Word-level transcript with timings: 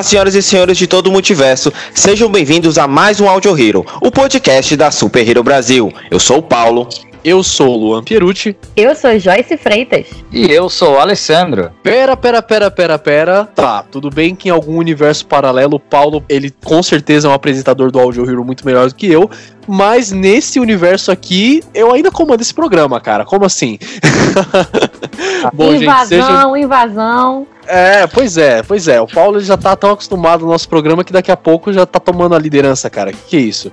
Olá, 0.00 0.04
senhoras 0.08 0.34
e 0.34 0.40
senhores 0.40 0.78
de 0.78 0.86
todo 0.86 1.08
o 1.08 1.12
multiverso, 1.12 1.70
sejam 1.94 2.30
bem-vindos 2.30 2.78
a 2.78 2.88
mais 2.88 3.20
um 3.20 3.28
Audio 3.28 3.54
Hero, 3.54 3.84
o 4.00 4.10
podcast 4.10 4.74
da 4.74 4.90
Super 4.90 5.28
Hero 5.28 5.42
Brasil. 5.42 5.92
Eu 6.10 6.18
sou 6.18 6.38
o 6.38 6.42
Paulo. 6.42 6.88
Eu 7.22 7.42
sou 7.42 7.74
o 7.74 7.76
Luan 7.76 8.02
Pierucci. 8.02 8.56
Eu 8.74 8.94
sou 8.94 9.18
Joyce 9.18 9.58
Freitas. 9.58 10.06
E 10.32 10.50
eu 10.50 10.70
sou 10.70 10.94
o 10.94 10.98
Alessandro. 10.98 11.70
Pera, 11.82 12.16
pera, 12.16 12.40
pera, 12.40 12.70
pera, 12.70 12.98
pera. 12.98 13.44
Tá, 13.44 13.82
tudo 13.82 14.08
bem 14.08 14.34
que 14.34 14.48
em 14.48 14.50
algum 14.50 14.78
universo 14.78 15.26
paralelo, 15.26 15.76
o 15.76 15.78
Paulo, 15.78 16.24
ele 16.30 16.50
com 16.64 16.82
certeza 16.82 17.28
é 17.28 17.30
um 17.30 17.34
apresentador 17.34 17.90
do 17.90 18.00
Audio 18.00 18.24
Hero 18.24 18.42
muito 18.42 18.64
melhor 18.64 18.88
do 18.88 18.94
que 18.94 19.06
eu, 19.06 19.28
mas 19.68 20.10
nesse 20.12 20.58
universo 20.58 21.12
aqui, 21.12 21.62
eu 21.74 21.92
ainda 21.92 22.10
comando 22.10 22.40
esse 22.40 22.54
programa, 22.54 22.98
cara. 23.02 23.26
Como 23.26 23.44
assim? 23.44 23.78
Bom, 25.52 25.72
invasão, 25.72 26.18
gente, 26.18 26.26
seja... 26.26 26.58
invasão. 26.58 27.46
É, 27.66 28.06
pois 28.06 28.36
é, 28.36 28.62
pois 28.62 28.88
é. 28.88 29.00
O 29.00 29.06
Paulo 29.06 29.38
já 29.40 29.56
tá 29.56 29.76
tão 29.76 29.92
acostumado 29.92 30.44
no 30.44 30.50
nosso 30.50 30.68
programa 30.68 31.04
que 31.04 31.12
daqui 31.12 31.30
a 31.30 31.36
pouco 31.36 31.72
já 31.72 31.86
tá 31.86 32.00
tomando 32.00 32.34
a 32.34 32.38
liderança, 32.38 32.90
cara. 32.90 33.12
Que 33.12 33.18
que 33.30 33.36
é 33.36 33.40
isso? 33.40 33.72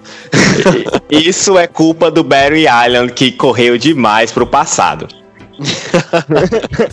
isso 1.10 1.58
é 1.58 1.66
culpa 1.66 2.12
do 2.12 2.24
Barry 2.24 2.66
Island 2.66 3.14
que 3.14 3.32
correu 3.32 3.78
demais 3.78 4.32
pro 4.32 4.46
passado. 4.46 5.08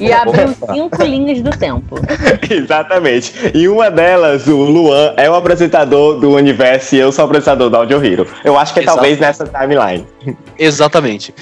e 0.00 0.10
abriu 0.14 0.56
cinco 0.72 1.02
linhas 1.02 1.42
do 1.42 1.50
tempo. 1.50 1.96
Exatamente. 2.50 3.34
E 3.52 3.68
uma 3.68 3.90
delas, 3.90 4.46
o 4.46 4.56
Luan, 4.56 5.12
é 5.18 5.28
o 5.28 5.34
apresentador 5.34 6.18
do 6.18 6.30
universo 6.30 6.94
e 6.94 7.00
eu 7.00 7.12
sou 7.12 7.24
o 7.24 7.28
apresentador 7.28 7.68
do 7.68 7.76
Audio 7.76 8.02
Hero. 8.02 8.26
Eu 8.42 8.58
acho 8.58 8.72
que 8.72 8.80
é 8.80 8.84
talvez 8.84 9.18
nessa 9.18 9.44
timeline. 9.44 10.06
Exatamente. 10.58 11.34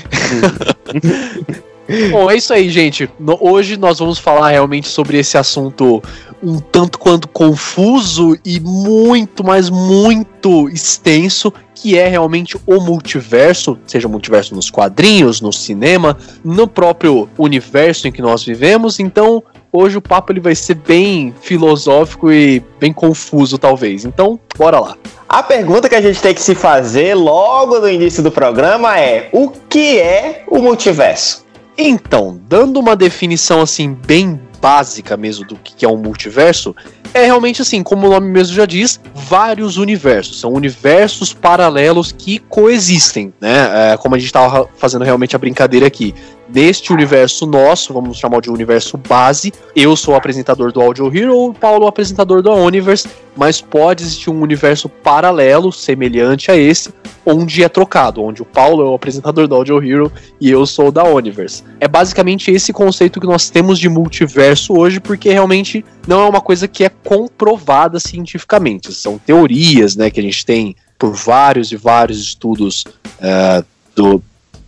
Bom, 2.10 2.30
é 2.30 2.36
isso 2.36 2.52
aí, 2.52 2.68
gente. 2.68 3.08
No, 3.18 3.36
hoje 3.40 3.76
nós 3.76 3.98
vamos 3.98 4.18
falar 4.18 4.50
realmente 4.50 4.88
sobre 4.88 5.18
esse 5.18 5.36
assunto 5.36 6.02
um 6.42 6.58
tanto 6.58 6.98
quanto 6.98 7.28
confuso 7.28 8.36
e 8.44 8.58
muito, 8.58 9.44
mas 9.44 9.70
muito 9.70 10.68
extenso, 10.68 11.52
que 11.74 11.96
é 11.96 12.08
realmente 12.08 12.56
o 12.66 12.80
multiverso, 12.80 13.78
seja 13.86 14.08
o 14.08 14.10
multiverso 14.10 14.54
nos 14.54 14.68
quadrinhos, 14.68 15.40
no 15.40 15.52
cinema, 15.52 16.16
no 16.44 16.66
próprio 16.66 17.28
universo 17.38 18.08
em 18.08 18.12
que 18.12 18.20
nós 18.20 18.44
vivemos. 18.44 18.98
Então, 18.98 19.42
hoje 19.72 19.98
o 19.98 20.02
papo 20.02 20.32
ele 20.32 20.40
vai 20.40 20.54
ser 20.54 20.74
bem 20.74 21.32
filosófico 21.40 22.32
e 22.32 22.62
bem 22.80 22.92
confuso, 22.92 23.56
talvez. 23.56 24.04
Então, 24.04 24.38
bora 24.56 24.80
lá. 24.80 24.96
A 25.28 25.42
pergunta 25.42 25.88
que 25.88 25.94
a 25.94 26.00
gente 26.00 26.20
tem 26.20 26.34
que 26.34 26.42
se 26.42 26.54
fazer 26.54 27.14
logo 27.14 27.78
no 27.78 27.88
início 27.88 28.22
do 28.22 28.30
programa 28.30 28.98
é: 28.98 29.28
o 29.32 29.48
que 29.48 29.98
é 29.98 30.44
o 30.48 30.58
multiverso? 30.58 31.41
Então, 31.76 32.40
dando 32.48 32.78
uma 32.78 32.94
definição 32.94 33.60
assim 33.60 33.92
bem 34.06 34.40
básica 34.60 35.16
mesmo 35.16 35.44
do 35.44 35.56
que 35.56 35.84
é 35.84 35.88
um 35.88 35.96
multiverso, 35.96 36.74
é 37.12 37.24
realmente 37.24 37.60
assim, 37.60 37.82
como 37.82 38.06
o 38.06 38.10
nome 38.10 38.28
mesmo 38.28 38.54
já 38.54 38.64
diz, 38.64 39.00
vários 39.14 39.76
universos. 39.76 40.40
São 40.40 40.52
universos 40.52 41.32
paralelos 41.34 42.12
que 42.12 42.38
coexistem, 42.38 43.34
né? 43.40 43.92
É, 43.92 43.96
como 43.96 44.14
a 44.14 44.18
gente 44.18 44.28
estava 44.28 44.68
fazendo 44.76 45.04
realmente 45.04 45.34
a 45.34 45.38
brincadeira 45.38 45.86
aqui 45.86 46.14
neste 46.54 46.92
universo 46.92 47.46
nosso, 47.46 47.94
vamos 47.94 48.18
chamar 48.18 48.40
de 48.40 48.50
universo 48.50 48.98
base, 48.98 49.52
eu 49.74 49.96
sou 49.96 50.14
o 50.14 50.16
apresentador 50.16 50.70
do 50.70 50.80
Audio 50.80 51.06
Hero, 51.14 51.36
o 51.36 51.54
Paulo 51.54 51.86
o 51.86 51.88
apresentador 51.88 52.42
do 52.42 52.52
Universe, 52.52 53.08
mas 53.34 53.60
pode 53.60 54.02
existir 54.02 54.30
um 54.30 54.40
universo 54.40 54.88
paralelo, 54.88 55.72
semelhante 55.72 56.50
a 56.50 56.56
esse, 56.56 56.92
onde 57.24 57.62
é 57.62 57.68
trocado, 57.68 58.22
onde 58.22 58.42
o 58.42 58.44
Paulo 58.44 58.82
é 58.82 58.90
o 58.90 58.94
apresentador 58.94 59.48
do 59.48 59.54
Audio 59.54 59.82
Hero 59.82 60.12
e 60.40 60.50
eu 60.50 60.66
sou 60.66 60.92
da 60.92 61.04
Universe. 61.04 61.64
É 61.80 61.88
basicamente 61.88 62.50
esse 62.50 62.72
conceito 62.72 63.20
que 63.20 63.26
nós 63.26 63.48
temos 63.48 63.78
de 63.78 63.88
multiverso 63.88 64.76
hoje, 64.78 65.00
porque 65.00 65.30
realmente 65.30 65.84
não 66.06 66.20
é 66.22 66.28
uma 66.28 66.40
coisa 66.40 66.68
que 66.68 66.84
é 66.84 66.90
comprovada 66.90 67.98
cientificamente. 67.98 68.92
São 68.92 69.18
teorias, 69.18 69.96
né, 69.96 70.10
que 70.10 70.20
a 70.20 70.22
gente 70.22 70.44
tem 70.44 70.76
por 70.98 71.14
vários 71.14 71.72
e 71.72 71.76
vários 71.76 72.20
estudos 72.20 72.84
uh, 73.18 73.64
do, 73.96 74.22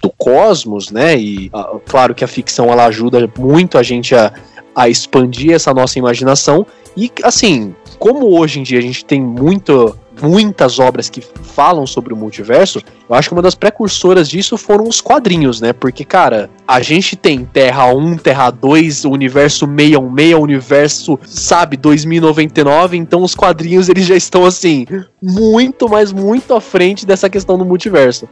do 0.05 0.11
cosmos, 0.11 0.91
né? 0.91 1.19
E 1.19 1.51
uh, 1.55 1.81
claro 1.87 2.15
que 2.15 2.23
a 2.23 2.29
ficção 2.29 2.71
ela 2.71 2.85
ajuda 2.85 3.31
muito 3.39 3.79
a 3.79 3.83
gente 3.83 4.15
a, 4.15 4.33
a 4.77 4.89
expandir 4.89 5.53
essa 5.53 5.73
nossa 5.73 5.99
imaginação. 5.99 6.67
E 6.95 7.11
assim, 7.23 7.75
como 7.99 8.39
hoje 8.39 8.61
em 8.61 8.63
dia 8.63 8.79
a 8.79 8.83
gente 8.83 9.03
tem 9.05 9.21
muito 9.21 9.97
muitas 10.23 10.79
obras 10.79 11.11
que 11.11 11.21
falam 11.21 11.87
sobre 11.87 12.13
o 12.13 12.17
multiverso, 12.17 12.81
eu 13.09 13.15
acho 13.15 13.29
que 13.29 13.35
uma 13.35 13.43
das 13.43 13.55
precursoras 13.55 14.29
disso 14.29 14.57
foram 14.57 14.85
os 14.87 15.01
quadrinhos, 15.01 15.61
né? 15.61 15.73
Porque, 15.73 16.05
cara, 16.05 16.49
a 16.67 16.81
gente 16.81 17.17
tem 17.17 17.45
Terra 17.45 17.93
1, 17.93 18.19
Terra 18.19 18.51
2, 18.51 19.05
o 19.05 19.11
universo 19.11 19.67
616, 19.67 20.35
o 20.35 20.41
universo, 20.41 21.19
sabe, 21.27 21.77
2099, 21.77 22.97
então 22.97 23.23
os 23.23 23.35
quadrinhos 23.35 23.89
eles 23.89 24.07
já 24.07 24.17
estão 24.17 24.45
assim, 24.45 24.87
muito, 25.21 25.89
mas 25.89 26.13
muito 26.13 26.55
à 26.55 26.61
frente 26.61 27.05
dessa 27.05 27.29
questão 27.29 27.59
do 27.59 27.65
multiverso. 27.65 28.29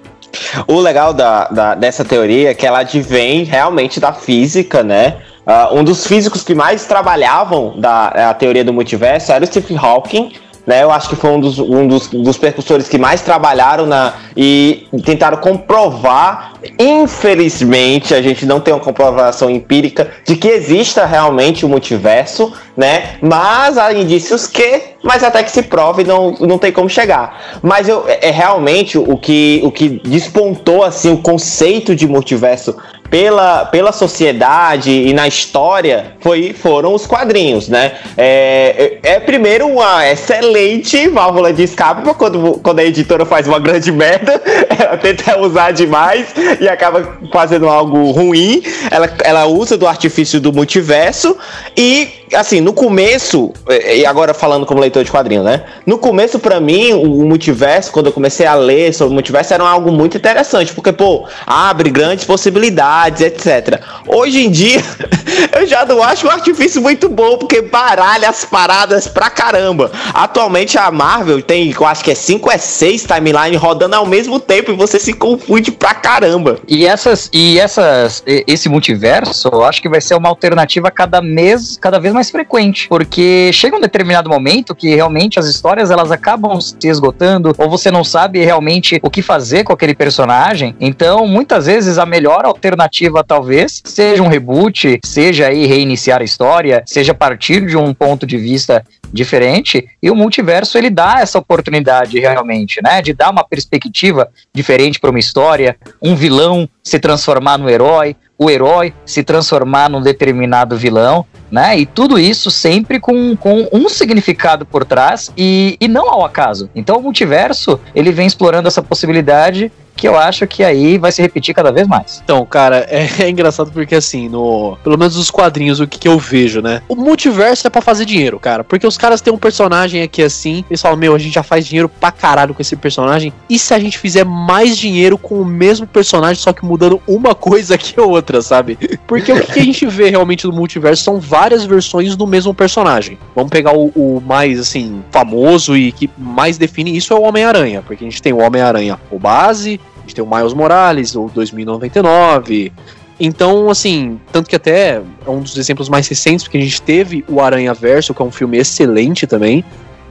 O 0.67 0.81
legal 0.81 1.13
da, 1.13 1.45
da 1.49 1.75
dessa 1.75 2.05
teoria 2.05 2.51
é 2.51 2.55
que 2.55 2.67
ela 2.67 2.81
advém 2.81 3.45
realmente 3.45 4.01
da 4.01 4.13
física, 4.13 4.83
né? 4.83 5.17
Uh, 5.47 5.79
um 5.79 5.85
dos 5.85 6.07
físicos 6.07 6.45
que 6.45 6.55
mais 6.55 6.87
trabalhavam 6.87 7.75
da 7.77 8.31
a 8.31 8.35
teoria 8.35 8.65
do 8.65 8.73
multiverso 8.73 9.33
era 9.33 9.43
o 9.43 9.47
Stephen 9.47 9.77
Hawking, 9.77 10.33
né? 10.67 10.83
Eu 10.83 10.91
acho 10.91 11.09
que 11.09 11.17
foi 11.17 11.31
um 11.31 11.41
dos, 11.41 11.59
um 11.59 11.87
dos, 11.87 12.09
dos 12.09 12.39
percussores 12.39 12.89
que 12.89 12.99
mais 12.99 13.21
trabalharam 13.21 13.87
na, 13.87 14.15
e 14.37 14.87
tentaram 15.05 15.39
comprovar. 15.39 16.53
Infelizmente, 16.79 18.15
a 18.15 18.23
gente 18.23 18.47
não 18.47 18.61
tem 18.61 18.73
uma 18.73 18.81
comprovação 18.81 19.51
empírica 19.51 20.11
de 20.25 20.37
que 20.37 20.49
exista 20.49 21.05
realmente 21.05 21.67
o 21.67 21.69
multiverso, 21.69 22.53
né? 22.77 23.17
Mas 23.21 23.77
há 23.77 23.93
indícios 23.93 24.47
que, 24.47 24.83
mas 25.03 25.25
até 25.25 25.43
que 25.43 25.51
se 25.51 25.63
prove, 25.63 26.05
não, 26.05 26.33
não 26.41 26.59
tem 26.59 26.71
como 26.71 26.89
chegar. 26.89 27.59
Mas 27.63 27.89
eu, 27.89 28.05
é, 28.07 28.29
é 28.29 28.31
realmente 28.31 28.97
o 28.97 29.17
que, 29.17 29.61
o 29.65 29.73
que 29.73 29.89
despontou 30.05 30.85
assim 30.85 31.13
o 31.13 31.19
conceito 31.19 31.95
de 31.97 32.07
multiverso 32.07 32.77
pela, 33.13 33.67
pela 33.67 33.93
sociedade 33.93 34.91
e 34.91 35.13
na 35.13 35.29
história 35.29 36.15
foi, 36.21 36.55
foram 36.55 36.95
os 36.95 37.07
quadrinhos, 37.07 37.69
né? 37.69 37.93
É, 38.17 38.99
é, 39.03 39.17
é 39.17 39.21
primeiro 39.21 39.67
uma 39.67 40.09
excelente 40.11 41.09
válvula 41.09 41.53
de 41.53 41.63
escape 41.63 42.03
quando, 42.15 42.59
quando 42.63 42.79
a 42.79 42.85
editora 42.85 43.27
faz 43.27 43.47
uma 43.47 43.59
grande 43.59 43.93
merda, 43.93 44.41
ela 44.79 44.97
tenta 44.97 45.39
usar 45.39 45.73
demais 45.73 46.29
e 46.59 46.67
acaba 46.67 47.19
fazendo 47.31 47.69
algo 47.69 48.13
ruim. 48.13 48.63
Ela, 48.91 49.15
ela 49.25 49.45
usa 49.45 49.77
do 49.77 49.87
artifício 49.87 50.41
do 50.41 50.51
multiverso 50.51 51.37
e 51.77 52.23
assim, 52.35 52.61
no 52.61 52.73
começo, 52.73 53.53
e 53.95 54.07
agora 54.07 54.33
falando 54.33 54.65
como 54.65 54.81
leitor 54.81 55.05
de 55.05 55.11
quadrinhos, 55.11 55.45
né? 55.45 55.65
No 55.87 55.99
começo, 55.99 56.39
para 56.39 56.61
mim, 56.61 56.93
o 56.93 57.25
multiverso, 57.25 57.93
quando 57.93 58.07
eu 58.07 58.13
comecei 58.13 58.47
a 58.47 58.55
ler 58.55 58.93
sobre 58.95 59.13
o 59.13 59.15
multiverso, 59.15 59.53
era 59.53 59.65
algo 59.65 59.93
muito 59.93 60.17
interessante, 60.17 60.73
porque, 60.73 60.93
pô, 60.93 61.27
abre 61.47 61.91
grandes 61.91 62.25
possibilidades, 62.25 63.02
etc. 63.09 63.81
Hoje 64.07 64.45
em 64.45 64.51
dia, 64.51 64.83
eu 65.53 65.67
já 65.67 65.85
não 65.85 66.03
acho 66.03 66.27
um 66.27 66.31
artifício 66.31 66.81
muito 66.81 67.09
bom, 67.09 67.39
porque 67.39 67.63
baralha 67.63 68.29
as 68.29 68.45
paradas 68.45 69.09
pra 69.09 69.31
caramba. 69.31 69.91
Atualmente, 70.13 70.79
a 70.79 70.91
Marvel 70.91 71.43
tem, 71.43 71.73
eu 71.73 71.87
acho 71.87 72.05
que 72.05 72.11
é 72.11 72.15
5 72.15 72.51
é 72.51 72.59
6 72.59 73.05
timeline 73.05 73.57
rodando 73.57 73.97
ao 73.97 74.07
mesmo 74.07 74.39
tempo 74.39 74.73
e 74.73 74.77
você 74.77 74.99
se 74.99 75.13
confunde 75.13 75.71
pra 75.71 75.95
caramba. 75.95 76.59
E 76.67 76.87
essas, 76.87 77.29
e 77.33 77.59
essas, 77.59 78.23
esse 78.27 78.69
multiverso, 78.69 79.49
eu 79.53 79.65
acho 79.65 79.81
que 79.81 79.89
vai 79.89 80.01
ser 80.01 80.15
uma 80.15 80.29
alternativa 80.29 80.91
cada 80.91 81.21
mês, 81.21 81.79
cada 81.81 81.99
vez 81.99 82.15
mais 82.15 82.31
frequente, 82.31 82.89
porque 82.89 83.51
chega 83.53 83.77
um 83.77 83.81
determinado 83.81 84.29
momento 84.29 84.75
que 84.75 84.95
realmente 84.95 85.39
as 85.39 85.47
histórias 85.47 85.91
elas 85.91 86.11
acabam 86.11 86.61
se 86.61 86.77
esgotando, 86.83 87.55
ou 87.59 87.69
você 87.69 87.91
não 87.91 88.05
sabe 88.05 88.45
realmente 88.45 88.99
o 89.03 89.11
que 89.11 89.23
fazer 89.23 89.65
com 89.65 89.73
aquele 89.73 89.95
personagem. 89.95 90.75
Então, 90.81 91.27
muitas 91.27 91.67
vezes 91.67 91.99
a 91.99 92.07
melhor 92.07 92.45
alternativa 92.45 92.92
talvez 93.27 93.83
seja 93.85 94.23
um 94.23 94.29
reboot, 94.29 95.01
seja 95.05 95.49
aí 95.49 95.67
reiniciar 95.67 96.21
a 96.21 96.25
história, 96.25 96.83
seja 96.87 97.15
partir 97.15 97.67
de 97.67 97.77
um 97.77 97.95
ponto 97.95 98.27
de 98.27 98.37
vista 98.37 98.85
diferente, 99.13 99.87
e 100.03 100.11
o 100.11 100.17
multiverso 100.17 100.79
ele 100.79 100.89
dá 100.89 101.21
essa 101.21 101.39
oportunidade 101.39 102.19
realmente, 102.19 102.81
né, 102.83 103.03
de 103.03 103.13
dar 103.13 103.31
uma 103.31 103.45
perspectiva 103.45 104.29
diferente 104.55 104.99
para 104.99 105.11
uma 105.11 105.19
história, 105.19 105.77
um 106.01 106.15
vilão 106.15 106.69
se 106.83 106.99
transformar 106.99 107.59
no 107.59 107.69
herói, 107.69 108.17
o 108.39 108.51
herói 108.51 108.93
se 109.07 109.23
transformar 109.23 109.89
num 109.89 110.01
determinado 110.01 110.77
vilão, 110.77 111.25
né? 111.51 111.79
E 111.79 111.87
tudo 111.87 112.19
isso 112.19 112.51
sempre 112.51 112.99
com, 112.99 113.37
com 113.37 113.69
um 113.73 113.89
significado 113.89 114.67
por 114.67 114.85
trás 114.85 115.31
e, 115.37 115.77
e 115.81 115.87
não 115.87 116.11
ao 116.11 116.25
acaso. 116.25 116.69
Então 116.75 116.97
o 116.97 117.03
multiverso, 117.03 117.79
ele 117.95 118.11
vem 118.11 118.27
explorando 118.27 118.67
essa 118.67 118.83
possibilidade 118.83 119.71
que 119.97 120.09
eu 120.09 120.17
acho 120.17 120.47
que 120.47 120.65
aí 120.65 120.99
vai 120.99 121.13
se 121.13 121.23
repetir 121.23 121.55
cada 121.55 121.71
vez 121.71 121.87
mais. 121.87 122.21
Então, 122.25 122.45
cara, 122.45 122.87
é, 122.91 123.09
é 123.21 123.31
engraçado 123.31 123.71
porque 123.71 123.95
assim, 123.95 124.29
no. 124.29 124.77
Pelo 124.83 124.99
menos 124.99 125.17
nos 125.17 125.31
quadrinhos, 125.31 125.81
o 125.81 125.87
que, 125.87 125.99
que 125.99 126.09
eu 126.09 126.19
vejo, 126.19 126.61
né? 126.61 126.83
O 126.89 126.97
multiverso 126.97 127.67
é 127.67 127.71
para 127.71 127.81
fazer 127.81 128.05
dinheiro, 128.05 128.39
cara. 128.39 128.65
Porque 128.65 128.87
os 128.87 128.99
caras 128.99 129.21
têm 129.21 129.33
um 129.33 129.39
personagem 129.39 130.03
aqui 130.03 130.23
assim, 130.23 130.65
eles 130.69 130.81
falam, 130.81 130.97
meu, 130.97 131.15
a 131.15 131.19
gente 131.19 131.35
já 131.35 131.43
faz 131.43 131.67
dinheiro 131.67 131.89
pra 131.89 132.11
caralho 132.11 132.55
com 132.55 132.63
esse 132.63 132.77
personagem. 132.77 133.33
E 133.49 133.59
se 133.59 133.75
a 133.75 133.79
gente 133.79 133.99
fizer 133.99 134.25
mais 134.25 134.77
dinheiro 134.77 135.17
com 135.19 135.41
o 135.41 135.45
mesmo 135.45 135.87
personagem, 135.87 136.43
só 136.43 136.53
que 136.53 136.65
mudando 136.65 137.01
uma 137.07 137.35
coisa 137.37 137.77
que 137.79 138.01
outra, 138.01 138.43
sabe? 138.43 138.79
Porque 139.07 139.33
o 139.33 139.41
que, 139.41 139.53
que 139.53 139.61
a 139.61 139.65
gente 139.65 139.87
vê 139.87 140.11
realmente 140.11 140.47
no 140.47 140.53
multiverso 140.53 141.03
são 141.03 141.21
várias 141.21 141.65
versões 141.65 142.17
do 142.17 142.27
mesmo 142.27 142.55
personagem. 142.55 143.19
Vamos 143.35 143.51
pegar 143.51 143.73
o, 143.73 143.87
o 143.95 144.23
mais, 144.25 144.59
assim, 144.59 145.03
famoso 145.11 145.77
e 145.77 145.93
que 145.93 146.11
mais 146.17 146.59
define 146.59 146.97
isso 146.97 147.13
é 147.13 147.17
o 147.17 147.23
Homem-Aranha. 147.23 147.83
Porque 147.83 148.05
a 148.05 148.09
gente 148.09 148.23
tem 148.23 148.33
o 148.33 148.41
Homem-Aranha, 148.41 148.99
o 149.11 149.19
base, 149.19 149.81
a 150.03 150.07
gente 150.07 150.15
tem 150.15 150.25
o 150.25 150.29
Miles 150.29 150.53
Morales, 150.53 151.15
o 151.15 151.31
2099. 151.33 152.73
Então, 153.21 153.71
assim, 153.71 154.21
tanto 154.33 154.51
que 154.51 154.57
até 154.57 155.01
é 155.27 155.31
um 155.31 155.41
dos 155.41 155.57
exemplos 155.57 155.89
mais 155.89 156.09
recentes, 156.09 156.45
porque 156.45 156.59
a 156.59 156.61
gente 156.61 156.83
teve 156.83 157.25
o 157.29 157.41
Aranha 157.41 157.73
Verso, 157.73 158.13
que 158.13 158.21
é 158.21 158.25
um 158.25 158.33
filme 158.33 158.59
excelente 158.59 159.27
também. 159.27 159.65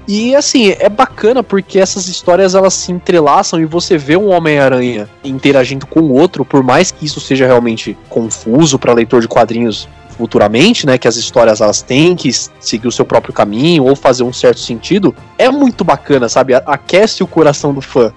E 0.07 0.35
assim, 0.35 0.75
é 0.79 0.89
bacana 0.89 1.43
porque 1.43 1.79
essas 1.79 2.07
histórias 2.07 2.55
elas 2.55 2.73
se 2.73 2.91
entrelaçam 2.91 3.59
e 3.59 3.65
você 3.65 3.97
vê 3.97 4.17
um 4.17 4.29
Homem-Aranha 4.29 5.09
interagindo 5.23 5.85
com 5.85 5.99
o 6.01 6.13
outro, 6.13 6.43
por 6.43 6.63
mais 6.63 6.89
que 6.89 7.05
isso 7.05 7.19
seja 7.19 7.45
realmente 7.45 7.97
confuso 8.09 8.79
para 8.79 8.93
leitor 8.93 9.21
de 9.21 9.27
quadrinhos 9.27 9.87
futuramente, 10.17 10.85
né, 10.85 10.97
que 10.97 11.07
as 11.07 11.15
histórias 11.15 11.61
elas 11.61 11.81
têm 11.81 12.15
que 12.15 12.31
seguir 12.59 12.87
o 12.87 12.91
seu 12.91 13.05
próprio 13.05 13.33
caminho 13.33 13.85
ou 13.85 13.95
fazer 13.95 14.23
um 14.23 14.33
certo 14.33 14.59
sentido, 14.59 15.15
é 15.37 15.49
muito 15.49 15.83
bacana, 15.83 16.29
sabe? 16.29 16.53
Aquece 16.53 17.23
o 17.23 17.27
coração 17.27 17.73
do 17.73 17.81
fã. 17.81 18.13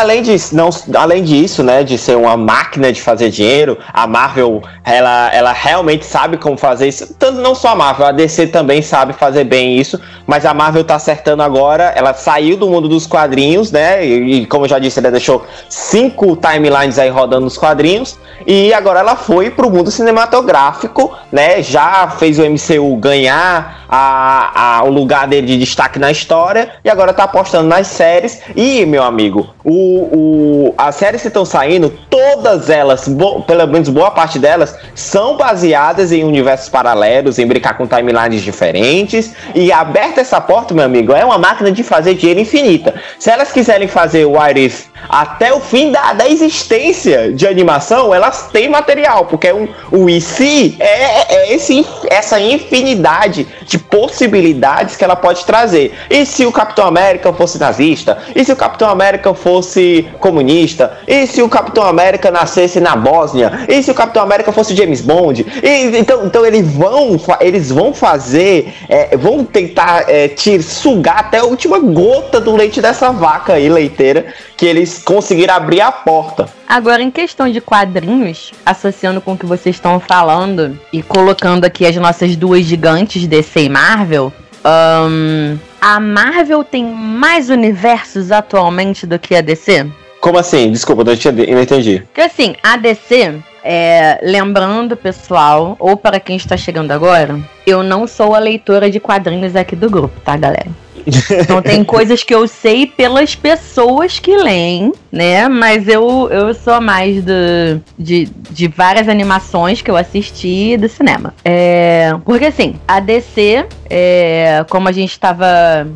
Além 0.00 0.22
disso, 0.22 0.56
não, 0.56 0.70
além 0.94 1.22
disso, 1.22 1.62
né, 1.62 1.84
de 1.84 1.98
ser 1.98 2.16
uma 2.16 2.36
máquina 2.36 2.92
de 2.92 3.02
fazer 3.02 3.30
dinheiro, 3.30 3.78
a 3.92 4.06
Marvel, 4.06 4.62
ela, 4.84 5.30
ela 5.32 5.52
realmente 5.52 6.06
sabe 6.06 6.36
como 6.36 6.56
fazer 6.56 6.88
isso. 6.88 7.14
Tanto 7.18 7.40
não 7.40 7.54
só 7.54 7.68
a 7.68 7.74
Marvel, 7.74 8.06
a 8.06 8.12
DC 8.12 8.46
também 8.46 8.80
sabe 8.80 9.12
fazer 9.12 9.44
bem 9.44 9.76
isso, 9.78 10.00
mas 10.26 10.46
a 10.46 10.54
Marvel 10.54 10.84
tá 10.84 10.94
acertando 10.94 11.42
agora, 11.42 11.92
ela 11.94 12.14
saiu 12.14 12.56
do 12.56 12.68
mundo 12.68 12.88
dos 12.88 13.06
quadrinhos, 13.06 13.70
né, 13.70 14.04
e, 14.06 14.42
e 14.42 14.46
como 14.46 14.64
eu 14.64 14.68
já 14.68 14.78
disse, 14.78 14.98
ela 14.98 15.10
deixou 15.10 15.44
cinco 15.68 16.36
timelines 16.36 16.98
aí 16.98 17.10
rodando 17.10 17.44
nos 17.44 17.58
quadrinhos, 17.58 18.18
e 18.46 18.72
agora 18.72 19.00
ela 19.00 19.16
foi 19.16 19.50
pro 19.50 19.70
mundo 19.70 19.90
cinematográfico, 19.90 21.16
né? 21.34 21.60
Já 21.60 22.06
fez 22.16 22.38
o 22.38 22.44
MCU 22.48 22.96
ganhar 22.96 23.84
a, 23.88 24.78
a, 24.78 24.84
o 24.84 24.88
lugar 24.88 25.26
dele 25.26 25.48
de 25.48 25.58
destaque 25.58 25.98
na 25.98 26.12
história 26.12 26.70
e 26.84 26.88
agora 26.88 27.12
tá 27.12 27.24
apostando 27.24 27.66
nas 27.66 27.88
séries. 27.88 28.40
E, 28.54 28.86
meu 28.86 29.02
amigo, 29.02 29.52
o, 29.64 29.72
o, 29.72 30.74
as 30.78 30.94
séries 30.94 31.22
que 31.22 31.26
estão 31.26 31.44
saindo, 31.44 31.92
todas 32.08 32.70
elas, 32.70 33.08
bo, 33.08 33.42
pelo 33.42 33.66
menos 33.66 33.88
boa 33.88 34.12
parte 34.12 34.38
delas, 34.38 34.78
são 34.94 35.36
baseadas 35.36 36.12
em 36.12 36.22
universos 36.22 36.68
paralelos, 36.68 37.36
em 37.40 37.46
brincar 37.48 37.76
com 37.76 37.84
timelines 37.84 38.40
diferentes. 38.40 39.34
E 39.56 39.72
aberta 39.72 40.20
essa 40.20 40.40
porta, 40.40 40.72
meu 40.72 40.84
amigo, 40.84 41.12
é 41.12 41.24
uma 41.24 41.36
máquina 41.36 41.72
de 41.72 41.82
fazer 41.82 42.14
dinheiro 42.14 42.38
infinita. 42.38 42.94
Se 43.18 43.28
elas 43.28 43.50
quiserem 43.50 43.88
fazer 43.88 44.24
o 44.24 44.34
What 44.34 44.64
If 44.64 44.93
até 45.08 45.52
o 45.52 45.60
fim 45.60 45.90
da, 45.90 46.12
da 46.12 46.28
existência 46.28 47.32
de 47.32 47.46
animação, 47.46 48.14
elas 48.14 48.48
têm 48.52 48.68
material, 48.68 49.26
porque 49.26 49.52
um, 49.52 49.68
o 49.90 50.08
IC 50.08 50.76
é, 50.78 51.34
é 51.34 51.54
esse, 51.54 51.86
essa 52.10 52.40
infinidade 52.40 53.46
de 53.66 53.78
possibilidades 53.78 54.96
que 54.96 55.04
ela 55.04 55.16
pode 55.16 55.44
trazer. 55.44 55.92
E 56.10 56.24
se 56.26 56.46
o 56.46 56.52
Capitão 56.52 56.86
América 56.86 57.32
fosse 57.32 57.58
nazista? 57.58 58.18
E 58.34 58.44
se 58.44 58.52
o 58.52 58.56
Capitão 58.56 58.88
América 58.88 59.32
fosse 59.34 60.08
comunista? 60.18 60.98
E 61.06 61.26
se 61.26 61.42
o 61.42 61.48
Capitão 61.48 61.84
América 61.84 62.30
nascesse 62.30 62.80
na 62.80 62.96
Bósnia? 62.96 63.66
E 63.68 63.82
se 63.82 63.90
o 63.90 63.94
Capitão 63.94 64.22
América 64.22 64.52
fosse 64.52 64.74
James 64.74 65.00
Bond? 65.00 65.46
E, 65.62 65.98
então, 65.98 66.26
então 66.26 66.44
eles 66.44 66.66
vão, 66.72 67.20
eles 67.40 67.70
vão 67.70 67.92
fazer, 67.94 68.74
é, 68.88 69.16
vão 69.16 69.44
tentar 69.44 70.04
é, 70.08 70.28
te 70.28 70.62
sugar 70.62 71.18
até 71.20 71.38
a 71.38 71.44
última 71.44 71.78
gota 71.78 72.40
do 72.40 72.54
leite 72.54 72.80
dessa 72.80 73.10
vaca 73.10 73.54
aí 73.54 73.68
leiteira 73.68 74.26
que 74.56 74.66
eles 74.66 75.02
conseguiram 75.02 75.54
abrir 75.54 75.80
a 75.80 75.90
porta. 75.90 76.48
Agora, 76.68 77.02
em 77.02 77.10
questão 77.10 77.50
de 77.50 77.60
quadrinhos, 77.60 78.52
associando 78.64 79.20
com 79.20 79.32
o 79.32 79.38
que 79.38 79.46
vocês 79.46 79.76
estão 79.76 79.98
falando 80.00 80.78
e 80.92 81.02
colocando 81.02 81.64
aqui 81.64 81.86
as 81.86 81.96
nossas 81.96 82.36
duas 82.36 82.64
gigantes 82.64 83.26
DC 83.26 83.64
e 83.64 83.68
Marvel, 83.68 84.32
um, 84.64 85.58
a 85.80 86.00
Marvel 86.00 86.64
tem 86.64 86.84
mais 86.84 87.50
universos 87.50 88.32
atualmente 88.32 89.06
do 89.06 89.18
que 89.18 89.34
a 89.34 89.40
DC? 89.40 89.86
Como 90.20 90.38
assim? 90.38 90.72
Desculpa, 90.72 91.02
eu 91.02 91.54
não 91.54 91.62
entendi. 91.62 92.00
Porque 92.06 92.22
assim, 92.22 92.54
a 92.62 92.78
DC, 92.78 93.34
é, 93.62 94.18
lembrando, 94.22 94.96
pessoal, 94.96 95.76
ou 95.78 95.98
para 95.98 96.18
quem 96.18 96.36
está 96.36 96.56
chegando 96.56 96.92
agora, 96.92 97.38
eu 97.66 97.82
não 97.82 98.06
sou 98.06 98.34
a 98.34 98.38
leitora 98.38 98.90
de 98.90 98.98
quadrinhos 98.98 99.54
aqui 99.54 99.76
do 99.76 99.90
grupo, 99.90 100.18
tá, 100.20 100.34
galera? 100.34 100.83
Então 101.44 101.60
tem 101.60 101.84
coisas 101.84 102.22
que 102.22 102.34
eu 102.34 102.46
sei 102.46 102.86
pelas 102.86 103.34
pessoas 103.34 104.18
que 104.18 104.36
leem, 104.36 104.92
né? 105.10 105.48
Mas 105.48 105.88
eu, 105.88 106.28
eu 106.30 106.54
sou 106.54 106.80
mais 106.80 107.22
do, 107.22 107.82
de, 107.98 108.28
de 108.50 108.68
várias 108.68 109.08
animações 109.08 109.82
que 109.82 109.90
eu 109.90 109.96
assisti 109.96 110.76
do 110.76 110.88
cinema. 110.88 111.34
É, 111.44 112.14
porque 112.24 112.46
assim, 112.46 112.76
a 112.86 113.00
DC, 113.00 113.66
é, 113.90 114.64
como 114.68 114.88
a 114.88 114.92
gente 114.92 115.10
estava 115.10 115.46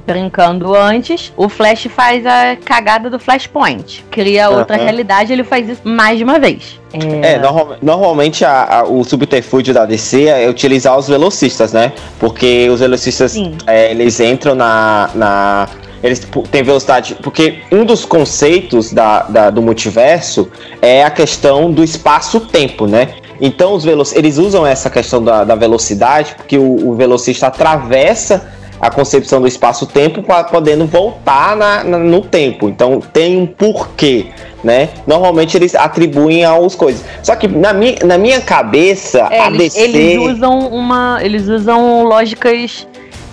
brincando 0.07 0.75
antes, 0.75 1.33
o 1.37 1.49
Flash 1.49 1.87
faz 1.87 2.27
a 2.27 2.57
cagada 2.57 3.09
do 3.09 3.19
Flashpoint. 3.19 4.05
Cria 4.11 4.51
outra 4.51 4.77
uhum. 4.77 4.85
realidade, 4.85 5.33
ele 5.33 5.45
faz 5.45 5.69
isso 5.69 5.83
mais 5.85 6.19
de 6.19 6.25
uma 6.25 6.39
vez. 6.39 6.79
É, 6.93 7.35
é 7.35 7.39
normal, 7.39 7.77
normalmente 7.83 8.45
a, 8.45 8.81
a, 8.81 8.85
o 8.85 9.05
subterfúgio 9.05 9.75
da 9.75 9.85
DC 9.85 10.25
é 10.25 10.49
utilizar 10.49 10.97
os 10.99 11.09
velocistas, 11.09 11.73
né? 11.73 11.93
Porque 12.19 12.69
os 12.71 12.81
velocistas 12.81 13.37
é, 13.67 13.91
eles 13.91 14.19
entram 14.21 14.55
na, 14.55 15.11
na. 15.15 15.69
Eles 16.03 16.27
têm 16.51 16.63
velocidade. 16.63 17.17
Porque 17.23 17.59
um 17.71 17.85
dos 17.85 18.05
conceitos 18.05 18.93
da, 18.93 19.23
da 19.23 19.51
do 19.51 19.61
multiverso 19.61 20.51
é 20.81 21.05
a 21.05 21.11
questão 21.11 21.71
do 21.71 21.85
espaço-tempo, 21.85 22.87
né? 22.87 23.15
Então 23.41 23.75
os 23.75 23.85
veloc... 23.85 24.13
eles 24.15 24.39
usam 24.39 24.67
essa 24.67 24.89
questão 24.89 25.23
da, 25.23 25.45
da 25.45 25.55
velocidade 25.55 26.35
porque 26.37 26.57
o, 26.57 26.89
o 26.89 26.95
velocista 26.95 27.49
atravessa 27.49 28.58
a 28.81 28.91
concepção 28.91 29.41
do 29.41 29.49
espaço-tempo 29.49 30.23
podendo 30.51 30.87
voltar 30.87 31.57
na, 31.57 31.85
na, 31.85 31.99
no 31.99 32.21
tempo. 32.21 32.69
Então 32.69 33.01
tem 33.01 33.37
um 33.37 33.47
porquê 33.47 34.27
né? 34.63 34.89
Normalmente 35.07 35.57
eles 35.57 35.75
atribuem 35.75 36.45
aos 36.45 36.75
coisas. 36.75 37.05
Só 37.23 37.37
que 37.37 37.47
na 37.47 37.73
minha, 37.73 37.97
na 38.05 38.19
minha 38.19 38.41
cabeça, 38.41 39.21
é, 39.31 39.41
a 39.41 39.47
eles, 39.47 39.75
DC... 39.75 39.81
eles 39.81 40.19
usam 40.19 40.59
uma, 40.69 41.21
eles 41.23 41.49
usam 41.49 42.05
lógicas 42.05 42.87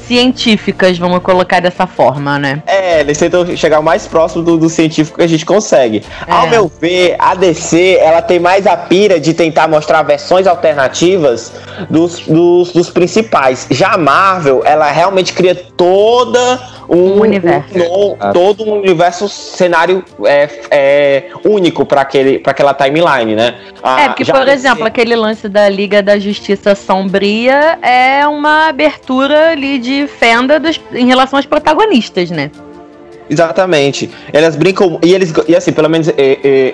científicas, 0.08 0.98
vamos 0.98 1.20
colocar 1.20 1.60
dessa 1.60 1.88
forma, 1.88 2.38
né? 2.40 2.62
É, 2.66 3.02
eles 3.02 3.18
tentam 3.18 3.56
chegar 3.56 3.80
o 3.80 3.84
mais 3.84 4.08
próximo 4.08 4.44
do, 4.44 4.58
do 4.58 4.70
científico 4.70 5.18
que 5.18 5.24
a 5.24 5.28
gente 5.28 5.46
consegue. 5.46 6.04
É. 6.28 6.32
Ao 6.32 6.48
meu 6.48 6.72
ver, 6.80 7.16
a 7.20 7.36
DC, 7.36 7.98
ela 8.00 8.22
tem 8.22 8.40
mais 8.40 8.68
a 8.68 8.78
pira 8.78 9.20
de 9.20 9.34
tentar 9.34 9.68
mostrar 9.68 10.04
versões 10.04 10.48
alternativas 10.48 11.54
dos, 11.90 12.20
dos, 12.22 12.72
dos 12.72 12.90
principais. 12.90 13.68
Já 13.70 13.94
a 13.94 13.98
Marvel, 13.98 14.62
ela 14.66 14.92
realmente 14.92 15.34
cria 15.34 15.56
toda 15.56 16.76
um, 16.90 16.96
um 16.96 17.22
universo. 17.22 17.78
Um, 17.78 18.32
todo 18.34 18.64
um 18.64 18.80
universo, 18.80 19.28
cenário 19.28 20.04
é, 20.26 20.50
é 20.72 21.24
único 21.44 21.86
para 21.86 22.02
aquela 22.02 22.74
timeline, 22.74 23.36
né? 23.36 23.56
Ah, 23.82 24.02
é, 24.02 24.08
porque, 24.08 24.26
por 24.26 24.48
exemplo, 24.48 24.86
aquele 24.86 25.16
lance 25.16 25.48
da 25.48 25.68
Liga 25.70 26.02
da 26.02 26.18
Justiça 26.18 26.76
Sombria 26.76 27.78
é 27.82 28.28
uma 28.28 28.68
abertura 28.68 29.52
ali 29.52 29.78
de 29.80 29.95
fenda 30.08 30.60
dos, 30.60 30.80
em 30.94 31.06
relação 31.06 31.38
aos 31.38 31.46
protagonistas, 31.46 32.30
né? 32.32 32.52
Exatamente. 33.30 34.10
Elas 34.32 34.56
brincam. 34.56 35.00
E 35.04 35.14
eles. 35.14 35.34
E 35.48 35.56
assim, 35.56 35.72
pelo 35.72 35.90
menos 35.90 36.10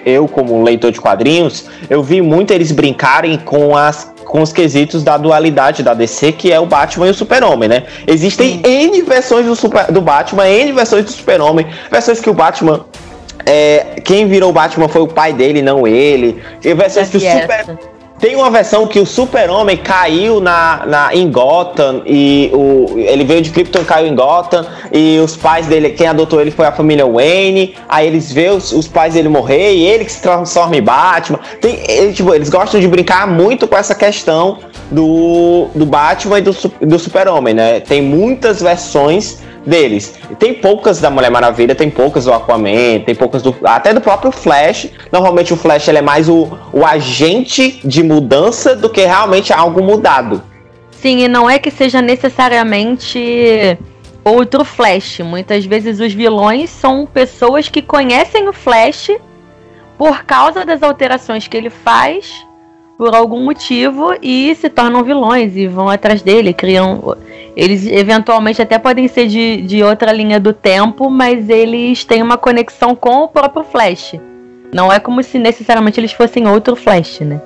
eu, 0.06 0.28
como 0.28 0.62
leitor 0.64 0.92
de 0.92 1.00
quadrinhos, 1.00 1.66
eu 1.90 2.04
vi 2.04 2.22
muito 2.22 2.52
eles 2.52 2.72
brincarem 2.72 3.38
com 3.38 3.76
as 3.76 4.12
com 4.26 4.42
os 4.42 4.54
quesitos 4.54 5.04
da 5.04 5.18
dualidade 5.18 5.84
da 5.84 5.94
DC, 5.94 6.32
que 6.32 6.54
é 6.54 6.60
o 6.60 6.66
Batman 6.66 7.08
e 7.08 7.10
o 7.10 7.14
Super-Homem, 7.14 7.68
né? 7.68 7.84
Existem. 8.08 8.62
N 8.64 9.02
versões 9.02 9.46
do, 9.46 9.56
super, 9.56 9.92
do 9.92 10.00
Batman, 10.00 10.48
N 10.48 10.72
versões 10.72 11.04
do 11.04 11.12
Super-Homem, 11.12 11.68
versões 11.92 12.20
que 12.20 12.30
o 12.30 12.34
Batman. 12.34 12.86
É, 13.46 14.00
quem 14.06 14.28
virou 14.28 14.52
o 14.52 14.54
Batman 14.54 14.88
foi 14.88 15.02
o 15.02 15.08
pai 15.08 15.34
dele, 15.34 15.62
não 15.62 15.88
ele. 15.88 16.42
E 16.64 16.74
versões 16.74 17.10
que 17.10 17.18
o. 17.18 17.20
Super. 17.20 17.78
Tem 18.22 18.36
uma 18.36 18.52
versão 18.52 18.86
que 18.86 19.00
o 19.00 19.06
Super-Homem 19.06 19.78
caiu 19.78 20.40
na, 20.40 20.86
na, 20.86 21.16
em 21.16 21.32
Gotham 21.32 22.04
e 22.06 22.52
o, 22.54 22.94
ele 22.96 23.24
veio 23.24 23.42
de 23.42 23.50
Krypton 23.50 23.84
caiu 23.84 24.06
em 24.06 24.14
Gotham 24.14 24.64
e 24.92 25.20
os 25.20 25.36
pais 25.36 25.66
dele, 25.66 25.90
quem 25.90 26.06
adotou 26.06 26.40
ele 26.40 26.52
foi 26.52 26.68
a 26.68 26.72
família 26.72 27.04
Wayne. 27.04 27.74
Aí 27.90 28.06
eles 28.06 28.32
vê 28.32 28.50
os, 28.50 28.72
os 28.74 28.88
pais 28.88 29.16
dele 29.16 29.28
morrer 29.28 29.74
e 29.74 29.88
ele 29.88 30.06
que 30.06 30.12
se 30.12 30.22
transforma 30.22 30.78
em 30.78 30.84
Batman. 30.84 31.40
Tem, 31.60 31.80
ele, 31.90 32.14
tipo, 32.14 32.32
eles 32.32 32.48
gostam 32.48 32.80
de 32.80 32.88
brincar 32.88 33.28
muito 33.28 33.68
com 33.68 33.76
essa 33.76 33.96
questão 33.96 34.60
do, 34.92 35.70
do 35.74 35.88
Batman 35.88 36.38
e 36.38 36.42
do, 36.44 36.56
do 36.80 37.00
Super-Homem, 37.00 37.56
né? 37.56 37.80
Tem 37.80 38.04
muitas 38.04 38.62
versões 38.62 39.40
deles. 39.66 40.14
Tem 40.40 40.54
poucas 40.54 41.00
da 41.00 41.10
Mulher 41.10 41.30
Maravilha, 41.30 41.76
tem 41.76 41.90
poucas 41.90 42.26
do 42.26 42.34
Aquaman, 42.34 43.00
tem 43.06 43.16
poucas 43.16 43.42
do 43.42 43.56
até 43.64 43.94
do 43.94 44.02
próprio 44.02 44.32
Flash. 44.32 44.90
Normalmente 45.12 45.54
o 45.54 45.58
Flash 45.58 45.88
ele 45.88 46.00
é 46.00 46.02
mais 46.02 46.28
o, 46.28 46.50
o 46.74 46.86
agente 46.86 47.80
de 47.84 48.04
mudança 48.04 48.76
do 48.76 48.90
que 48.90 49.02
realmente 49.02 49.54
algo 49.54 49.84
mudado. 49.84 50.42
Sim, 50.92 51.24
e 51.24 51.28
não 51.28 51.50
é 51.50 51.58
que 51.58 51.72
seja 51.72 52.02
necessariamente 52.02 53.78
outro 54.24 54.64
Flash. 54.64 55.20
Muitas 55.20 55.66
vezes 55.66 56.00
os 56.00 56.14
vilões 56.14 56.70
são 56.70 57.06
pessoas 57.06 57.70
que 57.70 57.82
conhecem 57.82 58.48
o 58.48 58.54
Flash 58.54 59.10
por 59.98 60.24
causa 60.24 60.66
das 60.66 60.82
alterações 60.82 61.48
que 61.48 61.56
ele 61.56 61.70
faz, 61.70 62.46
por 62.98 63.16
algum 63.16 63.44
motivo, 63.44 64.16
e 64.22 64.56
se 64.56 64.70
tornam 64.70 65.04
vilões 65.04 65.56
e 65.56 65.68
vão 65.68 65.90
atrás 65.90 66.22
dele, 66.22 66.54
criam. 66.54 67.16
Eles 67.56 67.86
eventualmente 67.86 68.62
até 68.62 68.78
podem 68.80 69.08
ser 69.08 69.28
de, 69.28 69.62
de 69.62 69.84
outra 69.84 70.12
linha 70.12 70.40
do 70.40 70.54
tempo, 70.54 71.10
mas 71.10 71.50
eles 71.50 72.04
têm 72.06 72.22
uma 72.24 72.38
conexão 72.38 72.96
com 72.96 73.24
o 73.24 73.28
próprio 73.28 73.64
Flash. 73.64 74.16
Não 74.74 74.92
é 74.92 75.00
como 75.00 75.22
se 75.22 75.38
necessariamente 75.38 76.00
eles 76.00 76.14
fossem 76.14 76.48
outro 76.48 76.76
Flash, 76.76 77.20
né? 77.22 77.42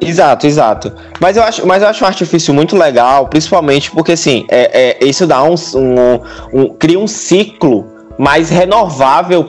Exato, 0.00 0.46
exato. 0.46 0.92
Mas 1.20 1.36
eu 1.36 1.42
acho, 1.42 1.66
mas 1.66 1.82
eu 1.82 1.88
acho 1.88 2.02
um 2.04 2.06
artifício 2.06 2.54
muito 2.54 2.74
legal, 2.76 3.26
principalmente 3.28 3.90
porque 3.90 4.12
assim, 4.12 4.46
é, 4.48 4.98
é, 5.02 5.06
isso 5.06 5.26
dá 5.26 5.42
um, 5.42 5.54
um, 5.74 6.20
um- 6.62 6.74
cria 6.74 6.98
um 6.98 7.06
ciclo 7.06 7.89
mais 8.20 8.50
renovável 8.50 9.42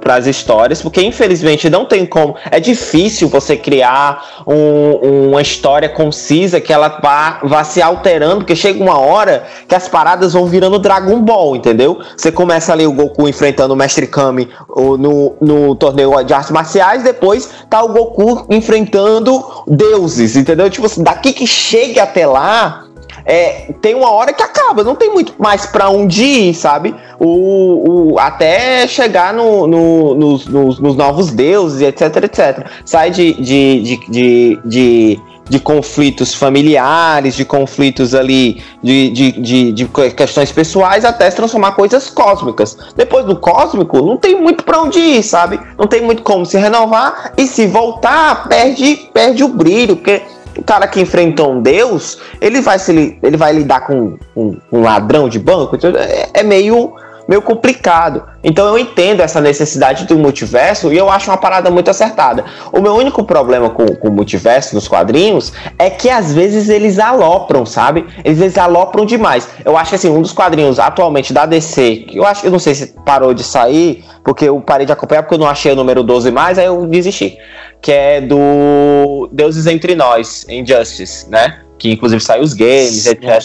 para 0.00 0.14
as 0.14 0.26
histórias, 0.28 0.80
porque 0.80 1.02
infelizmente 1.02 1.68
não 1.68 1.84
tem 1.84 2.06
como. 2.06 2.36
É 2.48 2.60
difícil 2.60 3.28
você 3.28 3.56
criar 3.56 4.44
um- 4.46 5.30
uma 5.30 5.42
história 5.42 5.88
concisa 5.88 6.60
que 6.60 6.72
ela 6.72 7.00
vá, 7.02 7.40
vá 7.42 7.64
se 7.64 7.82
alterando, 7.82 8.36
porque 8.36 8.54
chega 8.54 8.80
uma 8.80 8.96
hora 9.00 9.42
que 9.66 9.74
as 9.74 9.88
paradas 9.88 10.34
vão 10.34 10.46
virando 10.46 10.78
Dragon 10.78 11.20
Ball, 11.20 11.56
entendeu? 11.56 11.98
Você 12.16 12.30
começa 12.30 12.72
ali 12.72 12.86
o 12.86 12.92
Goku 12.92 13.28
enfrentando 13.28 13.74
o 13.74 13.76
Mestre 13.76 14.06
Kami 14.06 14.48
no, 14.96 15.34
no 15.40 15.74
torneio 15.74 16.22
de 16.22 16.32
artes 16.32 16.52
marciais, 16.52 17.02
depois 17.02 17.50
tá 17.68 17.82
o 17.82 17.88
Goku 17.88 18.46
enfrentando 18.50 19.44
deuses, 19.66 20.36
entendeu? 20.36 20.70
Tipo 20.70 20.88
daqui 21.02 21.32
que 21.32 21.44
chegue 21.44 21.98
até 21.98 22.24
lá, 22.24 22.84
é, 23.24 23.72
tem 23.80 23.94
uma 23.94 24.10
hora 24.10 24.32
que 24.32 24.42
acaba, 24.42 24.82
não 24.84 24.94
tem 24.94 25.10
muito 25.10 25.34
mais 25.38 25.66
pra 25.66 25.88
onde 25.90 26.22
ir, 26.22 26.54
sabe? 26.54 26.94
O, 27.18 28.12
o- 28.14 28.18
até 28.18 28.86
chegar 28.88 29.32
no, 29.34 29.66
no- 29.66 30.14
nos, 30.14 30.46
nos- 30.46 30.78
nos 30.80 30.96
novos 30.96 31.30
deuses, 31.30 31.80
etc, 31.82 32.24
etc. 32.24 32.66
Sai 32.84 33.10
de, 33.10 33.34
de, 33.34 33.80
de, 33.82 33.96
de, 34.08 34.60
de, 34.64 35.20
de 35.48 35.58
conflitos 35.60 36.32
familiares, 36.34 37.34
de 37.34 37.44
conflitos 37.44 38.14
ali, 38.14 38.62
de, 38.82 39.10
de, 39.10 39.32
de, 39.32 39.72
de 39.72 39.84
que- 39.86 40.10
questões 40.12 40.50
pessoais, 40.52 41.04
até 41.04 41.28
se 41.30 41.36
transformar 41.36 41.72
coisas 41.72 42.08
cósmicas. 42.08 42.76
Depois 42.96 43.24
do 43.26 43.36
cósmico, 43.36 44.00
não 44.00 44.16
tem 44.16 44.40
muito 44.40 44.64
pra 44.64 44.80
onde 44.80 44.98
ir, 44.98 45.22
sabe? 45.22 45.60
Não 45.78 45.86
tem 45.86 46.00
muito 46.02 46.22
como 46.22 46.46
se 46.46 46.56
renovar, 46.56 47.32
e 47.36 47.46
se 47.46 47.66
voltar, 47.66 48.48
perde, 48.48 49.08
perde 49.12 49.42
o 49.44 49.48
brilho, 49.48 49.96
porque 49.96 50.22
o 50.56 50.62
cara 50.62 50.86
que 50.86 51.00
enfrentou 51.00 51.52
um 51.52 51.62
deus, 51.62 52.18
ele 52.40 52.60
vai 52.60 52.78
se 52.78 53.18
ele 53.22 53.36
vai 53.36 53.52
lidar 53.52 53.80
com 53.80 54.18
um, 54.36 54.56
um 54.72 54.82
ladrão 54.82 55.28
de 55.28 55.38
banco, 55.38 55.76
então 55.76 55.90
é, 55.96 56.28
é 56.34 56.42
meio 56.42 56.92
meio 57.30 57.40
complicado. 57.40 58.24
Então 58.42 58.66
eu 58.66 58.76
entendo 58.76 59.20
essa 59.20 59.40
necessidade 59.40 60.04
do 60.04 60.18
multiverso 60.18 60.92
e 60.92 60.98
eu 60.98 61.08
acho 61.08 61.30
uma 61.30 61.36
parada 61.36 61.70
muito 61.70 61.88
acertada. 61.88 62.44
O 62.72 62.80
meu 62.80 62.92
único 62.92 63.22
problema 63.22 63.70
com, 63.70 63.86
com 63.86 64.08
o 64.08 64.10
multiverso 64.10 64.74
nos 64.74 64.88
quadrinhos 64.88 65.52
é 65.78 65.88
que 65.88 66.10
às 66.10 66.34
vezes 66.34 66.68
eles 66.68 66.98
alopram, 66.98 67.64
sabe? 67.64 68.04
Eles, 68.24 68.40
eles 68.40 68.58
alopram 68.58 69.06
demais. 69.06 69.48
Eu 69.64 69.76
acho 69.76 69.90
que 69.90 69.94
assim, 69.94 70.10
um 70.10 70.20
dos 70.20 70.32
quadrinhos 70.32 70.80
atualmente 70.80 71.32
da 71.32 71.46
DC, 71.46 72.06
que 72.08 72.16
eu 72.18 72.26
acho 72.26 72.40
que 72.40 72.48
eu 72.48 72.50
não 72.50 72.58
sei 72.58 72.74
se 72.74 72.94
parou 73.06 73.32
de 73.32 73.44
sair, 73.44 74.04
porque 74.24 74.46
eu 74.46 74.60
parei 74.60 74.84
de 74.84 74.92
acompanhar 74.92 75.22
porque 75.22 75.36
eu 75.36 75.38
não 75.38 75.46
achei 75.46 75.70
o 75.70 75.76
número 75.76 76.02
12 76.02 76.32
mais, 76.32 76.58
aí 76.58 76.66
eu 76.66 76.84
desisti. 76.84 77.38
Que 77.80 77.92
é 77.92 78.20
do 78.20 79.28
Deuses 79.30 79.68
Entre 79.68 79.94
Nós, 79.94 80.44
Injustice, 80.48 81.30
né? 81.30 81.60
Que 81.78 81.92
inclusive 81.92 82.20
saiu 82.20 82.42
os 82.42 82.54
games, 82.54 83.06
etc. 83.06 83.40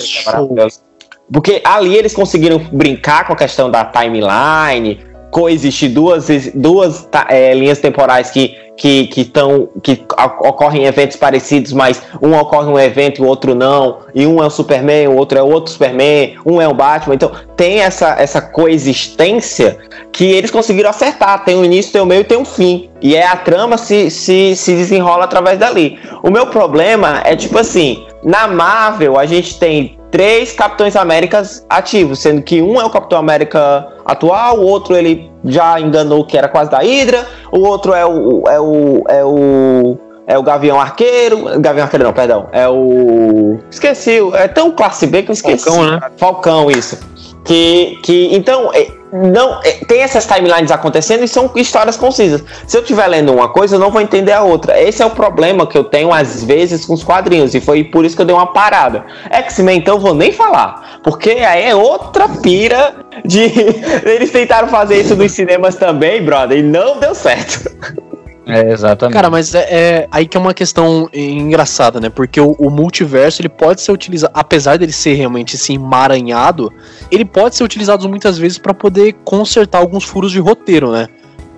Porque 1.31 1.61
ali 1.65 1.95
eles 1.95 2.13
conseguiram 2.13 2.59
brincar 2.71 3.25
com 3.25 3.33
a 3.33 3.35
questão 3.35 3.69
da 3.71 3.83
timeline, 3.83 4.99
coexistir 5.35 5.89
duas, 5.89 6.29
duas 6.53 7.09
é, 7.27 7.53
linhas 7.53 7.79
temporais 7.79 8.31
que 8.31 8.63
que 8.77 9.07
que, 9.07 9.25
tão, 9.25 9.69
que 9.81 10.01
ocorrem 10.39 10.85
eventos 10.85 11.17
parecidos, 11.17 11.73
mas 11.73 12.01
um 12.21 12.33
ocorre 12.37 12.69
um 12.69 12.79
evento 12.79 13.21
e 13.21 13.23
o 13.23 13.27
outro 13.27 13.55
não, 13.55 13.99
e 14.13 14.25
um 14.25 14.41
é 14.41 14.47
o 14.47 14.49
Superman, 14.49 15.07
o 15.07 15.15
outro 15.15 15.37
é 15.37 15.41
outro 15.41 15.71
Superman, 15.71 16.35
um 16.45 16.61
é 16.61 16.67
o 16.67 16.73
Batman. 16.73 17.15
Então 17.15 17.31
tem 17.55 17.79
essa, 17.79 18.15
essa 18.19 18.41
coexistência 18.41 19.77
que 20.11 20.25
eles 20.25 20.51
conseguiram 20.51 20.89
acertar. 20.89 21.43
Tem 21.45 21.55
um 21.55 21.63
início, 21.63 21.93
tem 21.93 22.01
um 22.01 22.05
meio 22.05 22.21
e 22.21 22.25
tem 22.25 22.37
um 22.37 22.45
fim. 22.45 22.89
E 23.01 23.15
é 23.15 23.25
a 23.25 23.37
trama 23.37 23.77
se, 23.77 24.09
se, 24.11 24.55
se 24.57 24.73
desenrola 24.73 25.23
através 25.23 25.57
dali. 25.57 25.97
O 26.21 26.29
meu 26.29 26.47
problema 26.47 27.21
é 27.23 27.35
tipo 27.35 27.57
assim: 27.57 28.05
na 28.23 28.47
Marvel 28.47 29.17
a 29.17 29.25
gente 29.25 29.57
tem 29.57 29.97
três 30.11 30.53
Capitães 30.53 30.95
Américas 30.95 31.65
ativos, 31.69 32.19
sendo 32.19 32.41
que 32.41 32.61
um 32.61 32.79
é 32.79 32.85
o 32.85 32.89
Capitão 32.89 33.19
América 33.19 33.94
atual, 34.05 34.59
o 34.59 34.65
outro 34.65 34.95
ele 34.95 35.31
já 35.43 35.79
enganou 35.79 36.25
que 36.25 36.37
era 36.37 36.47
quase 36.47 36.69
da 36.69 36.79
Hydra, 36.79 37.25
o 37.51 37.59
outro 37.59 37.93
é 37.93 38.05
o 38.05 38.43
é 38.47 38.59
o 38.59 39.03
é 39.09 39.25
o 39.25 39.97
é 40.27 40.37
o 40.37 40.43
Gavião 40.43 40.79
Arqueiro, 40.79 41.59
Gavião 41.59 41.83
Arqueiro 41.83 42.05
não, 42.05 42.13
perdão, 42.13 42.47
é 42.51 42.67
o 42.67 43.59
esqueci, 43.69 44.19
é 44.33 44.47
tão 44.47 44.71
classe 44.71 45.05
B 45.07 45.23
que 45.23 45.31
eu 45.31 45.33
esqueci. 45.33 45.65
Falcão, 45.65 45.91
né? 45.91 45.99
Falcão 46.17 46.71
isso. 46.71 46.99
Que 47.43 47.99
que 48.03 48.35
então 48.35 48.71
é, 48.73 48.87
não 49.15 49.61
é, 49.63 49.71
tem 49.85 50.01
essas 50.01 50.25
timelines 50.25 50.71
acontecendo 50.71 51.23
e 51.23 51.27
são 51.27 51.51
histórias 51.55 51.95
concisas. 51.95 52.43
Se 52.67 52.77
eu 52.77 52.81
estiver 52.81 53.07
lendo 53.07 53.33
uma 53.33 53.49
coisa, 53.49 53.75
eu 53.75 53.79
não 53.79 53.91
vou 53.91 54.01
entender 54.01 54.33
a 54.33 54.41
outra. 54.41 54.79
Esse 54.79 55.01
é 55.01 55.05
o 55.05 55.09
problema 55.09 55.65
que 55.65 55.77
eu 55.77 55.83
tenho 55.83 56.11
às 56.11 56.43
vezes 56.43 56.85
com 56.85 56.93
os 56.93 57.03
quadrinhos 57.03 57.55
e 57.55 57.61
foi 57.61 57.83
por 57.83 58.03
isso 58.03 58.15
que 58.15 58.21
eu 58.21 58.25
dei 58.25 58.35
uma 58.35 58.47
parada. 58.47 59.05
X-Men 59.29 59.77
então 59.77 59.95
eu 59.95 60.01
vou 60.01 60.13
nem 60.13 60.31
falar, 60.31 60.99
porque 61.03 61.29
aí 61.29 61.63
é 61.63 61.75
outra 61.75 62.27
pira 62.27 62.95
de 63.23 63.39
eles 64.05 64.31
tentaram 64.31 64.67
fazer 64.67 64.99
isso 64.99 65.15
nos 65.15 65.31
cinemas 65.31 65.75
também, 65.75 66.23
brother, 66.23 66.57
e 66.57 66.63
não 66.63 66.99
deu 66.99 67.15
certo. 67.15 67.69
É, 68.47 68.71
exatamente. 68.71 69.13
Cara, 69.13 69.29
mas 69.29 69.55
é, 69.55 69.67
é 69.69 70.07
aí 70.11 70.27
que 70.27 70.37
é 70.37 70.39
uma 70.39 70.53
questão 70.53 71.09
engraçada, 71.13 71.99
né? 71.99 72.09
Porque 72.09 72.39
o, 72.39 72.51
o 72.59 72.69
multiverso 72.69 73.41
ele 73.41 73.49
pode 73.49 73.81
ser 73.81 73.91
utilizado, 73.91 74.31
apesar 74.35 74.77
dele 74.77 74.91
ser 74.91 75.15
realmente 75.15 75.55
assim 75.55 75.75
emaranhado, 75.75 76.71
ele 77.11 77.25
pode 77.25 77.55
ser 77.55 77.63
utilizado 77.63 78.07
muitas 78.07 78.37
vezes 78.37 78.57
pra 78.57 78.73
poder 78.73 79.13
consertar 79.23 79.79
alguns 79.79 80.03
furos 80.03 80.31
de 80.31 80.39
roteiro, 80.39 80.91
né? 80.91 81.07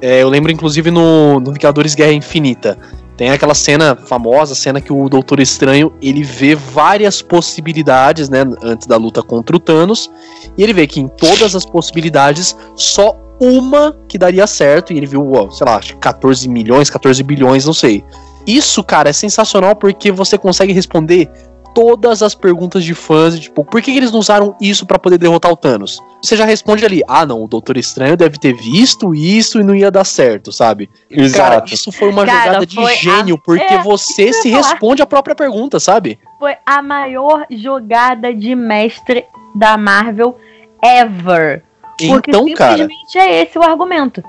É, 0.01 0.21
eu 0.21 0.29
lembro 0.29 0.51
inclusive 0.51 0.89
no, 0.89 1.39
no 1.39 1.51
Vingadores 1.51 1.93
Guerra 1.93 2.13
Infinita. 2.13 2.77
Tem 3.17 3.31
aquela 3.31 3.55
cena 3.55 3.95
famosa, 3.95 4.53
cena 4.53 4.79
que 4.79 4.93
o 4.93 5.09
Doutor 5.09 5.39
Estranho 5.39 5.91
ele 5.99 6.23
vê 6.23 6.53
várias 6.53 7.19
possibilidades, 7.19 8.29
né, 8.29 8.43
antes 8.61 8.85
da 8.85 8.95
luta 8.95 9.23
contra 9.23 9.55
o 9.55 9.59
Thanos, 9.59 10.11
e 10.55 10.61
ele 10.61 10.71
vê 10.71 10.85
que 10.85 10.99
em 10.99 11.07
todas 11.07 11.55
as 11.55 11.65
possibilidades 11.65 12.55
só 12.75 13.17
uma 13.39 13.95
que 14.07 14.17
daria 14.17 14.47
certo, 14.47 14.91
e 14.93 14.97
ele 14.97 15.05
viu, 15.05 15.25
sei 15.51 15.65
lá, 15.65 15.75
acho 15.77 15.93
que 15.93 15.99
14 15.99 16.47
milhões, 16.49 16.89
14 16.89 17.21
bilhões, 17.23 17.65
não 17.65 17.73
sei. 17.73 18.03
Isso, 18.45 18.83
cara, 18.83 19.09
é 19.09 19.13
sensacional 19.13 19.75
porque 19.75 20.11
você 20.11 20.37
consegue 20.37 20.71
responder 20.73 21.29
todas 21.75 22.23
as 22.23 22.33
perguntas 22.33 22.83
de 22.83 22.95
fãs, 22.95 23.39
tipo, 23.39 23.63
por 23.63 23.81
que, 23.83 23.91
que 23.91 23.97
eles 23.97 24.11
não 24.11 24.19
usaram 24.19 24.55
isso 24.59 24.83
pra 24.83 24.97
poder 24.97 25.19
derrotar 25.19 25.51
o 25.51 25.55
Thanos? 25.55 25.99
Você 26.23 26.35
já 26.35 26.43
responde 26.43 26.83
ali, 26.83 27.03
ah 27.07 27.23
não, 27.23 27.43
o 27.43 27.47
Doutor 27.47 27.77
Estranho 27.77 28.17
deve 28.17 28.39
ter 28.39 28.53
visto 28.55 29.13
isso 29.13 29.59
e 29.59 29.63
não 29.63 29.75
ia 29.75 29.91
dar 29.91 30.03
certo, 30.03 30.51
sabe? 30.51 30.89
Cara, 31.35 31.63
isso 31.71 31.91
foi 31.91 32.09
uma 32.09 32.25
Cara, 32.25 32.45
jogada 32.45 32.65
de 32.65 32.75
foi 32.75 32.93
a- 32.93 32.95
gênio, 32.95 33.37
porque 33.37 33.75
É, 33.75 33.83
você 33.83 34.33
se 34.33 34.49
responde 34.49 35.03
a 35.03 35.05
própria 35.05 35.35
pergunta, 35.35 35.79
sabe? 35.79 36.17
Foi 36.39 36.55
a 36.65 36.81
maior 36.81 37.45
jogada 37.51 38.33
de 38.33 38.55
mestre 38.55 39.25
da 39.53 39.77
Marvel 39.77 40.35
ever. 40.83 41.63
Porque 41.97 42.29
Então, 42.29 42.45
cara, 42.53 42.77
simplesmente 42.77 43.17
é 43.17 43.41
esse 43.41 43.57
o 43.57 43.63
argumento. 43.63 44.23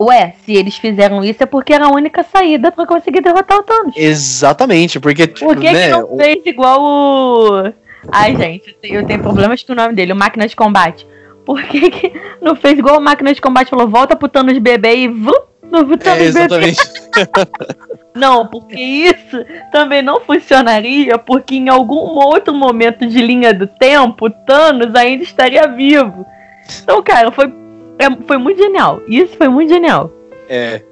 Ué, 0.00 0.34
se 0.44 0.54
eles 0.54 0.76
fizeram 0.76 1.22
isso 1.22 1.42
é 1.42 1.46
porque 1.46 1.74
era 1.74 1.84
a 1.84 1.92
única 1.92 2.22
saída 2.22 2.72
pra 2.72 2.86
conseguir 2.86 3.20
derrotar 3.20 3.58
o 3.58 3.62
Thanos. 3.62 3.94
Exatamente, 3.96 4.98
porque. 4.98 5.26
Por 5.26 5.56
que, 5.56 5.70
né, 5.70 5.84
que 5.84 5.90
não 5.90 6.16
fez 6.16 6.46
igual 6.46 6.82
o. 6.82 7.72
Ai, 8.10 8.34
gente, 8.34 8.74
eu 8.82 9.04
tenho, 9.04 9.20
problemas 9.20 9.62
com 9.62 9.74
o 9.74 9.76
nome 9.76 9.94
dele, 9.94 10.14
o 10.14 10.16
Máquina 10.16 10.48
de 10.48 10.56
Combate. 10.56 11.06
Por 11.44 11.62
que, 11.64 11.90
que 11.90 12.12
não 12.40 12.56
fez 12.56 12.78
igual 12.78 12.98
o 12.98 13.02
Máquina 13.02 13.34
de 13.34 13.42
Combate? 13.42 13.68
Falou, 13.68 13.88
volta 13.88 14.16
pro 14.16 14.28
Thanos 14.28 14.56
bebê 14.56 14.96
e. 14.96 15.08
Vum, 15.08 15.32
no 15.62 15.98
Thanos 15.98 16.34
É, 16.34 16.46
bebê. 16.46 16.68
exatamente. 16.68 16.80
Não, 18.14 18.46
porque 18.46 18.74
isso 18.74 19.44
também 19.70 20.02
não 20.02 20.20
funcionaria, 20.20 21.16
porque 21.16 21.54
em 21.54 21.68
algum 21.68 22.18
outro 22.18 22.52
momento 22.52 23.06
de 23.06 23.20
linha 23.20 23.54
do 23.54 23.68
tempo, 23.68 24.26
o 24.26 24.30
Thanos 24.30 24.94
ainda 24.96 25.22
estaria 25.22 25.68
vivo. 25.68 26.26
Então, 26.82 27.02
cara, 27.02 27.30
foi, 27.32 27.46
é- 27.98 28.26
foi 28.26 28.38
muito 28.38 28.58
genial. 28.58 29.00
Isso 29.08 29.36
foi 29.36 29.48
muito 29.48 29.68
genial. 29.72 30.10
É. 30.48 30.82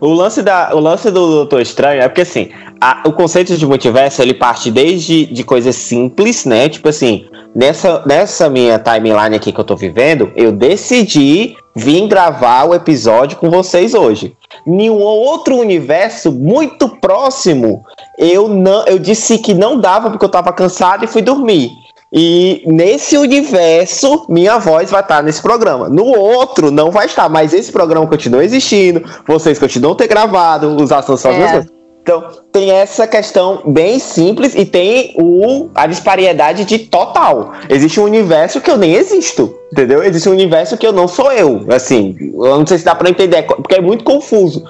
O 0.00 0.08
lance, 0.08 0.42
da, 0.42 0.70
o 0.74 0.78
lance 0.80 1.10
do 1.10 1.26
Doutor 1.28 1.60
Estranho 1.60 2.00
é 2.02 2.08
porque, 2.08 2.20
assim, 2.20 2.50
a- 2.80 3.02
o 3.06 3.12
conceito 3.12 3.56
de 3.56 3.66
multiverso, 3.66 4.22
ele 4.22 4.34
parte 4.34 4.70
desde 4.70 5.26
de 5.26 5.42
coisas 5.42 5.74
simples, 5.76 6.44
né? 6.44 6.68
Tipo 6.68 6.88
assim, 6.88 7.26
nessa, 7.54 8.02
nessa 8.06 8.48
minha 8.48 8.78
timeline 8.78 9.34
aqui 9.34 9.52
que 9.52 9.58
eu 9.58 9.64
tô 9.64 9.74
vivendo, 9.74 10.30
eu 10.36 10.52
decidi 10.52 11.56
vir 11.74 12.06
gravar 12.06 12.64
o 12.64 12.74
episódio 12.74 13.36
com 13.38 13.50
vocês 13.50 13.94
hoje. 13.94 14.36
Em 14.66 14.90
um 14.90 14.98
outro 15.00 15.56
universo 15.56 16.30
muito 16.30 16.88
próximo, 16.88 17.82
eu 18.18 18.48
não, 18.48 18.84
eu 18.86 18.98
disse 18.98 19.38
que 19.38 19.54
não 19.54 19.78
dava 19.80 20.10
porque 20.10 20.24
eu 20.24 20.28
tava 20.30 20.52
cansado 20.52 21.04
e 21.04 21.08
fui 21.08 21.22
dormir. 21.22 21.70
E 22.12 22.62
nesse 22.66 23.18
universo, 23.18 24.24
minha 24.28 24.58
voz 24.58 24.90
vai 24.90 25.02
estar 25.02 25.22
nesse 25.22 25.42
programa. 25.42 25.88
No 25.88 26.06
outro, 26.06 26.70
não 26.70 26.90
vai 26.90 27.06
estar, 27.06 27.28
mas 27.28 27.52
esse 27.52 27.70
programa 27.70 28.06
continua 28.06 28.44
existindo, 28.44 29.04
vocês 29.26 29.58
continuam 29.58 29.94
ter 29.94 30.08
gravado, 30.08 30.74
os 30.76 30.90
assuntos 30.90 31.20
são 31.20 31.30
as 31.30 31.66
É. 31.66 31.78
Então, 32.08 32.24
tem 32.50 32.70
essa 32.70 33.06
questão 33.06 33.60
bem 33.66 33.98
simples 33.98 34.54
e 34.54 34.64
tem 34.64 35.14
o, 35.18 35.68
a 35.74 35.86
disparidade 35.86 36.64
de 36.64 36.78
total. 36.78 37.52
Existe 37.68 38.00
um 38.00 38.04
universo 38.04 38.62
que 38.62 38.70
eu 38.70 38.78
nem 38.78 38.94
existo, 38.94 39.54
entendeu? 39.70 40.02
Existe 40.02 40.26
um 40.26 40.32
universo 40.32 40.78
que 40.78 40.86
eu 40.86 40.92
não 40.92 41.06
sou 41.06 41.30
eu. 41.30 41.66
Assim, 41.68 42.16
eu 42.32 42.58
não 42.58 42.66
sei 42.66 42.78
se 42.78 42.84
dá 42.86 42.94
pra 42.94 43.10
entender, 43.10 43.42
porque 43.42 43.74
é 43.74 43.80
muito 43.82 44.04
confuso. 44.04 44.64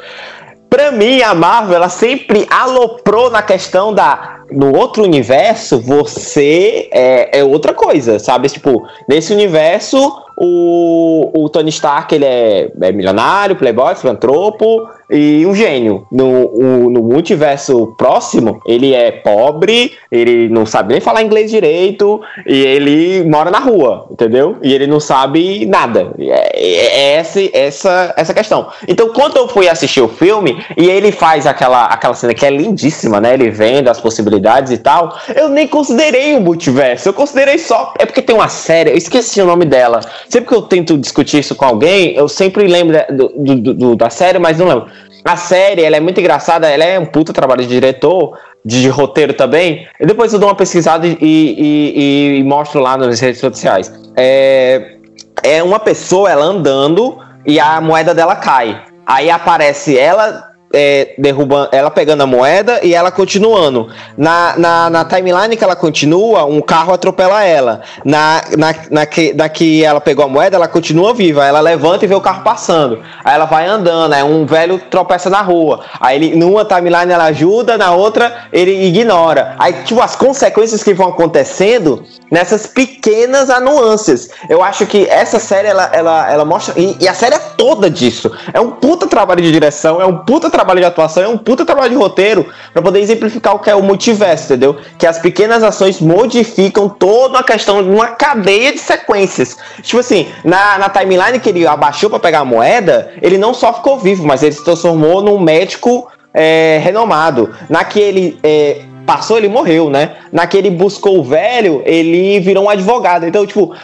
Pra 0.69 0.93
mim, 0.93 1.23
a 1.23 1.35
Marvel, 1.35 1.77
ela 1.77 1.89
sempre 1.89 2.47
aloprou 2.51 3.31
na 3.31 3.43
questão 3.43 3.93
da. 3.93 4.37
No 4.51 4.77
outro 4.77 5.03
universo, 5.03 5.79
você 5.79 6.89
é, 6.91 7.41
é 7.41 7.45
outra 7.45 7.75
coisa, 7.75 8.19
sabe? 8.19 8.49
Tipo, 8.49 8.87
nesse 9.09 9.33
universo, 9.33 10.23
o, 10.41 11.31
o 11.45 11.49
Tony 11.49 11.71
Stark 11.71 12.15
ele 12.15 12.25
é, 12.25 12.71
é 12.81 12.93
milionário, 12.93 13.57
playboy, 13.57 13.95
filantropo 13.97 14.89
e 15.11 15.45
um 15.47 15.55
gênio. 15.55 16.07
No, 16.13 16.47
o- 16.47 16.91
no 16.91 17.03
multiverso 17.03 17.95
próximo, 17.99 18.61
ele 18.67 18.95
é 18.95 19.11
pobre, 19.11 19.93
ele 20.13 20.49
não 20.49 20.65
sabe 20.65 20.93
nem 20.93 21.01
falar 21.01 21.23
inglês 21.23 21.51
direito 21.51 22.21
e 22.47 22.57
ele 22.65 23.25
mora 23.29 23.51
na 23.51 23.59
rua, 23.59 24.07
entendeu? 24.11 24.57
E 24.63 24.73
ele 24.73 24.87
não 24.87 25.01
sabe 25.01 25.67
nada. 25.67 26.13
É, 26.19 26.53
é- 26.55 26.99
é 26.99 27.13
essa, 27.15 27.41
essa, 27.53 28.15
essa 28.17 28.35
questão. 28.35 28.69
Então, 28.87 29.09
quando 29.13 29.37
eu 29.39 29.49
fui 29.49 29.69
assistir 29.69 30.01
o 30.01 30.09
filme 30.09 30.63
e 30.77 30.89
ele 30.89 31.11
faz 31.11 31.47
aquela, 31.47 31.87
aquela 31.87 32.15
cena 32.15 32.35
que 32.35 32.47
é 32.47 32.51
lindíssima, 32.51 33.21
né? 33.21 33.35
Ele 33.35 33.51
vendo 33.51 33.89
as 33.89 34.01
possibilidades 34.01 34.71
e 34.73 34.79
tal, 34.79 35.17
eu 35.35 35.49
nem 35.49 35.67
considerei 35.67 36.37
o 36.37 36.41
multiverso. 36.41 37.09
Eu 37.09 37.13
considerei 37.15 37.59
só. 37.59 37.93
É 37.99 38.07
porque 38.07 38.23
tem 38.23 38.37
uma 38.37 38.49
série, 38.49 38.91
eu 38.91 38.97
esqueci 38.97 39.41
o 39.41 39.47
nome 39.47 39.65
dela. 39.65 40.01
Sempre 40.29 40.49
que 40.49 40.55
eu 40.55 40.63
tento 40.63 40.99
discutir 40.99 41.39
isso 41.39 41.55
com 41.55 41.65
alguém, 41.65 42.15
eu 42.15 42.29
sempre 42.29 42.67
lembro 42.67 42.93
da- 42.95 43.07
do, 43.07 43.29
do- 43.57 43.75
do- 43.75 43.97
da 43.97 44.11
série, 44.11 44.39
mas 44.39 44.59
não 44.59 44.67
lembro. 44.69 44.87
A 45.25 45.37
série, 45.37 45.83
ela 45.83 45.97
é 45.97 46.01
muito 46.01 46.21
engraçada, 46.21 46.69
ela 46.69 46.85
é 46.85 46.99
um 46.99 47.07
puta 47.07 47.33
trabalho 47.33 47.63
de 47.63 47.69
diretor, 47.69 48.39
de, 48.65 48.83
de 48.83 48.89
roteiro 48.89 49.33
também. 49.33 49.87
E 49.99 50.07
depois 50.07 50.33
eu 50.33 50.39
dou 50.39 50.49
uma 50.49 50.55
pesquisada 50.55 51.07
e, 51.07 51.17
e- 51.21 51.55
e- 51.97 52.39
e 52.39 52.45
mostro 52.45 52.81
lá 52.81 52.97
nas 52.97 53.21
redes 53.21 53.41
sociais. 53.41 53.93
É, 54.17 54.97
é 55.43 55.63
uma 55.63 55.79
pessoa, 55.79 56.31
ela 56.31 56.45
andando 56.45 57.19
e 57.47 57.59
a 57.59 57.81
moeda 57.81 58.15
dela 58.15 58.37
cai. 58.37 58.83
Aí 59.07 59.31
aparece 59.31 59.99
ela 59.99 60.48
é, 60.73 61.15
derrubando, 61.19 61.69
ela 61.73 61.91
pegando 61.91 62.23
a 62.23 62.27
moeda 62.27 62.81
e 62.83 62.95
ela 62.95 63.11
continuando. 63.11 63.89
Na, 64.17 64.55
na, 64.57 64.91
na 64.91 65.05
timeline 65.05 65.57
que 65.57 65.65
ela 65.65 65.77
continua, 65.77 66.45
um 66.45 66.61
carro 66.61 66.93
atropela 66.93 67.45
ela. 67.45 67.81
Na, 68.05 68.43
na, 68.57 68.75
na, 68.91 69.07
que, 69.07 69.33
na 69.33 69.49
que 69.49 69.85
ela 69.85 70.01
pegou 70.01 70.25
a 70.25 70.29
moeda, 70.29 70.57
ela 70.57 70.69
continua 70.69 71.15
viva. 71.15 71.45
Ela 71.45 71.61
levanta 71.61 72.05
e 72.05 72.09
vê 72.09 72.15
o 72.15 72.21
carro 72.21 72.43
passando. 72.43 73.03
Aí 73.25 73.35
ela 73.35 73.47
vai 73.47 73.67
andando, 73.67 74.13
aí 74.13 74.23
um 74.23 74.45
velho 74.45 74.79
tropeça 74.91 75.31
na 75.31 75.41
rua. 75.41 75.81
Aí 76.01 76.17
ele, 76.17 76.37
numa 76.37 76.65
timeline 76.65 77.13
ela 77.13 77.25
ajuda, 77.25 77.79
na 77.79 77.93
outra 77.93 78.47
ele 78.53 78.87
ignora. 78.87 79.57
Aí, 79.59 79.73
tipo, 79.85 80.01
as 80.01 80.17
consequências 80.17 80.83
que 80.83 80.95
vão 80.95 81.09
acontecendo 81.09 82.05
nessas 82.31 82.67
pequenas 82.67 83.49
nuances. 83.61 84.31
Eu 84.49 84.63
acho 84.63 84.87
que 84.87 85.07
essa 85.07 85.39
série 85.39 85.69
ela, 85.69 85.91
ela, 85.93 86.31
ela 86.31 86.45
mostra. 86.45 86.75
E, 86.79 86.97
e 87.01 87.09
a 87.09 87.15
série 87.15 87.35
é 87.35 87.39
toda 87.39 87.91
disso. 87.91 88.31
É 88.53 88.61
um 88.61 88.71
puta 88.71 89.07
trabalho 89.07 89.43
de 89.43 89.51
direção, 89.51 90.01
é 90.01 90.07
um 90.07 90.19
puta 90.19 90.51
trabalho 90.51 90.81
de 90.81 90.87
atuação, 90.87 91.23
é 91.23 91.29
um 91.29 91.39
puta 91.39 91.65
trabalho 91.65 91.91
de 91.91 91.97
roteiro 91.97 92.47
pra 92.73 92.83
poder 92.83 93.01
exemplificar 93.01 93.55
o 93.55 93.59
que 93.59 93.71
é 93.71 93.75
o 93.75 93.83
multiverso, 93.83 94.45
entendeu? 94.45 94.77
Que 94.99 95.07
as 95.07 95.19
pequenas 95.19 95.63
ações 95.63 96.01
modificam 96.01 96.89
toda 96.89 97.39
a 97.39 97.43
questão 97.43 97.83
de 97.83 97.89
uma 97.89 98.09
cadeia 98.09 98.73
de 98.73 98.79
sequências. 98.79 99.57
Tipo 99.83 100.01
assim, 100.01 100.29
na, 100.45 100.79
na 100.79 100.89
timeline 100.89 101.41
que 101.41 101.49
ele 101.49 101.67
abaixou 101.67 102.11
pra 102.11 102.19
pegar 102.19 102.41
a 102.41 102.45
moeda, 102.45 103.13
ele 103.21 103.39
não 103.39 103.55
só 103.55 103.73
ficou 103.73 103.99
vivo, 103.99 104.27
mas 104.27 104.43
ele 104.43 104.53
se 104.53 104.65
transformou 104.65 105.23
num 105.23 105.39
médico 105.39 106.09
é, 106.33 106.81
renomado. 106.83 107.55
Na 107.69 107.85
que 107.85 108.01
ele 108.01 108.39
é, 108.43 108.83
passou, 109.09 109.39
ele 109.39 109.49
morreu, 109.49 109.89
né? 109.89 110.17
Na 110.31 110.47
que 110.47 110.55
ele 110.55 110.71
buscou 110.71 111.19
o 111.19 111.25
velho, 111.25 111.83
ele 111.87 112.39
virou 112.41 112.65
um 112.65 112.69
advogado. 112.69 113.27
Então, 113.27 113.47
tipo, 113.47 113.75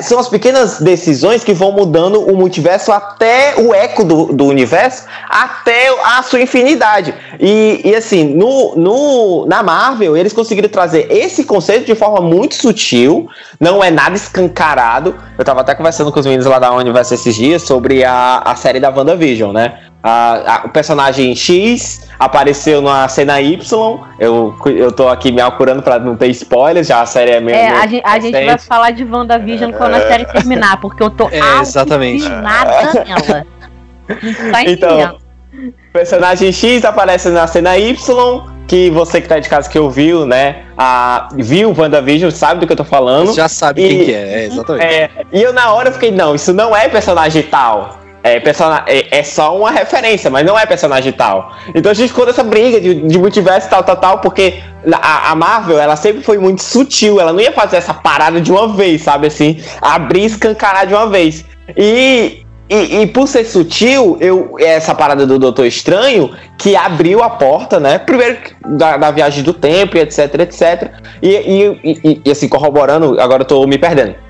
são 0.00 0.18
as 0.18 0.26
pequenas 0.26 0.80
decisões 0.80 1.44
que 1.44 1.52
vão 1.52 1.70
mudando 1.70 2.18
o 2.18 2.34
multiverso 2.34 2.90
até 2.90 3.56
o 3.58 3.74
eco 3.74 4.02
do, 4.02 4.32
do 4.32 4.46
universo, 4.46 5.04
até 5.28 5.88
a 6.02 6.22
sua 6.22 6.40
infinidade. 6.40 7.12
E, 7.38 7.82
e 7.84 7.94
assim, 7.94 8.24
no, 8.24 8.74
no, 8.74 9.44
na 9.46 9.62
Marvel, 9.62 10.16
eles 10.16 10.32
conseguiram 10.32 10.70
trazer 10.70 11.08
esse 11.10 11.44
conceito 11.44 11.84
de 11.84 11.94
forma 11.94 12.22
muito 12.22 12.54
sutil, 12.54 13.28
não 13.60 13.84
é 13.84 13.90
nada 13.90 14.16
escancarado. 14.16 15.14
Eu 15.36 15.44
tava 15.44 15.60
até 15.60 15.74
conversando 15.74 16.10
com 16.10 16.20
os 16.20 16.24
meninos 16.24 16.46
lá 16.46 16.58
da 16.58 16.72
Universo 16.72 17.12
esses 17.12 17.34
dias 17.34 17.60
sobre 17.60 18.02
a, 18.02 18.38
a 18.38 18.56
série 18.56 18.80
da 18.80 18.88
WandaVision, 18.88 19.52
né? 19.52 19.74
A, 20.06 20.56
a- 20.56 20.62
o 20.66 20.68
personagem 20.68 21.34
X 21.34 22.06
apareceu 22.18 22.82
na 22.82 23.08
cena 23.08 23.40
Y. 23.40 23.98
Eu, 24.20 24.54
eu 24.66 24.92
tô 24.92 25.08
aqui 25.08 25.32
me 25.32 25.40
acurando 25.40 25.82
pra 25.82 25.98
não 25.98 26.14
ter 26.14 26.28
spoilers, 26.28 26.86
já 26.86 27.00
a 27.00 27.06
série 27.06 27.30
é 27.30 27.40
meio. 27.40 27.56
É, 27.56 27.68
a 27.68 27.86
gente, 27.86 28.02
a 28.04 28.20
gente 28.20 28.44
vai 28.44 28.58
falar 28.58 28.90
de 28.90 29.02
WandaVision 29.02 29.72
quando 29.72 29.94
a 29.94 30.00
série 30.06 30.26
terminar, 30.26 30.78
porque 30.78 31.02
eu 31.02 31.08
tô 31.08 31.28
É, 31.30 31.40
exatamente. 31.62 32.22
alucinada 32.26 33.04
nela. 33.04 33.46
Não 34.08 34.52
tá 34.52 34.62
Então, 34.64 34.90
entendendo. 35.00 35.16
o 35.88 35.92
personagem 35.92 36.52
X 36.52 36.84
aparece 36.84 37.30
na 37.30 37.46
cena 37.46 37.78
Y, 37.78 38.42
que 38.66 38.90
você 38.90 39.22
que 39.22 39.28
tá 39.28 39.38
de 39.38 39.48
casa 39.48 39.70
que 39.70 39.78
ouviu, 39.78 40.26
né? 40.26 40.64
A, 40.76 41.28
viu 41.34 41.70
o 41.70 41.80
WandaVision, 41.80 42.30
sabe 42.30 42.60
do 42.60 42.66
que 42.66 42.72
eu 42.72 42.76
tô 42.76 42.84
falando. 42.84 43.28
Você 43.28 43.36
já 43.36 43.48
sabe 43.48 43.82
E- 43.82 43.88
quem 43.88 44.04
que 44.04 44.12
é, 44.14 44.42
é, 44.42 44.44
exatamente. 44.44 44.84
É, 44.84 45.10
e 45.32 45.40
eu 45.42 45.54
na 45.54 45.72
hora 45.72 45.90
fiquei, 45.90 46.10
não, 46.10 46.34
isso 46.34 46.52
não 46.52 46.76
é 46.76 46.88
personagem 46.90 47.42
tal. 47.44 48.03
É, 48.24 48.38
é, 48.86 49.18
é 49.18 49.22
só 49.22 49.54
uma 49.54 49.70
referência, 49.70 50.30
mas 50.30 50.46
não 50.46 50.58
é 50.58 50.64
personagem 50.64 51.12
tal. 51.12 51.52
Então 51.74 51.92
a 51.92 51.94
gente 51.94 52.08
ficou 52.08 52.24
nessa 52.24 52.42
briga 52.42 52.80
de, 52.80 52.94
de 52.94 53.18
multiverso 53.18 53.68
tal, 53.68 53.84
tal, 53.84 53.96
tal, 53.98 54.18
porque 54.20 54.62
a, 54.90 55.30
a 55.30 55.34
Marvel, 55.34 55.78
ela 55.78 55.94
sempre 55.94 56.22
foi 56.22 56.38
muito 56.38 56.62
sutil, 56.62 57.20
ela 57.20 57.34
não 57.34 57.40
ia 57.40 57.52
fazer 57.52 57.76
essa 57.76 57.92
parada 57.92 58.40
de 58.40 58.50
uma 58.50 58.66
vez, 58.68 59.02
sabe 59.02 59.26
assim? 59.26 59.62
Abrir 59.82 60.22
e 60.22 60.24
escancarar 60.24 60.86
de 60.86 60.94
uma 60.94 61.06
vez. 61.06 61.44
E, 61.76 62.42
e, 62.70 63.02
e 63.02 63.06
por 63.08 63.28
ser 63.28 63.44
sutil, 63.44 64.16
eu, 64.22 64.56
essa 64.58 64.94
parada 64.94 65.26
do 65.26 65.38
Doutor 65.38 65.66
Estranho, 65.66 66.30
que 66.56 66.74
abriu 66.74 67.22
a 67.22 67.28
porta, 67.28 67.78
né? 67.78 67.98
Primeiro 67.98 68.38
da, 68.66 68.96
da 68.96 69.10
viagem 69.10 69.42
do 69.44 69.52
tempo, 69.52 69.98
etc, 69.98 70.34
etc. 70.40 70.92
E, 71.20 71.28
e, 71.28 71.80
e- 71.84 72.22
e, 72.24 72.30
assim, 72.30 72.48
corroborando, 72.48 73.20
agora 73.20 73.42
eu 73.42 73.46
tô 73.46 73.66
me 73.66 73.76
perdendo. 73.76 74.23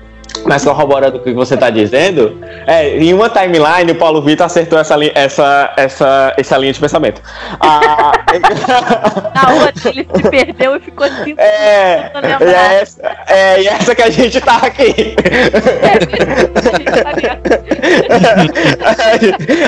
Mas 0.45 0.63
corroborando 0.63 1.17
o 1.17 1.19
que 1.19 1.33
você 1.33 1.57
tá 1.57 1.69
dizendo, 1.69 2.39
é, 2.67 2.97
em 2.97 3.13
uma 3.13 3.29
timeline 3.29 3.91
o 3.91 3.95
Paulo 3.95 4.21
Vitor 4.21 4.45
acertou 4.45 4.79
essa, 4.79 4.95
essa, 5.13 5.73
essa, 5.77 6.33
essa 6.37 6.57
linha 6.57 6.73
de 6.73 6.79
pensamento. 6.79 7.21
Ah, 7.59 8.11
Na 9.33 9.53
outra 9.65 9.89
ele 9.89 10.07
se 10.15 10.29
perdeu 10.29 10.75
e 10.75 10.79
ficou 10.79 11.05
assim. 11.05 11.35
é, 11.37 12.11
e 12.41 12.53
é 12.53 12.81
essa, 12.81 13.01
é, 13.27 13.61
e 13.61 13.67
essa 13.67 13.95
que 13.95 14.01
a 14.01 14.09
gente 14.09 14.41
tá 14.41 14.57
aqui. 14.57 15.15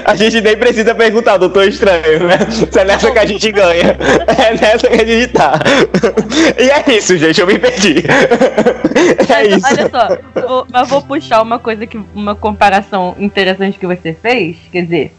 a 0.05 0.15
gente 0.15 0.41
nem 0.41 0.57
precisa 0.57 0.95
perguntar, 0.95 1.37
doutor 1.37 1.67
estranho, 1.67 2.25
né? 2.25 2.39
Se 2.49 2.67
é 2.79 2.83
nessa 2.83 3.11
que 3.11 3.19
a 3.19 3.25
gente 3.25 3.51
ganha. 3.51 3.95
É 4.27 4.53
nessa 4.53 4.87
que 4.87 5.01
a 5.01 5.05
gente 5.05 5.27
tá. 5.27 5.59
E 6.57 6.69
é 6.69 6.83
isso, 6.97 7.17
gente, 7.17 7.39
eu 7.39 7.47
me 7.47 7.57
perdi. 7.59 8.03
É 9.29 9.45
isso. 9.47 9.65
Olha 9.71 9.89
só, 9.89 10.09
vou, 10.63 10.67
mas 10.71 10.87
vou 10.89 11.01
puxar 11.01 11.41
uma 11.41 11.59
coisa 11.59 11.85
que. 11.87 11.99
uma 12.13 12.35
comparação 12.35 13.15
interessante 13.19 13.77
que 13.79 13.87
você 13.87 14.13
fez. 14.13 14.57
Quer 14.71 14.81
dizer, 14.83 15.13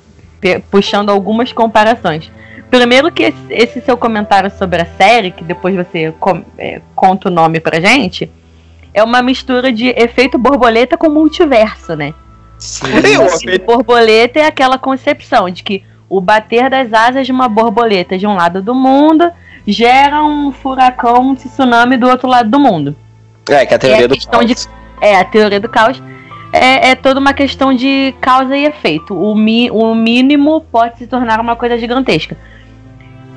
puxando 0.71 1.11
algumas 1.11 1.53
comparações. 1.53 2.31
Primeiro 2.71 3.11
que 3.11 3.23
esse, 3.25 3.39
esse 3.51 3.81
seu 3.81 3.97
comentário 3.97 4.51
sobre 4.51 4.83
a 4.83 4.87
série, 4.87 5.31
que 5.31 5.43
depois 5.43 5.75
você 5.75 6.13
com- 6.21 6.43
é, 6.59 6.81
conta 6.95 7.29
o 7.29 7.33
nome 7.33 7.61
pra 7.61 7.81
gente, 7.81 8.31
é 8.93 9.03
uma 9.03 9.23
mistura 9.23 9.73
de 9.73 9.89
efeito 9.89 10.37
borboleta 10.37 10.97
com 10.99 11.09
multiverso, 11.09 11.97
né? 11.97 12.13
Sim. 12.59 12.87
Sim, 13.39 13.55
o 13.55 13.65
borboleta 13.65 14.39
é 14.41 14.47
aquela 14.47 14.77
concepção 14.79 15.49
de 15.49 15.63
que 15.63 15.83
o 16.11 16.21
bater 16.21 16.69
das 16.69 16.93
asas 16.93 17.25
de 17.27 17.33
uma 17.33 17.49
borboleta 17.49 18.19
de 18.19 18.27
um 18.27 18.35
lado 18.35 18.61
do 18.61 18.75
mundo 18.75 19.31
gera 19.67 20.23
um 20.23 20.53
furacão, 20.53 21.31
um 21.31 21.35
tsunami 21.35 21.97
do 21.97 22.09
outro 22.09 22.29
lado 22.29 22.51
do 22.51 22.59
mundo. 22.61 22.95
É, 23.49 23.65
que 23.65 23.73
a 23.75 23.79
teoria 23.79 24.03
É 24.03 24.05
a 24.05 24.09
do 24.09 24.15
questão 24.15 24.45
de- 24.45 24.55
caos. 24.55 24.69
É, 25.01 25.17
a 25.17 25.25
teoria 25.25 25.61
do 25.61 25.69
caos 25.69 26.03
é, 26.53 26.91
é 26.91 26.95
toda 26.95 27.21
uma 27.21 27.33
questão 27.33 27.73
de 27.75 28.15
causa 28.21 28.57
e 28.57 28.65
efeito. 28.65 29.15
O, 29.15 29.35
mi, 29.35 29.71
o 29.71 29.95
mínimo 29.95 30.61
pode 30.73 30.99
se 30.99 31.07
tornar 31.07 31.41
uma 31.41 31.57
coisa 31.57 31.79
gigantesca. 31.79 32.37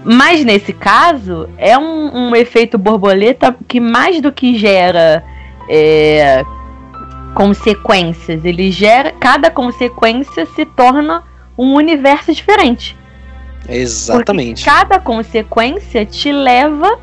Mas 0.04 0.44
nesse 0.44 0.74
caso, 0.74 1.48
é 1.58 1.78
um, 1.78 2.30
um 2.30 2.36
efeito 2.36 2.78
borboleta 2.78 3.56
que 3.68 3.80
mais 3.80 4.20
do 4.20 4.32
que 4.32 4.58
gera 4.58 5.24
é, 5.70 6.44
consequências, 7.36 8.44
ele 8.44 8.72
gera. 8.72 9.12
Cada 9.20 9.52
consequência 9.52 10.46
se 10.48 10.66
torna 10.66 11.24
um 11.58 11.74
universo 11.74 12.34
diferente. 12.34 12.98
Exatamente. 13.70 14.66
Cada 14.66 15.00
consequência 15.00 16.06
te 16.06 16.32
leva 16.32 17.00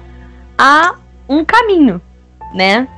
a 0.57 0.97
um 1.29 1.44
caminho, 1.44 2.01
né? 2.55 2.88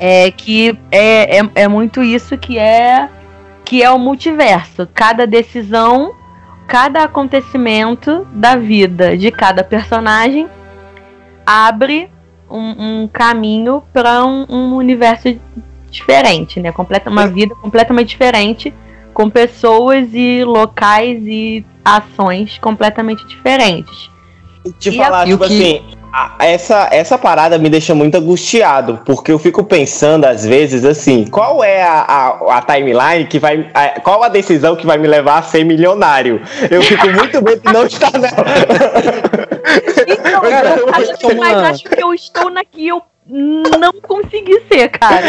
É 0.00 0.30
que 0.30 0.78
é, 0.90 1.38
é, 1.38 1.50
é 1.54 1.68
muito 1.68 2.02
isso 2.02 2.36
que 2.36 2.58
é 2.58 3.08
que 3.64 3.82
é 3.82 3.90
o 3.90 3.98
multiverso. 3.98 4.86
Cada 4.92 5.26
decisão, 5.26 6.12
cada 6.66 7.04
acontecimento 7.04 8.26
da 8.32 8.56
vida 8.56 9.16
de 9.16 9.30
cada 9.30 9.64
personagem 9.64 10.46
abre 11.46 12.10
um, 12.50 13.02
um 13.02 13.08
caminho 13.08 13.82
para 13.92 14.24
um, 14.24 14.44
um 14.48 14.74
universo 14.74 15.34
diferente, 15.90 16.60
né? 16.60 16.72
Completa, 16.72 17.08
uma 17.08 17.26
vida 17.26 17.54
completamente 17.54 18.08
diferente, 18.08 18.72
com 19.12 19.30
pessoas 19.30 20.08
e 20.12 20.44
locais 20.44 21.22
e 21.24 21.64
ações 21.84 22.58
completamente 22.58 23.26
diferentes. 23.26 24.10
Te 24.78 24.90
E 24.90 24.96
falar, 24.96 25.22
a- 25.22 25.26
e 25.26 25.34
o 25.34 25.38
tipo 25.38 25.48
que- 25.48 25.76
assim, 25.78 25.96
essa, 26.38 26.88
essa 26.92 27.18
parada 27.18 27.58
me 27.58 27.68
deixa 27.68 27.94
muito 27.94 28.16
angustiado, 28.16 29.00
porque 29.04 29.32
eu 29.32 29.38
fico 29.38 29.64
pensando, 29.64 30.24
às 30.24 30.44
vezes, 30.44 30.84
assim, 30.84 31.26
qual 31.26 31.62
é 31.64 31.82
a, 31.82 32.00
a, 32.00 32.58
a 32.58 32.62
timeline 32.62 33.26
que 33.26 33.38
vai. 33.38 33.68
a- 33.74 34.00
qual 34.00 34.22
a 34.22 34.28
decisão 34.28 34.76
que 34.76 34.86
vai 34.86 34.96
me 34.98 35.08
levar 35.08 35.38
a 35.38 35.42
ser 35.42 35.64
milionário? 35.64 36.40
Eu 36.70 36.82
fico 36.82 37.08
muito 37.10 37.40
bem 37.42 37.58
de 37.58 37.72
não 37.72 37.86
estar 37.86 38.12
nela. 38.12 38.36
Então, 40.06 40.40
Cara, 40.42 40.76
eu 40.78 40.88
acho, 40.88 41.16
que 41.18 41.34
mas 41.34 41.56
acho 41.56 41.84
que 41.84 42.02
eu 42.02 42.14
estou 42.14 42.50
na 42.50 42.64
que 42.64 42.86
eu 42.86 43.02
não 43.26 43.92
consegui 44.02 44.60
ser, 44.70 44.88
cara. 44.90 45.24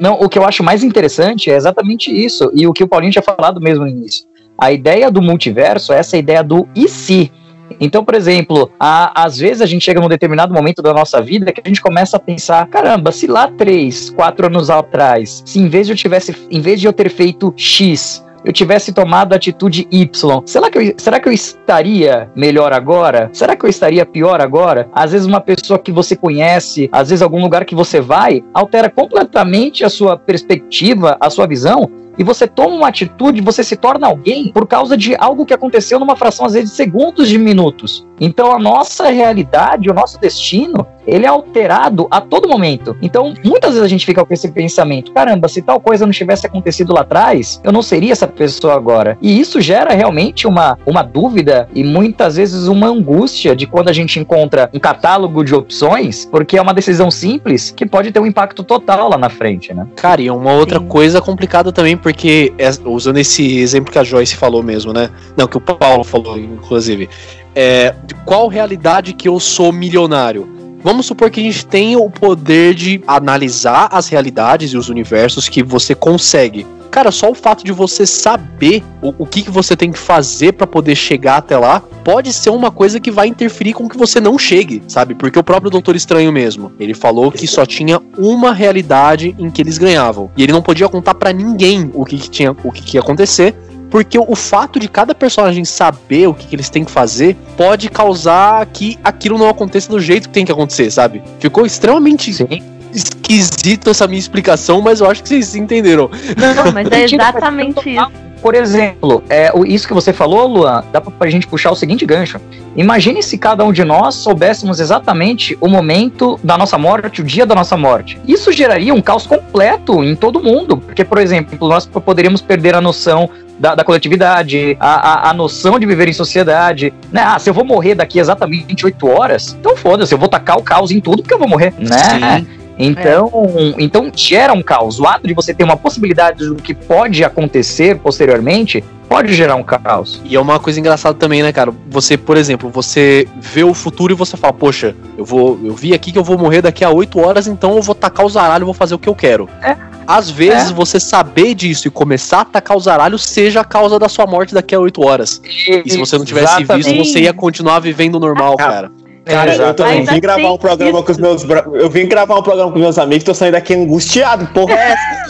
Não, 0.00 0.14
o 0.20 0.28
que 0.28 0.38
eu 0.38 0.44
acho 0.44 0.62
mais 0.62 0.84
interessante 0.84 1.50
é 1.50 1.56
exatamente 1.56 2.10
isso, 2.10 2.50
e 2.54 2.66
o 2.66 2.72
que 2.72 2.84
o 2.84 2.88
Paulinho 2.88 3.12
tinha 3.12 3.22
falado 3.22 3.60
mesmo 3.60 3.84
no 3.84 3.90
início. 3.90 4.24
A 4.56 4.70
ideia 4.70 5.10
do 5.10 5.20
multiverso 5.20 5.92
é 5.92 5.98
essa 5.98 6.16
ideia 6.16 6.42
do 6.42 6.68
e 6.76 6.88
se. 6.88 7.32
Então, 7.80 8.04
por 8.04 8.14
exemplo, 8.14 8.70
a- 8.78 9.24
às 9.24 9.38
vezes 9.38 9.60
a 9.60 9.66
gente 9.66 9.84
chega 9.84 10.00
num 10.00 10.08
determinado 10.08 10.52
momento 10.54 10.82
da 10.82 10.92
nossa 10.92 11.20
vida 11.20 11.52
que 11.52 11.60
a 11.64 11.68
gente 11.68 11.80
começa 11.80 12.16
a 12.16 12.20
pensar: 12.20 12.66
caramba, 12.68 13.10
se 13.12 13.26
lá 13.26 13.48
três, 13.48 14.10
quatro 14.10 14.46
anos 14.46 14.70
atrás, 14.70 15.42
se 15.44 15.58
em 15.58 15.68
vez 15.68 15.86
de 15.86 15.92
eu 15.92 15.96
tivesse, 15.96 16.34
em 16.50 16.60
vez 16.60 16.80
de 16.80 16.86
eu 16.86 16.92
ter 16.92 17.10
feito 17.10 17.52
X, 17.56 18.24
eu 18.44 18.52
tivesse 18.52 18.92
tomado 18.92 19.32
a 19.32 19.36
atitude 19.36 19.88
Y, 19.90 20.42
será 20.44 20.70
que, 20.70 20.78
eu, 20.78 20.94
será 20.98 21.18
que 21.18 21.26
eu 21.26 21.32
estaria 21.32 22.30
melhor 22.36 22.74
agora? 22.74 23.30
Será 23.32 23.56
que 23.56 23.64
eu 23.64 23.70
estaria 23.70 24.04
pior 24.04 24.40
agora? 24.42 24.86
Às 24.92 25.12
vezes 25.12 25.26
uma 25.26 25.40
pessoa 25.40 25.78
que 25.78 25.90
você 25.90 26.14
conhece, 26.14 26.88
às 26.92 27.08
vezes 27.08 27.22
algum 27.22 27.40
lugar 27.40 27.64
que 27.64 27.74
você 27.74 28.00
vai, 28.02 28.44
altera 28.52 28.90
completamente 28.90 29.82
a 29.82 29.88
sua 29.88 30.18
perspectiva, 30.18 31.16
a 31.18 31.30
sua 31.30 31.46
visão, 31.46 31.90
e 32.18 32.24
você 32.24 32.46
toma 32.46 32.76
uma 32.76 32.88
atitude, 32.88 33.40
você 33.40 33.62
se 33.62 33.76
torna 33.76 34.06
alguém 34.06 34.50
por 34.52 34.66
causa 34.66 34.96
de 34.96 35.14
algo 35.18 35.44
que 35.46 35.54
aconteceu 35.54 35.98
numa 35.98 36.16
fração, 36.16 36.46
às 36.46 36.52
vezes, 36.52 36.70
de 36.70 36.76
segundos 36.76 37.28
de 37.28 37.38
minutos. 37.38 38.06
Então, 38.20 38.52
a 38.52 38.58
nossa 38.58 39.08
realidade, 39.10 39.90
o 39.90 39.94
nosso 39.94 40.20
destino, 40.20 40.86
ele 41.06 41.26
é 41.26 41.28
alterado 41.28 42.06
a 42.10 42.20
todo 42.20 42.48
momento. 42.48 42.96
Então, 43.02 43.34
muitas 43.44 43.70
vezes 43.70 43.84
a 43.84 43.88
gente 43.88 44.06
fica 44.06 44.24
com 44.24 44.32
esse 44.32 44.50
pensamento: 44.50 45.12
caramba, 45.12 45.48
se 45.48 45.62
tal 45.62 45.80
coisa 45.80 46.06
não 46.06 46.12
tivesse 46.12 46.46
acontecido 46.46 46.92
lá 46.92 47.00
atrás, 47.00 47.60
eu 47.62 47.72
não 47.72 47.82
seria 47.82 48.12
essa 48.12 48.26
pessoa 48.26 48.74
agora. 48.74 49.18
E 49.20 49.38
isso 49.38 49.60
gera 49.60 49.92
realmente 49.92 50.46
uma, 50.46 50.78
uma 50.86 51.02
dúvida 51.02 51.68
e 51.74 51.84
muitas 51.84 52.36
vezes 52.36 52.66
uma 52.68 52.86
angústia 52.86 53.54
de 53.54 53.66
quando 53.66 53.88
a 53.88 53.92
gente 53.92 54.18
encontra 54.18 54.70
um 54.72 54.78
catálogo 54.78 55.44
de 55.44 55.54
opções, 55.54 56.24
porque 56.24 56.56
é 56.56 56.62
uma 56.62 56.74
decisão 56.74 57.10
simples 57.10 57.70
que 57.70 57.84
pode 57.84 58.12
ter 58.12 58.20
um 58.20 58.26
impacto 58.26 58.62
total 58.62 59.08
lá 59.08 59.18
na 59.18 59.28
frente, 59.28 59.74
né? 59.74 59.86
Cara, 59.96 60.22
e 60.22 60.30
uma 60.30 60.52
outra 60.52 60.78
Sim. 60.78 60.86
coisa 60.86 61.20
complicada 61.20 61.72
também, 61.72 61.96
porque, 62.04 62.52
é- 62.58 62.70
usando 62.84 63.16
esse 63.16 63.56
exemplo 63.56 63.90
que 63.90 63.98
a 63.98 64.04
Joyce 64.04 64.36
falou 64.36 64.62
mesmo, 64.62 64.92
né? 64.92 65.08
Não, 65.34 65.48
que 65.48 65.56
o 65.56 65.60
Paulo 65.60 66.04
falou, 66.04 66.38
inclusive. 66.38 67.08
É, 67.54 67.94
de 68.06 68.14
qual 68.26 68.46
realidade 68.46 69.14
que 69.14 69.26
eu 69.26 69.40
sou 69.40 69.72
milionário? 69.72 70.46
Vamos 70.82 71.06
supor 71.06 71.30
que 71.30 71.40
a 71.40 71.42
gente 71.42 71.64
tenha 71.64 71.98
o 71.98 72.10
poder 72.10 72.74
de 72.74 73.02
analisar 73.06 73.88
as 73.90 74.06
realidades 74.06 74.72
e 74.72 74.76
os 74.76 74.90
universos 74.90 75.48
que 75.48 75.62
você 75.62 75.94
consegue. 75.94 76.66
Cara, 76.94 77.10
só 77.10 77.28
o 77.28 77.34
fato 77.34 77.64
de 77.64 77.72
você 77.72 78.06
saber 78.06 78.80
o, 79.02 79.12
o 79.18 79.26
que, 79.26 79.42
que 79.42 79.50
você 79.50 79.74
tem 79.74 79.90
que 79.90 79.98
fazer 79.98 80.52
pra 80.52 80.64
poder 80.64 80.94
chegar 80.94 81.38
até 81.38 81.58
lá 81.58 81.82
pode 82.04 82.32
ser 82.32 82.50
uma 82.50 82.70
coisa 82.70 83.00
que 83.00 83.10
vai 83.10 83.26
interferir 83.26 83.72
com 83.72 83.88
que 83.88 83.98
você 83.98 84.20
não 84.20 84.38
chegue, 84.38 84.80
sabe? 84.86 85.12
Porque 85.12 85.36
o 85.36 85.42
próprio 85.42 85.72
Doutor 85.72 85.96
Estranho 85.96 86.30
mesmo, 86.30 86.70
ele 86.78 86.94
falou 86.94 87.32
que 87.32 87.48
só 87.48 87.66
tinha 87.66 88.00
uma 88.16 88.52
realidade 88.52 89.34
em 89.40 89.50
que 89.50 89.60
eles 89.60 89.76
ganhavam. 89.76 90.30
E 90.36 90.44
ele 90.44 90.52
não 90.52 90.62
podia 90.62 90.88
contar 90.88 91.16
pra 91.16 91.32
ninguém 91.32 91.90
o 91.92 92.04
que, 92.04 92.16
que 92.16 92.30
tinha, 92.30 92.52
o 92.52 92.70
que, 92.70 92.80
que 92.80 92.96
ia 92.96 93.00
acontecer, 93.00 93.56
porque 93.90 94.16
o 94.16 94.36
fato 94.36 94.78
de 94.78 94.88
cada 94.88 95.16
personagem 95.16 95.64
saber 95.64 96.28
o 96.28 96.34
que, 96.34 96.46
que 96.46 96.54
eles 96.54 96.68
têm 96.68 96.84
que 96.84 96.92
fazer 96.92 97.36
pode 97.56 97.88
causar 97.88 98.66
que 98.66 98.98
aquilo 99.02 99.36
não 99.36 99.48
aconteça 99.48 99.90
do 99.90 99.98
jeito 99.98 100.28
que 100.28 100.34
tem 100.34 100.44
que 100.44 100.52
acontecer, 100.52 100.92
sabe? 100.92 101.24
Ficou 101.40 101.66
extremamente 101.66 102.32
Sim. 102.32 102.62
Esquisito 102.94 103.90
essa 103.90 104.06
minha 104.06 104.18
explicação, 104.18 104.80
mas 104.80 105.00
eu 105.00 105.10
acho 105.10 105.22
que 105.22 105.28
vocês 105.28 105.54
entenderam. 105.54 106.10
Não, 106.36 106.72
mas 106.72 106.86
é 106.90 107.00
Mentira, 107.00 107.22
exatamente 107.28 107.90
isso. 107.90 108.24
Por 108.44 108.54
exemplo, 108.54 109.24
é, 109.30 109.50
o- 109.54 109.64
isso 109.64 109.88
que 109.88 109.94
você 109.94 110.12
falou, 110.12 110.46
Luan, 110.46 110.84
dá 110.92 111.00
pra, 111.00 111.30
gente 111.30 111.46
puxar 111.46 111.70
o 111.70 111.74
seguinte 111.74 112.04
gancho. 112.04 112.38
Imagine 112.76 113.22
se 113.22 113.38
cada 113.38 113.64
um 113.64 113.72
de 113.72 113.82
nós 113.84 114.16
soubéssemos 114.16 114.80
exatamente 114.80 115.56
o 115.62 115.66
momento 115.66 116.38
da 116.44 116.58
nossa 116.58 116.76
morte, 116.76 117.22
o 117.22 117.24
dia 117.24 117.46
da 117.46 117.54
nossa 117.54 117.74
morte. 117.74 118.20
Isso 118.28 118.52
geraria 118.52 118.92
um 118.92 119.00
caos 119.00 119.26
completo 119.26 120.04
em 120.04 120.14
todo 120.14 120.42
mundo. 120.42 120.76
Porque, 120.76 121.02
por 121.02 121.16
exemplo, 121.16 121.66
nós 121.66 121.86
poderíamos 121.86 122.42
perder 122.42 122.74
a 122.74 122.82
noção 122.82 123.30
da, 123.58 123.74
da 123.74 123.82
coletividade, 123.82 124.76
a, 124.78 125.28
a, 125.28 125.30
a 125.30 125.32
noção 125.32 125.78
de 125.78 125.86
viver 125.86 126.08
em 126.08 126.12
sociedade. 126.12 126.92
Né? 127.10 127.22
Ah, 127.24 127.38
se 127.38 127.48
eu 127.48 127.54
vou 127.54 127.64
morrer 127.64 127.94
daqui 127.94 128.18
exatamente 128.18 128.66
28 128.66 129.08
horas, 129.08 129.56
então 129.58 129.74
foda-se, 129.74 130.12
eu 130.12 130.18
vou 130.18 130.28
tacar 130.28 130.58
o 130.58 130.62
caos 130.62 130.90
em 130.90 131.00
tudo 131.00 131.22
porque 131.22 131.32
eu 131.32 131.38
vou 131.38 131.48
morrer, 131.48 131.72
né? 131.78 132.40
Sim. 132.40 132.46
Então, 132.78 133.30
então 133.78 134.10
gera 134.14 134.52
um 134.52 134.62
caos. 134.62 134.98
O 134.98 135.06
ato 135.06 135.26
de 135.26 135.34
você 135.34 135.54
ter 135.54 135.64
uma 135.64 135.76
possibilidade 135.76 136.46
do 136.46 136.56
que 136.56 136.74
pode 136.74 137.22
acontecer 137.22 137.98
posteriormente 137.98 138.82
pode 139.08 139.32
gerar 139.34 139.54
um 139.54 139.62
caos. 139.62 140.20
E 140.24 140.34
é 140.34 140.40
uma 140.40 140.58
coisa 140.58 140.80
engraçada 140.80 141.16
também, 141.16 141.42
né, 141.42 141.52
cara? 141.52 141.72
Você, 141.88 142.16
por 142.16 142.36
exemplo, 142.36 142.70
você 142.70 143.28
vê 143.40 143.62
o 143.62 143.74
futuro 143.74 144.12
e 144.12 144.16
você 144.16 144.36
fala, 144.36 144.52
poxa, 144.52 144.96
eu 145.16 145.24
vou. 145.24 145.58
Eu 145.62 145.74
vi 145.74 145.94
aqui 145.94 146.10
que 146.10 146.18
eu 146.18 146.24
vou 146.24 146.36
morrer 146.36 146.62
daqui 146.62 146.84
a 146.84 146.90
8 146.90 147.20
horas, 147.20 147.46
então 147.46 147.76
eu 147.76 147.82
vou 147.82 147.94
tacar 147.94 148.26
o 148.26 148.28
zaralho 148.28 148.64
e 148.64 148.66
vou 148.66 148.74
fazer 148.74 148.94
o 148.94 148.98
que 148.98 149.08
eu 149.08 149.14
quero. 149.14 149.48
É. 149.62 149.76
Às 150.06 150.30
vezes 150.30 150.70
É. 150.70 150.74
você 150.74 150.98
saber 151.00 151.54
disso 151.54 151.88
e 151.88 151.90
começar 151.90 152.40
a 152.40 152.44
tacar 152.44 152.76
o 152.76 152.80
zaralho 152.80 153.18
seja 153.18 153.60
a 153.60 153.64
causa 153.64 153.98
da 153.98 154.08
sua 154.08 154.26
morte 154.26 154.52
daqui 154.52 154.74
a 154.74 154.80
8 154.80 155.02
horas. 155.04 155.40
E 155.44 155.88
se 155.88 155.96
você 155.96 156.18
não 156.18 156.24
tivesse 156.24 156.60
Exatamente. 156.62 156.92
visto, 156.92 157.12
você 157.12 157.20
ia 157.20 157.32
continuar 157.32 157.78
vivendo 157.78 158.18
normal, 158.18 158.56
cara. 158.56 158.90
Cara, 159.24 159.54
eu, 159.54 159.84
Ainda 159.86 160.12
vim 160.12 160.20
gravar 160.20 160.52
um 160.52 160.58
programa 160.58 160.98
isso. 160.98 161.04
com 161.04 161.12
os 161.12 161.18
meus. 161.18 161.44
bra- 161.44 161.64
Eu 161.72 161.88
vim 161.88 162.06
gravar 162.06 162.38
um 162.38 162.42
programa 162.42 162.70
com 162.70 162.78
meus 162.78 162.98
amigos, 162.98 163.24
tô 163.24 163.32
saindo 163.32 163.52
daqui 163.52 163.72
angustiado, 163.74 164.46
porra 164.48 164.74
é 164.74 164.92
essa? 164.92 165.24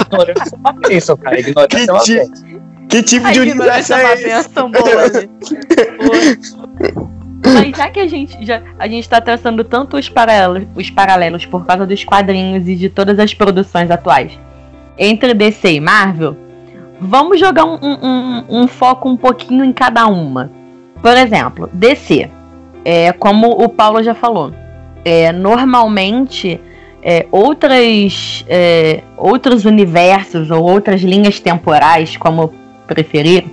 Ignorância 0.00 0.54
é 0.54 0.58
uma 0.58 0.72
bênção, 0.72 1.16
cara. 1.16 1.38
Ignorância 1.40 1.68
Que 1.68 1.88
é 1.88 1.92
uma 1.92 2.00
ti- 2.02 2.14
bênção. 2.16 2.62
Que 2.88 3.02
tipo 3.02 3.26
A 3.26 3.32
de 3.32 3.40
ignorância 3.40 3.94
universo 3.94 3.94
é 3.94 3.96
uma 3.96 4.10
é 4.10 4.14
esse? 4.14 4.24
benção 4.24 4.70
boa. 4.70 4.84
Mas 7.44 7.76
já 7.76 7.90
que 7.90 8.00
a 8.00 8.06
gente 8.08 8.44
já 8.44 8.62
a 8.78 8.86
gente 8.88 9.08
tá 9.08 9.20
traçando 9.20 9.64
tanto 9.64 9.96
os 9.96 10.08
paralelos, 10.08 10.66
os 10.76 10.90
paralelos 10.90 11.44
por 11.46 11.64
causa 11.66 11.86
dos 11.86 12.04
quadrinhos 12.04 12.68
e 12.68 12.74
de 12.76 12.88
todas 12.88 13.18
as 13.18 13.32
produções 13.34 13.90
atuais 13.90 14.32
entre 14.98 15.32
DC 15.34 15.72
e 15.72 15.80
Marvel, 15.80 16.36
vamos 17.00 17.40
jogar 17.40 17.64
um, 17.64 17.78
um- 17.82 17.98
um- 18.02 18.44
um 18.62 18.68
foco 18.68 19.08
um 19.08 19.16
pouquinho 19.16 19.64
em 19.64 19.72
cada 19.72 20.06
uma. 20.06 20.50
Por 21.02 21.16
exemplo, 21.16 21.68
DC, 21.72 22.30
é, 22.84 23.12
como 23.12 23.48
o 23.48 23.68
Paulo 23.68 24.02
já 24.02 24.14
falou, 24.14 24.52
é, 25.04 25.32
normalmente 25.32 26.60
é, 27.02 27.26
outras, 27.32 28.44
é, 28.48 29.02
outros 29.16 29.64
universos 29.64 30.50
ou 30.50 30.62
outras 30.62 31.00
linhas 31.02 31.40
temporais, 31.40 32.16
como 32.16 32.54
preferir, 32.86 33.44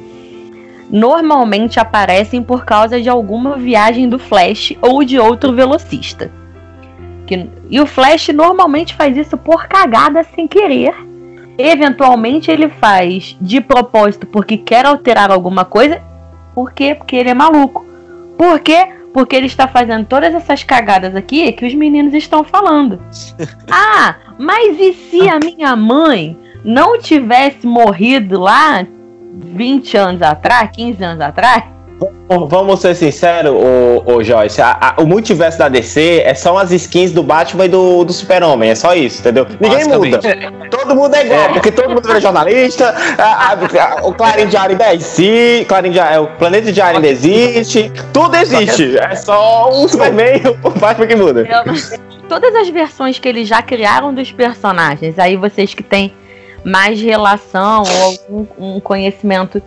normalmente 0.90 1.80
aparecem 1.80 2.44
por 2.44 2.66
causa 2.66 3.02
de 3.02 3.10
alguma 3.10 3.58
viagem 3.58 4.08
do 4.08 4.20
Flash 4.20 4.74
ou 4.82 5.04
de 5.04 5.20
outro 5.20 5.54
velocista. 5.54 6.32
Que, 7.26 7.48
e 7.70 7.80
o 7.80 7.86
Flash 7.86 8.30
normalmente 8.30 8.94
faz 8.94 9.18
isso 9.18 9.38
por 9.38 9.68
cagada 9.68 10.24
sem 10.36 10.48
querer. 10.48 10.94
Eventualmente 11.58 12.50
ele 12.50 12.70
faz 12.70 13.36
de 13.42 13.60
propósito 13.60 14.26
porque 14.26 14.58
quer 14.58 14.86
alterar 14.86 15.32
alguma 15.32 15.66
coisa. 15.66 16.02
Por 16.60 16.74
quê? 16.74 16.94
Porque 16.94 17.16
ele 17.16 17.30
é 17.30 17.34
maluco. 17.34 17.86
Por 18.38 18.60
quê? 18.60 18.90
Porque 19.14 19.34
ele 19.34 19.46
está 19.46 19.66
fazendo 19.66 20.06
todas 20.06 20.36
essas 20.36 20.62
cagadas 20.62 21.16
aqui 21.16 21.54
que 21.54 21.66
os 21.66 21.74
meninos 21.74 22.14
estão 22.14 22.44
falando. 22.44 23.02
ah, 23.72 24.18
mas 24.38 24.78
e 24.78 24.92
se 24.92 25.30
a 25.30 25.40
minha 25.40 25.74
mãe 25.78 26.38
não 26.62 27.00
tivesse 27.00 27.66
morrido 27.66 28.42
lá 28.42 28.86
20 29.34 29.96
anos 29.96 30.22
atrás, 30.22 30.70
15 30.74 31.02
anos 31.02 31.22
atrás? 31.22 31.64
Vamos 32.48 32.80
ser 32.80 32.96
sinceros, 32.96 33.52
ô, 33.52 34.04
ô 34.06 34.24
Joyce. 34.24 34.62
A, 34.62 34.78
a, 34.80 35.02
o 35.02 35.08
multiverso 35.08 35.58
da 35.58 35.68
DC 35.68 36.22
é 36.24 36.36
só 36.36 36.58
as 36.60 36.72
skins 36.72 37.12
do 37.12 37.24
Batman 37.24 37.66
e 37.66 37.68
do, 37.68 38.06
do 38.06 38.14
Super-Homem. 38.14 38.70
É 38.70 38.76
só 38.76 38.94
isso, 38.94 39.20
entendeu? 39.20 39.48
Ninguém 39.60 39.86
muda. 39.86 40.20
Todo 40.70 40.96
mundo 40.96 41.16
é 41.16 41.26
igual, 41.26 41.40
é. 41.40 41.54
porque 41.54 41.72
todo 41.72 41.90
mundo 41.90 42.12
é 42.12 42.22
jornalista. 42.22 42.96
A, 43.18 43.58
o 44.04 44.14
Clarim 44.14 44.48
Diário 44.48 44.74
ainda 44.74 44.94
existe. 44.94 45.66
Clarim 45.68 45.90
Diário, 45.90 46.16
é, 46.16 46.20
o 46.20 46.28
Planeta 46.38 46.72
Diário 46.72 46.98
ainda 46.98 47.08
existe. 47.08 47.92
Tudo 48.14 48.36
existe. 48.36 48.96
É 48.98 49.16
só 49.16 49.70
o 49.72 49.88
Superman 49.88 50.42
e 50.44 50.48
o 50.48 50.70
Batman 50.70 51.08
que 51.08 51.16
muda. 51.16 51.48
Todas 52.30 52.54
as 52.54 52.70
versões 52.70 53.18
que 53.18 53.28
eles 53.28 53.48
já 53.48 53.64
criaram 53.64 54.14
dos 54.14 54.32
personagens, 54.32 55.18
aí 55.18 55.36
vocês 55.36 55.74
que 55.74 55.82
têm 55.82 56.14
mais 56.64 57.02
relação 57.02 57.84
ou 57.84 58.04
algum 58.04 58.76
um 58.76 58.80
conhecimento 58.80 59.62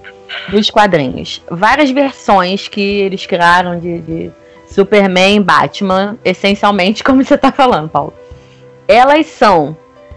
dos 0.48 0.70
quadrinhos. 0.70 1.42
Várias 1.50 1.90
versões 1.90 2.68
que 2.68 2.80
eles 2.80 3.26
criaram 3.26 3.78
de, 3.78 4.00
de 4.00 4.30
Superman 4.66 5.42
Batman, 5.42 6.18
essencialmente, 6.24 7.02
como 7.04 7.24
você 7.24 7.34
está 7.34 7.52
falando, 7.52 7.88
Paulo. 7.88 8.14
Elas 8.88 9.26
são, 9.26 9.76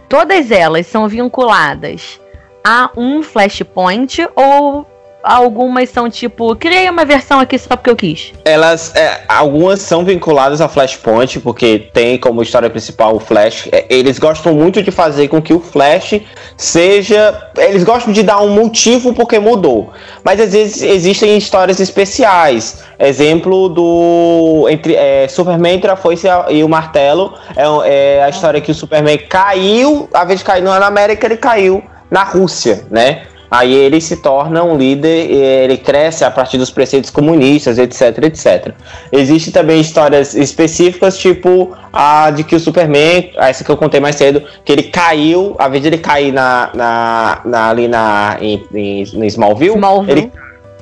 todas 0.09 0.51
elas 0.51 0.87
são 0.87 1.07
vinculadas 1.07 2.19
a 2.63 2.89
um 2.97 3.21
flashpoint 3.21 4.27
ou 4.35 4.87
algumas 5.25 5.89
são 5.89 6.07
tipo, 6.09 6.55
criei 6.55 6.87
uma 6.87 7.03
versão 7.03 7.39
aqui 7.39 7.57
só 7.57 7.75
porque 7.75 7.89
eu 7.89 7.95
quis. 7.95 8.31
Elas, 8.45 8.95
é, 8.95 9.21
algumas 9.27 9.81
são 9.81 10.05
vinculadas 10.05 10.61
a 10.61 10.69
Flashpoint, 10.69 11.39
porque 11.39 11.89
tem 11.91 12.17
como 12.17 12.43
história 12.43 12.69
principal 12.69 13.15
o 13.15 13.19
Flash. 13.19 13.67
É, 13.71 13.85
eles 13.89 14.19
gostam 14.19 14.53
muito 14.53 14.83
de 14.83 14.91
fazer 14.91 15.27
com 15.27 15.41
que 15.41 15.53
o 15.53 15.59
Flash 15.59 16.21
seja. 16.55 17.49
Eles 17.57 17.83
gostam 17.83 18.13
de 18.13 18.21
dar 18.21 18.41
um 18.41 18.49
motivo 18.49 19.13
porque 19.13 19.39
mudou. 19.39 19.91
Mas 20.23 20.39
às 20.39 20.53
vezes 20.53 20.83
existem 20.83 21.35
histórias 21.37 21.79
especiais. 21.79 22.83
Exemplo 22.99 23.67
do. 23.67 24.67
Entre, 24.69 24.93
é, 24.93 25.27
Superman 25.27 25.75
entre 25.75 25.89
a 25.89 25.95
foice 25.95 26.27
e 26.49 26.63
o 26.63 26.69
martelo. 26.69 27.33
É, 27.55 28.17
é 28.17 28.23
a 28.23 28.29
história 28.29 28.61
que 28.61 28.71
o 28.71 28.75
Superman 28.75 29.17
caiu, 29.17 30.07
a 30.13 30.23
vez 30.23 30.39
de 30.39 30.45
cair 30.45 30.61
na 30.61 30.85
América, 30.85 31.25
ele 31.25 31.37
caiu 31.37 31.83
na 32.11 32.23
Rússia, 32.23 32.85
né? 32.91 33.23
Aí 33.49 33.73
ele 33.73 34.01
se 34.01 34.17
torna 34.17 34.63
um 34.63 34.77
líder, 34.77 35.29
ele 35.29 35.77
cresce 35.77 36.23
a 36.23 36.31
partir 36.31 36.57
dos 36.57 36.71
preceitos 36.71 37.09
comunistas, 37.09 37.77
etc, 37.77 38.23
etc. 38.23 38.73
Existem 39.11 39.53
também 39.53 39.79
histórias 39.79 40.35
específicas, 40.35 41.17
tipo 41.17 41.75
a 41.91 42.29
de 42.31 42.43
que 42.43 42.55
o 42.55 42.59
Superman, 42.59 43.31
essa 43.37 43.63
que 43.63 43.71
eu 43.71 43.77
contei 43.77 43.99
mais 43.99 44.17
cedo, 44.17 44.43
que 44.65 44.71
ele 44.71 44.83
caiu, 44.83 45.55
a 45.57 45.67
vez 45.67 45.81
de 45.81 45.89
ele 45.89 45.97
cair 45.97 46.33
na, 46.33 46.69
na, 46.73 47.41
na 47.45 47.69
ali 47.69 47.87
na, 47.87 48.37
em, 48.41 48.61
em, 48.73 49.05
no 49.13 49.23
Smallville, 49.25 49.75
Smallville. 49.75 50.19
ele 50.19 50.31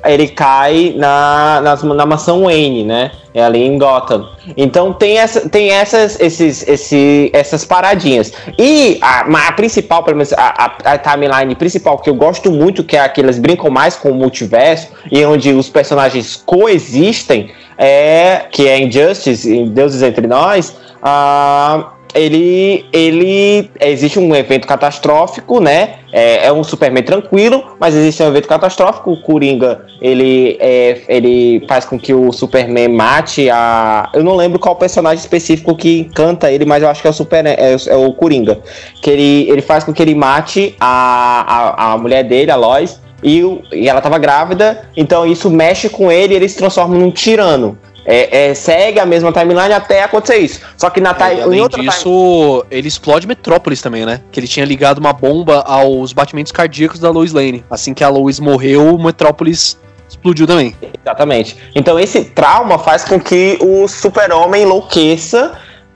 ele 0.04 0.28
cai 0.28 0.94
na, 0.96 1.60
na, 1.60 1.94
na 1.94 2.06
mansão 2.06 2.44
Wayne, 2.44 2.84
né? 2.84 3.10
É 3.32 3.42
ali 3.42 3.62
em 3.64 3.76
Gotham. 3.78 4.28
Então 4.56 4.92
tem, 4.92 5.18
essa, 5.18 5.48
tem 5.48 5.70
essas, 5.70 6.20
esses, 6.20 6.66
esse, 6.68 7.30
essas 7.32 7.64
paradinhas. 7.64 8.32
E 8.58 8.98
a, 9.00 9.20
a 9.48 9.52
principal, 9.52 10.04
pelo 10.04 10.18
menos 10.18 10.32
a, 10.32 10.76
a, 10.84 10.92
a, 10.92 10.98
timeline 10.98 11.54
principal 11.56 11.98
que 11.98 12.08
eu 12.08 12.14
gosto 12.14 12.52
muito, 12.52 12.84
que 12.84 12.96
é 12.96 13.00
a 13.00 13.08
que 13.08 13.20
eles 13.20 13.38
brincam 13.38 13.70
mais 13.70 13.96
com 13.96 14.10
o 14.10 14.14
multiverso 14.14 14.88
e 15.10 15.24
onde 15.24 15.52
os 15.52 15.68
personagens 15.68 16.36
coexistem, 16.46 17.50
é 17.76 18.46
que 18.50 18.68
é 18.68 18.78
Injustice, 18.78 19.52
em 19.52 19.68
Deuses 19.68 20.02
Entre 20.02 20.28
Nós. 20.28 20.76
Uh, 21.02 21.93
ele, 22.14 22.86
ele 22.92 23.70
existe 23.80 24.18
um 24.18 24.34
evento 24.34 24.66
catastrófico, 24.66 25.60
né? 25.60 25.96
É, 26.12 26.46
é, 26.46 26.52
um 26.52 26.62
Superman 26.62 27.02
tranquilo, 27.02 27.76
mas 27.80 27.94
existe 27.94 28.22
um 28.22 28.28
evento 28.28 28.46
catastrófico. 28.46 29.12
O 29.12 29.20
Coringa 29.20 29.84
ele, 30.00 30.56
é, 30.60 31.02
ele 31.08 31.64
faz 31.66 31.84
com 31.84 31.98
que 31.98 32.14
o 32.14 32.32
Superman 32.32 32.88
mate 32.88 33.50
a. 33.50 34.08
Eu 34.14 34.22
não 34.22 34.36
lembro 34.36 34.60
qual 34.60 34.76
personagem 34.76 35.18
específico 35.18 35.74
que 35.74 36.04
canta 36.14 36.52
ele, 36.52 36.64
mas 36.64 36.82
eu 36.82 36.88
acho 36.88 37.02
que 37.02 37.08
é 37.08 37.10
o 37.10 37.14
Super 37.14 37.44
é, 37.44 37.76
é 37.88 37.96
o 37.96 38.12
Coringa. 38.12 38.60
Que 39.02 39.10
ele, 39.10 39.50
ele 39.50 39.62
faz 39.62 39.82
com 39.82 39.92
que 39.92 40.00
ele 40.00 40.14
mate 40.14 40.76
a, 40.78 41.74
a, 41.82 41.92
a 41.92 41.98
mulher 41.98 42.22
dele, 42.22 42.52
a 42.52 42.56
Lois, 42.56 43.00
e, 43.24 43.40
ela 43.88 43.98
estava 43.98 44.18
grávida, 44.18 44.88
então 44.94 45.26
isso 45.26 45.50
mexe 45.50 45.88
com 45.88 46.12
ele 46.12 46.34
e 46.34 46.36
ele 46.36 46.48
se 46.48 46.58
transforma 46.58 46.96
num 46.96 47.10
tirano. 47.10 47.78
É, 48.06 48.48
é, 48.48 48.54
segue 48.54 49.00
a 49.00 49.06
mesma 49.06 49.32
timeline 49.32 49.72
até 49.72 50.02
acontecer 50.02 50.38
isso. 50.38 50.60
Só 50.76 50.90
que 50.90 51.00
na 51.00 51.16
é, 51.20 51.46
em 51.54 51.60
outra 51.60 51.82
disso, 51.82 52.62
time... 52.62 52.78
ele 52.78 52.88
explode 52.88 53.26
Metrópolis 53.26 53.80
também, 53.80 54.04
né? 54.04 54.20
Que 54.30 54.40
ele 54.40 54.48
tinha 54.48 54.66
ligado 54.66 54.98
uma 54.98 55.12
bomba 55.12 55.60
aos 55.60 56.12
batimentos 56.12 56.52
cardíacos 56.52 56.98
da 56.98 57.10
Lois 57.10 57.32
Lane. 57.32 57.64
Assim 57.70 57.94
que 57.94 58.04
a 58.04 58.08
Lois 58.08 58.38
morreu, 58.38 58.98
Metrópolis 58.98 59.78
explodiu 60.08 60.46
também. 60.46 60.76
Exatamente. 61.00 61.56
Então 61.74 61.98
esse 61.98 62.24
trauma 62.24 62.78
faz 62.78 63.04
com 63.04 63.18
que 63.18 63.58
o 63.60 63.88
super-homem 63.88 64.62
enlouqueça 64.62 65.52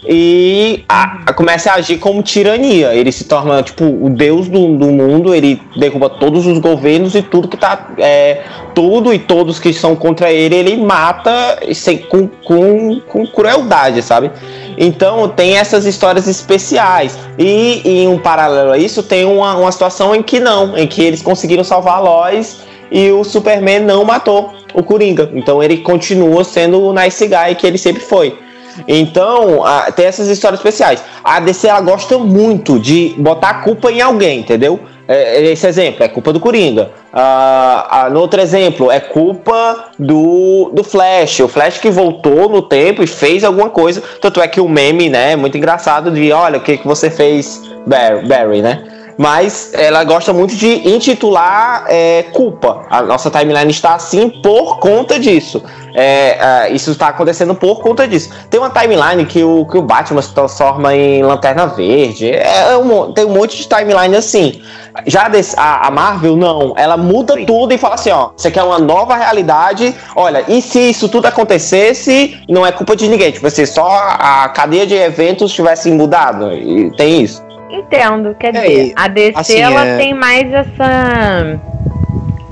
e 0.06 0.84
a, 0.88 1.22
a, 1.26 1.32
começa 1.32 1.70
a 1.70 1.74
agir 1.74 1.98
como 1.98 2.22
tirania. 2.22 2.94
Ele 2.94 3.10
se 3.10 3.24
torna, 3.24 3.62
tipo, 3.62 3.84
o 3.84 4.08
deus 4.08 4.48
do, 4.48 4.76
do 4.76 4.86
mundo, 4.86 5.34
ele 5.34 5.60
derruba 5.76 6.08
todos 6.08 6.46
os 6.46 6.58
governos 6.58 7.14
e 7.14 7.22
tudo 7.22 7.48
que 7.48 7.56
tá. 7.56 7.88
É, 7.98 8.42
tudo 8.74 9.12
e 9.12 9.18
todos 9.18 9.58
que 9.58 9.72
são 9.72 9.96
contra 9.96 10.30
ele, 10.30 10.54
ele 10.54 10.76
mata 10.76 11.58
sem, 11.74 11.98
com, 11.98 12.28
com, 12.28 13.00
com 13.00 13.26
crueldade, 13.26 14.02
sabe? 14.02 14.30
Então 14.76 15.28
tem 15.28 15.56
essas 15.56 15.84
histórias 15.84 16.28
especiais. 16.28 17.18
E, 17.36 17.82
em 17.84 18.06
um 18.06 18.18
paralelo 18.18 18.70
a 18.70 18.78
isso, 18.78 19.02
tem 19.02 19.24
uma, 19.24 19.56
uma 19.56 19.72
situação 19.72 20.14
em 20.14 20.22
que 20.22 20.38
não, 20.38 20.78
em 20.78 20.86
que 20.86 21.02
eles 21.02 21.22
conseguiram 21.22 21.64
salvar 21.64 21.96
a 21.96 22.00
Lois 22.00 22.58
e 22.90 23.10
o 23.10 23.24
Superman 23.24 23.80
não 23.80 24.04
matou 24.04 24.52
o 24.72 24.82
Coringa. 24.82 25.30
Então 25.34 25.62
ele 25.62 25.78
continua 25.78 26.44
sendo 26.44 26.80
o 26.80 26.92
nice 26.92 27.26
guy 27.26 27.54
que 27.56 27.66
ele 27.66 27.78
sempre 27.78 28.02
foi. 28.02 28.38
Então, 28.86 29.64
a, 29.64 29.90
tem 29.92 30.06
essas 30.06 30.28
histórias 30.28 30.60
especiais. 30.60 31.02
A 31.22 31.40
DC 31.40 31.68
ela 31.68 31.80
gosta 31.80 32.18
muito 32.18 32.78
de 32.78 33.14
botar 33.18 33.50
a 33.50 33.54
culpa 33.54 33.90
em 33.90 34.00
alguém, 34.00 34.40
entendeu? 34.40 34.80
É, 35.06 35.42
esse 35.42 35.66
exemplo 35.66 36.04
é 36.04 36.08
culpa 36.08 36.34
do 36.34 36.38
Coringa. 36.38 36.90
Ah, 37.12 37.86
ah, 37.90 38.10
no 38.10 38.20
outro 38.20 38.40
exemplo, 38.40 38.90
é 38.90 39.00
culpa 39.00 39.86
do, 39.98 40.70
do 40.74 40.84
Flash. 40.84 41.40
O 41.40 41.48
Flash 41.48 41.78
que 41.78 41.90
voltou 41.90 42.48
no 42.50 42.60
tempo 42.60 43.02
e 43.02 43.06
fez 43.06 43.42
alguma 43.42 43.70
coisa. 43.70 44.02
Tanto 44.20 44.40
é 44.42 44.46
que 44.46 44.60
o 44.60 44.68
meme, 44.68 45.08
né, 45.08 45.32
é 45.32 45.36
muito 45.36 45.56
engraçado 45.56 46.10
de 46.10 46.30
olha 46.30 46.58
o 46.58 46.60
que, 46.60 46.76
que 46.76 46.86
você 46.86 47.10
fez, 47.10 47.62
Barry, 47.86 48.28
Barry 48.28 48.60
né? 48.60 48.97
Mas 49.18 49.72
ela 49.74 50.04
gosta 50.04 50.32
muito 50.32 50.54
de 50.54 50.88
intitular 50.88 51.84
é, 51.88 52.22
culpa. 52.32 52.86
A 52.88 53.02
nossa 53.02 53.28
timeline 53.28 53.70
está 53.70 53.94
assim 53.96 54.30
por 54.30 54.78
conta 54.78 55.18
disso. 55.18 55.60
É, 55.92 56.38
é, 56.40 56.70
isso 56.70 56.92
está 56.92 57.08
acontecendo 57.08 57.52
por 57.52 57.80
conta 57.80 58.06
disso. 58.06 58.30
Tem 58.48 58.60
uma 58.60 58.70
timeline 58.70 59.26
que 59.26 59.42
o, 59.42 59.66
que 59.66 59.76
o 59.76 59.82
Batman 59.82 60.22
se 60.22 60.32
transforma 60.32 60.94
em 60.94 61.24
Lanterna 61.24 61.66
Verde. 61.66 62.30
É, 62.30 62.70
é 62.70 62.76
um, 62.76 63.12
tem 63.12 63.24
um 63.24 63.30
monte 63.30 63.56
de 63.56 63.66
timeline 63.66 64.14
assim. 64.14 64.62
Já 65.04 65.28
a, 65.56 65.88
a, 65.88 65.90
Marvel, 65.90 66.36
não. 66.36 66.74
Ela 66.76 66.96
muda 66.96 67.34
Sim. 67.34 67.44
tudo 67.44 67.74
e 67.74 67.78
fala 67.78 67.96
assim: 67.96 68.10
ó, 68.10 68.30
você 68.36 68.52
quer 68.52 68.62
uma 68.62 68.78
nova 68.78 69.16
realidade. 69.16 69.96
Olha, 70.14 70.44
e 70.46 70.62
se 70.62 70.90
isso 70.90 71.08
tudo 71.08 71.26
acontecesse, 71.26 72.38
não 72.48 72.64
é 72.64 72.70
culpa 72.70 72.94
de 72.94 73.08
ninguém. 73.08 73.32
Tipo 73.32 73.48
assim, 73.48 73.66
só 73.66 73.88
a 73.88 74.48
cadeia 74.50 74.86
de 74.86 74.94
eventos 74.94 75.52
tivesse 75.52 75.90
mudado. 75.90 76.52
E 76.52 76.90
tem 76.96 77.22
isso. 77.22 77.47
Entendo, 77.70 78.34
quer 78.34 78.54
é, 78.54 78.60
dizer, 78.60 78.92
a 78.96 79.08
DC 79.08 79.38
assim, 79.38 79.60
ela 79.60 79.84
é... 79.84 79.96
tem 79.98 80.14
mais 80.14 80.52
essa. 80.52 81.60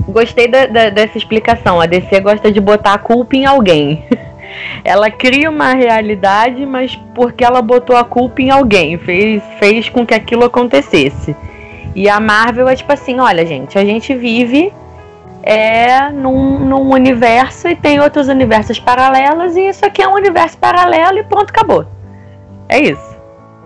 Gostei 0.07 0.47
da, 0.47 0.65
da, 0.67 0.89
dessa 0.89 1.17
explicação. 1.17 1.81
A 1.81 1.85
DC 1.85 2.19
gosta 2.21 2.51
de 2.51 2.59
botar 2.59 2.93
a 2.93 2.97
culpa 2.97 3.35
em 3.35 3.45
alguém. 3.45 4.05
ela 4.83 5.09
cria 5.09 5.49
uma 5.49 5.73
realidade, 5.73 6.65
mas 6.65 6.95
porque 7.13 7.43
ela 7.43 7.61
botou 7.61 7.95
a 7.95 8.03
culpa 8.03 8.41
em 8.41 8.49
alguém, 8.49 8.97
fez, 8.97 9.43
fez 9.59 9.89
com 9.89 10.05
que 10.05 10.13
aquilo 10.13 10.45
acontecesse. 10.45 11.35
E 11.95 12.07
a 12.07 12.19
Marvel 12.19 12.67
é 12.67 12.75
tipo 12.75 12.93
assim: 12.93 13.19
olha, 13.19 13.45
gente, 13.45 13.77
a 13.77 13.83
gente 13.83 14.13
vive 14.13 14.71
é 15.43 16.09
num, 16.11 16.59
num 16.59 16.89
universo 16.91 17.69
e 17.69 17.75
tem 17.75 18.01
outros 18.01 18.27
universos 18.27 18.79
paralelos, 18.79 19.55
e 19.55 19.69
isso 19.69 19.85
aqui 19.85 20.01
é 20.01 20.07
um 20.07 20.13
universo 20.13 20.57
paralelo 20.57 21.19
e 21.19 21.23
pronto, 21.23 21.49
acabou. 21.49 21.85
É 22.67 22.79
isso. 22.79 23.06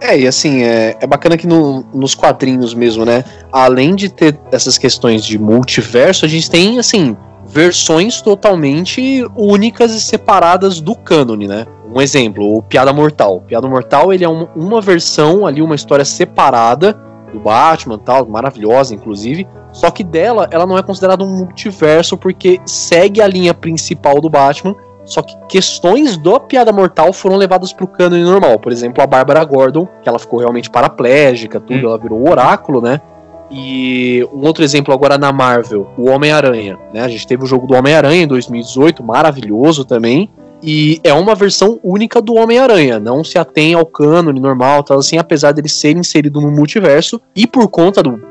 É, 0.02 0.20
e 0.20 0.28
assim, 0.28 0.64
é, 0.64 0.98
é 1.00 1.06
bacana 1.06 1.38
que 1.38 1.46
no, 1.46 1.86
nos 1.94 2.16
quadrinhos 2.16 2.74
mesmo, 2.74 3.06
né? 3.06 3.24
Além 3.52 3.94
de 3.94 4.10
ter 4.10 4.38
essas 4.52 4.76
questões 4.76 5.24
de 5.24 5.38
multiverso, 5.38 6.26
a 6.26 6.28
gente 6.28 6.50
tem, 6.50 6.80
assim, 6.80 7.16
versões 7.46 8.20
totalmente 8.20 9.24
únicas 9.36 9.92
e 9.94 10.02
separadas 10.02 10.82
do 10.82 10.96
cânone, 10.96 11.48
né? 11.48 11.68
Um 11.94 12.02
exemplo, 12.02 12.58
o 12.58 12.64
Piada 12.64 12.92
Mortal. 12.92 13.38
O 13.38 13.42
Piada 13.42 13.68
Mortal, 13.68 14.12
ele 14.12 14.24
é 14.24 14.30
uma, 14.30 14.82
versão 14.82 15.46
ali, 15.46 15.62
uma 15.62 15.76
história 15.76 16.06
separada 16.06 16.94
do 17.32 17.40
Batman 17.40 18.00
tal, 18.00 18.26
maravilhosa, 18.26 18.96
inclusive. 18.96 19.48
Só 19.72 19.92
que 19.92 20.04
dela, 20.04 20.48
ela 20.52 20.66
não 20.66 20.78
é 20.78 20.84
considerada 20.84 21.24
um 21.24 21.38
multiverso 21.38 22.18
porque 22.18 22.60
segue 22.66 23.22
a 23.22 23.28
linha 23.28 23.54
principal 23.54 24.20
do 24.20 24.30
Batman, 24.30 24.76
só 25.06 25.22
que 25.22 25.36
questões 25.48 26.18
do 26.18 26.40
Piada 26.40 26.72
Mortal 26.72 27.12
foram 27.12 27.36
levadas 27.36 27.74
pro 27.74 27.88
cânone 27.88 28.24
normal. 28.24 28.60
Por 28.60 28.72
exemplo, 28.72 29.04
a 29.04 29.08
Bárbara 29.08 29.44
Gordon, 29.44 29.88
que 30.02 30.08
ela 30.08 30.20
ficou 30.20 30.40
realmente 30.40 30.70
paraplégica, 30.70 31.60
tudo, 31.60 31.86
hum. 31.86 31.90
ela 31.90 31.98
virou 31.98 32.20
o 32.20 32.30
oráculo, 32.30 32.82
né? 32.82 33.02
E 33.50 34.26
um 34.32 34.46
outro 34.46 34.64
exemplo 34.64 34.94
agora 34.94 35.18
na 35.18 35.34
Marvel, 35.34 35.90
o 35.98 36.10
Homem-Aranha, 36.10 36.80
né? 36.94 37.02
A 37.02 37.10
gente 37.10 37.28
teve 37.28 37.44
o 37.44 37.48
jogo 37.48 37.68
do 37.68 37.76
Homem-Aranha 37.76 38.24
em 38.24 38.28
2018, 38.28 39.04
maravilhoso 39.04 39.84
também. 39.84 40.30
E 40.64 41.02
é 41.04 41.12
uma 41.12 41.34
versão 41.34 41.80
única 41.84 42.22
do 42.22 42.36
Homem-Aranha, 42.36 43.00
não 43.00 43.24
se 43.24 43.38
atém 43.38 43.74
ao 43.74 43.86
cânone 43.86 44.40
normal, 44.40 44.84
tal 44.84 45.00
assim, 45.00 45.18
apesar 45.18 45.52
dele 45.54 45.68
ser 45.68 45.98
inserido 45.98 46.40
no 46.40 46.52
multiverso. 46.52 47.20
E 47.36 47.48
por 47.48 47.68
conta 47.68 48.04
do 48.04 48.22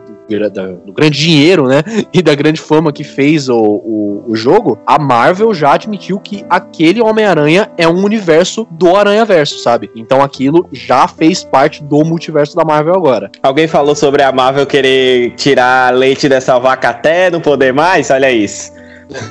do 0.85 0.93
grande 0.93 1.19
dinheiro, 1.19 1.67
né? 1.67 1.83
E 2.13 2.23
da 2.23 2.35
grande 2.35 2.61
fama 2.61 2.93
que 2.93 3.05
fez 3.05 3.49
o, 3.49 3.57
o, 3.57 4.25
o 4.29 4.37
jogo, 4.37 4.79
a 4.87 4.99
Marvel 4.99 5.55
já 5.55 5.75
admitiu 5.75 6.19
que 6.19 6.45
aquele 6.51 7.01
Homem-Aranha 7.01 7.71
é 7.79 7.87
um 7.87 8.05
universo 8.05 8.67
do 8.71 8.97
Aranha-Verso, 8.97 9.59
sabe? 9.59 9.91
Então 9.95 10.23
aquilo 10.23 10.69
já 10.73 11.07
fez 11.07 11.45
parte 11.45 11.83
do 11.83 12.05
multiverso 12.05 12.57
da 12.57 12.65
Marvel 12.65 12.95
agora. 12.95 13.31
Alguém 13.43 13.69
falou 13.69 13.95
sobre 13.95 14.23
a 14.23 14.33
Marvel 14.33 14.67
querer 14.67 15.33
tirar 15.37 15.95
leite 15.95 16.29
dessa 16.29 16.59
vaca 16.59 16.91
até 16.91 17.31
não 17.31 17.41
poder 17.41 17.73
mais? 17.73 18.11
Olha 18.11 18.31
isso. 18.31 18.73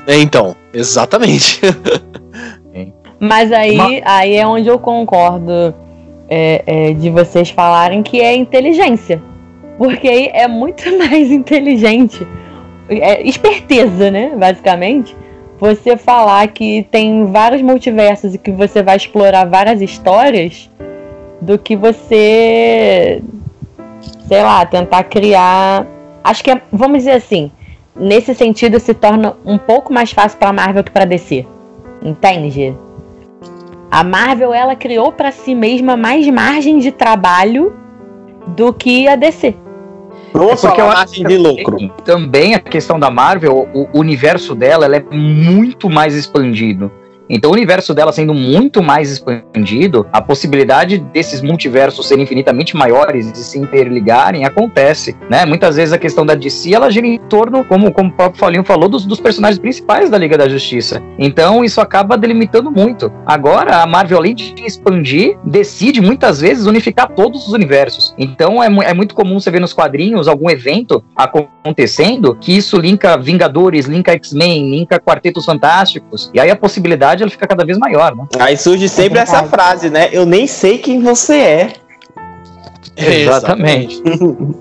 É, 0.08 0.18
então, 0.18 0.56
exatamente. 0.74 1.60
Mas 3.20 3.52
aí, 3.52 4.02
aí 4.06 4.36
é 4.36 4.48
onde 4.48 4.70
eu 4.70 4.80
concordo 4.80 5.74
é, 6.30 6.64
é, 6.66 6.94
de 6.94 7.10
vocês 7.10 7.50
falarem 7.50 8.02
que 8.02 8.22
é 8.22 8.36
inteligência. 8.36 9.22
Porque 9.80 10.30
é 10.34 10.46
muito 10.46 10.86
mais 11.00 11.32
inteligente. 11.32 12.28
É 12.90 13.26
esperteza, 13.28 14.12
né? 14.12 14.34
Basicamente. 14.36 15.16
Você 15.58 15.98
falar 15.98 16.48
que 16.50 16.86
tem 16.92 17.26
vários 17.26 17.62
multiversos 17.62 18.36
e 18.36 18.38
que 18.38 18.52
você 18.52 18.84
vai 18.84 18.98
explorar 18.98 19.46
várias 19.46 19.82
histórias 19.82 20.70
do 21.42 21.58
que 21.58 21.76
você, 21.76 23.22
sei 24.28 24.42
lá, 24.42 24.66
tentar 24.66 25.04
criar. 25.04 25.86
Acho 26.24 26.44
que 26.44 26.52
é, 26.52 26.62
vamos 26.72 27.00
dizer 27.00 27.12
assim, 27.12 27.52
nesse 27.96 28.34
sentido 28.36 28.80
se 28.80 28.94
torna 28.94 29.36
um 29.46 29.58
pouco 29.58 29.92
mais 29.92 30.12
fácil 30.12 30.38
para 30.38 30.54
Marvel 30.54 30.84
que 30.84 30.92
para 30.92 31.06
DC. 31.06 31.46
Entende? 32.02 32.74
A 33.92 34.04
Marvel 34.04 34.54
ela 34.54 34.76
criou 34.76 35.12
para 35.12 35.32
si 35.32 35.54
mesma 35.54 35.98
mais 35.98 36.26
margem 36.28 36.80
de 36.80 36.92
trabalho 36.92 37.74
do 38.48 38.74
que 38.74 39.08
a 39.08 39.16
DC. 39.18 39.54
Vamos 40.34 40.64
é 40.64 40.68
porque 40.68 40.82
falar 40.82 40.96
margem 40.96 41.26
de 41.26 41.38
lucro. 41.38 41.78
Também 42.04 42.54
a 42.54 42.60
questão 42.60 43.00
da 43.00 43.10
Marvel, 43.10 43.68
o 43.74 44.00
universo 44.00 44.56
dela 44.56 44.86
ela 44.86 44.96
é 44.96 45.04
muito 45.12 45.90
mais 45.90 46.16
expandido. 46.16 46.92
Então, 47.30 47.52
o 47.52 47.54
universo 47.54 47.94
dela 47.94 48.12
sendo 48.12 48.34
muito 48.34 48.82
mais 48.82 49.12
expandido, 49.12 50.08
a 50.12 50.22
possibilidade 50.22 50.98
desses 50.98 51.42
multiversos 51.42 52.08
serem 52.08 52.24
infinitamente 52.24 52.76
maiores 52.76 53.32
e 53.32 53.44
se 53.44 53.60
interligarem 53.60 54.46
acontece, 54.46 55.16
né? 55.30 55.46
Muitas 55.46 55.76
vezes 55.76 55.94
a 55.94 55.98
questão 55.98 56.26
da 56.26 56.34
DC, 56.34 56.74
ela 56.74 56.90
gira 56.90 57.06
em 57.06 57.20
torno, 57.30 57.64
como, 57.64 57.92
como 57.92 58.10
o 58.10 58.14
próprio 58.14 58.40
Falinho 58.40 58.64
falou, 58.64 58.90
dos, 58.90 59.06
dos 59.06 59.20
personagens 59.20 59.60
principais 59.60 60.10
da 60.10 60.18
Liga 60.18 60.38
da 60.38 60.50
Justiça. 60.50 61.02
Então, 61.20 61.64
isso 61.64 61.80
acaba 61.80 62.18
delimitando 62.18 62.72
muito. 62.72 63.12
Agora, 63.26 63.84
a 63.84 63.86
Marvel, 63.86 64.18
além 64.18 64.34
de 64.34 64.56
expandir, 64.66 65.38
decide 65.44 66.02
muitas 66.02 66.42
vezes 66.42 66.66
unificar 66.66 67.10
todos 67.10 67.48
os 67.48 67.54
universos. 67.54 68.16
Então, 68.18 68.64
é, 68.64 68.68
é 68.90 68.94
muito 68.94 69.14
comum 69.14 69.40
você 69.40 69.52
ver 69.52 69.60
nos 69.60 69.74
quadrinhos 69.74 70.28
algum 70.28 70.50
evento 70.50 71.04
acontecendo 71.16 72.36
que 72.36 72.56
isso 72.56 72.78
linka 72.78 73.18
Vingadores, 73.18 73.86
linka 73.86 74.14
X-Men, 74.14 74.72
linka 74.72 75.00
Quartetos 75.00 75.46
Fantásticos, 75.46 76.32
e 76.34 76.40
aí 76.40 76.50
a 76.50 76.56
possibilidade 76.56 77.19
ela 77.24 77.32
fica 77.32 77.48
cada 77.48 77.66
vez 77.66 77.78
maior, 77.78 78.16
né? 78.16 78.26
Aí 78.40 78.58
surge 78.58 78.88
sempre 78.90 79.20
é 79.20 79.24
essa 79.24 79.44
frase, 79.44 79.90
né? 79.90 80.10
Eu 80.12 80.26
nem 80.26 80.48
sei 80.48 80.78
quem 80.78 81.02
você 81.02 81.36
é. 81.36 81.74
Exatamente. 82.96 84.02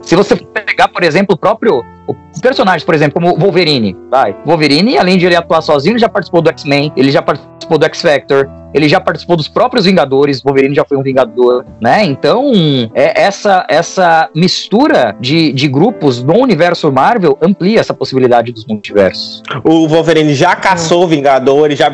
Se 0.03 0.17
você 0.17 0.37
pegar, 0.37 0.89
por 0.89 1.03
exemplo, 1.03 1.35
o 1.35 1.39
próprio 1.39 1.85
o 2.09 2.41
personagem, 2.41 2.87
por 2.87 2.95
exemplo, 2.95 3.21
como 3.21 3.39
Wolverine, 3.39 3.95
vai. 4.11 4.35
Wolverine, 4.47 4.97
além 4.97 5.19
de 5.19 5.27
ele 5.27 5.37
atuar 5.37 5.61
sozinho, 5.61 5.93
ele 5.93 5.99
já 5.99 6.09
participou 6.09 6.41
do 6.41 6.49
X-Men, 6.49 6.91
ele 6.97 7.11
já 7.11 7.21
participou 7.21 7.77
do 7.77 7.85
X-Factor, 7.85 8.49
ele 8.73 8.89
já 8.89 8.99
participou 8.99 9.37
dos 9.37 9.49
próprios 9.49 9.85
Vingadores, 9.85 10.43
Wolverine 10.43 10.75
já 10.75 10.85
foi 10.85 10.97
um 10.97 11.03
Vingador, 11.03 11.67
né? 11.81 12.05
Então, 12.05 12.51
é 12.95 13.23
essa 13.23 13.67
essa 13.69 14.31
mistura 14.35 15.15
de, 15.21 15.53
de 15.53 15.69
grupos 15.69 16.23
no 16.23 16.39
universo 16.39 16.91
Marvel 16.91 17.37
amplia 17.43 17.81
essa 17.81 17.93
possibilidade 17.93 18.53
dos 18.53 18.65
multiversos. 18.65 19.43
O 19.65 19.87
Wolverine 19.87 20.35
já 20.35 20.57
caçou 20.57 21.07
Vingadores, 21.07 21.79
já 21.79 21.91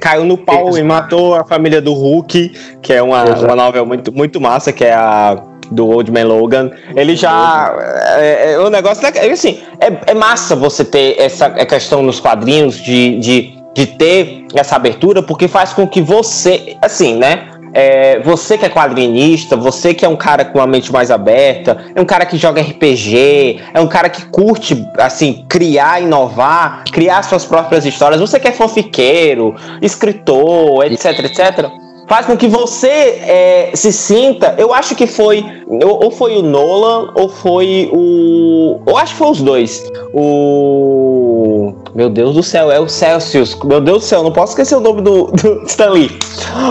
caiu 0.00 0.24
no 0.24 0.38
pau 0.38 0.76
e 0.76 0.82
matou 0.82 1.34
a 1.34 1.44
família 1.44 1.80
do 1.80 1.92
Hulk, 1.92 2.52
que 2.80 2.92
é 2.92 3.02
uma, 3.02 3.24
uma 3.24 3.56
novela 3.56 3.86
muito, 3.86 4.12
muito 4.12 4.40
massa, 4.40 4.72
que 4.72 4.84
é 4.84 4.92
a 4.92 5.51
do 5.72 5.88
Old 5.88 6.10
Man 6.10 6.24
Logan. 6.24 6.70
Ele 6.94 7.16
já. 7.16 7.74
É, 8.18 8.52
é, 8.52 8.58
o 8.58 8.70
negócio 8.70 9.06
é 9.06 9.30
assim, 9.30 9.62
é, 9.80 10.12
é 10.12 10.14
massa 10.14 10.54
você 10.54 10.84
ter 10.84 11.18
essa 11.18 11.50
questão 11.50 12.02
nos 12.02 12.20
quadrinhos 12.20 12.76
de, 12.76 13.18
de, 13.18 13.54
de 13.74 13.86
ter 13.86 14.46
essa 14.54 14.76
abertura, 14.76 15.22
porque 15.22 15.48
faz 15.48 15.72
com 15.72 15.86
que 15.86 16.00
você, 16.00 16.76
assim, 16.80 17.16
né? 17.16 17.48
É, 17.74 18.20
você 18.20 18.58
que 18.58 18.66
é 18.66 18.68
quadrinista, 18.68 19.56
você 19.56 19.94
que 19.94 20.04
é 20.04 20.08
um 20.08 20.16
cara 20.16 20.44
com 20.44 20.60
a 20.60 20.66
mente 20.66 20.92
mais 20.92 21.10
aberta, 21.10 21.78
é 21.94 22.00
um 22.02 22.04
cara 22.04 22.26
que 22.26 22.36
joga 22.36 22.60
RPG, 22.60 23.62
é 23.72 23.80
um 23.80 23.88
cara 23.88 24.10
que 24.10 24.26
curte, 24.26 24.86
assim, 24.98 25.46
criar, 25.48 26.02
inovar, 26.02 26.84
criar 26.92 27.22
suas 27.22 27.46
próprias 27.46 27.86
histórias, 27.86 28.20
você 28.20 28.38
que 28.38 28.46
é 28.46 28.52
fanfiqueiro, 28.52 29.54
escritor, 29.80 30.84
etc, 30.84 31.18
etc 31.20 31.72
faz 32.08 32.26
com 32.26 32.36
que 32.36 32.48
você 32.48 32.88
é, 32.88 33.70
se 33.74 33.92
sinta. 33.92 34.54
Eu 34.58 34.72
acho 34.72 34.94
que 34.94 35.06
foi. 35.06 35.44
Ou, 35.66 36.10
foi 36.10 36.36
o 36.36 36.42
Nolan, 36.42 37.12
ou 37.14 37.28
foi 37.28 37.88
o. 37.92 38.80
Eu 38.86 38.96
acho 38.96 39.12
que 39.12 39.18
foi 39.18 39.30
os 39.30 39.40
dois. 39.40 39.90
O. 40.12 41.72
Meu 41.94 42.08
Deus 42.08 42.34
do 42.34 42.42
céu, 42.42 42.70
é 42.70 42.80
o 42.80 42.88
Celsius. 42.88 43.56
Meu 43.64 43.80
Deus 43.80 44.02
do 44.02 44.06
céu, 44.06 44.22
não 44.22 44.32
posso 44.32 44.52
esquecer 44.52 44.76
o 44.76 44.80
nome 44.80 45.02
do, 45.02 45.26
do 45.26 45.62
Stanley. 45.66 46.10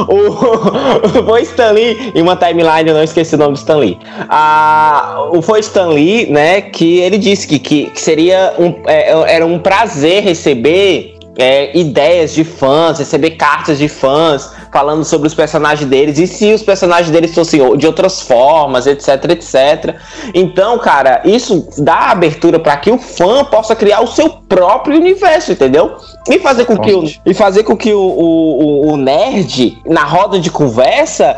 O, 0.08 1.24
foi 1.26 1.42
Stanley 1.44 2.12
em 2.16 2.22
uma 2.22 2.36
timeline, 2.36 2.90
eu 2.90 2.96
não 2.96 3.04
esqueci 3.04 3.36
o 3.36 3.38
nome 3.38 3.54
do 3.54 3.58
Stanley. 3.58 4.00
Ah, 4.30 5.30
foi 5.44 5.60
Stanley, 5.60 6.28
né? 6.32 6.62
Que 6.62 7.00
ele 7.00 7.18
disse 7.18 7.48
que, 7.48 7.60
que, 7.60 7.86
que 7.86 8.02
seria 8.02 8.54
um, 8.58 8.76
é, 8.88 9.36
era 9.36 9.46
um 9.46 9.60
prazer 9.60 10.24
receber 10.24 11.16
é, 11.38 11.76
ideias 11.78 12.34
de 12.34 12.44
fãs, 12.44 13.00
receber 13.00 13.32
cartas 13.32 13.78
de 13.78 13.88
fãs 13.88 14.52
falando 14.72 15.04
sobre 15.04 15.28
os 15.28 15.34
personagens 15.34 15.88
deles 15.90 16.18
e 16.18 16.26
se 16.26 16.54
os 16.54 16.64
personagens 16.64 17.10
deles 17.10 17.34
fossem 17.34 17.78
de 17.78 17.86
outras 17.86 18.22
formas, 18.22 18.88
etc, 18.88 19.08
etc. 19.32 19.96
Então, 20.34 20.80
cara, 20.80 21.22
isso 21.26 21.68
dá 21.78 22.12
abertura 22.12 22.60
para 22.60 22.78
que 22.78 22.90
o 22.90 22.98
fã 22.98 23.44
possa 23.44 23.76
criar 23.76 24.02
o 24.02 24.08
seu 24.08 24.30
próprio 24.30 24.98
universo, 24.98 25.52
entendeu? 25.52 25.96
E 26.30 26.40
fazer 26.40 26.66
com 26.66 26.78
que 26.78 26.94
o, 26.94 27.04
e 27.26 27.34
fazer 27.34 27.64
com 27.64 27.76
que 27.76 27.94
o, 27.94 28.00
o, 28.00 28.94
o 28.94 28.98
nerd, 28.98 29.78
na 29.86 30.04
roda 30.04 30.40
de 30.40 30.50
conversa, 30.50 31.36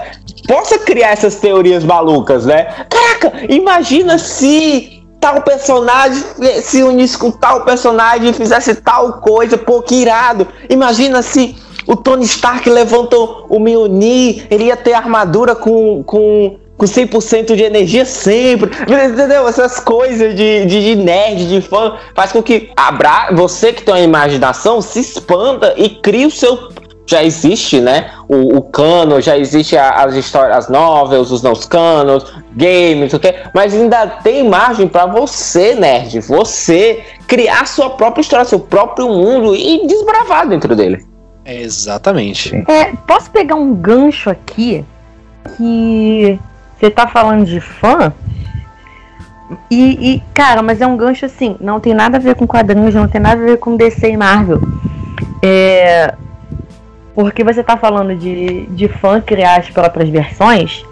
possa 0.47 0.77
criar 0.77 1.09
essas 1.09 1.35
teorias 1.35 1.83
malucas, 1.83 2.45
né? 2.45 2.65
Caraca, 2.89 3.33
imagina 3.49 4.17
se 4.17 5.03
tal 5.19 5.41
personagem 5.41 6.21
se 6.61 6.83
unisse 6.83 7.17
com 7.17 7.31
tal 7.31 7.63
personagem 7.63 8.29
e 8.29 8.33
fizesse 8.33 8.75
tal 8.75 9.13
coisa, 9.13 9.57
pô, 9.57 9.81
que 9.81 9.95
irado. 9.95 10.45
Imagina 10.69 11.21
se 11.21 11.55
o 11.93 11.95
Tony 11.95 12.25
Stark 12.25 12.67
levanta 12.67 13.15
o 13.15 13.59
Mjolnir, 13.59 14.47
ele 14.49 14.65
ia 14.65 14.75
ter 14.75 14.93
armadura 14.93 15.53
com, 15.55 16.03
com, 16.03 16.57
com 16.75 16.85
100% 16.85 17.55
de 17.55 17.63
energia 17.63 18.03
sempre. 18.03 18.71
Entendeu? 18.81 19.47
Essas 19.47 19.79
coisas 19.79 20.35
de, 20.35 20.65
de, 20.65 20.95
de, 20.95 20.95
nerd, 20.95 21.47
de 21.47 21.61
fã, 21.61 21.95
faz 22.15 22.31
com 22.31 22.41
que 22.41 22.71
abra, 22.75 23.29
você 23.33 23.71
que 23.71 23.83
tem 23.83 23.93
uma 23.93 24.01
imaginação 24.01 24.81
se 24.81 24.99
expanda 24.99 25.73
e 25.77 25.89
crie 25.89 26.25
o 26.25 26.31
seu. 26.31 26.69
Já 27.05 27.21
existe, 27.21 27.81
né? 27.81 28.11
O, 28.29 28.57
o 28.57 28.61
cano, 28.61 29.21
já 29.21 29.37
existe 29.37 29.77
as 29.77 30.15
histórias, 30.15 30.57
as 30.57 30.69
novels, 30.69 31.31
os 31.31 31.43
não 31.43 31.53
canos, 31.53 32.33
games, 32.55 33.13
ok? 33.13 33.35
Mas 33.53 33.73
ainda 33.73 34.07
tem 34.07 34.47
margem 34.47 34.87
para 34.87 35.05
você, 35.05 35.75
nerd, 35.75 36.21
você 36.21 37.03
criar 37.27 37.67
sua 37.67 37.89
própria 37.91 38.21
história, 38.21 38.45
seu 38.45 38.59
próprio 38.59 39.09
mundo 39.09 39.53
e 39.53 39.85
desbravar 39.85 40.47
dentro 40.47 40.75
dele. 40.75 41.12
Exatamente. 41.45 42.55
É, 42.67 42.93
posso 43.07 43.29
pegar 43.31 43.55
um 43.55 43.73
gancho 43.73 44.29
aqui 44.29 44.85
que 45.57 46.39
você 46.79 46.89
tá 46.89 47.07
falando 47.07 47.45
de 47.45 47.59
fã. 47.59 48.13
E, 49.69 50.15
e, 50.15 50.23
cara, 50.33 50.61
mas 50.61 50.81
é 50.81 50.87
um 50.87 50.97
gancho 50.97 51.25
assim, 51.25 51.55
não 51.59 51.79
tem 51.79 51.93
nada 51.93 52.17
a 52.17 52.19
ver 52.19 52.35
com 52.35 52.47
quadrinhos, 52.47 52.95
não 52.95 53.07
tem 53.07 53.21
nada 53.21 53.41
a 53.41 53.45
ver 53.45 53.57
com 53.57 53.75
DC 53.75 54.11
e 54.11 54.17
Marvel. 54.17 54.61
É, 55.41 56.13
porque 57.13 57.43
você 57.43 57.63
tá 57.63 57.77
falando 57.77 58.15
de, 58.15 58.65
de 58.67 58.87
fã 58.87 59.21
criar 59.21 59.59
as 59.59 59.69
próprias 59.69 60.09
versões. 60.09 60.83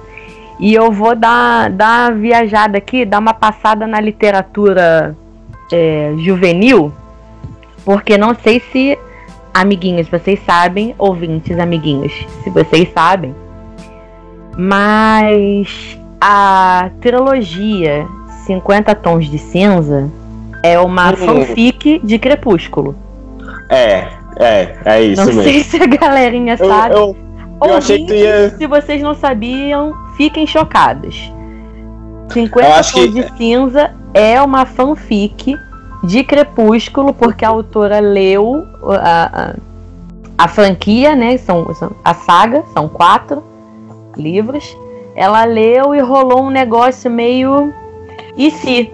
E 0.60 0.74
eu 0.74 0.92
vou 0.92 1.16
dar, 1.16 1.72
dar 1.72 2.12
uma 2.12 2.20
viajada 2.20 2.78
aqui, 2.78 3.04
dar 3.04 3.18
uma 3.18 3.34
passada 3.34 3.88
na 3.88 4.00
literatura 4.00 5.16
é, 5.72 6.14
juvenil. 6.20 6.94
Porque 7.84 8.16
não 8.16 8.36
sei 8.36 8.62
se, 8.72 8.98
amiguinhos, 9.54 10.08
vocês 10.08 10.40
sabem, 10.46 10.96
ouvintes, 10.98 11.58
amiguinhos, 11.60 12.14
se 12.44 12.50
vocês 12.50 12.90
sabem. 12.94 13.36
Mas 14.58 15.98
a 16.20 16.90
trilogia 17.00 18.06
50 18.46 18.94
Tons 18.96 19.30
de 19.30 19.38
Cinza 19.38 20.10
é 20.64 20.80
uma 20.80 21.16
fanfic 21.16 22.00
de 22.04 22.20
Crepúsculo. 22.20 22.96
É, 23.70 24.08
é, 24.38 24.76
é 24.86 25.02
isso 25.04 25.22
não 25.22 25.28
mesmo. 25.28 25.44
sei 25.44 25.64
se 25.64 25.78
a 25.82 25.88
galerinha 25.88 26.56
Eu, 26.60 26.68
sabe. 26.68 26.96
eu, 26.96 27.18
eu 27.64 27.74
achei 27.76 28.06
que 28.06 28.14
ia. 28.14 28.50
Se 28.58 28.68
vocês 28.68 29.02
não 29.02 29.14
sabiam, 29.14 29.94
fiquem 30.18 30.46
chocados. 30.46 31.32
50 32.30 32.68
Eu 32.68 32.74
Tons 32.76 32.92
que- 32.92 33.08
de 33.10 33.38
Cinza 33.38 33.92
é 34.14 34.42
uma 34.42 34.66
fanfic 34.66 35.56
de 36.04 36.24
Crepúsculo, 36.24 37.14
porque 37.14 37.46
a 37.46 37.50
autora 37.50 38.00
leu 38.00 38.66
a, 38.84 39.52
a, 39.52 39.56
a 40.38 40.48
franquia, 40.48 41.16
né? 41.16 41.38
São, 41.38 41.74
são- 41.76 41.92
a 42.04 42.14
saga, 42.14 42.64
são 42.74 42.88
quatro 42.90 43.44
livros. 44.18 44.76
Ela 45.16 45.44
leu 45.44 45.94
e 45.94 46.00
rolou 46.00 46.44
um 46.44 46.50
negócio 46.50 47.10
meio. 47.12 47.74
E 48.38 48.50
se? 48.52 48.92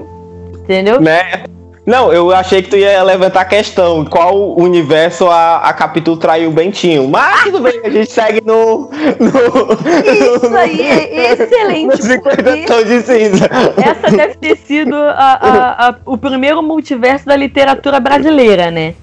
Entendeu? 0.53 0.99
Né? 0.99 1.43
Não, 1.87 2.11
eu 2.11 2.31
achei 2.35 2.61
que 2.61 2.69
tu 2.69 2.75
ia 2.75 3.01
levantar 3.01 3.39
a 3.41 3.45
questão. 3.45 4.03
Qual 4.03 4.59
universo 4.59 5.25
a, 5.27 5.59
a 5.59 5.71
Capitu 5.71 6.17
traiu 6.17 6.49
o 6.49 6.51
Bentinho? 6.51 7.07
Mas 7.07 7.43
tudo 7.43 7.61
bem, 7.61 7.79
a 7.81 7.89
gente 7.89 8.11
segue 8.11 8.41
no. 8.45 8.89
no 8.91 10.35
Isso 10.35 10.55
aí 10.57 10.81
é 10.81 11.35
no 11.37 11.43
excelente. 11.43 12.03
50 12.03 12.35
porque- 12.43 12.65
tons 12.65 12.85
de 12.87 13.01
cinza. 13.03 13.49
Essa 13.81 14.15
deve 14.15 14.35
ter 14.35 14.57
sido 14.57 14.95
a- 14.97 15.39
a- 15.41 15.87
a- 15.89 15.95
o 16.05 16.17
primeiro 16.17 16.61
multiverso 16.61 17.25
da 17.25 17.37
literatura 17.37 18.01
brasileira, 18.01 18.69
né? 18.69 18.93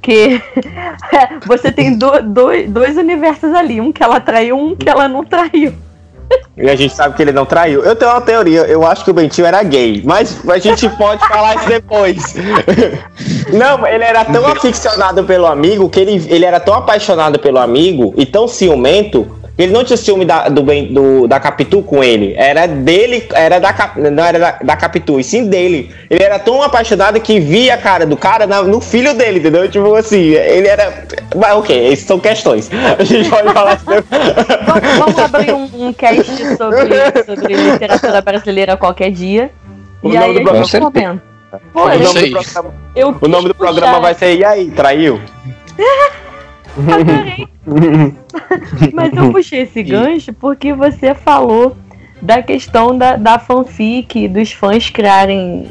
Que 0.00 0.42
você 1.46 1.70
tem 1.70 1.96
do- 1.96 2.22
dois, 2.24 2.68
dois 2.68 2.96
universos 2.96 3.54
ali, 3.54 3.80
um 3.80 3.92
que 3.92 4.02
ela 4.02 4.18
traiu, 4.18 4.56
um 4.58 4.74
que 4.74 4.88
ela 4.90 5.06
não 5.06 5.22
traiu. 5.22 5.72
E 6.56 6.68
a 6.68 6.76
gente 6.76 6.94
sabe 6.94 7.16
que 7.16 7.22
ele 7.22 7.32
não 7.32 7.46
traiu. 7.46 7.82
Eu 7.82 7.96
tenho 7.96 8.10
uma 8.10 8.20
teoria, 8.20 8.60
eu 8.62 8.86
acho 8.86 9.04
que 9.04 9.10
o 9.10 9.14
Bentinho 9.14 9.46
era 9.46 9.62
gay, 9.62 10.02
mas 10.04 10.38
a 10.48 10.58
gente 10.58 10.88
pode 10.90 11.26
falar 11.26 11.56
isso 11.56 11.68
depois. 11.68 12.34
Não, 13.52 13.86
ele 13.86 14.04
era 14.04 14.24
tão 14.24 14.46
aficionado 14.46 15.24
pelo 15.24 15.46
amigo, 15.46 15.88
que 15.88 16.00
ele, 16.00 16.24
ele 16.28 16.44
era 16.44 16.60
tão 16.60 16.74
apaixonado 16.74 17.38
pelo 17.38 17.58
amigo 17.58 18.14
e 18.16 18.24
tão 18.24 18.46
ciumento, 18.46 19.26
ele 19.58 19.70
não 19.72 19.84
tinha 19.84 19.96
ciúme 19.96 20.24
da, 20.24 20.48
do, 20.48 20.62
do- 20.62 21.28
da 21.28 21.38
Capitu 21.38 21.82
com 21.82 22.02
ele. 22.02 22.34
Era 22.36 22.66
dele, 22.66 23.26
era 23.34 23.58
da, 23.58 23.72
Cap- 23.72 24.00
não 24.00 24.24
era 24.24 24.38
da, 24.38 24.50
da 24.62 24.76
Capitu, 24.76 25.20
e 25.20 25.24
sim 25.24 25.46
dele. 25.46 25.90
Ele 26.08 26.22
era 26.22 26.38
tão 26.38 26.62
apaixonado 26.62 27.20
que 27.20 27.38
via 27.38 27.74
a 27.74 27.76
cara 27.78 28.06
do 28.06 28.16
cara 28.16 28.46
na- 28.46 28.62
no 28.62 28.80
filho 28.80 29.12
dele, 29.14 29.38
entendeu? 29.40 29.68
Tipo 29.70 29.94
assim, 29.94 30.30
ele 30.30 30.66
era. 30.68 31.04
Mas 31.36 31.52
ok, 31.54 31.92
essas 31.92 32.06
são 32.06 32.18
questões. 32.18 32.70
A 32.98 33.04
gente 33.04 33.28
pode 33.28 33.52
falar 33.52 33.74
isso 33.76 33.84
depois. 33.86 34.22
Vamos, 34.66 34.98
vamos 34.98 35.18
abrir 35.18 35.52
um, 35.52 35.68
um 35.88 35.92
cast 35.92 36.24
sobre, 36.56 37.24
sobre 37.26 37.54
literatura 37.54 38.20
brasileira 38.22 38.76
qualquer 38.76 39.10
dia. 39.10 39.50
O 40.02 40.08
e 40.08 40.14
nome 40.14 40.24
aí 40.24 40.32
do 40.34 40.40
a 40.40 40.42
programa- 40.42 40.64
gente 40.64 40.80
comenta. 40.80 41.22
Pô, 41.74 41.82
o, 41.82 41.88
nome 41.98 42.30
do 42.30 42.30
programa, 42.32 42.74
eu 42.96 43.16
o 43.20 43.28
nome 43.28 43.48
do 43.48 43.54
programa 43.54 43.86
puxar- 43.88 44.00
vai 44.00 44.14
ser 44.14 44.36
E 44.38 44.44
aí, 44.44 44.70
traiu? 44.70 45.20
Adorei. 46.76 47.48
Mas 48.92 49.12
eu 49.14 49.30
puxei 49.32 49.62
esse 49.62 49.82
gancho 49.82 50.32
porque 50.32 50.72
você 50.72 51.14
falou 51.14 51.76
da 52.20 52.42
questão 52.42 52.96
da, 52.96 53.16
da 53.16 53.38
fanfic, 53.38 54.28
dos 54.28 54.52
fãs 54.52 54.88
criarem 54.90 55.68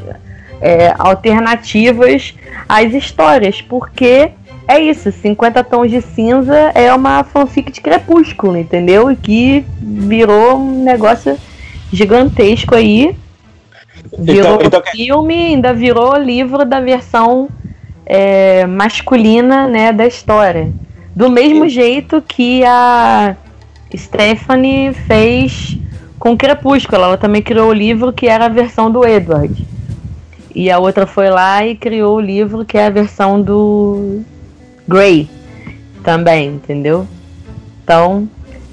é, 0.60 0.94
alternativas 0.98 2.34
às 2.68 2.92
histórias, 2.92 3.60
porque 3.60 4.30
é 4.68 4.78
isso, 4.80 5.10
50 5.10 5.64
Tons 5.64 5.90
de 5.90 6.00
Cinza 6.00 6.70
é 6.74 6.92
uma 6.94 7.24
fanfic 7.24 7.72
de 7.72 7.80
Crepúsculo, 7.80 8.56
entendeu? 8.56 9.10
E 9.10 9.16
que 9.16 9.64
virou 9.80 10.56
um 10.56 10.84
negócio 10.84 11.36
gigantesco 11.92 12.74
aí. 12.74 13.16
Virou 14.18 14.54
Então- 14.56 14.66
então- 14.66 14.82
filme, 14.92 15.34
ainda 15.34 15.74
virou 15.74 16.16
livro 16.16 16.64
da 16.64 16.80
versão 16.80 17.48
é, 18.04 18.66
masculina 18.66 19.66
né, 19.68 19.92
da 19.92 20.06
história. 20.06 20.72
Do 21.14 21.30
mesmo 21.30 21.68
jeito 21.68 22.22
que 22.22 22.64
a 22.64 23.36
Stephanie 23.96 24.94
fez 24.94 25.78
com 26.18 26.36
Crepúsculo. 26.36 27.02
Ela 27.02 27.18
também 27.18 27.42
criou 27.42 27.70
o 27.70 27.72
livro 27.72 28.12
que 28.12 28.28
era 28.28 28.46
a 28.46 28.48
versão 28.48 28.90
do 28.90 29.04
Edward. 29.04 29.66
E 30.54 30.70
a 30.70 30.78
outra 30.78 31.06
foi 31.06 31.30
lá 31.30 31.66
e 31.66 31.74
criou 31.74 32.16
o 32.16 32.20
livro 32.20 32.64
que 32.64 32.78
é 32.78 32.86
a 32.86 32.90
versão 32.90 33.40
do 33.40 34.20
Grey 34.86 35.28
também, 36.04 36.48
entendeu? 36.50 37.06
Então, 37.82 38.28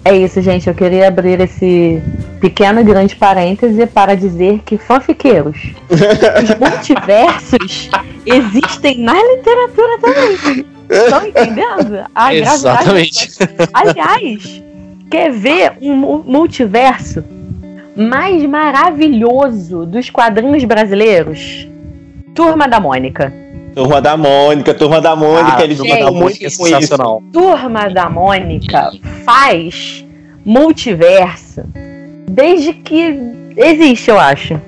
é 0.05 0.15
isso, 0.15 0.41
gente. 0.41 0.67
Eu 0.67 0.75
queria 0.75 1.07
abrir 1.07 1.39
esse 1.41 2.01
pequeno 2.39 2.79
e 2.79 2.83
grande 2.83 3.15
parêntese 3.15 3.85
para 3.87 4.15
dizer 4.15 4.59
que 4.65 4.77
fanfiqueiros, 4.77 5.57
os 5.89 6.59
multiversos 6.59 7.89
existem 8.25 8.99
na 8.99 9.13
literatura 9.13 9.99
também. 10.01 10.65
Estão 10.89 11.25
entendendo? 11.27 12.05
A 12.15 12.33
Exatamente. 12.35 13.29
gravidade- 13.37 13.69
Aliás, 13.73 14.63
quer 15.11 15.31
ver 15.31 15.73
um 15.81 15.95
mu- 15.95 16.23
multiverso 16.25 17.23
mais 17.95 18.43
maravilhoso 18.45 19.85
dos 19.85 20.09
quadrinhos 20.09 20.63
brasileiros? 20.63 21.67
Turma 22.33 22.67
da 22.67 22.79
Mônica. 22.79 23.33
Turma 23.75 24.01
da 24.01 24.17
Mônica, 24.17 24.73
Turma 24.73 24.99
da 25.01 25.15
Mônica, 25.15 25.57
Ah, 25.57 25.63
eles 25.63 25.77
gente, 25.77 25.89
mandam 25.89 26.13
muito 26.13 26.37
é 26.37 26.39
com 26.39 26.47
isso. 26.47 26.65
sensacional. 26.65 27.21
Turma 27.31 27.87
da 27.89 28.09
Mônica 28.09 28.91
faz 29.23 30.03
multiverso 30.43 31.63
desde 32.29 32.73
que 32.73 33.17
existe, 33.57 34.09
eu 34.09 34.19
acho. 34.19 34.59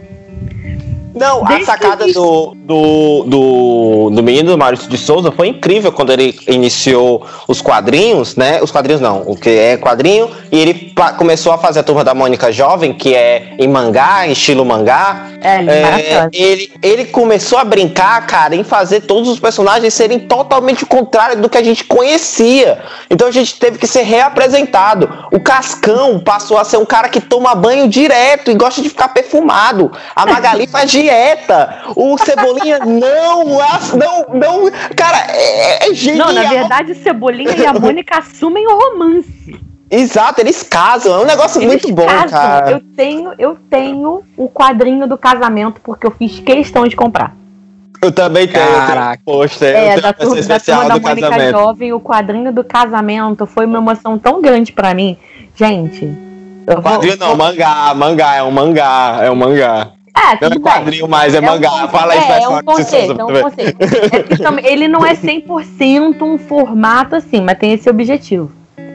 Não, 1.13 1.45
a 1.45 1.63
sacada 1.65 2.05
que- 2.05 2.13
do, 2.13 2.53
do, 2.55 3.23
do, 3.27 4.09
do 4.11 4.23
menino 4.23 4.51
do 4.51 4.57
Maurício 4.57 4.89
de 4.89 4.97
Souza 4.97 5.31
foi 5.31 5.47
incrível 5.47 5.91
quando 5.91 6.11
ele 6.11 6.37
iniciou 6.47 7.25
os 7.47 7.61
quadrinhos, 7.61 8.35
né? 8.35 8.59
Os 8.61 8.71
quadrinhos 8.71 9.01
não, 9.01 9.23
o 9.25 9.35
que 9.35 9.49
é 9.49 9.77
quadrinho, 9.77 10.29
e 10.51 10.59
ele 10.59 10.93
começou 11.17 11.51
a 11.51 11.57
fazer 11.57 11.79
a 11.79 11.83
Turma 11.83 12.03
da 12.03 12.13
Mônica 12.13 12.51
Jovem, 12.51 12.93
que 12.93 13.13
é 13.15 13.53
em 13.57 13.67
mangá, 13.67 14.27
em 14.27 14.31
estilo 14.31 14.65
mangá. 14.65 15.27
É, 15.41 15.55
É, 15.55 15.81
maravilhoso. 15.81 16.29
ele, 16.33 16.71
ele 16.83 17.05
começou 17.05 17.57
a 17.57 17.63
brincar, 17.63 18.25
cara, 18.27 18.55
em 18.55 18.63
fazer 18.63 19.01
todos 19.01 19.27
os 19.27 19.39
personagens 19.39 19.93
serem 19.93 20.19
totalmente 20.19 20.83
o 20.83 20.87
contrário 20.87 21.41
do 21.41 21.49
que 21.49 21.57
a 21.57 21.63
gente 21.63 21.83
conhecia. 21.83 22.79
Então 23.09 23.27
a 23.27 23.31
gente 23.31 23.55
teve 23.59 23.77
que 23.79 23.87
ser 23.87 24.03
reapresentado. 24.03 25.09
O 25.31 25.39
Cascão 25.39 26.19
passou 26.19 26.57
a 26.57 26.63
ser 26.63 26.77
um 26.77 26.85
cara 26.85 27.09
que 27.09 27.19
toma 27.19 27.55
banho 27.55 27.87
direto 27.89 28.51
e 28.51 28.53
gosta 28.53 28.81
de 28.81 28.89
ficar 28.89 29.09
perfumado. 29.09 29.91
A 30.15 30.25
Magali 30.29 30.67
faz 30.67 30.91
dieta. 31.01 31.83
O 31.95 32.17
Cebolinha 32.17 32.79
não, 32.85 33.45
não, 33.45 34.25
não. 34.33 34.71
Cara, 34.95 35.17
é, 35.29 35.89
é 35.89 35.93
genial. 35.93 36.27
Não, 36.27 36.33
na 36.33 36.49
verdade, 36.49 36.91
o 36.91 36.95
Cebolinha 36.95 37.55
e 37.55 37.65
a 37.65 37.73
Mônica 37.73 38.17
assumem 38.17 38.65
o 38.67 38.77
romance. 38.77 39.59
Exato, 39.89 40.39
eles 40.39 40.63
casam. 40.63 41.19
É 41.19 41.23
um 41.23 41.25
negócio 41.25 41.59
Eles 41.61 41.67
muito 41.67 41.93
bom, 41.93 42.05
casam. 42.05 42.29
cara. 42.29 42.71
Eu 42.71 42.79
tenho, 42.95 43.33
eu 43.37 43.57
tenho 43.69 44.23
o 44.37 44.47
quadrinho 44.47 45.05
do 45.05 45.17
casamento 45.17 45.81
porque 45.81 46.07
eu 46.07 46.11
fiz 46.11 46.39
questão 46.39 46.87
de 46.87 46.95
comprar. 46.95 47.35
Eu 48.01 48.11
também 48.11 48.47
tenho. 48.47 48.65
Caraca. 48.65 49.21
eu 49.27 49.43
É, 49.61 49.99
da, 49.99 50.07
uma 50.07 50.13
tur 50.13 50.33
versão 50.33 50.33
da 50.33 50.39
especial 50.39 50.79
turma 50.79 50.93
da 50.93 50.97
do 50.97 51.07
Mônica 51.07 51.29
casamento. 51.29 51.51
Jovem, 51.51 51.93
o 51.93 51.99
quadrinho 51.99 52.51
do 52.51 52.63
casamento 52.63 53.45
foi 53.45 53.65
uma 53.65 53.77
emoção 53.77 54.17
tão 54.17 54.41
grande 54.41 54.71
pra 54.71 54.93
mim. 54.93 55.17
Gente, 55.55 56.05
eu 56.65 56.81
vou. 56.81 56.93
Quadrinho 56.93 57.17
não, 57.17 57.35
mangá, 57.35 57.93
mangá, 57.93 58.35
é 58.35 58.43
um 58.43 58.49
mangá, 58.49 59.19
é 59.21 59.29
um 59.29 59.35
mangá. 59.35 59.91
É, 60.15 60.49
Não 60.49 60.55
é 60.57 60.59
quadrinho 60.59 61.07
mais, 61.07 61.33
é, 61.33 61.39
um 61.39 61.43
mangá. 61.43 61.87
Fala 61.87 62.15
isso, 62.15 62.31
é, 62.31 62.41
é 62.43 62.47
um 62.49 62.61
com 62.63 62.73
você, 62.73 62.83
conceito, 62.83 63.21
é 63.21 63.23
um 63.23 63.41
conceito. 63.41 63.77
É 64.13 64.23
que 64.23 64.37
também- 64.43 64.65
ele 64.65 64.87
não 64.87 65.05
é 65.05 65.15
100% 65.15 66.21
um 66.25 66.37
formato 66.37 67.15
assim, 67.15 67.41
mas 67.41 67.57
tem 67.57 67.71
esse 67.73 67.89
objetivo. 67.89 68.51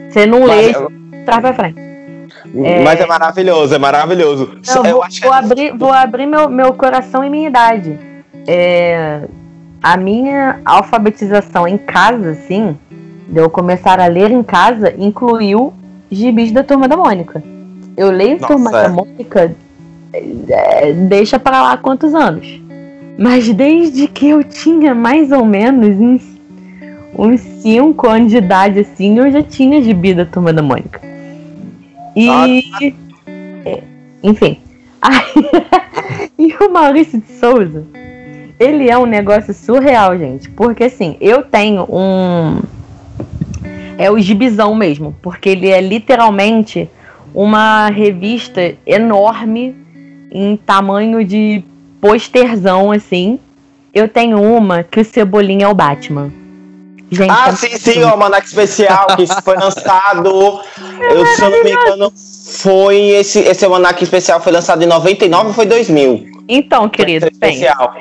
Você 0.09 0.25
não 0.25 0.45
lê, 0.45 0.71
Mas, 0.73 1.25
traz 1.25 1.41
pra 1.41 1.53
frente. 1.53 1.79
é, 1.79 2.83
mas 2.83 2.99
é 2.99 3.05
maravilhoso, 3.05 3.75
é 3.75 3.77
maravilhoso. 3.79 4.51
Não, 4.67 4.85
eu 4.85 4.93
vou, 4.93 5.03
acho 5.03 5.21
vou 5.21 5.33
abrir, 5.33 5.71
vou 5.75 5.91
abrir 5.91 6.25
meu, 6.27 6.49
meu 6.49 6.73
coração 6.73 7.23
e 7.23 7.29
minha 7.29 7.47
idade. 7.49 7.99
É, 8.47 9.21
a 9.81 9.97
minha 9.97 10.59
alfabetização 10.63 11.67
em 11.67 11.77
casa, 11.77 12.31
assim, 12.31 12.77
de 13.27 13.39
eu 13.39 13.49
começar 13.49 13.99
a 13.99 14.05
ler 14.07 14.31
em 14.31 14.43
casa, 14.43 14.93
incluiu 14.97 15.73
gibis 16.09 16.51
da 16.51 16.63
Turma 16.63 16.87
da 16.87 16.95
Mônica. 16.95 17.43
Eu 17.97 18.11
leio 18.11 18.39
Nossa, 18.39 18.47
Turma 18.53 18.69
é. 18.69 18.83
da 18.83 18.89
Mônica, 18.89 19.55
é, 20.13 20.93
deixa 20.93 21.39
pra 21.39 21.61
lá 21.61 21.77
quantos 21.77 22.13
anos. 22.13 22.61
Mas 23.17 23.51
desde 23.51 24.07
que 24.07 24.29
eu 24.29 24.43
tinha 24.43 24.93
mais 24.93 25.31
ou 25.31 25.43
menos 25.43 25.97
uns, 25.99 26.21
uns 27.17 27.41
5 27.41 28.07
anos 28.07 28.31
de 28.31 28.37
idade, 28.37 28.79
assim, 28.79 29.17
eu 29.17 29.31
já 29.31 29.41
tinha 29.41 29.81
gibi 29.81 30.13
da 30.13 30.25
Turma 30.25 30.53
da 30.53 30.61
Mônica. 30.61 31.01
E. 32.15 32.29
é, 33.65 33.83
enfim. 34.23 34.59
Aí, 35.01 35.23
e 36.37 36.55
o 36.63 36.69
Maurício 36.69 37.19
de 37.19 37.31
Souza, 37.33 37.83
ele 38.59 38.89
é 38.89 38.97
um 38.97 39.05
negócio 39.05 39.53
surreal, 39.53 40.17
gente. 40.17 40.49
Porque 40.49 40.85
assim, 40.85 41.17
eu 41.19 41.43
tenho 41.43 41.83
um. 41.89 42.61
É 43.97 44.11
o 44.11 44.19
gibizão 44.19 44.75
mesmo. 44.75 45.15
Porque 45.21 45.49
ele 45.49 45.69
é 45.69 45.81
literalmente 45.81 46.89
uma 47.33 47.89
revista 47.89 48.75
enorme 48.85 49.75
em 50.37 50.55
tamanho 50.57 51.23
de 51.25 51.63
posterzão, 51.99 52.91
assim. 52.91 53.39
Eu 53.93 54.07
tenho 54.07 54.39
uma 54.41 54.83
que 54.83 54.99
o 54.99 55.05
Cebolinha 55.05 55.65
é 55.65 55.69
o 55.69 55.73
Batman. 55.73 56.31
Gente, 57.09 57.31
Ah, 57.31 57.49
é 57.49 57.55
sim, 57.55 57.69
muito 57.69 57.81
sim, 57.81 58.03
o 58.03 58.07
Almanac 58.07 58.45
Especial, 58.45 59.07
que 59.15 59.25
foi 59.41 59.55
lançado. 59.57 60.29
eu, 60.29 61.25
se 61.25 61.41
eu 61.41 61.49
não 61.49 61.63
me 61.63 61.71
engano, 61.71 62.11
foi. 62.61 62.97
Esse, 63.11 63.39
esse 63.39 63.63
Almanac 63.65 64.03
Especial 64.03 64.41
foi 64.41 64.51
lançado 64.51 64.83
em 64.83 64.87
99 64.87 65.47
ou 65.47 65.53
foi 65.53 65.65
2000? 65.65 66.25
Então, 66.49 66.87
querido, 66.89 67.27
Especial. 67.31 67.95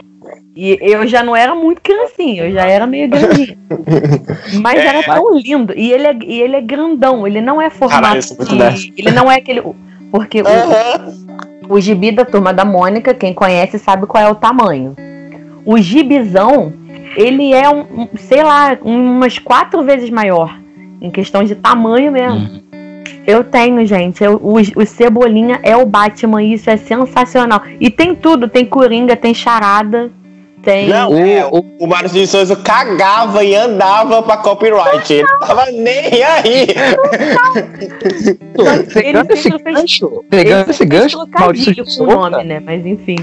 e 0.57 0.77
eu 0.81 1.07
já 1.07 1.23
não 1.23 1.35
era 1.37 1.55
muito 1.55 1.81
criancinha, 1.81 2.45
eu 2.47 2.53
já 2.53 2.67
era 2.67 2.85
meio 2.87 3.09
grandinha. 3.09 3.57
Mas 4.61 4.81
É. 4.81 4.87
era 4.87 5.03
tão 5.05 5.37
lindo. 5.39 5.73
E 5.77 5.93
ele, 5.93 6.07
é, 6.07 6.19
e 6.25 6.41
ele 6.43 6.57
é 6.57 6.61
grandão, 6.61 7.27
ele 7.27 7.41
não 7.41 7.63
é 7.63 7.71
formado. 7.71 8.03
Caralho, 8.03 8.19
isso 8.21 8.35
é 8.35 8.37
muito 8.37 8.75
de- 8.75 8.93
ele 8.97 9.11
não 9.13 9.31
é 9.31 9.37
aquele. 9.37 9.63
Porque 10.11 10.43
o, 10.43 10.47
Aham. 10.47 11.13
O 11.69 11.81
gibi 11.81 12.13
da 12.13 12.25
turma 12.25 12.53
da 12.53 12.65
Mônica, 12.65 13.13
quem 13.15 13.33
conhece 13.35 13.79
sabe 13.79 14.07
qual 14.07 14.23
é 14.23 14.31
o 14.31 14.35
tamanho. 14.35 14.95
O 15.65 15.79
gibizão, 15.79 16.73
ele 17.17 17.53
é 17.53 17.69
um, 17.69 18.09
sei 18.17 18.43
lá, 18.43 18.77
umas 18.83 19.39
quatro 19.39 19.83
vezes 19.83 20.11
maior. 20.11 20.57
Em 21.01 21.11
questão 21.11 21.43
de 21.45 21.55
tamanho 21.55 22.13
mesmo. 22.13 22.65
Eu 23.27 23.43
tenho, 23.43 23.85
gente. 23.85 24.23
eu- 24.23 24.41
o, 24.43 24.55
o 24.55 24.87
Cebolinha 24.87 25.59
é 25.63 25.77
o 25.77 25.85
Batman, 25.85 26.43
isso 26.43 26.71
é 26.71 26.77
sensacional. 26.77 27.61
E 27.81 27.91
tem 27.91 28.15
tudo, 28.15 28.49
tem 28.49 28.65
Coringa, 28.65 29.17
tem 29.17 29.35
charada, 29.35 30.11
tem. 30.67 30.89
Não, 30.89 31.13
O- 31.13 31.19
é, 31.19 31.47
o- 31.47 31.65
o 31.81 31.87
Maurício 31.87 32.19
de 32.21 32.27
Souza 32.27 32.57
cagava 32.57 33.43
e 33.45 33.55
andava 33.55 34.21
pra 34.23 34.37
copyright. 34.39 35.13
Ele 35.13 35.27
tava 35.41 35.67
nem 35.71 36.23
aí. 36.25 36.67
Pegando 38.93 39.31
Ele 39.31 39.39
esse 39.39 39.51
gancho, 39.51 40.25
pegando 40.29 40.71
esse 40.71 40.85
gancho, 40.85 41.27
Maurício 41.39 41.75
de 41.75 41.81
o 41.83 41.87
Souza, 41.87 42.15
nome, 42.31 42.45
né? 42.45 42.61
Mas 42.61 42.85
enfim. 42.85 43.17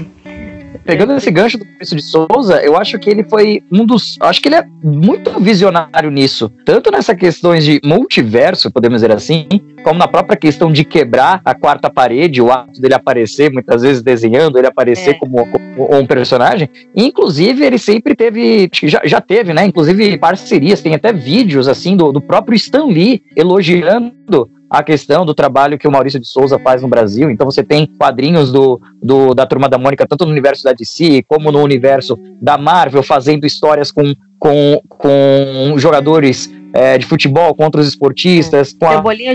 Pegando 0.84 1.14
esse 1.14 1.30
gancho 1.30 1.58
do 1.58 1.64
Maurício 1.64 1.96
de 1.96 2.02
Souza, 2.02 2.62
eu 2.62 2.76
acho 2.76 2.98
que 2.98 3.08
ele 3.08 3.24
foi 3.24 3.62
um 3.72 3.86
dos. 3.86 4.16
Acho 4.20 4.40
que 4.40 4.48
ele 4.48 4.56
é 4.56 4.64
muito 4.82 5.40
visionário 5.40 6.10
nisso. 6.10 6.50
Tanto 6.64 6.90
nessas 6.90 7.16
questões 7.16 7.64
de 7.64 7.80
multiverso, 7.84 8.70
podemos 8.70 9.00
dizer 9.00 9.12
assim, 9.12 9.46
como 9.82 9.98
na 9.98 10.06
própria 10.06 10.36
questão 10.36 10.70
de 10.70 10.84
quebrar 10.84 11.40
a 11.44 11.54
quarta 11.54 11.90
parede, 11.90 12.42
o 12.42 12.50
ato 12.52 12.80
dele 12.80 12.94
aparecer, 12.94 13.50
muitas 13.50 13.82
vezes 13.82 14.02
desenhando, 14.02 14.58
ele 14.58 14.66
aparecer 14.66 15.10
É. 15.10 15.14
como, 15.14 15.46
como 15.46 15.98
um 15.98 16.06
personagem. 16.06 16.68
Inclusive, 16.94 17.64
ele 17.64 17.78
sempre 17.78 18.14
teve. 18.14 18.68
Já, 18.82 19.00
já 19.04 19.20
teve, 19.20 19.54
né? 19.54 19.64
Inclusive, 19.64 20.18
parcerias, 20.18 20.82
tem 20.82 20.94
até 20.94 21.12
vídeos 21.12 21.66
assim 21.66 21.96
do, 21.96 22.12
do 22.12 22.20
próprio 22.20 22.56
Stan 22.56 22.84
Lee 22.84 23.22
elogiando 23.36 24.50
a 24.78 24.82
questão 24.82 25.24
do 25.24 25.32
trabalho 25.34 25.78
que 25.78 25.86
o 25.86 25.90
Maurício 25.92 26.18
de 26.18 26.26
Souza 26.26 26.58
faz 26.58 26.82
no 26.82 26.88
Brasil. 26.88 27.30
Então 27.30 27.44
você 27.50 27.62
tem 27.62 27.86
quadrinhos 27.86 28.50
do, 28.52 28.80
do- 29.02 29.34
da 29.34 29.46
Turma 29.46 29.68
da 29.68 29.78
Mônica, 29.78 30.06
tanto 30.08 30.24
no 30.24 30.32
universo 30.32 30.64
da 30.64 30.72
DC 30.72 31.22
como 31.28 31.52
no 31.52 31.60
universo 31.62 32.18
da 32.42 32.58
Marvel, 32.58 33.02
fazendo 33.02 33.46
histórias 33.46 33.92
com, 33.92 34.14
com, 34.38 34.80
com 34.88 35.74
jogadores 35.78 36.52
é, 36.72 36.98
de 36.98 37.06
futebol, 37.06 37.54
com 37.54 37.64
outros 37.64 37.86
esportistas, 37.86 38.72
com 38.72 38.86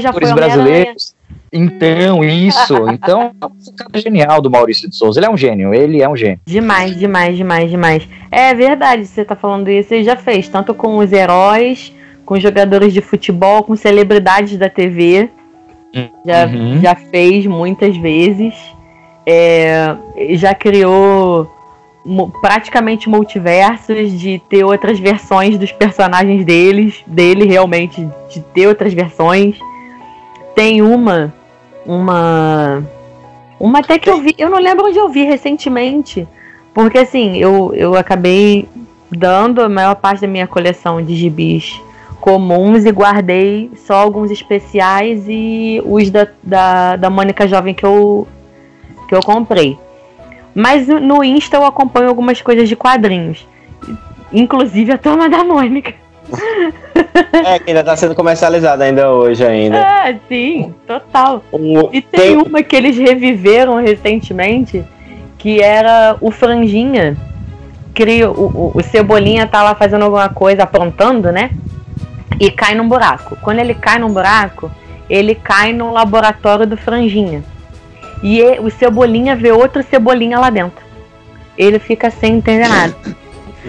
atores 0.10 0.30
brasileiros. 0.36 1.16
Então, 1.52 2.24
isso. 2.24 2.76
Então, 2.92 3.32
é 3.94 4.00
genial 4.00 4.42
do 4.42 4.50
Maurício 4.52 4.90
de 4.90 4.96
Souza. 4.96 5.20
Ele 5.20 5.26
é 5.28 5.30
um 5.30 5.38
gênio, 5.38 5.74
ele 5.74 6.02
é 6.02 6.08
um 6.10 6.16
gênio. 6.16 6.40
Demais, 6.46 6.98
demais, 6.98 7.36
demais, 7.38 7.70
demais. 7.72 8.08
É 8.30 8.54
verdade, 8.54 9.06
você 9.06 9.24
tá 9.26 9.36
falando 9.36 9.70
isso, 9.70 9.94
ele 9.94 10.04
já 10.04 10.16
fez, 10.16 10.48
tanto 10.50 10.74
com 10.74 10.98
os 10.98 11.12
heróis, 11.12 11.92
com 12.30 12.40
jogadores 12.40 12.94
de 12.94 13.02
futebol, 13.02 13.64
com 13.64 13.76
celebridades 13.76 14.56
da 14.56 14.70
TV. 14.70 15.32
Já, 16.24 16.46
Uhum. 16.46 16.80
já 16.80 16.94
fez 16.94 17.48
muitas 17.48 17.98
vezes. 17.98 18.54
É, 19.26 19.96
já 20.34 20.54
criou 20.54 21.50
praticamente 22.40 23.10
multiversos 23.10 24.12
de 24.12 24.40
ter 24.48 24.64
outras 24.64 25.00
versões 25.00 25.58
dos 25.58 25.72
personagens 25.72 26.46
deles, 26.46 27.04
dele 27.08 27.46
realmente, 27.46 28.08
de 28.30 28.42
ter 28.54 28.68
outras 28.68 28.94
versões. 28.94 29.58
Tem 30.54 30.84
uma, 30.84 31.34
uma, 31.84 32.84
uma 33.60 33.80
até 33.80 33.98
que 33.98 34.08
eu 34.08 34.22
vi, 34.22 34.36
eu 34.38 34.52
não 34.52 34.60
lembro 34.60 34.86
onde 34.86 35.00
eu 35.00 35.10
vi 35.10 35.24
recentemente, 35.24 36.28
porque 36.76 37.00
assim, 37.00 37.38
eu, 37.38 37.74
eu 37.74 37.96
acabei 37.96 38.70
dando 39.10 39.64
a 39.64 39.70
maior 39.70 39.96
parte 39.96 40.22
da 40.22 40.28
minha 40.28 40.46
coleção 40.46 41.02
de 41.02 41.16
gibis 41.16 41.82
comuns 42.20 42.86
e 42.86 42.92
guardei 42.92 43.72
só 43.76 43.96
alguns 43.96 44.30
especiais 44.32 45.24
e 45.28 45.82
os 45.86 46.10
da, 46.10 46.28
da, 46.44 46.96
da 46.96 47.10
Mônica 47.10 47.48
Jovem 47.48 47.74
que 47.74 47.86
eu, 47.86 48.28
que 49.08 49.16
eu 49.16 49.22
comprei. 49.22 49.78
Mas 50.54 50.88
no- 50.88 51.24
Insta 51.24 51.58
eu 51.58 51.66
acompanho 51.66 52.10
algumas 52.10 52.42
coisas 52.42 52.68
de 52.68 52.76
quadrinhos. 52.76 53.48
Inclusive 54.32 54.92
a 54.92 54.98
Turma 54.98 55.30
da 55.30 55.44
Mônica. 55.44 55.94
É, 57.46 57.58
que 57.60 57.70
ainda 57.72 57.84
tá 57.84 57.96
sendo 57.96 58.14
comercializado 58.14 58.84
ainda 58.84 59.10
hoje 59.12 59.46
ainda. 59.46 59.80
Ah, 59.80 60.14
sim, 60.28 60.74
total. 60.86 61.44
O- 61.52 61.90
E 61.92 62.02
tem 62.02 62.38
uma 62.38 62.62
que 62.62 62.76
eles 62.76 62.98
reviveram 62.98 63.76
recentemente, 63.82 64.84
que 65.38 65.62
era 65.62 66.16
o 66.22 66.30
Franjinha. 66.32 67.18
O, 68.34 68.72
o 68.78 68.82
Cebolinha 68.82 69.46
tá 69.46 69.62
lá 69.62 69.76
fazendo 69.76 70.04
alguma 70.06 70.30
coisa, 70.30 70.64
aprontando, 70.64 71.34
né? 71.34 71.52
E 72.40 72.50
cai 72.50 72.74
num 72.76 72.88
buraco. 72.88 73.36
Quando 73.42 73.60
ele 73.60 73.74
cai 73.74 74.00
num 74.00 74.14
buraco, 74.14 74.72
ele 75.10 75.36
cai 75.36 75.74
no 75.74 75.92
laboratório 75.92 76.66
do 76.66 76.78
Franjinha. 76.78 77.44
E 78.24 78.40
e- 78.40 78.60
o 78.60 78.70
Cebolinha 78.70 79.36
vê 79.36 79.52
outro 79.52 79.84
Cebolinha 79.84 80.40
lá 80.40 80.50
dentro. 80.50 80.86
Ele 81.58 81.80
fica 81.80 82.10
sem 82.10 82.36
entender 82.38 82.68
nada. 82.68 82.96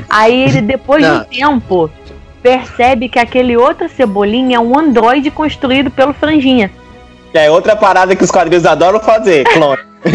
Aí 0.09 0.43
ele, 0.43 0.61
depois 0.61 1.05
de 1.05 1.11
um 1.11 1.15
Não. 1.15 1.25
tempo, 1.25 1.91
percebe 2.43 3.09
que 3.09 3.19
aquele 3.19 3.57
outro 3.57 3.89
Cebolinha 3.89 4.57
é 4.57 4.61
um 4.61 4.79
androide 4.79 5.31
construído 5.31 5.91
pelo 5.91 6.13
Franjinha. 6.13 6.71
É 7.35 7.51
outra 7.51 7.77
parada 7.77 8.15
que 8.17 8.25
os 8.25 8.31
quadrinhos 8.31 8.67
adoram 8.67 8.99
fazer, 9.01 9.45
clone. 9.45 9.79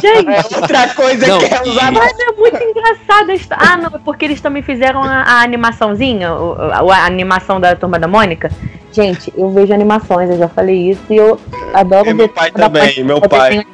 Gente, 0.00 0.28
É 0.30 0.56
outra 0.56 0.88
coisa 0.94 1.26
Não, 1.26 1.38
que 1.38 1.46
é 1.46 1.62
usada. 1.62 1.92
Mas 1.92 2.12
é 2.18 2.32
muito 2.32 2.62
engraçado. 2.62 3.30
a 3.30 3.34
histó- 3.34 3.56
Ah, 3.58 3.76
não, 3.76 3.86
é 3.86 3.98
porque 4.04 4.24
eles 4.24 4.40
também 4.40 4.62
fizeram 4.62 5.02
a, 5.02 5.22
a 5.22 5.42
animaçãozinha, 5.42 6.32
o- 6.32 6.56
a, 6.90 6.96
a 6.96 7.06
animação 7.06 7.60
da 7.60 7.74
Turma 7.74 7.98
da 7.98 8.06
Mônica. 8.06 8.50
Gente, 8.92 9.32
eu 9.36 9.50
vejo 9.50 9.72
animações, 9.74 10.30
eu 10.30 10.38
já 10.38 10.48
falei 10.48 10.90
isso, 10.90 11.00
e 11.10 11.16
eu 11.16 11.40
adoro 11.72 12.08
É, 12.10 12.14
meu 12.14 12.26
ver 12.28 12.32
pai 12.32 12.50
também, 12.52 13.02
meu 13.04 13.20
pai. 13.20 13.66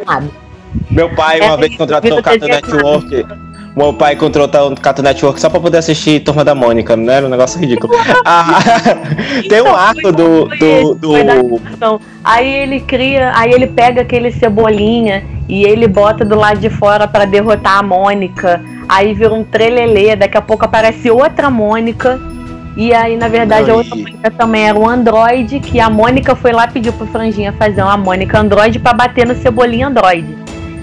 Meu 0.90 1.08
pai 1.10 1.40
uma 1.40 1.54
É, 1.54 1.56
vez 1.58 1.76
contratou 1.76 2.18
o 2.18 2.22
Cartoon 2.22 2.46
desenho 2.46 3.49
Network. 3.70 3.76
Meu 3.76 3.92
pai 3.94 4.16
contratou 4.16 4.70
o 4.72 4.76
Cartoon 4.80 5.02
Network 5.02 5.40
só 5.40 5.48
pra 5.48 5.60
poder 5.60 5.78
assistir 5.78 6.20
Turma 6.20 6.44
da 6.44 6.54
Mônica, 6.54 6.96
não 6.96 7.12
era 7.12 7.26
um 7.26 7.28
negócio 7.28 7.58
ridículo. 7.60 7.92
Ah, 8.24 8.58
tem 9.48 9.62
um 9.62 9.74
arco 9.74 10.12
do. 10.12 10.46
do, 10.46 10.94
do- 10.94 11.14
animação. 11.14 12.00
Aí 12.24 12.48
ele 12.48 12.80
cria, 12.80 13.32
aí 13.34 13.52
ele 13.52 13.66
pega 13.66 14.02
aquele 14.02 14.30
cebolinha 14.32 15.22
e 15.48 15.64
ele 15.64 15.86
bota 15.88 16.24
do 16.24 16.34
lado 16.36 16.58
de 16.58 16.68
fora 16.70 17.06
pra 17.08 17.24
derrotar 17.24 17.78
a 17.78 17.82
Mônica. 17.82 18.60
Aí 18.88 19.14
vira 19.14 19.32
um 19.32 19.44
trelelê, 19.44 20.16
daqui 20.16 20.36
a 20.36 20.42
pouco 20.42 20.64
aparece 20.64 21.10
outra 21.10 21.48
Mônica. 21.50 22.20
E 22.76 22.94
aí, 22.94 23.16
na 23.16 23.26
verdade, 23.28 23.70
a 23.70 23.74
outra 23.74 23.96
Mônica 23.96 24.30
também 24.30 24.68
era 24.68 24.78
um 24.78 24.88
androide, 24.88 25.58
que 25.60 25.80
a 25.80 25.90
Mônica 25.90 26.34
foi 26.36 26.52
lá 26.52 26.66
pedir 26.68 26.92
pro 26.92 27.06
Franjinha 27.06 27.52
fazer 27.52 27.82
uma 27.82 27.96
Mônica 27.96 28.38
androide 28.38 28.78
pra 28.78 28.92
bater 28.92 29.26
no 29.26 29.34
cebolinha 29.34 29.88
androide. 29.88 30.36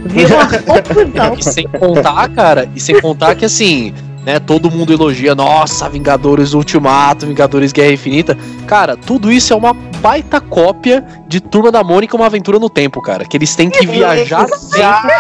Virou 0.08 0.38
uma 0.38 0.47
confusão. 0.47 1.36
E 1.38 1.43
sem 1.43 1.68
contar, 1.68 2.30
cara, 2.30 2.70
e 2.76 2.80
sem 2.80 2.99
contar 2.99 3.36
que 3.36 3.45
assim, 3.45 3.93
né, 4.26 4.39
todo 4.39 4.70
mundo 4.70 4.91
elogia, 4.91 5.34
nossa, 5.34 5.88
Vingadores 5.88 6.53
Ultimato, 6.53 7.26
Vingadores 7.26 7.72
Guerra 7.72 7.93
Infinita. 7.93 8.38
Cara, 8.66 8.97
tudo 8.97 9.32
isso 9.32 9.53
é 9.53 9.55
uma 9.55 9.74
baita 9.74 10.41
cópia 10.41 11.03
de 11.28 11.39
Turma 11.39 11.72
da 11.72 11.84
Mônica, 11.84 12.16
uma 12.16 12.26
aventura 12.26 12.60
no 12.60 12.70
tempo, 12.70 13.01
cara. 13.01 13.26
Que 13.26 13.38
eles 13.38 13.55
têm 13.55 13.70
que 13.70 13.86
viajar. 13.88 14.45
Exatamente! 14.76 15.18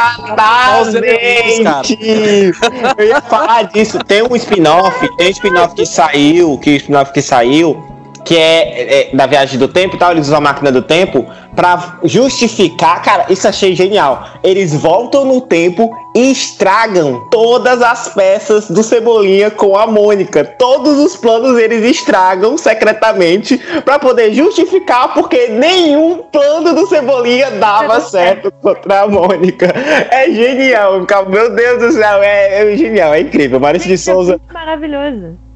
Eu 2.97 3.05
ia 3.05 3.21
falar 3.21 3.63
disso. 3.63 3.97
Tem 3.99 4.21
um 4.21 4.35
spin-off, 4.35 5.07
tem 5.17 5.27
um 5.27 5.31
spin-off 5.31 5.73
que 5.73 5.85
saiu, 5.85 6.57
que 6.57 6.71
o 6.71 6.75
spin-off 6.75 7.13
que 7.13 7.21
saiu, 7.21 7.81
que 8.27 8.35
é, 8.35 9.09
é, 9.09 9.15
da 9.15 9.25
viagem 9.25 9.57
do 9.57 9.69
tempo 9.69 9.95
e 9.95 9.99
tal, 9.99 10.11
eles 10.11 10.27
usam 10.27 10.39
a 10.39 10.41
máquina 10.41 10.69
do 10.69 10.81
tempo 10.81 11.25
para 11.55 11.97
justificar, 12.03 13.01
cara, 13.01 13.25
isso 13.29 13.47
achei 13.47 13.73
genial. 13.73 14.27
Eles 14.43 14.73
voltam 14.73 15.23
no 15.23 15.39
tempo 15.39 15.89
e 16.13 16.29
estragam 16.29 17.25
todas 17.31 17.81
as 17.81 18.09
peças 18.09 18.69
do 18.69 18.83
Cebolinha 18.83 19.49
com 19.49 19.77
a 19.77 19.87
Mônica. 19.87 20.43
Todos 20.43 20.99
os 20.99 21.15
planos 21.15 21.57
eles 21.57 21.85
estragam 21.85 22.57
secretamente 22.57 23.57
para 23.85 23.97
poder 23.97 24.33
justificar 24.33 25.13
porque 25.13 25.47
nenhum 25.47 26.17
plano 26.29 26.75
do 26.75 26.85
Cebolinha 26.85 27.51
dava 27.51 28.01
certo 28.01 28.51
contra 28.61 29.03
a 29.03 29.07
Mônica. 29.07 29.73
É 30.11 30.29
genial, 30.29 31.05
meu 31.29 31.55
Deus 31.55 31.79
do 31.79 31.91
céu, 31.93 32.21
é, 32.21 32.73
é 32.73 32.75
genial, 32.75 33.13
é 33.13 33.21
incrível. 33.21 33.57
Maurício 33.57 33.87
de 33.87 33.97
Souza. 33.97 34.37
Maravilhoso. 34.53 35.46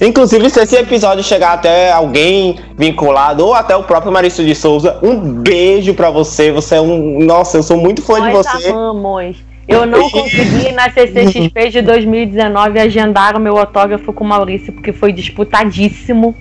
Inclusive, 0.00 0.50
se 0.50 0.60
esse 0.60 0.76
episódio 0.76 1.22
chegar 1.22 1.52
até 1.52 1.90
alguém 1.90 2.56
vinculado 2.76 3.44
ou 3.46 3.54
até 3.54 3.74
o 3.76 3.82
próprio 3.82 4.12
Maurício 4.12 4.44
de 4.44 4.54
Souza, 4.54 4.98
um 5.02 5.16
beijo 5.42 5.94
para 5.94 6.10
você. 6.10 6.50
Você 6.52 6.76
é 6.76 6.80
um. 6.80 7.20
Nossa, 7.24 7.56
eu 7.56 7.62
sou 7.62 7.76
muito 7.76 8.02
fã 8.02 8.18
Nós 8.18 8.26
de 8.26 8.32
você. 8.32 8.68
Amamos. 8.68 9.36
Eu 9.68 9.84
não 9.84 10.08
consegui 10.10 10.70
na 10.72 10.90
CCXP 10.90 11.70
de 11.70 11.82
2019 11.82 12.78
agendar 12.78 13.36
o 13.36 13.40
meu 13.40 13.58
autógrafo 13.58 14.12
com 14.12 14.24
o 14.24 14.28
Maurício, 14.28 14.72
porque 14.72 14.92
foi 14.92 15.12
disputadíssimo. 15.12 16.34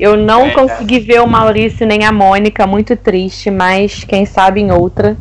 Eu 0.00 0.16
não 0.16 0.46
É. 0.46 0.50
consegui 0.50 0.98
ver 0.98 1.20
o 1.20 1.26
Maurício 1.28 1.86
nem 1.86 2.04
a 2.04 2.10
Mônica, 2.10 2.66
muito 2.66 2.96
triste, 2.96 3.50
mas 3.50 4.02
quem 4.02 4.26
sabe 4.26 4.60
em 4.60 4.72
outra. 4.72 5.16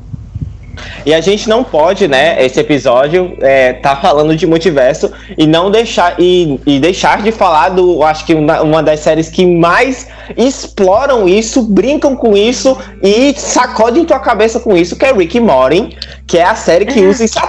E 1.06 1.14
a 1.14 1.22
gente 1.22 1.50
não 1.50 1.64
pode, 1.64 2.08
né, 2.08 2.44
esse 2.44 2.60
episódio, 2.60 3.38
é, 3.42 3.74
tá 3.74 3.96
falando 3.96 4.36
de 4.36 4.46
multiverso 4.46 5.12
e 5.38 5.46
não 5.48 5.72
deixar 5.72 6.16
e, 6.20 6.60
e 6.66 6.80
deixar 6.80 7.22
de 7.22 7.32
falar 7.32 7.70
do, 7.70 8.04
acho 8.04 8.26
que 8.26 8.34
uma, 8.34 8.62
uma 8.62 8.84
das 8.84 9.00
séries 9.00 9.30
que 9.30 9.46
mais 9.46 10.08
exploram 10.38 11.28
isso, 11.28 11.62
brincam 11.62 12.16
com 12.16 12.36
isso 12.36 12.78
e 13.02 13.34
sacodem 13.38 14.06
tua 14.06 14.20
cabeça 14.20 14.60
com 14.60 14.76
isso, 14.76 14.96
que 14.96 15.06
é 15.06 15.14
Rick 15.14 15.40
Morty, 15.40 15.98
que 16.28 16.38
é 16.38 16.44
a 16.44 16.56
série 16.56 16.86
que 16.86 17.02
usa 17.06 17.26
isso. 17.26 17.40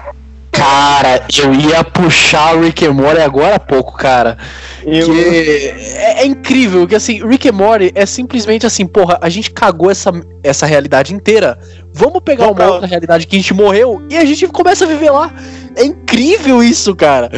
Cara, 0.62 1.22
eu 1.42 1.52
ia 1.54 1.82
puxar 1.82 2.56
o 2.56 2.60
Rick 2.62 2.86
and 2.86 2.92
Morty 2.92 3.20
agora 3.20 3.56
há 3.56 3.58
pouco, 3.58 3.96
cara. 3.96 4.38
Eu- 4.84 5.06
Que 5.06 5.74
é, 5.96 6.22
é 6.22 6.26
incrível 6.26 6.86
que 6.86 6.94
assim, 6.94 7.26
Rick 7.26 7.48
and 7.48 7.52
Morty 7.52 7.90
é 7.94 8.06
simplesmente 8.06 8.64
assim, 8.64 8.86
porra, 8.86 9.18
a 9.20 9.28
gente 9.28 9.50
cagou 9.50 9.90
essa, 9.90 10.12
essa 10.42 10.64
realidade 10.66 11.14
inteira. 11.14 11.58
Vamos 11.92 12.20
pegar 12.24 12.44
Vamos 12.44 12.58
uma 12.58 12.64
pra- 12.64 12.72
outra 12.74 12.86
realidade 12.86 13.26
que 13.26 13.34
a 13.36 13.38
gente 13.38 13.52
morreu 13.54 14.02
e 14.08 14.16
a 14.16 14.24
gente 14.24 14.46
começa 14.48 14.84
a 14.84 14.88
viver 14.88 15.10
lá. 15.10 15.34
É 15.76 15.84
incrível 15.84 16.62
isso, 16.62 16.94
cara. 16.94 17.28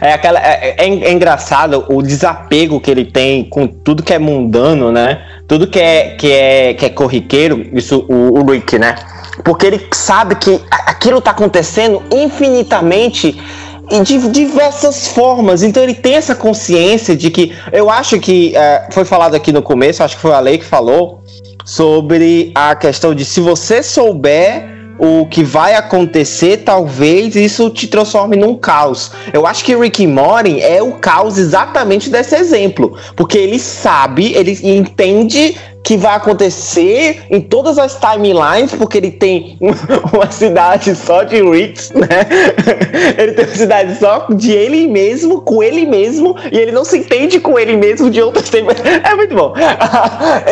É, 0.00 0.12
aquela, 0.14 0.40
é, 0.40 0.74
é- 0.78 0.84
é 1.04 1.12
engraçado 1.12 1.84
o 1.88 2.02
desapego 2.02 2.80
que 2.80 2.90
ele 2.90 3.04
tem 3.04 3.44
com 3.44 3.66
tudo 3.66 4.02
que 4.02 4.12
é 4.14 4.18
mundano, 4.18 4.90
né? 4.90 5.22
Tudo 5.46 5.66
que 5.66 5.78
é, 5.78 6.16
que 6.16 6.32
é, 6.32 6.74
que 6.74 6.86
é 6.86 6.90
corriqueiro, 6.90 7.68
isso 7.72 8.04
o, 8.08 8.40
o 8.40 8.50
Rick, 8.50 8.78
né? 8.78 8.96
Porque 9.44 9.66
ele 9.66 9.86
sabe 9.94 10.34
que 10.34 10.60
aquilo 10.70 11.20
tá 11.20 11.30
acontecendo 11.30 12.02
infinitamente 12.12 13.38
e 13.90 14.00
de 14.00 14.28
diversas 14.28 15.08
formas. 15.08 15.62
Então 15.62 15.82
ele 15.82 15.94
tem 15.94 16.14
essa 16.14 16.34
consciência 16.34 17.16
de 17.16 17.30
que. 17.30 17.54
Eu 17.72 17.90
acho 17.90 18.18
que 18.18 18.56
é, 18.56 18.88
foi 18.90 19.04
falado 19.04 19.34
aqui 19.34 19.52
no 19.52 19.62
começo, 19.62 20.02
acho 20.02 20.16
que 20.16 20.22
foi 20.22 20.32
a 20.32 20.40
Lei 20.40 20.58
que 20.58 20.64
falou 20.64 21.22
sobre 21.64 22.52
a 22.54 22.74
questão 22.74 23.14
de 23.14 23.24
se 23.24 23.40
você 23.40 23.82
souber 23.82 24.75
o 24.98 25.26
que 25.26 25.42
vai 25.42 25.74
acontecer, 25.74 26.58
talvez 26.58 27.36
isso 27.36 27.70
te 27.70 27.86
transforme 27.86 28.36
num 28.36 28.56
caos. 28.56 29.12
Eu 29.32 29.46
acho 29.46 29.64
que 29.64 29.74
Rick 29.76 30.06
Morty 30.06 30.60
é 30.60 30.82
o 30.82 30.92
caos 30.92 31.38
exatamente 31.38 32.10
desse 32.10 32.34
exemplo, 32.34 32.96
porque 33.14 33.36
ele 33.38 33.58
sabe, 33.58 34.32
ele 34.34 34.58
entende 34.62 35.56
que 35.84 35.96
vai 35.96 36.16
acontecer 36.16 37.22
em 37.30 37.40
todas 37.40 37.78
as 37.78 37.96
timelines, 37.96 38.72
porque 38.72 38.98
ele 38.98 39.12
tem 39.12 39.56
uma 40.12 40.28
cidade 40.32 40.96
só 40.96 41.22
de 41.22 41.40
Ricks, 41.40 41.92
né? 41.92 42.26
Ele 43.16 43.32
tem 43.32 43.44
uma 43.44 43.54
cidade 43.54 43.96
só 43.96 44.26
de 44.30 44.50
ele 44.50 44.88
mesmo, 44.88 45.42
com 45.42 45.62
ele 45.62 45.86
mesmo, 45.86 46.34
e 46.50 46.58
ele 46.58 46.72
não 46.72 46.84
se 46.84 46.98
entende 46.98 47.38
com 47.38 47.56
ele 47.56 47.76
mesmo 47.76 48.10
de 48.10 48.20
outras 48.20 48.50
timelines. 48.50 48.82
É 49.04 49.14
muito 49.14 49.32
bom. 49.34 49.54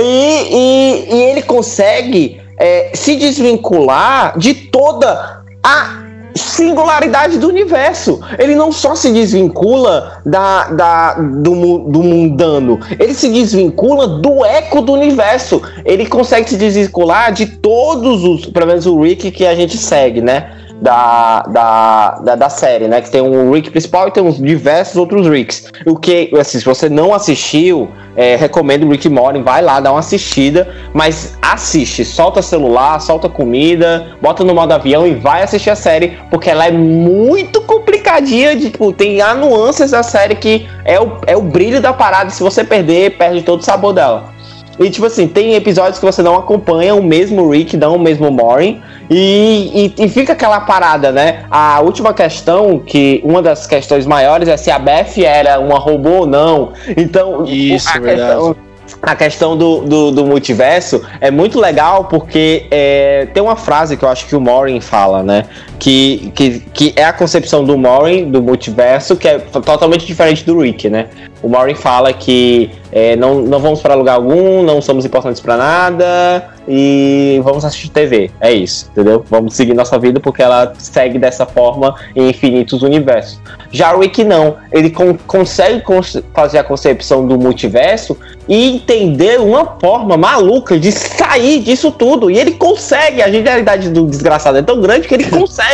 E, 0.01 0.55
e- 0.55 1.14
e 1.16 1.22
ele 1.30 1.42
consegue 1.42 2.40
é, 2.59 2.90
se 2.94 3.16
desvincular 3.16 4.38
de 4.38 4.55
toda 4.55 5.42
a 5.62 6.05
singularidade 6.34 7.38
do 7.38 7.48
universo. 7.48 8.20
Ele 8.38 8.55
não 8.55 8.72
só 8.72 8.94
se 8.94 9.12
desvincula 9.12 10.20
da, 10.26 10.68
da, 10.68 11.14
do, 11.14 11.78
do 11.78 12.02
mundano, 12.02 12.80
ele 12.98 13.14
se 13.14 13.28
desvincula 13.28 14.07
do 14.07 14.44
eco 14.44 14.80
do 14.80 14.92
universo. 14.92 15.62
Ele 15.84 16.07
consegue 16.07 16.50
se 16.50 16.57
desvincular 16.57 17.32
de 17.32 17.46
todos 17.46 18.24
os, 18.24 18.46
pelo 18.46 18.66
menos 18.66 18.86
o 18.86 19.00
Rick 19.00 19.30
que 19.30 19.46
a 19.46 19.55
gente 19.55 19.78
segue, 19.78 20.20
né? 20.20 20.63
Da, 20.85 21.41
da, 21.49 22.11
da, 22.22 22.35
da 22.35 22.49
série, 22.51 22.87
né? 22.89 23.01
Que 23.01 23.11
tem 23.11 23.22
um 23.22 23.51
Rick 23.51 23.70
principal 23.70 24.07
e 24.07 24.11
tem 24.11 24.22
uns 24.22 24.37
diversos 24.37 24.97
outros 24.97 25.26
Ricks. 25.26 25.72
O 25.87 25.97
que, 25.97 26.30
assim, 26.39 26.59
se 26.59 26.64
você 26.64 26.91
não 26.91 27.14
assistiu, 27.14 27.89
é, 28.14 28.37
recomendo 28.37 28.87
Rick 28.91 29.09
and 29.09 29.12
Morty, 29.12 29.41
vai 29.41 29.62
lá, 29.62 29.80
dá 29.80 29.91
uma 29.91 30.01
assistida, 30.01 30.68
mas 30.93 31.39
assiste, 31.41 32.05
solta 32.05 32.43
celular, 32.43 33.01
solta 33.01 33.30
comida, 33.30 34.14
bota 34.20 34.45
no 34.45 34.55
modo 34.55 34.72
avião 34.72 35.07
e 35.07 35.14
vai 35.14 35.43
assistir 35.43 35.70
a 35.70 35.76
série, 35.76 36.18
porque 36.30 36.51
ela 36.51 36.66
é 36.66 36.70
muito 36.70 37.62
complicadinha, 37.62 38.55
de, 38.55 38.70
tipo, 38.70 38.93
tem 38.93 39.22
a 39.22 39.35
nuances 39.35 39.93
da 39.93 40.03
série 40.03 40.35
que 40.35 40.68
é 40.85 41.01
o, 41.01 41.18
é 41.26 41.35
o 41.35 41.41
brilho 41.41 41.80
da 41.80 41.95
parada, 41.95 42.28
se 42.28 42.43
você 42.43 42.62
perder, 42.62 43.16
perde 43.16 43.41
todo 43.43 43.61
o 43.61 43.64
sabor 43.64 43.95
dela. 43.95 44.34
E 44.79 44.91
tipo 44.91 45.07
assim, 45.07 45.29
tem 45.29 45.55
episódios 45.55 45.99
que 45.99 46.05
você 46.05 46.22
não 46.22 46.35
acompanha 46.37 46.95
o 46.95 47.03
mesmo 47.03 47.49
Rick, 47.49 47.77
não 47.77 47.97
o 47.97 47.99
mesmo 47.99 48.31
Morin. 48.31 48.81
E, 49.11 49.93
e, 49.99 50.05
e 50.05 50.09
fica 50.09 50.33
aquela 50.33 50.61
parada, 50.61 51.12
né? 51.12 51.45
A 51.51 51.81
última 51.81 52.12
questão, 52.14 52.79
que 52.79 53.20
uma 53.25 53.43
das 53.43 53.66
questões 53.66 54.07
maiores 54.07 54.49
é 54.49 54.57
se 54.57 54.70
a 54.70 54.79
Beth 54.79 55.18
era 55.22 55.61
uma 55.61 55.79
robô 55.79 56.20
ou 56.20 56.27
não. 56.27 56.72
Então, 56.97 57.45
Isso, 57.45 57.89
a 57.89 57.99
verdade. 57.99 58.35
questão, 58.35 58.57
a 59.03 59.16
questão 59.16 59.57
do, 59.57 59.81
do, 59.81 60.11
do 60.11 60.25
multiverso 60.25 61.03
é 61.20 61.31
muito 61.31 61.59
legal 61.61 62.05
porque 62.05 62.66
é, 62.70 63.29
tem 63.33 63.43
uma 63.43 63.57
frase 63.57 63.97
que 63.97 64.05
eu 64.05 64.09
acho 64.09 64.27
que 64.27 64.37
o 64.37 64.41
Morin 64.41 64.81
fala, 64.81 65.22
né? 65.22 65.45
Que, 65.85 66.32
que, 66.35 66.61
que 66.72 66.93
é 66.97 67.05
a 67.05 67.12
concepção 67.12 67.62
do 67.62 67.76
Morin, 67.76 68.30
do 68.30 68.41
multiverso, 68.41 69.16
que 69.16 69.28
é 69.28 69.39
totalmente 69.39 70.07
diferente 70.07 70.43
do 70.43 70.59
Rick, 70.59 70.89
né? 70.89 71.09
O 71.43 71.49
Morin 71.49 71.74
fala 71.74 72.11
que 72.11 72.70
é, 72.91 73.14
não, 73.16 73.43
não 73.43 73.59
vamos 73.59 73.82
para 73.82 73.95
lugar 73.95 74.14
algum, 74.14 74.62
não 74.62 74.80
somos 74.80 75.05
importantes 75.05 75.43
para 75.43 75.59
nada 75.59 76.49
e 76.66 77.39
vamos 77.45 77.66
assistir 77.66 77.91
TV. 77.91 78.30
É 78.41 78.51
isso, 78.51 78.89
entendeu? 78.93 79.22
Vamos 79.28 79.55
seguir 79.55 79.74
nossa 79.74 79.99
vida 79.99 80.18
porque 80.20 80.43
ela 80.43 80.72
segue 80.78 81.18
dessa 81.18 81.45
forma 81.45 81.95
em 82.16 82.30
infinitos 82.30 82.82
universos. 82.82 83.39
Já 83.70 83.95
o 83.95 84.01
Rick 84.01 84.24
não, 84.24 84.57
ele 84.72 84.89
con- 84.89 85.18
consegue 85.26 85.82
cons- 85.82 86.22
fazer 86.32 86.57
a 86.59 86.64
concepção 86.64 87.26
do 87.26 87.39
multiverso 87.39 88.16
e 88.49 88.70
entender 88.76 89.39
uma 89.41 89.76
forma 89.78 90.16
maluca 90.16 90.78
de 90.78 90.93
sair 90.93 91.61
disso 91.61 91.91
tudo. 91.91 92.30
E 92.30 92.39
ele 92.39 92.53
consegue, 92.53 93.20
a 93.20 93.30
genialidade 93.30 93.91
do 93.91 94.07
desgraçado 94.07 94.57
é 94.57 94.62
tão 94.62 94.80
grande 94.80 95.07
que 95.09 95.14
ele 95.14 95.28
consegue 95.28 95.74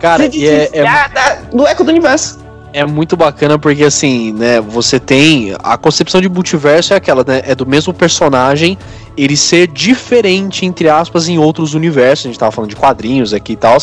Cara, 0.00 0.30
se 0.30 0.38
e 0.38 0.46
é, 0.46 0.52
é, 0.52 0.58
desviar 0.68 1.48
do 1.52 1.66
eco 1.66 1.84
do 1.84 1.90
universo. 1.90 2.38
é 2.72 2.84
muito 2.84 3.16
bacana 3.16 3.58
porque 3.58 3.84
assim, 3.84 4.32
né, 4.32 4.60
você 4.60 5.00
tem 5.00 5.54
a 5.62 5.76
concepção 5.78 6.20
de 6.20 6.28
multiverso 6.28 6.92
é 6.92 6.96
aquela, 6.96 7.24
né, 7.26 7.42
é 7.44 7.54
do 7.54 7.64
mesmo 7.66 7.94
personagem 7.94 8.76
ele 9.16 9.36
ser 9.36 9.66
diferente 9.68 10.66
entre 10.66 10.88
aspas 10.90 11.26
em 11.26 11.38
outros 11.38 11.72
universos. 11.72 12.26
A 12.26 12.28
gente 12.28 12.38
tava 12.38 12.52
falando 12.52 12.70
de 12.70 12.76
quadrinhos 12.76 13.32
aqui 13.32 13.52
e 13.54 13.56
tal. 13.56 13.78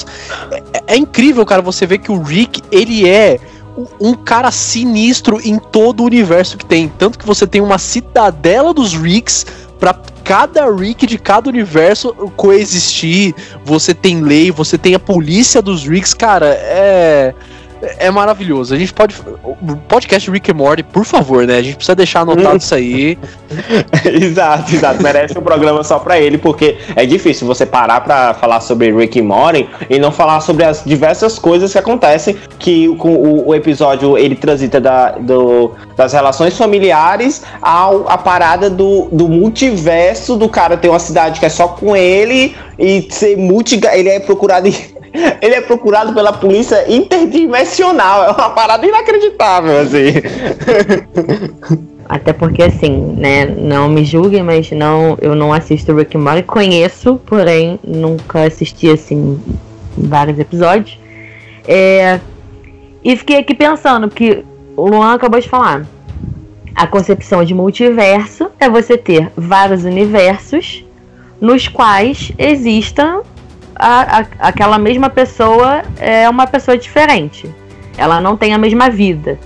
É, 0.52 0.94
é 0.94 0.96
incrível, 0.96 1.44
cara, 1.44 1.62
você 1.62 1.88
vê 1.88 1.98
que 1.98 2.12
o 2.12 2.22
Rick, 2.22 2.62
ele 2.72 3.10
é 3.10 3.40
um- 4.00 4.14
cara 4.14 4.52
sinistro 4.52 5.42
em 5.44 5.58
todo 5.58 6.02
o 6.02 6.06
universo 6.06 6.56
que 6.56 6.66
tem, 6.66 6.88
tanto 6.88 7.18
que 7.18 7.26
você 7.26 7.48
tem 7.48 7.60
uma 7.62 7.80
cidadela 7.80 8.72
dos 8.72 8.94
Ricks 8.94 9.48
pra 9.80 9.96
cada 10.24 10.70
Rick 10.74 11.06
de 11.06 11.18
cada 11.18 11.50
universo 11.50 12.14
coexistir. 12.36 13.36
Você 13.66 13.94
tem 13.94 14.22
lei, 14.22 14.52
você 14.52 14.78
tem 14.78 14.96
a 14.96 15.00
polícia 15.00 15.62
dos 15.62 15.86
Ricks, 15.86 16.14
cara, 16.14 16.48
é 16.48 17.34
é 17.98 18.10
maravilhoso. 18.12 18.74
A 18.74 18.78
gente 18.78 18.94
pode. 18.94 19.16
Podcast 19.88 20.30
Rick 20.30 20.52
and 20.52 20.56
Morty, 20.56 20.84
por 20.84 21.06
favor, 21.06 21.46
né? 21.46 21.58
A 21.58 21.62
gente 21.62 21.76
precisa 21.76 21.96
deixar 21.96 22.22
anotado 22.22 22.58
isso 22.58 22.74
aí. 22.74 23.18
exato, 24.06 24.74
exato. 24.74 25.02
Merece 25.02 25.38
um 25.38 25.42
programa 25.42 25.84
só 25.84 26.00
pra 26.00 26.20
ele, 26.20 26.38
porque 26.38 26.78
é 26.96 27.06
difícil 27.06 27.46
você 27.48 27.66
parar 27.66 28.02
pra 28.02 28.34
falar 28.34 28.62
sobre 28.62 28.92
Rick 28.92 29.20
and 29.20 29.26
Morty 29.26 29.70
e 29.90 30.00
não 30.00 30.12
falar 30.12 30.42
sobre 30.42 30.64
as 30.64 30.84
diversas 30.86 31.38
coisas 31.40 31.72
que 31.72 31.78
acontecem. 31.78 32.36
Que 32.60 32.96
com 32.98 33.14
o, 33.16 33.48
o 33.50 33.56
episódio 33.56 34.18
ele 34.18 34.36
transita 34.36 34.80
da, 34.80 35.12
do, 35.12 35.72
das 35.96 36.14
relações 36.14 36.58
familiares 36.58 37.44
ao 37.62 38.08
a 38.10 38.18
parada 38.18 38.70
do, 38.70 39.08
do 39.12 39.28
multiverso 39.28 40.36
do 40.36 40.50
cara 40.50 40.78
ter 40.78 40.90
uma 40.90 41.00
cidade 41.00 41.40
que 41.40 41.46
é 41.46 41.50
só 41.50 41.68
com 41.68 41.96
ele 41.96 42.56
e 42.78 43.08
ser 43.10 43.38
multi. 43.38 43.80
Ele 43.92 44.10
é 44.10 44.20
procurado. 44.20 44.68
em- 44.68 44.93
Ele 45.42 45.56
é 45.56 45.62
procurado 45.62 46.14
pela 46.14 46.34
polícia 46.34 46.92
interdimensional. 46.92 48.24
É 48.24 48.32
uma 48.32 48.50
parada 48.50 48.86
inacreditável, 48.86 49.82
assim. 49.82 50.14
Até 52.10 52.34
porque, 52.34 52.64
assim, 52.64 53.16
né, 53.18 53.46
não 53.46 53.90
me 53.90 54.04
julguem, 54.04 54.44
mas 54.44 54.70
não, 54.72 55.18
eu 55.22 55.36
não 55.36 55.54
assisto 55.54 55.96
Rick 55.96 56.18
and 56.18 56.22
Morty. 56.22 56.44
Conheço, 56.44 57.20
porém, 57.26 57.80
nunca 57.84 58.44
assisti, 58.46 58.90
assim, 58.90 59.40
vários 59.98 60.38
episódios. 60.40 61.00
É, 61.68 62.20
e 63.04 63.16
fiquei 63.16 63.38
aqui 63.38 63.54
pensando, 63.54 64.10
que 64.10 64.44
o 64.76 64.88
Luan 64.88 65.14
acabou 65.14 65.40
de 65.40 65.48
falar. 65.48 65.86
A 66.76 66.88
concepção 66.88 67.44
de 67.44 67.54
multiverso 67.54 68.50
é 68.60 68.68
você 68.70 68.98
ter 68.98 69.32
vários 69.38 69.84
universos 69.84 70.84
nos 71.40 71.68
quais 71.68 72.32
existam 72.38 73.22
a, 73.84 74.20
a, 74.20 74.48
aquela 74.48 74.78
mesma 74.78 75.10
pessoa 75.10 75.84
é 76.00 76.30
uma 76.30 76.48
pessoa 76.48 76.78
diferente. 76.78 77.54
Ela 77.98 78.22
não 78.22 78.38
tem 78.38 78.54
a 78.54 78.58
mesma 78.58 78.90
vida. 78.90 79.38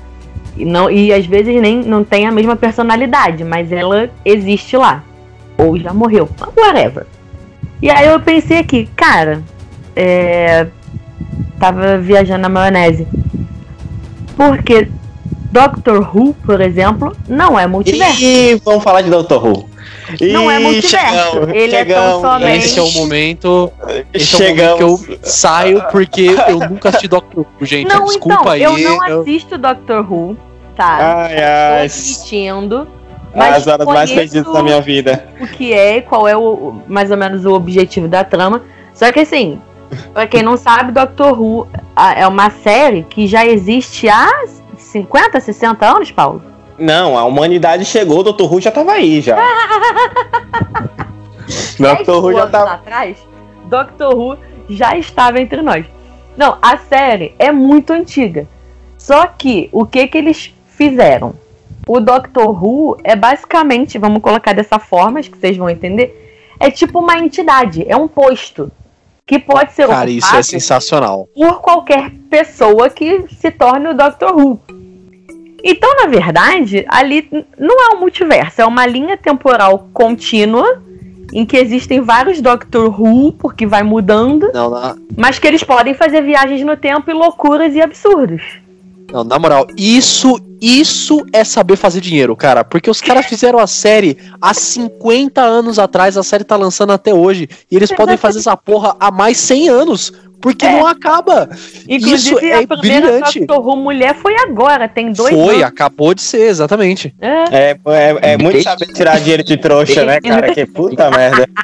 E, 0.56 0.64
não, 0.64 0.92
e 0.92 1.12
às 1.12 1.26
vezes 1.26 1.60
nem 1.60 1.78
não 1.80 2.04
tem 2.04 2.28
a 2.28 2.32
mesma 2.32 2.56
personalidade, 2.56 3.44
mas 3.44 3.72
ela 3.72 4.12
existe 4.24 4.78
lá. 4.78 5.04
Ou 5.58 5.80
já 5.80 5.92
morreu. 5.92 6.30
Whatever. 6.56 7.08
E 7.82 7.90
aí 7.90 8.08
eu 8.08 8.20
pensei 8.20 8.60
aqui, 8.60 8.88
cara, 8.96 9.42
é, 9.96 10.68
tava 11.60 11.98
viajando 11.98 12.44
na 12.44 12.50
maionese. 12.50 13.08
Porque 14.36 14.88
Doctor 15.52 16.16
Who, 16.16 16.36
por 16.46 16.62
exemplo, 16.62 17.16
não 17.28 17.58
é 17.58 17.66
multiverso. 17.66 18.24
Ih, 18.24 18.62
vamos 18.64 18.84
falar 18.84 19.02
de 19.02 19.10
Doctor 19.10 19.44
Who. 19.44 19.68
Não 20.32 20.50
é 20.50 20.58
multiverso. 20.60 21.32
chegamos, 21.32 21.50
Ele 21.56 21.76
é 21.76 21.86
tão 21.86 21.96
chegamos. 21.96 22.22
somente- 22.22 22.66
Esse 22.66 22.80
é 22.80 22.82
o 22.82 22.92
momento. 22.94 23.72
Esse 24.14 24.34
é 24.34 24.36
o 24.36 24.48
Chegamos. 24.48 24.80
momento 24.82 25.06
que 25.06 25.14
eu 25.14 25.20
saio 25.24 25.84
porque 25.92 26.36
eu 26.48 26.60
nunca 26.70 26.90
assisti 26.90 27.08
Doctor 27.08 27.46
Who, 27.60 27.66
gente. 27.66 27.88
Não, 27.88 28.06
Desculpa 28.06 28.36
então, 28.42 28.52
aí. 28.52 28.64
eu 28.64 28.78
não 28.78 29.08
eu- 29.08 29.22
assisto 29.22 29.58
Doctor 29.58 30.12
Who, 30.12 30.38
tá? 30.76 31.26
Ai, 31.30 31.44
ai. 31.44 31.80
Tô 31.80 31.86
assistindo. 31.86 32.88
Mas 33.36 33.56
As 33.58 33.68
horas 33.68 33.86
mais 33.86 34.12
perdidas 34.12 34.52
da 34.52 34.64
minha 34.64 34.82
vida. 34.82 35.28
o 35.40 35.46
que 35.46 35.72
é, 35.74 36.02
qual 36.02 36.28
é 36.28 36.36
o, 36.36 36.82
mais 36.88 37.12
ou 37.12 37.18
menos 37.18 37.46
o 37.46 37.54
objetivo 37.54 38.08
da 38.08 38.24
trama. 38.24 38.64
Só 38.94 39.12
que 39.12 39.20
assim, 39.20 39.62
pra 40.14 40.26
quem 40.26 40.42
não 40.42 40.58
sabe, 40.58 40.92
Doctor 40.92 41.40
Who 41.40 41.68
é 42.16 42.26
uma 42.26 42.50
série 42.50 43.04
que 43.04 43.28
já 43.28 43.46
existe 43.46 44.08
há 44.10 44.28
50, 44.78 45.40
60 45.40 45.86
anos, 45.86 46.10
Paulo. 46.12 46.42
Não, 46.78 47.18
a 47.18 47.26
humanidade 47.26 47.86
chegou, 47.86 48.20
o 48.20 48.24
Dr. 48.34 48.44
Who 48.44 48.62
já 48.62 48.72
tava 48.72 48.92
aí 48.94 49.22
já. 49.22 49.38
Dr. 51.80 52.12
Who 52.12 52.34
já 52.34 52.40
anos 52.42 52.52
tava. 52.52 52.72
atrás, 52.74 53.18
Doctor 53.66 54.16
Who 54.16 54.38
já 54.70 54.98
estava 54.98 55.40
entre 55.40 55.62
nós. 55.62 55.86
Não, 56.36 56.58
a 56.62 56.78
série 56.78 57.34
é 57.40 57.52
muito 57.52 57.94
antiga. 57.94 58.48
Só 58.98 59.26
que 59.28 59.70
o 59.72 59.86
que 59.86 60.08
que 60.08 60.18
eles 60.18 60.54
fizeram? 60.68 61.34
O 61.88 62.00
Doctor 62.00 62.64
Who 62.64 62.98
é 63.04 63.16
basicamente, 63.16 63.98
vamos 63.98 64.22
colocar 64.22 64.54
dessa 64.54 64.78
forma, 64.78 65.20
acho 65.20 65.32
que 65.32 65.38
vocês 65.38 65.56
vão 65.56 65.70
entender, 65.70 66.46
é 66.60 66.70
tipo 66.70 67.00
uma 67.00 67.18
entidade, 67.18 67.86
é 67.88 67.96
um 67.96 68.08
posto 68.08 68.70
que 69.26 69.40
pode 69.40 69.72
ser 69.74 69.88
Cara, 69.88 70.10
isso 70.10 70.26
é 70.26 70.30
ocupado 70.30 70.44
sensacional. 70.46 71.30
por 71.34 71.62
qualquer 71.62 72.12
pessoa 72.30 72.90
que 72.90 73.26
se 73.34 73.52
torne 73.52 73.88
o 73.90 73.94
Doctor 73.94 74.36
Who. 74.36 74.60
Então, 75.64 75.90
na 75.96 76.08
verdade, 76.08 76.86
ali 76.88 77.28
não 77.58 77.92
é 77.92 77.96
um 77.96 78.00
multiverso, 78.00 78.62
é 78.62 78.66
uma 78.66 78.86
linha 78.86 79.18
temporal 79.18 79.90
contínua 79.94 80.82
em 81.34 81.46
que 81.46 81.58
existem 81.58 82.02
vários 82.02 82.42
Doctor 82.42 83.00
Who, 83.00 83.34
porque 83.34 83.66
vai 83.66 83.84
mudando, 83.84 84.50
Não, 84.54 84.70
na, 84.70 84.96
mas 85.18 85.40
que 85.40 85.48
eles 85.48 85.64
podem 85.64 85.94
fazer 85.94 86.22
viagens 86.22 86.64
no 86.64 86.78
tempo 86.78 87.10
e 87.10 87.14
loucuras 87.14 87.76
e 87.76 87.82
absurdos. 87.82 88.60
Não, 89.12 89.24
na 89.24 89.40
moral, 89.40 89.66
isso, 89.78 90.40
isso 90.62 91.26
é 91.32 91.44
saber 91.44 91.76
fazer 91.78 92.02
dinheiro, 92.02 92.36
cara. 92.36 92.64
Porque 92.64 92.90
os 92.90 93.00
caras 93.02 93.26
fizeram 93.26 93.60
a 93.60 93.68
série 93.68 94.18
há 94.42 94.54
50 94.54 95.42
anos 95.42 95.80
atrás, 95.80 96.18
a 96.18 96.24
série 96.24 96.44
tá 96.44 96.56
lançando 96.56 96.92
até 96.94 97.14
hoje. 97.14 97.48
E 97.72 97.76
eles 97.76 97.92
podem 97.92 98.18
fazer 98.18 98.40
essa 98.40 98.56
porra 98.58 98.96
há 99.00 99.10
mais 99.12 99.38
100 99.38 99.70
anos. 99.70 100.12
Porque 100.40 100.68
É. 100.68 100.72
não 100.72 100.86
acaba. 100.86 101.50
Inclusive, 101.90 102.36
Isso 102.36 102.46
é 102.46 102.64
a 102.64 102.68
primeira 102.68 103.08
brilhante. 103.08 103.46
Who 103.50 103.76
mulher 103.76 104.16
foi 104.16 104.36
agora, 104.38 104.88
tem 104.88 105.12
dois 105.12 105.34
Foi, 105.34 105.56
anos. 105.56 105.64
acabou 105.64 106.14
de 106.14 106.22
ser, 106.22 106.42
exatamente. 106.48 107.12
É. 107.20 107.72
É, 107.72 107.78
é, 107.88 108.34
é 108.34 108.38
muito 108.38 108.62
saber 108.62 108.86
tirar 108.94 109.20
dinheiro 109.20 109.44
de 109.44 109.58
trouxa, 109.58 110.06
né, 110.06 110.20
cara? 110.22 110.54
Que 110.54 110.66
puta 110.66 111.10
merda. 111.10 111.48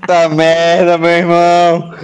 Puta 0.00 0.28
merda, 0.30 0.98
meu 0.98 1.10
irmão. 1.10 1.94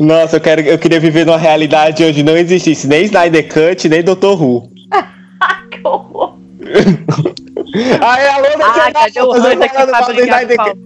Nossa, 0.00 0.36
eu, 0.36 0.40
quero, 0.40 0.60
eu 0.62 0.78
queria 0.78 0.98
viver 0.98 1.26
numa 1.26 1.36
realidade 1.36 2.02
onde 2.04 2.22
não 2.22 2.36
existisse 2.36 2.86
nem 2.86 3.04
Snyder 3.04 3.46
Cut, 3.48 3.88
nem 3.88 4.02
Dr. 4.02 4.40
Who. 4.40 4.70
Que 5.70 5.80
horror. 5.84 6.34
Aí, 8.00 8.26
alô, 8.28 8.46
Ah, 8.62 8.90
Decenautas, 8.90 9.16
eu 9.16 9.68
falando 9.68 9.90
mal 9.90 10.12
Snyder? 10.12 10.56
Cut. 10.56 10.78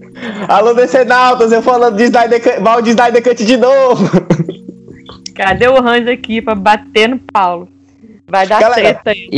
Alô, 0.48 0.74
Decenautas, 0.74 1.52
eu 1.52 1.62
falando 1.62 1.96
de 1.96 2.04
Snyder 2.04 2.42
Cut, 2.42 2.60
mal 2.60 2.82
de 2.82 2.90
Snyder 2.90 3.22
Cut 3.22 3.44
de 3.44 3.56
novo. 3.56 4.10
Cadê 5.36 5.68
o 5.68 5.76
Hans 5.76 6.08
aqui 6.08 6.42
pra 6.42 6.54
bater 6.54 7.08
no 7.08 7.18
Paulo? 7.32 7.68
Vai 8.26 8.46
dar 8.46 8.60
Galera, 8.60 8.80
treta 8.80 9.10
aí. 9.10 9.28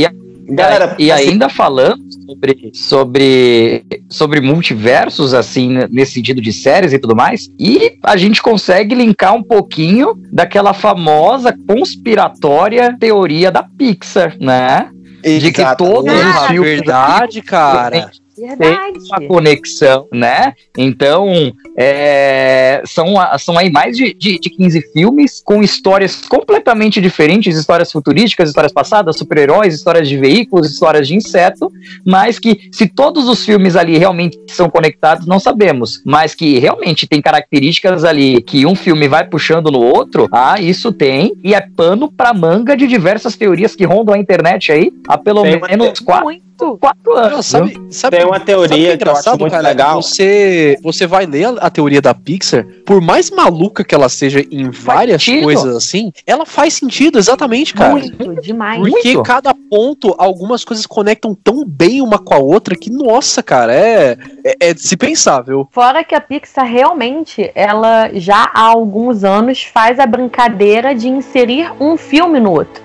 Galera, 0.55 0.95
e 0.99 1.11
assim- 1.11 1.29
ainda 1.29 1.49
falando 1.49 2.01
sobre, 2.25 2.71
sobre, 2.73 3.85
sobre 4.09 4.41
multiversos, 4.41 5.33
assim, 5.33 5.77
nesse 5.89 6.13
sentido 6.13 6.41
de 6.41 6.51
séries 6.53 6.93
e 6.93 6.99
tudo 6.99 7.15
mais, 7.15 7.49
e 7.59 7.93
a 8.03 8.15
gente 8.17 8.41
consegue 8.41 8.95
linkar 8.95 9.33
um 9.35 9.43
pouquinho 9.43 10.15
daquela 10.31 10.73
famosa 10.73 11.55
conspiratória 11.67 12.95
teoria 12.99 13.51
da 13.51 13.63
Pixar, 13.63 14.35
né? 14.39 14.89
De 15.23 15.51
que 15.51 15.75
todos 15.77 16.13
os 16.13 16.19
Ah, 16.35 16.47
filmes 16.47 16.71
verdade, 16.71 17.41
cara. 17.41 18.11
Verdade. 18.37 18.99
uma 19.09 19.27
conexão, 19.27 20.07
né? 20.11 20.53
Então, 20.77 21.53
é, 21.77 22.81
são, 22.85 23.13
são 23.37 23.57
aí 23.57 23.71
mais 23.71 23.95
de, 23.95 24.13
de, 24.13 24.39
de 24.39 24.49
15 24.49 24.81
filmes 24.91 25.41
com 25.43 25.61
histórias 25.61 26.21
completamente 26.21 26.99
diferentes, 26.99 27.55
histórias 27.55 27.91
futurísticas, 27.91 28.49
histórias 28.49 28.73
passadas, 28.73 29.17
super-heróis, 29.17 29.73
histórias 29.73 30.09
de 30.09 30.17
veículos, 30.17 30.71
histórias 30.71 31.07
de 31.07 31.15
inseto, 31.15 31.71
mas 32.05 32.39
que 32.39 32.69
se 32.71 32.87
todos 32.87 33.27
os 33.27 33.45
filmes 33.45 33.75
ali 33.75 33.97
realmente 33.97 34.39
são 34.47 34.69
conectados, 34.69 35.27
não 35.27 35.39
sabemos, 35.39 36.01
mas 36.05 36.33
que 36.33 36.59
realmente 36.59 37.07
tem 37.07 37.21
características 37.21 38.03
ali 38.03 38.41
que 38.41 38.65
um 38.65 38.75
filme 38.75 39.07
vai 39.07 39.25
puxando 39.25 39.71
no 39.71 39.79
outro, 39.79 40.27
ah, 40.31 40.59
isso 40.59 40.91
tem, 40.91 41.33
e 41.43 41.53
é 41.53 41.61
pano 41.61 42.11
pra 42.11 42.33
manga 42.33 42.75
de 42.75 42.87
diversas 42.87 43.35
teorias 43.35 43.75
que 43.75 43.85
rondam 43.85 44.15
a 44.15 44.17
internet 44.17 44.71
aí 44.71 44.91
há 45.07 45.17
pelo 45.17 45.43
Tem 45.43 45.59
menos 45.59 45.99
quatro, 45.99 46.25
Muito. 46.25 46.52
Quatro 46.79 47.13
anos. 47.13 47.31
Não, 47.33 47.41
sabe, 47.41 47.81
sabe, 47.89 48.17
Tem 48.17 48.25
uma 48.25 48.39
teoria 48.39 48.91
que 48.91 49.03
que 49.03 49.07
eu 49.07 49.13
acho 49.13 49.29
muito 49.31 49.51
cara? 49.51 49.67
legal. 49.67 50.01
Você, 50.01 50.77
você 50.81 51.05
vai 51.05 51.25
ler 51.25 51.45
a, 51.45 51.49
a 51.67 51.69
teoria 51.69 52.01
da 52.01 52.13
Pixar, 52.13 52.65
por 52.85 53.01
mais 53.01 53.29
maluca 53.29 53.83
que 53.83 53.93
ela 53.93 54.09
seja 54.09 54.45
em 54.51 54.69
várias 54.69 55.25
coisas 55.25 55.75
assim, 55.75 56.11
ela 56.25 56.45
faz 56.45 56.75
sentido, 56.75 57.17
exatamente, 57.17 57.73
cara. 57.73 57.93
Muito, 57.93 58.41
demais. 58.41 58.79
Porque 58.79 59.13
Muito. 59.13 59.23
cada 59.23 59.53
ponto, 59.53 60.15
algumas 60.17 60.63
coisas 60.63 60.85
conectam 60.85 61.35
tão 61.35 61.65
bem 61.65 62.01
uma 62.01 62.17
com 62.17 62.33
a 62.33 62.37
outra 62.37 62.75
que, 62.75 62.89
nossa, 62.89 63.43
cara, 63.43 63.73
é, 63.73 64.17
é, 64.43 64.69
é 64.69 64.73
de 64.73 64.81
se 64.81 64.95
pensar, 64.95 65.41
viu? 65.41 65.67
Fora 65.71 66.03
que 66.03 66.15
a 66.15 66.21
Pixar 66.21 66.65
realmente, 66.65 67.51
ela 67.55 68.09
já 68.13 68.49
há 68.53 68.61
alguns 68.61 69.23
anos 69.23 69.63
faz 69.63 69.99
a 69.99 70.05
brincadeira 70.05 70.95
de 70.95 71.07
inserir 71.07 71.71
um 71.79 71.97
filme 71.97 72.39
no 72.39 72.51
outro. 72.51 72.83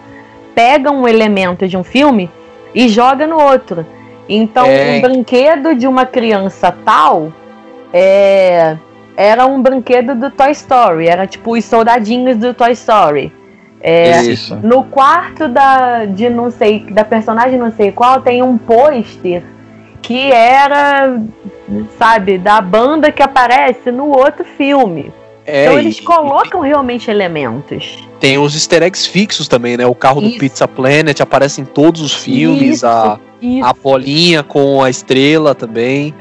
Pega 0.55 0.91
um 0.91 1.07
elemento 1.07 1.69
de 1.69 1.77
um 1.77 1.85
filme 1.85 2.31
e 2.79 2.89
joga 2.89 3.27
no 3.27 3.41
outro. 3.41 3.85
Então, 4.29 4.67
É. 4.67 4.97
um 4.97 5.01
brinquedo 5.01 5.75
de 5.75 5.87
uma 5.87 6.07
criança 6.07 6.71
tal 6.85 7.33
é, 7.93 8.77
era 9.17 9.47
um 9.47 9.61
brinquedo 9.61 10.15
do 10.15 10.31
Toy 10.31 10.51
Story. 10.53 11.09
Era 11.09 11.27
tipo 11.27 11.57
os 11.57 11.65
soldadinhos 11.65 12.37
do 12.37 12.55
Toy 12.55 12.73
Story. 12.73 13.33
É, 13.81 14.23
Isso. 14.23 14.57
no 14.57 14.85
quarto 14.85 15.49
da 15.49 16.05
de 16.05 16.29
não 16.29 16.51
sei 16.51 16.81
da 16.91 17.05
personagem 17.05 17.59
não 17.59 17.71
sei 17.71 17.93
qual 17.93 18.21
tem 18.21 18.43
um 18.43 18.59
pôster 18.59 19.43
que 20.03 20.33
era 20.33 21.17
sabe 21.97 22.39
da 22.39 22.61
banda 22.61 23.13
que 23.13 23.23
aparece 23.23 23.91
no 23.93 24.07
outro 24.09 24.45
filme. 24.45 25.13
É, 25.47 25.65
então 25.67 25.77
e- 25.79 25.83
eles 25.83 26.01
colocam 26.01 26.61
realmente 26.61 27.09
elementos. 27.11 28.08
Tem 28.21 28.37
os 28.39 28.55
easter 28.55 28.83
eggs 28.83 29.07
fixos 29.09 29.47
também, 29.49 29.77
né? 29.77 29.87
O 29.87 29.95
carro 29.95 30.21
do 30.21 30.29
Isso. 30.29 30.39
Pizza 30.39 30.67
Planet 30.67 31.21
aparece 31.21 31.61
em 31.61 31.65
todos 31.65 32.01
os 32.01 32.13
filmes, 32.13 32.77
Isso, 32.79 32.87
a, 32.87 33.19
Isso. 33.41 33.65
a 33.65 33.73
bolinha 33.73 34.43
com 34.43 34.83
a 34.83 34.91
estrela 34.91 35.55
também. 35.55 36.13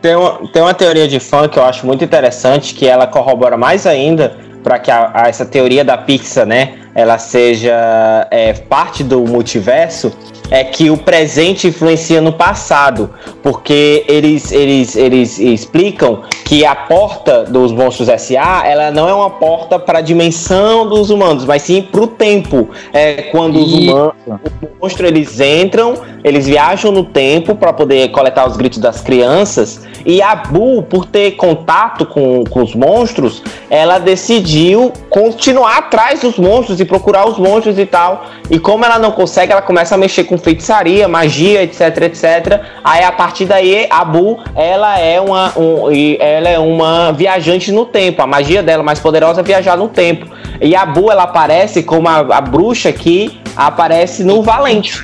Tem 0.00 0.14
uma, 0.14 0.46
tem 0.48 0.62
uma 0.62 0.72
teoria 0.74 1.06
de 1.08 1.18
fã 1.20 1.48
que 1.48 1.58
eu 1.58 1.64
acho 1.64 1.84
muito 1.86 2.04
interessante, 2.04 2.74
que 2.74 2.86
ela 2.86 3.06
corrobora 3.06 3.56
mais 3.56 3.86
ainda 3.86 4.36
para 4.62 4.78
que 4.78 4.90
a- 4.90 5.10
a- 5.12 5.28
essa 5.28 5.44
teoria 5.44 5.84
da 5.84 5.98
Pixar, 5.98 6.46
né, 6.46 6.74
ela 6.94 7.18
seja 7.18 8.26
é, 8.30 8.52
parte 8.52 9.04
do 9.04 9.20
multiverso, 9.20 10.12
é 10.50 10.64
que 10.64 10.90
o 10.90 10.96
presente 10.96 11.68
influencia 11.68 12.20
no 12.20 12.32
passado, 12.32 13.10
porque 13.42 14.04
eles, 14.08 14.50
eles, 14.50 14.96
eles 14.96 15.38
explicam 15.38 16.22
que 16.44 16.64
a 16.66 16.74
porta 16.74 17.44
dos 17.44 17.70
monstros 17.70 18.08
S.A. 18.08 18.66
ela 18.66 18.90
não 18.90 19.08
é 19.08 19.14
uma 19.14 19.30
porta 19.30 19.78
para 19.78 20.00
a 20.00 20.02
dimensão 20.02 20.88
dos 20.88 21.10
humanos, 21.10 21.44
mas 21.44 21.62
sim 21.62 21.82
para 21.82 22.00
o 22.00 22.06
tempo. 22.08 22.68
É 22.92 23.22
quando 23.30 23.60
os 23.60 23.72
humanos, 23.72 24.14
os 24.26 24.68
monstros 24.82 25.08
eles 25.08 25.40
entram, 25.40 25.94
eles 26.24 26.46
viajam 26.46 26.90
no 26.90 27.04
tempo 27.04 27.54
para 27.54 27.72
poder 27.72 28.10
coletar 28.10 28.48
os 28.48 28.56
gritos 28.56 28.80
das 28.80 29.00
crianças. 29.00 29.82
E 30.04 30.20
a 30.20 30.34
Bu, 30.34 30.82
por 30.82 31.04
ter 31.04 31.32
contato 31.32 32.06
com, 32.06 32.42
com 32.44 32.62
os 32.62 32.74
monstros, 32.74 33.42
ela 33.68 33.98
decidiu 33.98 34.92
continuar 35.08 35.78
atrás 35.78 36.20
dos 36.22 36.38
monstros 36.38 36.79
e 36.80 36.84
procurar 36.84 37.28
os 37.28 37.38
monstros 37.38 37.78
e 37.78 37.86
tal. 37.86 38.24
E 38.50 38.58
como 38.58 38.84
ela 38.84 38.98
não 38.98 39.12
consegue, 39.12 39.52
ela 39.52 39.62
começa 39.62 39.94
a 39.94 39.98
mexer 39.98 40.24
com 40.24 40.36
feitiçaria, 40.38 41.06
magia, 41.06 41.62
etc, 41.62 41.80
etc. 42.02 42.60
Aí 42.82 43.04
a 43.04 43.12
partir 43.12 43.44
daí, 43.44 43.86
a 43.90 44.04
Bu, 44.04 44.38
ela 44.56 44.98
é 44.98 45.20
uma, 45.20 45.52
um, 45.58 45.84
ela 46.18 46.48
é 46.48 46.58
uma 46.58 47.12
viajante 47.12 47.70
no 47.70 47.84
tempo. 47.86 48.22
A 48.22 48.26
magia 48.26 48.62
dela 48.62 48.82
mais 48.82 48.98
poderosa 48.98 49.40
é 49.40 49.44
viajar 49.44 49.76
no 49.76 49.88
tempo. 49.88 50.26
E 50.60 50.74
a 50.74 50.84
Bu, 50.84 51.10
ela 51.10 51.22
aparece 51.24 51.82
como 51.82 52.08
a, 52.08 52.18
a 52.18 52.40
bruxa 52.40 52.92
que 52.92 53.40
aparece 53.56 54.24
no 54.24 54.42
Valente. 54.42 55.02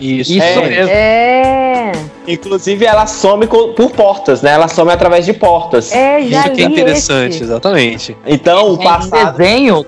Isso, 0.00 0.32
Isso 0.32 0.42
É. 0.42 0.66
mesmo. 0.68 0.90
É. 0.92 1.92
Inclusive, 2.26 2.84
ela 2.84 3.06
some 3.06 3.46
por 3.46 3.90
portas, 3.92 4.42
né? 4.42 4.50
Ela 4.52 4.66
some 4.68 4.90
através 4.90 5.24
de 5.24 5.32
portas. 5.32 5.92
É, 5.92 6.20
já 6.22 6.40
Isso 6.40 6.50
que 6.52 6.62
é 6.62 6.64
interessante, 6.64 7.34
esse. 7.36 7.44
exatamente. 7.44 8.16
Então, 8.26 8.72
o 8.72 8.76
Tem 8.76 8.86
um 8.86 8.90
passado. 8.90 9.36
desenho. 9.38 9.86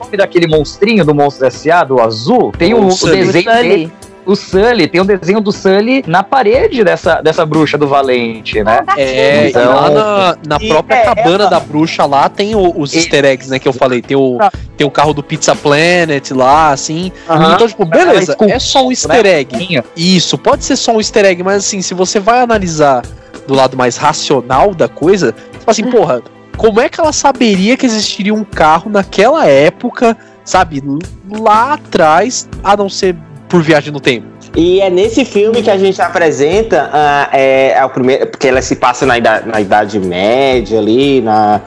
O 0.00 0.04
nome 0.04 0.16
daquele 0.16 0.46
monstrinho 0.46 1.04
do 1.04 1.14
Monstro 1.14 1.46
S.A., 1.46 1.84
do 1.84 2.00
azul, 2.00 2.52
tem 2.56 2.74
O 2.74 2.78
o, 2.82 2.86
o 2.86 2.90
Sully. 2.92 3.22
O 3.22 3.26
desenho 3.26 3.44
Sully. 3.50 3.68
dele, 3.68 3.92
o 4.24 4.36
Sully, 4.36 4.88
tem 4.88 5.00
um 5.00 5.04
desenho 5.06 5.40
do 5.40 5.50
Sully 5.50 6.04
na 6.06 6.22
parede 6.22 6.84
dessa, 6.84 7.20
dessa 7.20 7.44
bruxa 7.46 7.76
do 7.78 7.88
Valente, 7.88 8.62
né? 8.62 8.80
É, 8.96 9.48
Então- 9.48 9.74
lá 9.74 9.90
na, 9.90 10.36
na 10.46 10.60
própria 10.60 10.96
é, 10.96 11.04
cabana 11.04 11.44
ela- 11.44 11.46
da 11.50 11.58
bruxa 11.60 12.04
lá 12.06 12.28
tem 12.28 12.54
o- 12.54 12.78
os 12.78 12.92
E- 12.94 12.98
easter 12.98 13.24
eggs, 13.24 13.50
né, 13.50 13.58
que 13.58 13.66
eu 13.66 13.72
falei. 13.72 14.00
Tem 14.02 14.16
o, 14.16 14.36
Ah. 14.40 14.52
tem 14.76 14.86
o 14.86 14.90
carro 14.90 15.12
do 15.14 15.22
Pizza 15.22 15.56
Planet 15.56 16.30
lá, 16.30 16.70
assim. 16.72 17.10
Aham. 17.28 17.54
Então, 17.54 17.66
tipo, 17.66 17.84
beleza, 17.84 18.36
é 18.40 18.58
só 18.58 18.86
um 18.86 18.90
easter 18.90 19.24
né? 19.24 19.40
egg. 19.40 19.82
Isso, 19.96 20.36
pode 20.38 20.64
ser 20.64 20.76
só 20.76 20.92
um 20.92 20.98
easter 20.98 21.24
egg, 21.24 21.42
mas 21.42 21.56
assim, 21.64 21.80
se 21.82 21.94
você 21.94 22.20
vai 22.20 22.40
analisar 22.40 23.02
do 23.46 23.54
lado 23.54 23.76
mais 23.76 23.96
racional 23.96 24.74
da 24.74 24.88
coisa, 24.88 25.32
você 25.34 25.58
fala 25.60 25.70
assim, 25.72 25.84
porra, 25.84 26.22
como 26.58 26.80
é 26.80 26.88
que 26.88 27.00
ela 27.00 27.12
saberia 27.12 27.76
que 27.76 27.86
existiria 27.86 28.34
um 28.34 28.44
carro 28.44 28.90
naquela 28.90 29.46
época, 29.46 30.16
sabe, 30.44 30.82
lá 31.30 31.74
atrás, 31.74 32.48
a 32.62 32.76
não 32.76 32.88
ser 32.88 33.16
por 33.48 33.62
viagem 33.62 33.92
no 33.92 34.00
tempo? 34.00 34.26
E 34.56 34.80
é 34.80 34.90
nesse 34.90 35.24
filme 35.24 35.62
que 35.62 35.70
a 35.70 35.78
gente 35.78 36.02
apresenta 36.02 36.90
ah, 36.92 37.28
é, 37.32 37.82
o 37.84 37.88
primeiro, 37.88 38.26
porque 38.26 38.48
ela 38.48 38.60
se 38.60 38.74
passa 38.74 39.06
na 39.06 39.14
na 39.46 39.60
idade 39.60 40.00
média 40.00 40.78
ali, 40.78 41.20
na, 41.20 41.60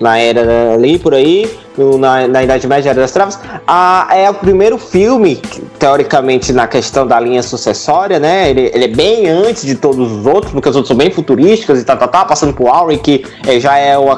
na 0.00 0.18
era 0.18 0.74
ali 0.74 0.98
por 0.98 1.14
aí, 1.14 1.50
na, 1.98 2.26
na 2.26 2.42
idade 2.42 2.66
média 2.66 2.90
era 2.90 3.00
das 3.00 3.12
travas. 3.12 3.38
Ah, 3.66 4.08
é 4.12 4.28
o 4.30 4.34
primeiro 4.34 4.78
filme, 4.78 5.40
teoricamente 5.78 6.52
na 6.52 6.66
questão 6.66 7.06
da 7.06 7.18
linha 7.20 7.42
sucessória, 7.42 8.18
né? 8.18 8.50
Ele, 8.50 8.70
ele 8.74 8.84
é 8.84 8.88
bem 8.88 9.28
antes 9.28 9.64
de 9.64 9.74
todos 9.74 10.10
os 10.12 10.26
outros, 10.26 10.52
porque 10.52 10.68
os 10.68 10.76
outros 10.76 10.88
são 10.88 10.96
bem 10.96 11.10
futurísticos 11.10 11.80
e 11.80 11.84
tal, 11.84 11.96
tal, 11.96 12.08
tal, 12.08 12.26
passando 12.26 12.52
por 12.52 12.68
Auri, 12.68 12.98
que 12.98 13.24
eh, 13.46 13.60
já 13.60 13.76
é 13.76 13.96
o 13.96 14.08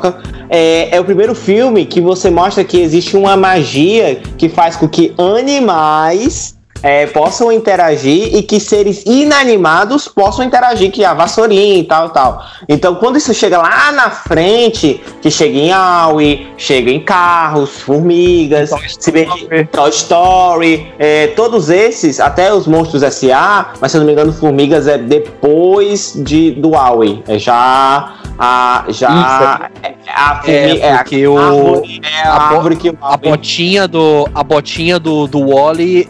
é, 0.48 0.96
é 0.96 1.00
o 1.00 1.04
primeiro 1.04 1.34
filme 1.34 1.84
que 1.84 2.00
você 2.00 2.30
mostra 2.30 2.64
que 2.64 2.80
existe 2.80 3.16
uma 3.16 3.36
magia 3.36 4.20
que 4.36 4.48
faz 4.48 4.76
com 4.76 4.88
que 4.88 5.14
animais 5.18 6.59
é, 6.82 7.06
possam 7.06 7.52
interagir 7.52 8.34
e 8.34 8.42
que 8.42 8.58
seres 8.60 9.04
inanimados 9.06 10.08
possam 10.08 10.44
interagir, 10.44 10.90
que 10.90 11.04
é 11.04 11.06
a 11.06 11.14
vassourinha 11.14 11.78
e 11.78 11.84
tal 11.84 12.10
tal. 12.10 12.42
Então, 12.68 12.94
quando 12.94 13.16
isso 13.16 13.32
chega 13.34 13.58
lá 13.58 13.92
na 13.92 14.10
frente, 14.10 15.00
que 15.20 15.30
chega 15.30 15.58
em 15.58 15.72
Aui, 15.72 16.46
chega 16.56 16.90
em 16.90 17.00
carros, 17.00 17.70
formigas, 17.80 18.70
Toy 18.70 18.80
que 18.80 19.64
Toy 19.66 19.90
Story, 19.90 20.92
é, 20.98 21.28
todos 21.28 21.70
esses, 21.70 22.20
até 22.20 22.52
os 22.52 22.66
Monstros 22.66 23.02
S.A., 23.02 23.72
mas 23.80 23.90
se 23.90 23.96
eu 23.96 24.00
não 24.00 24.06
me 24.06 24.12
engano, 24.12 24.32
Formigas 24.32 24.86
é 24.86 24.96
depois 24.98 26.14
de, 26.16 26.52
do 26.52 26.74
Aui. 26.74 27.22
É 27.26 27.38
já. 27.38 28.14
A, 28.38 28.84
já. 28.88 29.70
é, 29.82 29.94
a 30.14 30.36
formiga- 30.36 30.86
É, 30.86 30.92
a 30.92 30.98
porque 30.98 31.26
o, 31.28 31.38
é 31.38 32.22
a, 32.24 32.32
a 32.32 32.48
árvore 32.54 32.76
que 32.76 32.88
o 32.88 32.98
a 33.02 33.16
botinha 33.16 33.86
do 33.86 34.26
a 34.34 34.42
botinha 34.42 34.98
do, 34.98 35.26
do 35.26 35.46
Wally 35.50 36.08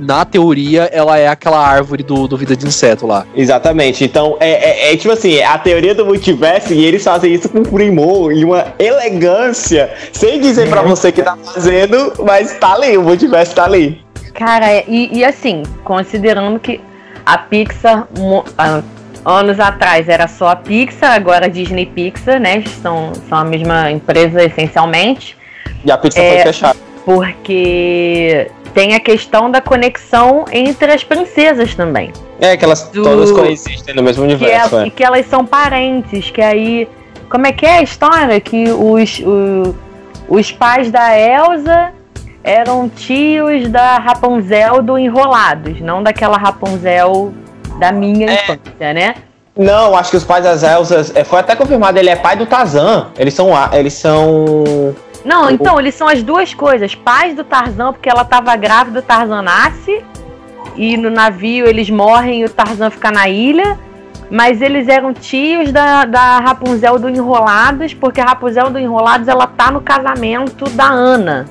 na 0.00 0.24
teoria 0.24 0.88
ela 0.92 1.18
é 1.18 1.28
aquela 1.28 1.58
árvore 1.64 2.02
do, 2.02 2.26
do 2.26 2.36
vida 2.36 2.56
de 2.56 2.66
inseto 2.66 3.06
lá 3.06 3.24
Exatamente. 3.36 4.02
Então, 4.04 4.36
é, 4.40 4.88
é- 4.90 4.92
é 4.92 4.96
tipo 4.96 5.12
assim, 5.12 5.40
a 5.42 5.58
teoria 5.58 5.94
do 5.94 6.04
multiverso 6.06 6.72
e 6.72 6.84
eles 6.84 7.04
fazem 7.04 7.32
isso 7.34 7.48
com 7.48 7.62
primor 7.62 8.32
e 8.32 8.44
uma 8.44 8.66
elegância, 8.78 9.90
sem 10.12 10.40
dizer 10.40 10.68
pra 10.68 10.82
você 10.82 11.12
que 11.12 11.22
tá 11.22 11.36
fazendo, 11.36 12.12
mas 12.24 12.52
tá 12.58 12.74
ali, 12.74 12.96
o 12.96 13.02
multiverso 13.02 13.54
tá 13.54 13.64
ali. 13.64 14.00
Cara, 14.34 14.70
é- 14.70 14.84
e, 14.88 15.18
e 15.18 15.24
assim, 15.24 15.62
considerando 15.84 16.58
que 16.58 16.80
a 17.26 17.36
Pixar, 17.38 18.06
ah, 18.56 18.82
anos 19.24 19.60
atrás 19.60 20.08
era 20.08 20.26
só 20.26 20.48
a 20.48 20.56
Pixar, 20.56 21.12
agora 21.12 21.46
a 21.46 21.48
Disney 21.48 21.84
Pixar, 21.86 22.40
né? 22.40 22.64
São, 22.82 23.12
são 23.28 23.38
a 23.38 23.44
mesma 23.44 23.90
empresa 23.90 24.42
essencialmente, 24.42 25.36
E 25.84 25.90
a 25.90 25.98
pizza 25.98 26.18
É, 26.20 26.34
foi 26.36 26.42
fechada. 26.52 26.78
porque 27.04 28.50
tem 28.74 28.94
a 28.94 29.00
questão 29.00 29.50
da 29.50 29.60
conexão 29.60 30.44
entre 30.52 30.92
as 30.92 31.02
princesas 31.04 31.74
também. 31.74 32.12
É 32.40 32.56
que 32.56 32.64
elas 32.64 32.82
Do- 32.84 33.02
todas 33.02 33.30
coexistem 33.32 33.94
no 33.94 34.02
mesmo 34.02 34.24
Que, 34.26 34.32
é- 34.32 34.36
universo, 34.36 34.78
é. 34.78 34.86
e 34.86 34.90
que 34.90 35.04
elas 35.04 35.26
são 35.26 35.44
parentes, 35.44 36.30
que 36.30 36.40
aí. 36.40 36.88
Como 37.28 37.46
é 37.46 37.52
que 37.52 37.64
é 37.66 37.78
a 37.78 37.82
história? 37.82 38.40
Que 38.40 38.70
os, 38.70 39.18
o- 39.20 39.74
os 40.28 40.50
pais 40.50 40.90
da 40.90 41.16
Elsa 41.18 41.92
eram 42.42 42.88
tios 42.88 43.68
da 43.68 43.98
Rapunzel 43.98 44.82
do 44.82 44.98
Enrolados, 44.98 45.80
não 45.80 46.02
daquela 46.02 46.36
Rapunzel 46.38 47.32
da 47.78 47.92
minha 47.92 48.30
É. 48.30 48.34
infância, 48.34 48.92
né? 48.94 49.14
Não, 49.56 49.94
acho 49.96 50.10
que 50.12 50.16
os 50.16 50.24
pais 50.24 50.44
das 50.44 50.62
Elsas. 50.62 51.14
é, 51.14 51.22
Foi 51.22 51.38
até 51.40 51.54
confirmado, 51.54 51.98
ele 51.98 52.08
é 52.08 52.16
pai 52.16 52.34
do 52.36 52.46
Tarzan. 52.46 53.08
Eles 53.18 53.34
são. 53.34 53.54
a- 53.54 53.68
Eles 53.74 53.92
são. 53.92 54.54
Não, 55.24 55.50
então, 55.50 55.78
eles 55.78 55.94
são 55.94 56.08
as 56.08 56.22
duas 56.22 56.54
coisas. 56.54 56.94
Pais 56.94 57.34
do 57.34 57.44
Tarzan, 57.44 57.92
porque 57.92 58.08
ela 58.08 58.24
tava 58.24 58.54
grávida, 58.56 59.00
o 59.00 59.02
Tarzan 59.02 59.42
nasce. 59.42 60.02
E 60.76 60.96
no 60.96 61.10
navio 61.10 61.66
eles 61.66 61.90
morrem 61.90 62.42
e 62.42 62.44
o 62.44 62.50
Tarzan 62.50 62.90
fica 62.90 63.10
na 63.10 63.28
ilha. 63.28 63.78
Mas 64.30 64.62
eles 64.62 64.86
eram 64.88 65.12
tios 65.12 65.72
da, 65.72 66.04
da 66.04 66.38
Rapunzel 66.38 66.98
do 66.98 67.08
Enrolados, 67.08 67.92
porque 67.92 68.20
a 68.20 68.24
Rapunzel 68.26 68.70
do 68.70 68.78
Enrolados 68.78 69.26
ela 69.26 69.46
tá 69.46 69.70
no 69.70 69.80
casamento 69.80 70.64
da 70.70 70.88
Ana. 70.88 71.46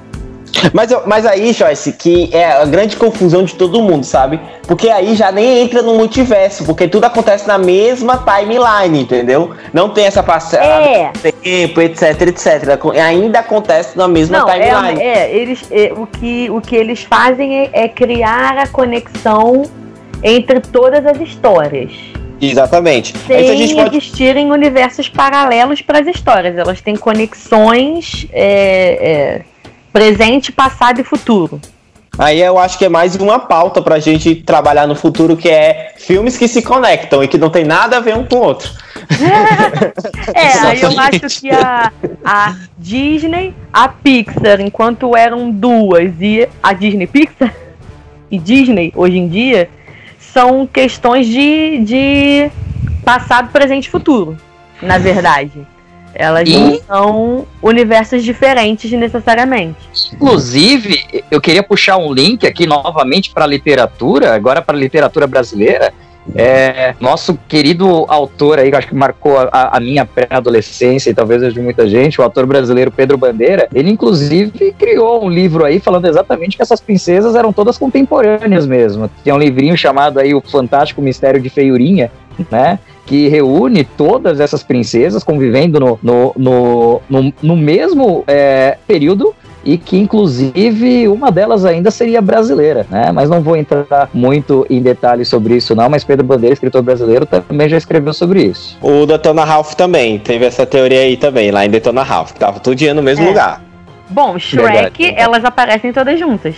Mas, 0.74 0.92
eu- 0.92 1.04
mas 1.06 1.26
aí, 1.26 1.54
Joyce, 1.54 1.94
que 1.94 2.30
é 2.34 2.52
a 2.52 2.66
grande 2.66 2.96
confusão 2.96 3.44
de 3.44 3.56
todo 3.56 3.82
mundo, 3.82 4.04
sabe? 4.04 4.40
Porque 4.68 4.90
aí 4.90 5.16
já 5.16 5.32
nem 5.32 5.62
entra 5.62 5.82
no 5.82 5.96
multiverso, 5.96 6.66
porque 6.66 6.88
tudo 6.88 7.06
acontece 7.06 7.48
na 7.48 7.58
mesma 7.58 8.18
timeline, 8.18 9.02
entendeu? 9.02 9.52
Não 9.74 9.90
tem 9.90 10.06
essa 10.06 10.22
parcela 10.22 10.66
É, 10.66 11.12
do 11.12 11.32
tempo, 11.32 11.82
etc, 11.82 12.22
etc. 12.22 12.80
Ainda 13.06 13.40
acontece 13.40 13.98
na 13.98 14.08
mesma 14.08 14.40
não, 14.40 14.50
é, 14.50 14.60
timeline. 14.60 15.02
é, 15.02 15.36
eles, 15.36 15.66
é, 15.72 15.94
o, 15.96 16.06
que, 16.06 16.50
o 16.50 16.62
que 16.62 16.76
eles 16.76 17.04
fazem 17.04 17.62
é, 17.62 17.70
é 17.74 17.88
criar 17.88 18.58
a 18.58 18.68
conexão 18.68 19.64
entre 20.24 20.60
todas 20.60 21.06
as 21.06 21.20
histórias. 21.20 21.92
Exatamente. 22.42 23.14
A 23.16 23.28
sem 23.28 23.76
pode 23.76 23.98
existirem 23.98 24.52
universos 24.52 25.10
paralelos 25.10 25.82
para 25.82 26.00
as 26.00 26.08
histórias. 26.08 26.58
Elas 26.58 26.80
têm 26.82 26.96
conexões 26.96 28.28
é, 28.32 29.42
é, 29.42 29.42
presente, 29.92 30.52
passado 30.52 31.02
e 31.02 31.04
futuro. 31.04 31.60
Aí 32.18 32.42
eu 32.42 32.58
acho 32.58 32.78
que 32.78 32.84
é 32.84 32.90
mais 32.90 33.16
uma 33.16 33.40
pauta 33.40 33.82
pra 33.82 33.98
gente 33.98 34.36
trabalhar 34.36 34.86
no 34.86 34.94
futuro, 34.94 35.38
que 35.38 35.48
é 35.48 35.94
filmes 35.98 36.38
que 36.38 36.50
se 36.50 36.62
conectam 36.62 37.24
e 37.24 37.28
que 37.30 37.38
não 37.38 37.50
tem 37.50 37.64
nada 37.64 37.98
a 37.98 38.00
ver 38.02 38.18
um 38.18 38.26
com 38.26 38.36
o 38.36 38.42
outro. 38.42 38.70
É, 40.34 40.60
aí 40.60 40.82
eu 40.82 41.00
acho 41.00 41.42
que 41.42 41.50
a, 41.50 41.92
a 42.24 42.56
Disney, 42.78 43.54
a 43.74 43.88
Pixar, 43.88 44.62
enquanto 44.62 45.16
eram 45.16 45.50
duas, 45.50 46.14
e 46.20 46.48
a 46.62 46.74
Disney 46.74 47.08
Pixar 47.08 47.54
e 48.30 48.38
Disney 48.38 48.94
hoje 48.96 49.18
em 49.18 49.28
dia 49.28 49.70
são 50.20 50.68
questões 50.68 51.26
de, 51.26 51.80
de 51.80 52.52
passado, 53.04 53.50
presente 53.52 53.86
e 53.86 53.90
futuro, 53.90 54.38
na 54.82 54.98
verdade. 54.98 55.66
Elas 56.14 56.48
E- 56.50 56.58
não 56.58 56.80
são 56.88 57.48
universos 57.62 58.24
diferentes 58.24 58.92
necessariamente. 58.92 59.78
Inclusive, 60.14 61.24
eu 61.30 61.40
queria 61.40 61.64
puxar 61.64 61.98
um 61.98 62.14
link 62.14 62.46
aqui 62.46 62.66
novamente 62.66 63.32
para 63.32 63.46
a 63.46 63.48
literatura, 63.48 64.34
agora 64.34 64.62
para 64.62 64.76
a 64.76 64.80
literatura 64.80 65.28
brasileira, 65.28 65.94
É, 66.36 66.94
nosso 67.00 67.40
querido 67.48 68.06
autor 68.08 68.60
aí, 68.60 68.70
que 68.70 68.76
acho 68.76 68.88
que 68.88 68.94
marcou 68.94 69.40
a, 69.40 69.76
a 69.76 69.80
minha 69.80 70.06
pré-adolescência 70.06 71.10
e 71.10 71.14
talvez 71.14 71.42
a 71.42 71.50
de 71.50 71.60
muita 71.60 71.90
gente, 71.90 72.22
o 72.22 72.24
autor 72.24 72.46
brasileiro 72.46 72.92
Pedro 72.92 73.18
Bandeira, 73.18 73.68
ele 73.74 73.90
inclusive 73.90 74.72
criou 74.78 75.26
um 75.26 75.30
livro 75.30 75.66
aí 75.66 75.80
falando 75.80 76.06
exatamente 76.06 76.56
que 76.56 76.62
essas 76.62 76.80
princesas 76.80 77.34
eram 77.34 77.52
todas 77.52 77.80
contemporâneas 77.80 78.68
mesmo. 78.68 79.10
Tem 79.24 79.34
um 79.34 79.40
livrinho 79.40 79.76
chamado 79.76 80.20
aí 80.20 80.36
O 80.36 80.42
Fantástico 80.42 81.02
Mistério 81.02 81.42
de 81.42 81.50
Feiurinha, 81.50 82.12
né? 82.52 82.80
Que 83.06 83.28
reúne 83.28 83.84
todas 83.84 84.40
essas 84.40 84.62
princesas 84.64 85.24
convivendo 85.24 85.80
no, 85.80 86.00
no, 86.02 86.34
no, 86.38 87.02
no, 87.10 87.34
no 87.42 87.56
mesmo 87.58 88.24
é, 88.28 88.78
período 88.88 89.34
e 89.66 89.78
que 89.78 89.98
inclusive 89.98 91.08
uma 91.08 91.32
delas 91.32 91.66
ainda 91.66 91.92
seria 91.92 92.22
brasileira, 92.22 92.86
né? 92.90 93.12
Mas 93.12 93.30
não 93.30 93.42
vou 93.42 93.58
entrar 93.58 94.10
muito 94.14 94.66
em 94.70 94.82
detalhes 94.82 95.28
sobre 95.28 95.56
isso 95.58 95.76
não, 95.76 95.90
mas 95.90 96.04
Pedro 96.04 96.26
Bandeira, 96.26 96.54
escritor 96.54 96.82
brasileiro, 96.82 97.26
também 97.26 97.68
já 97.68 97.78
escreveu 97.78 98.14
sobre 98.14 98.44
isso. 98.44 98.78
O 98.82 99.06
Detona 99.06 99.44
Ralph 99.44 99.74
também, 99.74 100.18
teve 100.20 100.46
essa 100.46 100.66
teoria 100.66 101.02
aí 101.02 101.18
também, 101.18 101.52
lá 101.52 101.66
em 101.66 101.70
Detona 101.70 102.04
Ralph, 102.04 102.32
que 102.34 102.40
tava 102.40 102.60
todo 102.60 102.76
dia 102.76 102.94
no 102.94 103.04
mesmo 103.04 103.26
É. 103.26 103.28
lugar. 103.28 103.69
Bom, 104.10 104.40
Shrek, 104.40 105.04
Verdade. 105.04 105.14
elas 105.16 105.46
aparecem 105.46 105.94
todas 105.94 106.20
juntas. 106.20 106.56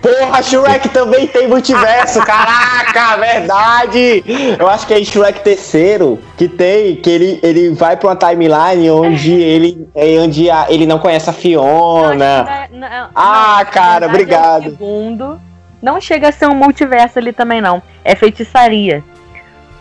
Porra, 0.00 0.40
Shrek 0.42 0.88
também 0.90 1.26
tem 1.26 1.48
multiverso, 1.48 2.20
caraca, 2.24 3.16
verdade! 3.20 4.24
Eu 4.58 4.68
acho 4.68 4.86
que 4.86 4.94
é 4.94 5.02
Shrek 5.04 5.40
terceiro 5.40 6.18
que 6.36 6.48
tem, 6.48 6.96
que 6.96 7.10
ele, 7.10 7.40
ele 7.42 7.70
vai 7.70 7.96
pra 7.96 8.08
uma 8.10 8.16
timeline 8.16 8.88
onde 8.90 9.32
ele, 9.32 9.88
é 9.94 10.18
onde 10.20 10.48
a- 10.50 10.66
ele 10.68 10.86
não 10.86 10.98
conhece 11.00 11.28
a 11.28 11.32
Fiona. 11.32 12.68
Não, 12.70 12.78
não, 12.78 13.08
Ah, 13.14 13.56
na 13.58 13.64
cara, 13.64 14.06
verdade, 14.08 14.14
obrigado. 14.14 14.66
É 14.66 14.70
segundo. 14.70 15.40
Não 15.82 16.00
chega 16.00 16.28
a 16.28 16.32
ser 16.32 16.46
um 16.46 16.54
multiverso 16.54 17.18
ali 17.18 17.32
também, 17.32 17.60
não. 17.60 17.82
É 18.04 18.14
feitiçaria. 18.14 19.02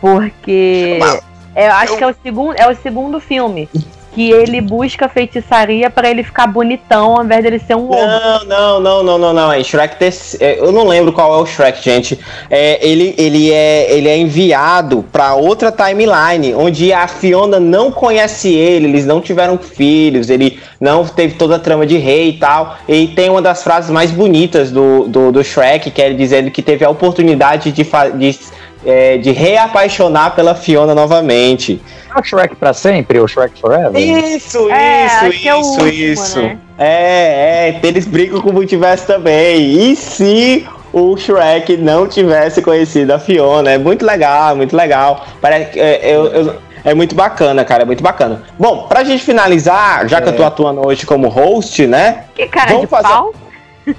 Porque. 0.01 0.97
Mas- 0.99 1.21
Eu 1.55 1.71
acho 1.71 1.95
que 1.97 2.03
é 2.03 2.07
o 2.07 2.15
segundo, 2.21 2.53
é 2.57 2.69
o 2.69 2.75
segundo 2.75 3.19
filme. 3.19 3.69
Que 4.15 4.31
ele 4.31 4.61
busca 4.61 5.09
feitiçaria 5.09 5.89
pra 5.89 6.09
ele 6.09 6.23
ficar 6.23 6.47
bonitão, 6.47 7.17
ao 7.17 7.23
invés 7.23 7.43
dele 7.43 7.59
ser 7.59 7.75
um 7.75 7.89
ovo. 7.89 7.95
Não, 7.95 8.45
não, 8.45 8.79
não, 8.79 9.03
não, 9.03 9.17
não, 9.17 9.33
não. 9.33 9.51
É 9.51 9.61
Shrek 9.61 9.97
terceiro. 9.97 10.65
Eu 10.65 10.71
não 10.71 10.87
lembro 10.87 11.11
qual 11.11 11.37
é 11.37 11.41
o 11.41 11.45
Shrek, 11.45 11.83
gente. 11.83 12.17
É, 12.49 12.79
ele, 12.85 13.13
ele, 13.17 13.51
é, 13.51 13.91
ele 13.91 14.07
é 14.07 14.17
enviado 14.17 15.03
pra 15.11 15.35
outra 15.35 15.71
timeline, 15.71 16.55
onde 16.55 16.93
a 16.93 17.07
Fiona 17.07 17.59
não 17.59 17.91
conhece 17.91 18.53
ele, 18.53 18.87
eles 18.87 19.05
não 19.05 19.19
tiveram 19.19 19.57
filhos, 19.57 20.29
ele 20.29 20.59
não 20.79 21.05
teve 21.05 21.35
toda 21.35 21.57
a 21.57 21.59
trama 21.59 21.85
de 21.85 21.97
rei 21.97 22.29
e 22.29 22.33
tal. 22.33 22.77
E 22.87 23.07
tem 23.07 23.29
uma 23.29 23.41
das 23.41 23.63
frases 23.63 23.91
mais 23.91 24.11
bonitas 24.11 24.71
do, 24.71 25.07
do, 25.07 25.31
do 25.31 25.43
Shrek, 25.43 25.91
que 25.91 26.01
é 26.01 26.05
ele 26.05 26.15
dizendo 26.15 26.49
que 26.49 26.61
teve 26.61 26.85
a 26.85 26.89
oportunidade 26.89 27.71
de, 27.71 27.83
de, 27.83 28.39
é, 28.85 29.17
de 29.17 29.31
reapaixonar 29.31 30.35
pela 30.35 30.53
Fiona 30.55 30.93
novamente. 30.95 31.81
É 32.15 32.19
o 32.19 32.23
Shrek 32.23 32.55
pra 32.55 32.73
sempre, 32.73 33.19
ou 33.19 33.27
Shrek 33.27 33.59
Forever? 33.59 33.95
Isso, 34.01 34.69
É, 34.71 35.05
isso, 35.05 35.47
é 35.47 35.55
o 35.55 35.59
isso, 35.59 35.69
último, 35.81 35.87
isso. 35.89 36.41
né? 36.41 36.57
É, 36.77 37.69
é, 37.83 37.87
eles 37.87 38.05
brigam 38.05 38.39
com 38.41 38.49
o 38.49 38.53
multiverso 38.53 39.05
também. 39.07 39.91
E 39.91 39.95
se 39.95 40.65
o 40.93 41.15
Shrek 41.17 41.75
não 41.77 42.07
tivesse 42.07 42.61
conhecido 42.61 43.11
a 43.13 43.19
Fiona? 43.19 43.71
É 43.71 43.77
muito 43.77 44.05
legal, 44.05 44.55
muito 44.55 44.75
legal. 44.75 45.25
Parece, 45.41 45.71
que, 45.71 45.79
é, 45.79 45.99
eu- 46.03 46.25
eu- 46.27 46.55
é 46.85 46.93
muito 46.93 47.15
bacana, 47.15 47.65
cara, 47.65 47.81
é 47.83 47.85
muito 47.85 48.03
bacana. 48.03 48.43
Bom, 48.59 48.83
pra 48.87 49.03
gente 49.03 49.23
finalizar, 49.23 50.07
já 50.07 50.21
que 50.21 50.29
eu 50.29 50.35
tô 50.35 50.43
atuando 50.43 50.85
hoje 50.85 51.05
como 51.05 51.27
host, 51.27 51.85
né? 51.87 52.25
Que 52.35 52.45
cara 52.47 52.67
Vamos 52.67 52.81
de 52.83 52.87
fazer- 52.87 53.07
pau. 53.07 53.33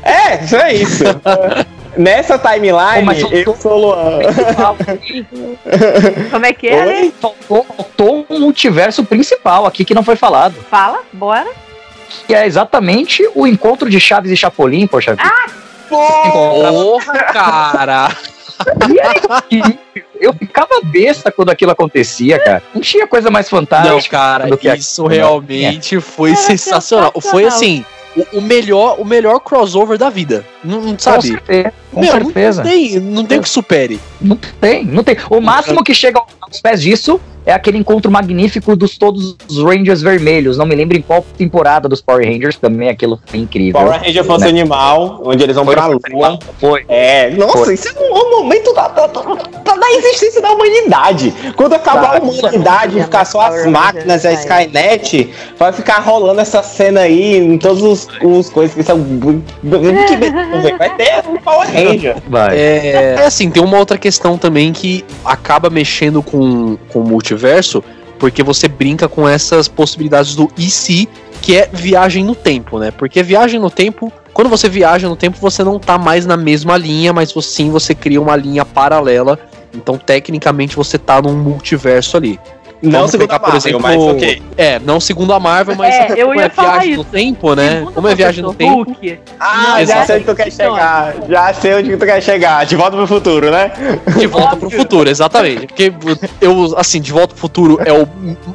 É, 0.02 0.42
isso 0.44 0.56
é 0.56 0.72
isso. 0.74 1.04
Nessa 1.96 2.38
timeline, 2.38 3.04
mas 3.04 3.20
eu 3.20 3.28
tô- 3.30 3.36
eu 3.36 3.56
sou 3.56 3.78
Luan. 3.78 4.18
Como 6.30 6.46
é 6.46 6.52
que 6.52 6.68
é, 6.68 6.84
né? 6.84 7.12
Faltou, 7.20 7.64
faltou 7.76 8.26
um 8.28 8.38
multiverso 8.40 9.04
principal 9.04 9.66
aqui 9.66 9.84
que 9.84 9.94
não 9.94 10.02
foi 10.02 10.16
falado. 10.16 10.54
Fala, 10.70 11.00
bora. 11.12 11.46
Que 12.26 12.34
é 12.34 12.46
exatamente 12.46 13.28
o 13.34 13.46
encontro 13.46 13.88
de 13.90 13.98
Chaves 13.98 14.30
e 14.30 14.36
Chapolin, 14.36 14.86
poxa 14.86 15.14
vida. 15.14 15.30
Porra, 15.88 17.12
cara! 17.32 18.08
E 19.50 19.62
eu 20.20 20.32
ficava 20.32 20.80
besta 20.82 21.30
quando 21.30 21.50
aquilo 21.50 21.72
acontecia, 21.72 22.38
cara. 22.38 22.62
Não 22.74 22.80
tinha 22.80 23.06
coisa 23.06 23.30
mais 23.30 23.50
Não, 23.50 23.58
fantástica. 23.58 24.16
cara, 24.16 24.46
do 24.46 24.56
que 24.56 24.68
isso 24.74 25.02
aquilo, 25.06 25.10
né? 25.10 25.16
realmente 25.26 26.00
foi 26.00 26.32
É, 26.32 26.36
sensacional. 26.36 27.12
Foi 27.12 27.44
sensacional. 27.44 27.48
assim, 27.48 27.84
o, 28.16 28.38
o 28.38 28.42
melhor, 28.42 29.00
o 29.00 29.04
melhor 29.04 29.38
crossover 29.40 29.98
da 29.98 30.10
vida. 30.10 30.44
Não, 30.64 30.80
não 30.80 30.92
Com 30.92 30.98
sabe? 30.98 31.28
certeza. 31.28 31.72
Com 31.92 32.00
Meu, 32.00 32.12
certeza. 32.12 32.62
Não 32.62 32.70
tem, 32.70 33.00
não 33.00 33.24
tem 33.24 33.38
o 33.38 33.42
que 33.42 33.48
supere. 33.48 34.00
Não 34.20 34.36
tem, 34.36 34.84
não 34.84 35.04
tem. 35.04 35.16
O 35.30 35.40
máximo 35.40 35.84
que 35.84 35.94
chega 35.94 36.20
aos 36.40 36.60
pés 36.60 36.82
disso 36.82 37.20
é 37.46 37.52
aquele 37.52 37.78
encontro 37.78 38.10
magnífico 38.10 38.74
dos 38.74 38.98
todos 38.98 39.36
os 39.48 39.62
Rangers 39.62 40.02
vermelhos. 40.02 40.58
Não 40.58 40.66
me 40.66 40.74
lembro 40.74 40.96
em 40.98 41.00
qual 41.00 41.24
temporada 41.38 41.88
dos 41.88 42.02
Power 42.02 42.26
Rangers 42.26 42.56
também 42.56 42.88
aquilo 42.88 43.20
foi 43.24 43.38
incrível. 43.38 43.80
Power 43.80 44.00
Ranger 44.02 44.24
Força 44.24 44.44
Né? 44.46 44.50
Animal, 44.50 45.22
onde 45.24 45.44
eles 45.44 45.54
vão 45.54 45.64
Foi 45.64 45.74
pra 45.74 45.86
lua. 45.86 46.38
Foi. 46.58 46.84
É, 46.88 47.30
nossa, 47.30 47.58
Foi. 47.64 47.74
isso 47.74 47.88
é 47.88 47.92
um, 48.00 48.14
um 48.14 48.30
momento 48.42 48.74
da, 48.74 48.88
da, 48.88 49.06
da, 49.06 49.92
existência 49.92 50.42
da 50.42 50.50
humanidade. 50.50 51.32
Quando 51.54 51.74
acabar 51.74 52.06
Tá. 52.12 52.18
a 52.18 52.20
humanidade 52.20 52.98
e 52.98 53.02
ficar 53.02 53.24
só 53.24 53.40
as 53.40 53.66
máquinas 53.66 54.24
e 54.24 54.28
a 54.28 54.32
Skynet, 54.32 55.30
vai 55.58 55.72
ficar 55.72 56.00
rolando 56.00 56.40
essa 56.40 56.62
cena 56.62 57.02
aí 57.02 57.36
em 57.36 57.56
todos 57.58 57.82
os, 57.82 58.08
os 58.22 58.50
coisas 58.50 58.74
que 58.74 58.82
são. 58.82 58.98
Que 58.98 60.16
beleza, 60.16 60.76
vai 60.76 60.96
ter 60.96 61.22
um 61.28 61.36
Power 61.38 61.68
Ranger. 61.72 62.16
Vai. 62.28 62.56
É, 62.56 63.16
é 63.18 63.24
assim, 63.24 63.50
tem 63.50 63.62
uma 63.62 63.78
outra 63.78 63.96
questão 63.96 64.36
também 64.36 64.72
que 64.72 65.04
acaba 65.24 65.70
mexendo 65.70 66.22
com, 66.22 66.76
com 66.92 67.00
o 67.00 67.04
multiverso, 67.04 67.35
porque 68.18 68.42
você 68.42 68.68
brinca 68.68 69.08
com 69.08 69.28
essas 69.28 69.68
possibilidades 69.68 70.34
do 70.34 70.50
se, 70.56 71.08
que 71.42 71.56
é 71.56 71.68
viagem 71.72 72.24
no 72.24 72.34
tempo, 72.34 72.78
né? 72.78 72.90
Porque 72.90 73.22
viagem 73.22 73.60
no 73.60 73.70
tempo, 73.70 74.12
quando 74.32 74.48
você 74.48 74.68
viaja 74.68 75.08
no 75.08 75.16
tempo, 75.16 75.38
você 75.40 75.62
não 75.62 75.78
tá 75.78 75.98
mais 75.98 76.26
na 76.26 76.36
mesma 76.36 76.76
linha, 76.76 77.12
mas 77.12 77.32
sim 77.42 77.70
você 77.70 77.94
cria 77.94 78.20
uma 78.20 78.36
linha 78.36 78.64
paralela. 78.64 79.38
Então, 79.74 79.98
tecnicamente, 79.98 80.76
você 80.76 80.98
tá 80.98 81.20
num 81.20 81.36
multiverso 81.36 82.16
ali. 82.16 82.40
Não 82.82 82.90
Vamos 82.92 83.10
segundo 83.10 83.28
pegar, 83.28 83.46
a 83.46 83.48
Marvel, 83.50 83.80
mas 83.80 84.02
ok. 84.02 84.42
É, 84.56 84.78
não 84.80 85.00
segundo 85.00 85.32
a 85.32 85.40
Marvel, 85.40 85.74
mas 85.76 85.94
É, 85.94 86.12
eu 86.16 86.26
como 86.28 86.40
ia 86.40 86.44
é 86.44 86.48
viagem 86.48 86.94
no 86.96 87.02
isso. 87.02 87.10
tempo, 87.10 87.54
né? 87.54 87.70
Segundo 87.78 87.92
Como 87.94 88.08
é 88.08 88.14
viagem 88.14 88.42
no 88.44 88.54
tempo. 88.54 88.74
Hulk, 88.84 89.18
Ah, 89.40 89.64
já 89.76 89.80
Exato. 89.80 90.06
sei 90.06 90.16
onde 90.16 90.24
tu 90.26 90.34
quer 90.34 90.52
chegar. 90.52 91.14
Já 91.28 91.54
sei 91.54 91.74
onde 91.74 91.96
tu 91.96 92.04
quer 92.06 92.22
chegar. 92.22 92.66
De 92.66 92.76
volta 92.76 92.96
pro 92.96 93.06
futuro, 93.06 93.50
né? 93.50 93.72
De 94.18 94.26
volta 94.26 94.56
pro 94.56 94.68
futuro, 94.70 95.08
exatamente. 95.08 95.66
Porque 95.66 95.92
eu, 96.40 96.74
assim, 96.76 97.00
De 97.00 97.12
Volta 97.12 97.28
pro 97.28 97.40
Futuro 97.40 97.78
é 97.84 97.92
o, 97.92 98.06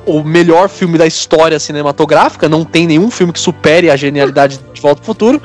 o 0.05 0.23
melhor 0.23 0.69
filme 0.69 0.97
da 0.97 1.07
história 1.07 1.59
cinematográfica. 1.59 2.47
Não 2.47 2.63
tem 2.63 2.85
nenhum 2.85 3.09
filme 3.09 3.33
que 3.33 3.39
supere 3.39 3.89
a 3.89 3.95
genialidade 3.97 4.57
de 4.57 4.63
De 4.73 4.81
Volta 4.81 4.97
pro 4.97 5.05
Futuro. 5.05 5.41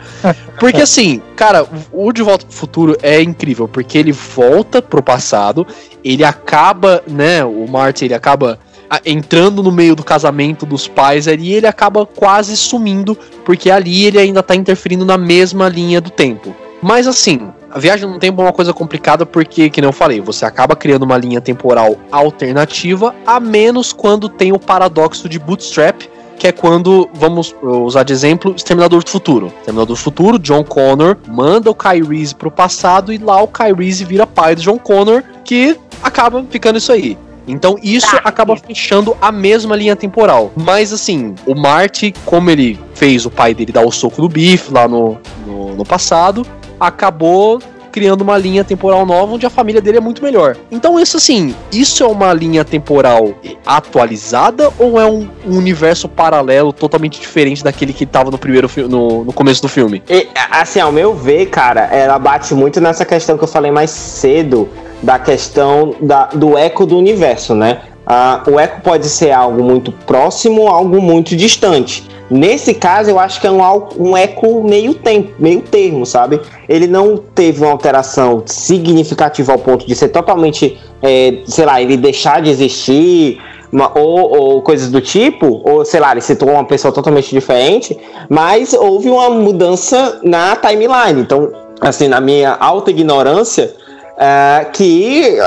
Porque, 0.60 0.82
assim, 0.82 1.20
cara, 1.36 1.66
o 1.92 2.12
De 2.12 2.22
Volta 2.22 2.46
pro 2.46 2.54
Futuro 2.54 2.96
é 3.02 3.20
incrível. 3.22 3.68
Porque 3.68 3.98
ele 3.98 4.12
volta 4.12 4.82
pro 4.82 5.02
passado, 5.02 5.66
ele 6.02 6.24
acaba, 6.24 7.02
né? 7.06 7.44
O 7.44 7.68
Marty, 7.68 8.06
ele 8.06 8.14
acaba 8.14 8.58
ah, 8.88 9.00
entrando 9.04 9.62
no 9.62 9.70
meio 9.70 9.94
do 9.94 10.02
casamento 10.02 10.64
dos 10.64 10.88
pais 10.88 11.28
ali, 11.28 11.52
ele 11.52 11.66
acaba 11.66 12.06
quase 12.06 12.56
sumindo, 12.56 13.16
porque 13.44 13.70
ali 13.70 14.04
ele 14.04 14.18
ainda 14.18 14.42
tá 14.42 14.54
interferindo 14.54 15.04
na 15.04 15.18
mesma 15.18 15.68
linha 15.68 16.00
do 16.00 16.10
tempo. 16.10 16.54
Mas 16.82 17.06
assim, 17.06 17.50
a 17.70 17.78
viagem 17.78 18.08
no 18.08 18.18
tempo 18.18 18.40
é 18.40 18.44
uma 18.44 18.52
coisa 18.52 18.72
complicada 18.72 19.26
porque, 19.26 19.68
que 19.68 19.80
eu 19.80 19.92
falei, 19.92 20.20
você 20.20 20.44
acaba 20.44 20.76
criando 20.76 21.02
uma 21.02 21.18
linha 21.18 21.40
temporal 21.40 21.96
alternativa, 22.12 23.14
a 23.26 23.40
menos 23.40 23.92
quando 23.92 24.28
tem 24.28 24.52
o 24.52 24.58
paradoxo 24.58 25.28
de 25.28 25.38
Bootstrap, 25.38 26.02
que 26.38 26.46
é 26.46 26.52
quando, 26.52 27.08
vamos 27.14 27.54
usar 27.62 28.02
de 28.02 28.12
exemplo, 28.12 28.54
Exterminador 28.54 29.02
do 29.02 29.10
Futuro. 29.10 29.46
Exterminador 29.58 29.96
do 29.96 30.00
Futuro, 30.00 30.38
John 30.38 30.64
Connor 30.64 31.16
manda 31.28 31.70
o 31.70 31.74
Kyrie 31.74 32.34
pro 32.34 32.50
passado 32.50 33.12
e 33.12 33.18
lá 33.18 33.42
o 33.42 33.48
Kyrie 33.48 34.04
vira 34.04 34.26
pai 34.26 34.54
do 34.54 34.62
John 34.62 34.78
Connor, 34.78 35.22
que 35.44 35.78
acaba 36.02 36.44
ficando 36.50 36.78
isso 36.78 36.92
aí. 36.92 37.16
Então 37.48 37.76
isso 37.82 38.10
Tá. 38.10 38.20
acaba 38.24 38.56
fechando 38.56 39.16
a 39.20 39.30
mesma 39.30 39.76
linha 39.76 39.94
temporal. 39.94 40.50
Mas 40.56 40.92
assim, 40.92 41.34
o 41.46 41.54
Marty, 41.54 42.12
como 42.24 42.50
ele 42.50 42.78
fez 42.94 43.24
o 43.24 43.30
pai 43.30 43.54
dele 43.54 43.72
dar 43.72 43.86
o 43.86 43.92
soco 43.92 44.20
do 44.20 44.28
bife 44.28 44.72
lá 44.72 44.88
no, 44.88 45.16
no, 45.46 45.76
no 45.76 45.84
passado, 45.84 46.44
acabou 46.80 47.60
criando 47.96 48.20
uma 48.20 48.36
linha 48.36 48.62
temporal 48.62 49.06
nova 49.06 49.32
onde 49.32 49.46
a 49.46 49.48
família 49.48 49.80
dele 49.80 49.96
é 49.96 50.00
muito 50.02 50.22
melhor. 50.22 50.54
Então 50.70 51.00
isso 51.00 51.16
assim, 51.16 51.54
isso 51.72 52.04
é 52.04 52.06
uma 52.06 52.30
linha 52.34 52.62
temporal 52.62 53.32
atualizada 53.64 54.70
ou 54.78 55.00
é 55.00 55.06
um, 55.06 55.26
um 55.46 55.56
universo 55.56 56.06
paralelo 56.06 56.74
totalmente 56.74 57.18
diferente 57.18 57.64
daquele 57.64 57.94
que 57.94 58.04
tava 58.04 58.30
no 58.30 58.36
primeiro 58.36 58.68
no, 58.86 59.24
no 59.24 59.32
começo 59.32 59.62
do 59.62 59.68
filme? 59.68 60.02
E, 60.10 60.28
assim, 60.50 60.78
ao 60.78 60.92
meu 60.92 61.14
ver, 61.14 61.46
cara, 61.46 61.86
ela 61.86 62.18
bate 62.18 62.52
muito 62.52 62.82
nessa 62.82 63.06
questão 63.06 63.38
que 63.38 63.44
eu 63.44 63.48
falei 63.48 63.70
mais 63.70 63.88
cedo, 63.88 64.68
da 65.02 65.18
questão 65.18 65.94
da, 65.98 66.26
do 66.26 66.58
eco 66.58 66.84
do 66.84 66.98
universo, 66.98 67.54
né? 67.54 67.80
Ah, 68.06 68.42
o 68.46 68.58
eco 68.58 68.80
pode 68.82 69.08
ser 69.08 69.32
algo 69.32 69.62
muito 69.62 69.90
próximo 69.90 70.62
ou 70.62 70.68
algo 70.68 71.02
muito 71.02 71.34
distante. 71.34 72.04
Nesse 72.30 72.74
caso, 72.74 73.10
eu 73.10 73.18
acho 73.18 73.40
que 73.40 73.46
é 73.46 73.50
um, 73.50 73.60
um 73.98 74.16
eco 74.16 74.62
meio 74.62 74.94
tempo, 74.94 75.32
meio 75.38 75.60
termo, 75.60 76.04
sabe? 76.04 76.40
Ele 76.68 76.86
não 76.86 77.16
teve 77.16 77.62
uma 77.62 77.70
alteração 77.70 78.42
significativa 78.46 79.52
ao 79.52 79.58
ponto 79.58 79.86
de 79.86 79.94
ser 79.94 80.08
totalmente, 80.08 80.80
é, 81.02 81.38
sei 81.46 81.64
lá, 81.64 81.80
ele 81.80 81.96
deixar 81.96 82.42
de 82.42 82.50
existir, 82.50 83.40
uma, 83.70 83.96
ou, 83.96 84.30
ou, 84.36 84.62
coisas 84.62 84.90
do 84.90 85.00
tipo, 85.00 85.60
ou 85.64 85.84
sei 85.84 86.00
lá, 86.00 86.12
ele 86.12 86.20
se 86.20 86.34
tornou 86.34 86.56
uma 86.56 86.64
pessoa 86.64 86.92
totalmente 86.92 87.30
diferente, 87.30 87.96
mas 88.28 88.72
houve 88.72 89.08
uma 89.08 89.30
mudança 89.30 90.20
na 90.22 90.56
timeline. 90.56 91.20
Então, 91.20 91.52
assim, 91.80 92.08
na 92.08 92.20
minha 92.20 92.56
alta 92.58 92.90
ignorância, 92.90 93.72
é, 94.18 94.66
que 94.72 95.38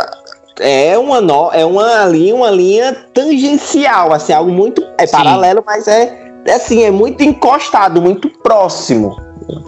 é 0.60 0.98
uma 0.98 1.22
no, 1.22 1.52
é 1.52 1.66
uma 1.66 2.06
linha, 2.06 2.36
uma 2.36 2.52
linha 2.52 2.94
tangencial, 3.14 4.14
assim, 4.14 4.34
algo 4.34 4.52
muito 4.52 4.84
é 4.98 5.06
Sim. 5.06 5.18
paralelo, 5.18 5.64
mas 5.66 5.88
é, 5.88 6.34
é 6.46 6.54
assim, 6.54 6.84
é 6.84 6.92
muito 6.92 7.24
encostado, 7.24 8.02
muito 8.02 8.30
próximo. 8.42 9.16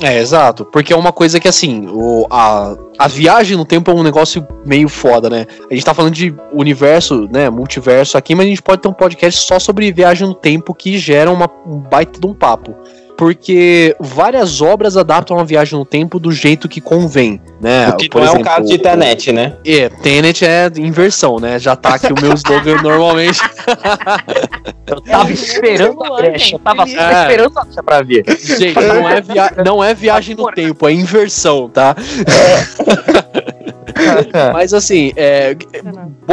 É, 0.01 0.19
exato. 0.19 0.63
Porque 0.65 0.93
é 0.93 0.95
uma 0.95 1.11
coisa 1.11 1.39
que, 1.39 1.47
assim, 1.47 1.87
o, 1.87 2.27
a, 2.29 2.75
a 2.99 3.07
viagem 3.07 3.57
no 3.57 3.65
tempo 3.65 3.89
é 3.89 3.93
um 3.93 4.03
negócio 4.03 4.45
meio 4.65 4.87
foda, 4.87 5.29
né? 5.29 5.47
A 5.69 5.73
gente 5.73 5.83
tá 5.83 5.93
falando 5.93 6.13
de 6.13 6.35
universo, 6.51 7.27
né? 7.31 7.49
Multiverso 7.49 8.17
aqui, 8.17 8.35
mas 8.35 8.45
a 8.45 8.49
gente 8.49 8.61
pode 8.61 8.81
ter 8.81 8.87
um 8.87 8.93
podcast 8.93 9.41
só 9.41 9.57
sobre 9.59 9.91
viagem 9.91 10.27
no 10.27 10.35
tempo 10.35 10.73
que 10.75 10.97
gera 10.99 11.31
uma, 11.31 11.49
um 11.65 11.77
baita 11.77 12.19
de 12.19 12.27
um 12.27 12.33
papo 12.33 12.75
porque 13.21 13.95
várias 13.99 14.63
obras 14.63 14.97
adaptam 14.97 15.37
a 15.37 15.43
viagem 15.43 15.77
no 15.77 15.85
tempo 15.85 16.19
do 16.19 16.31
jeito 16.31 16.67
que 16.67 16.81
convém, 16.81 17.39
né? 17.61 17.89
O 17.89 17.95
que 17.95 18.09
Por 18.09 18.17
não 18.17 18.25
exemplo, 18.25 18.39
é 18.39 18.51
o 18.51 18.55
caso 18.55 18.67
de 18.67 18.79
Tenet, 18.79 19.31
né? 19.31 19.53
É, 19.63 19.89
Tenet 19.89 20.43
é 20.43 20.71
inversão, 20.77 21.39
né? 21.39 21.59
Já 21.59 21.75
tá 21.75 21.93
aqui 21.93 22.11
o 22.11 22.19
meu 22.19 22.33
slogan 22.33 22.77
normalmente. 22.81 23.39
eu 24.87 25.01
tava 25.01 25.31
esperando 25.31 26.03
a 26.03 26.15
brecha, 26.17 26.55
eu 26.55 26.59
tava 26.59 26.87
só 26.87 26.99
é. 26.99 27.21
esperando 27.21 27.59
a 27.59 27.63
brecha 27.63 27.83
pra 27.83 28.01
ver. 28.01 28.23
Gente, 28.39 28.73
não 28.73 29.07
é, 29.07 29.21
via 29.21 29.53
não 29.63 29.83
é 29.83 29.93
viagem 29.93 30.35
no 30.35 30.51
tempo, 30.51 30.87
é 30.87 30.91
inversão, 30.91 31.69
tá? 31.69 31.95
É. 32.25 33.51
Mas 34.51 34.73
assim, 34.73 35.11
é, 35.15 35.55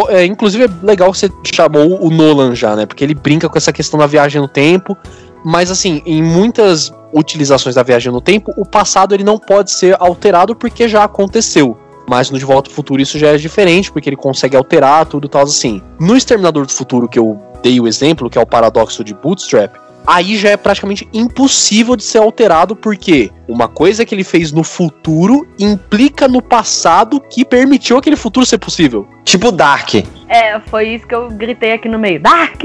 é, 0.08 0.24
inclusive 0.24 0.64
é 0.64 0.68
legal 0.82 1.12
que 1.12 1.18
você 1.18 1.30
chamou 1.54 2.02
o 2.02 2.10
Nolan 2.10 2.54
já, 2.54 2.74
né? 2.74 2.86
Porque 2.86 3.04
ele 3.04 3.14
brinca 3.14 3.48
com 3.48 3.58
essa 3.58 3.72
questão 3.72 3.98
da 3.98 4.06
viagem 4.06 4.40
no 4.40 4.48
tempo. 4.48 4.96
Mas 5.44 5.70
assim, 5.70 6.02
em 6.04 6.22
muitas 6.22 6.92
utilizações 7.12 7.74
da 7.74 7.82
viagem 7.82 8.12
no 8.12 8.20
tempo, 8.20 8.52
o 8.56 8.64
passado 8.64 9.14
ele 9.14 9.24
não 9.24 9.38
pode 9.38 9.70
ser 9.70 9.96
alterado 9.98 10.54
porque 10.54 10.88
já 10.88 11.04
aconteceu. 11.04 11.76
Mas 12.08 12.30
no 12.30 12.38
De 12.38 12.44
Volta 12.44 12.70
ao 12.70 12.74
Futuro 12.74 13.02
isso 13.02 13.18
já 13.18 13.28
é 13.28 13.36
diferente, 13.36 13.92
porque 13.92 14.08
ele 14.08 14.16
consegue 14.16 14.56
alterar 14.56 15.04
tudo 15.06 15.26
e 15.26 15.30
tal 15.30 15.42
assim. 15.42 15.82
No 16.00 16.16
Exterminador 16.16 16.64
do 16.64 16.72
Futuro, 16.72 17.08
que 17.08 17.18
eu 17.18 17.40
dei 17.62 17.80
o 17.80 17.86
exemplo, 17.86 18.30
que 18.30 18.38
é 18.38 18.40
o 18.40 18.46
paradoxo 18.46 19.04
de 19.04 19.14
Bootstrap, 19.14 19.76
aí 20.06 20.36
já 20.38 20.50
é 20.50 20.56
praticamente 20.56 21.06
impossível 21.12 21.94
de 21.94 22.02
ser 22.02 22.18
alterado, 22.18 22.74
porque 22.74 23.30
uma 23.46 23.68
coisa 23.68 24.06
que 24.06 24.14
ele 24.14 24.24
fez 24.24 24.52
no 24.52 24.64
futuro 24.64 25.46
implica 25.58 26.26
no 26.26 26.40
passado 26.40 27.20
que 27.20 27.44
permitiu 27.44 27.98
aquele 27.98 28.16
futuro 28.16 28.46
ser 28.46 28.56
possível. 28.56 29.06
Tipo 29.22 29.52
Dark. 29.52 29.96
É, 30.28 30.58
foi 30.60 30.94
isso 30.94 31.06
que 31.06 31.14
eu 31.14 31.28
gritei 31.28 31.72
aqui 31.72 31.88
no 31.88 31.98
meio. 31.98 32.20
Dark! 32.20 32.64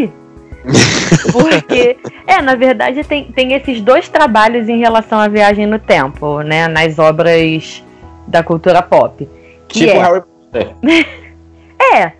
Porque, 1.32 1.97
é, 2.26 2.41
na 2.41 2.55
verdade, 2.55 3.03
tem, 3.03 3.26
tem 3.26 3.53
esses 3.53 3.82
dois 3.82 4.07
trabalhos 4.07 4.70
em 4.70 4.80
relação 4.80 5.20
à 5.20 5.28
viagem 5.28 5.66
no 5.66 5.80
tempo, 5.80 6.41
né? 6.41 6.68
Nas 6.68 6.97
obras 6.99 7.84
da 8.28 8.43
cultura 8.43 8.82
pop. 8.82 9.28
Que 9.68 9.80
tipo 9.80 9.91
é... 9.91 10.01
Harry 10.01 10.22
Potter. 10.22 10.74
é. 11.93 12.11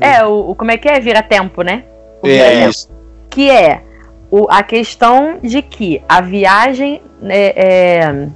É, 0.00 0.24
o, 0.24 0.50
o, 0.50 0.54
como 0.54 0.70
é 0.70 0.76
que 0.76 0.88
é? 0.88 0.98
Vira 1.00 1.22
tempo, 1.22 1.62
né? 1.62 1.84
O 2.22 2.26
é 2.26 2.68
isso. 2.68 2.88
Que 3.28 3.50
é 3.50 3.82
o, 4.30 4.46
a 4.48 4.62
questão 4.62 5.38
de 5.42 5.60
que 5.60 6.00
a 6.08 6.20
viagem 6.20 7.02
é, 7.24 7.98
é, 8.00 8.28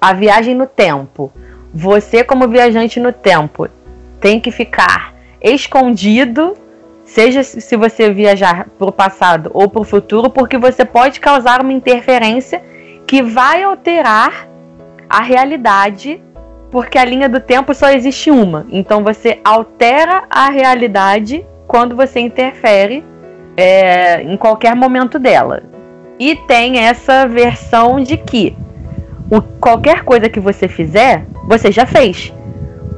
a 0.00 0.12
viagem 0.12 0.54
no 0.54 0.66
tempo, 0.66 1.32
você 1.74 2.22
como 2.22 2.48
viajante 2.48 3.00
no 3.00 3.12
tempo 3.12 3.68
tem 4.20 4.40
que 4.40 4.50
ficar 4.50 5.14
escondido 5.42 6.56
seja 7.06 7.42
se 7.42 7.76
você 7.76 8.10
viajar 8.10 8.66
para 8.76 8.88
o 8.88 8.92
passado 8.92 9.50
ou 9.54 9.70
para 9.70 9.80
o 9.80 9.84
futuro, 9.84 10.28
porque 10.28 10.58
você 10.58 10.84
pode 10.84 11.20
causar 11.20 11.62
uma 11.62 11.72
interferência 11.72 12.62
que 13.06 13.22
vai 13.22 13.62
alterar 13.62 14.48
a 15.08 15.22
realidade, 15.22 16.20
porque 16.70 16.98
a 16.98 17.04
linha 17.04 17.28
do 17.28 17.40
tempo 17.40 17.72
só 17.72 17.90
existe 17.90 18.30
uma. 18.30 18.66
Então 18.70 19.04
você 19.04 19.38
altera 19.44 20.24
a 20.28 20.50
realidade 20.50 21.46
quando 21.66 21.94
você 21.94 22.20
interfere 22.20 23.04
é, 23.56 24.22
em 24.22 24.36
qualquer 24.36 24.74
momento 24.74 25.18
dela. 25.18 25.62
E 26.18 26.34
tem 26.34 26.78
essa 26.78 27.26
versão 27.26 28.00
de 28.00 28.16
que 28.16 28.56
o, 29.30 29.40
qualquer 29.40 30.02
coisa 30.02 30.28
que 30.28 30.40
você 30.40 30.66
fizer, 30.66 31.24
você 31.46 31.70
já 31.70 31.86
fez. 31.86 32.32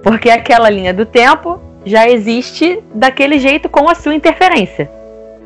Porque 0.03 0.31
aquela 0.31 0.71
linha 0.71 0.95
do 0.95 1.05
tempo 1.05 1.61
já 1.89 2.09
existe 2.09 2.81
daquele 2.95 3.39
jeito 3.39 3.69
com 3.69 3.89
a 3.89 3.95
sua 3.95 4.15
interferência. 4.15 4.91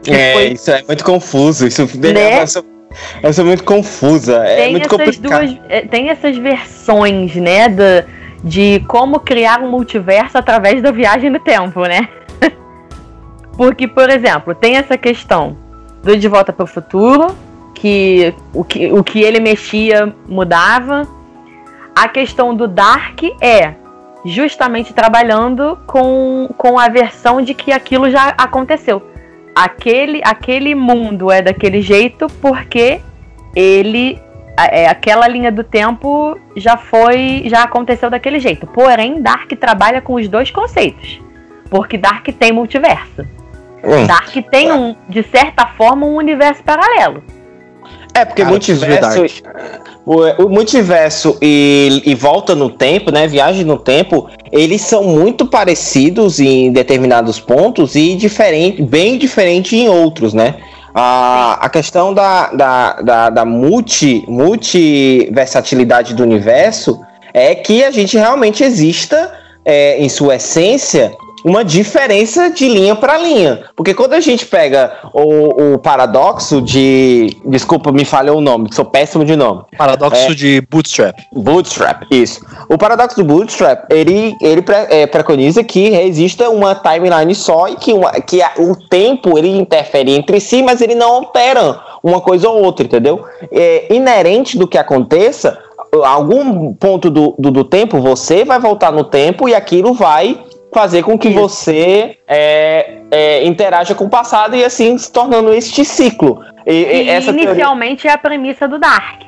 É, 0.06 0.32
Foi... 0.32 0.46
isso 0.48 0.70
é 0.70 0.82
muito 0.86 1.04
confuso. 1.04 1.66
Isso 1.66 1.82
né? 1.98 2.30
essa 3.22 3.40
é 3.40 3.44
muito 3.44 3.64
confusa. 3.64 4.44
É 4.44 4.56
tem 4.56 4.70
muito 4.72 4.86
essas 4.86 5.16
complicado. 5.16 5.46
duas, 5.46 5.58
é, 5.68 5.80
tem 5.82 6.10
essas 6.10 6.36
versões, 6.36 7.34
né, 7.36 7.68
de, 7.68 8.04
de 8.44 8.84
como 8.86 9.20
criar 9.20 9.60
um 9.60 9.70
multiverso 9.70 10.36
através 10.36 10.82
da 10.82 10.90
viagem 10.90 11.30
no 11.30 11.38
tempo, 11.40 11.80
né? 11.82 12.08
Porque, 13.56 13.86
por 13.86 14.10
exemplo, 14.10 14.54
tem 14.54 14.76
essa 14.76 14.96
questão 14.98 15.56
do 16.02 16.16
De 16.16 16.28
Volta 16.28 16.52
para 16.52 16.64
o 16.64 16.66
Futuro, 16.66 17.36
que 17.74 18.34
o, 18.52 18.64
que 18.64 18.92
o 18.92 19.02
que 19.02 19.22
ele 19.22 19.40
mexia 19.40 20.14
mudava. 20.28 21.06
A 21.94 22.08
questão 22.08 22.54
do 22.54 22.66
Dark 22.66 23.20
é 23.40 23.74
justamente 24.24 24.92
trabalhando 24.92 25.78
com, 25.86 26.48
com 26.56 26.78
a 26.78 26.88
versão 26.88 27.42
de 27.42 27.54
que 27.54 27.72
aquilo 27.72 28.10
já 28.10 28.34
aconteceu. 28.38 29.02
Aquele, 29.54 30.20
aquele 30.24 30.74
mundo 30.74 31.30
é 31.30 31.42
daquele 31.42 31.82
jeito 31.82 32.26
porque 32.40 33.00
ele 33.54 34.20
é, 34.56 34.86
aquela 34.86 35.26
linha 35.26 35.50
do 35.50 35.64
tempo 35.64 36.38
já 36.56 36.76
foi 36.76 37.42
já 37.46 37.62
aconteceu 37.62 38.08
daquele 38.10 38.38
jeito. 38.38 38.66
Porém, 38.66 39.20
Dark 39.20 39.50
trabalha 39.58 40.00
com 40.00 40.14
os 40.14 40.28
dois 40.28 40.50
conceitos, 40.50 41.20
porque 41.70 41.98
Dark 41.98 42.26
tem 42.38 42.52
multiverso. 42.52 43.26
Hum. 43.84 44.06
Dark 44.06 44.32
tem 44.50 44.72
um, 44.72 44.94
de 45.08 45.22
certa 45.24 45.66
forma, 45.66 46.06
um 46.06 46.14
universo 46.14 46.62
paralelo. 46.62 47.22
É 48.14 48.24
porque 48.24 48.42
Cara, 48.42 48.50
multiverso 48.50 49.24
o, 50.04 50.44
o 50.44 50.48
multiverso 50.48 51.36
e, 51.40 52.02
e, 52.04 52.14
volta 52.14 52.54
no 52.54 52.68
tempo, 52.68 53.10
né? 53.12 53.26
Viagem 53.26 53.64
no 53.64 53.78
tempo, 53.78 54.28
eles 54.50 54.82
são 54.82 55.04
muito 55.04 55.46
parecidos 55.46 56.40
em 56.40 56.72
determinados 56.72 57.38
pontos 57.38 57.94
e 57.94 58.16
diferente, 58.16 58.82
bem 58.82 59.16
diferente 59.16 59.76
em 59.76 59.88
outros, 59.88 60.34
né? 60.34 60.56
A, 60.94 61.58
a 61.64 61.68
questão 61.70 62.12
da, 62.12 62.50
da, 62.52 63.00
da, 63.00 63.30
da 63.30 63.44
multi, 63.44 64.24
multiversatilidade 64.28 66.14
do 66.14 66.22
universo 66.22 67.00
é 67.32 67.54
que 67.54 67.82
a 67.82 67.90
gente 67.90 68.18
realmente 68.18 68.62
exista 68.62 69.32
é, 69.64 70.02
em 70.02 70.08
sua 70.08 70.34
essência 70.34 71.12
uma 71.44 71.64
diferença 71.64 72.50
de 72.50 72.68
linha 72.68 72.94
para 72.94 73.18
linha. 73.18 73.64
Porque 73.76 73.94
quando 73.94 74.14
a 74.14 74.20
gente 74.20 74.46
pega 74.46 74.92
o, 75.12 75.74
o, 75.74 75.78
paradoxo 75.78 76.60
de. 76.60 77.36
Desculpa, 77.44 77.90
me 77.92 78.04
falhou 78.04 78.38
o 78.38 78.40
nome, 78.40 78.68
sou 78.72 78.84
péssimo 78.84 79.24
de 79.24 79.36
nome. 79.36 79.62
Paradoxo 79.76 80.30
é, 80.30 80.34
de 80.34 80.60
Bootstrap. 80.70 81.18
Bootstrap, 81.32 82.04
isso. 82.10 82.44
O 82.68 82.78
paradoxo 82.78 83.16
do 83.16 83.24
Bootstrap, 83.24 83.84
ele, 83.90 84.36
ele 84.40 84.62
pre, 84.62 84.76
é, 84.88 85.06
preconiza 85.06 85.64
que 85.64 85.88
exista 85.88 86.48
uma 86.48 86.74
timeline 86.74 87.34
só 87.34 87.68
e 87.68 87.76
que, 87.76 87.92
uma, 87.92 88.12
que 88.12 88.42
a, 88.42 88.52
o 88.58 88.76
tempo 88.76 89.36
ele 89.36 89.48
interfere 89.48 90.12
entre 90.12 90.40
si, 90.40 90.62
mas 90.62 90.80
ele 90.80 90.94
não 90.94 91.16
altera 91.16 91.80
uma 92.02 92.20
coisa 92.20 92.48
ou 92.48 92.62
outra, 92.62 92.84
entendeu? 92.84 93.24
É 93.50 93.94
inerente 93.94 94.58
do 94.58 94.66
que 94.66 94.76
aconteça, 94.76 95.58
algum 96.02 96.72
ponto 96.72 97.10
do, 97.10 97.34
do, 97.38 97.50
do 97.50 97.64
tempo, 97.64 98.00
você 98.00 98.44
vai 98.44 98.58
voltar 98.58 98.90
no 98.90 99.04
tempo 99.04 99.48
e 99.48 99.54
aquilo 99.54 99.92
vai 99.92 100.38
fazer 100.72 101.02
com 101.02 101.18
que 101.18 101.28
Isso. 101.28 101.38
você 101.38 102.16
é, 102.26 102.98
é, 103.10 103.46
interaja 103.46 103.94
com 103.94 104.04
o 104.04 104.10
passado 104.10 104.56
e 104.56 104.64
assim 104.64 104.96
se 104.96 105.12
tornando 105.12 105.52
este 105.52 105.84
ciclo. 105.84 106.42
E, 106.66 106.72
e 106.72 107.08
essa 107.08 107.30
inicialmente 107.30 108.02
teoria... 108.02 108.10
é 108.10 108.14
a 108.14 108.18
premissa 108.18 108.66
do 108.66 108.78
Dark. 108.78 109.22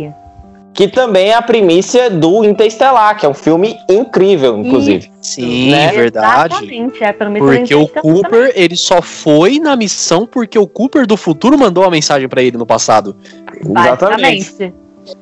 Que 0.72 0.88
também 0.88 1.28
é 1.28 1.34
a 1.34 1.42
premissa 1.42 2.10
do 2.10 2.44
Interestelar, 2.44 3.16
que 3.16 3.24
é 3.24 3.28
um 3.28 3.34
filme 3.34 3.78
incrível, 3.88 4.58
inclusive. 4.58 5.08
E, 5.22 5.26
sim, 5.26 5.70
né? 5.70 5.92
verdade. 5.92 6.54
Exatamente, 6.54 7.04
é 7.04 7.08
a 7.08 7.14
premissa 7.14 7.46
porque 7.46 7.74
o 7.76 7.86
Cooper, 7.86 8.48
também. 8.48 8.52
ele 8.56 8.76
só 8.76 9.00
foi 9.00 9.60
na 9.60 9.76
missão 9.76 10.26
porque 10.26 10.58
o 10.58 10.66
Cooper 10.66 11.06
do 11.06 11.16
futuro 11.16 11.56
mandou 11.56 11.84
a 11.84 11.90
mensagem 11.90 12.28
para 12.28 12.42
ele 12.42 12.58
no 12.58 12.66
passado. 12.66 13.16
Exatamente. 13.64 14.74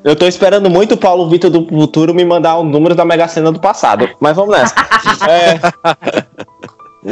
Eu 0.03 0.15
tô 0.15 0.25
esperando 0.25 0.69
muito 0.69 0.93
o 0.93 0.97
Paulo 0.97 1.29
Vitor 1.29 1.49
do 1.49 1.67
futuro 1.67 2.13
me 2.13 2.23
mandar 2.23 2.57
o 2.57 2.63
número 2.63 2.95
da 2.95 3.05
Mega 3.05 3.27
Sena 3.27 3.51
do 3.51 3.59
passado. 3.59 4.09
Mas 4.19 4.35
vamos 4.35 4.55
nessa. 4.55 4.75
é... 5.29 5.59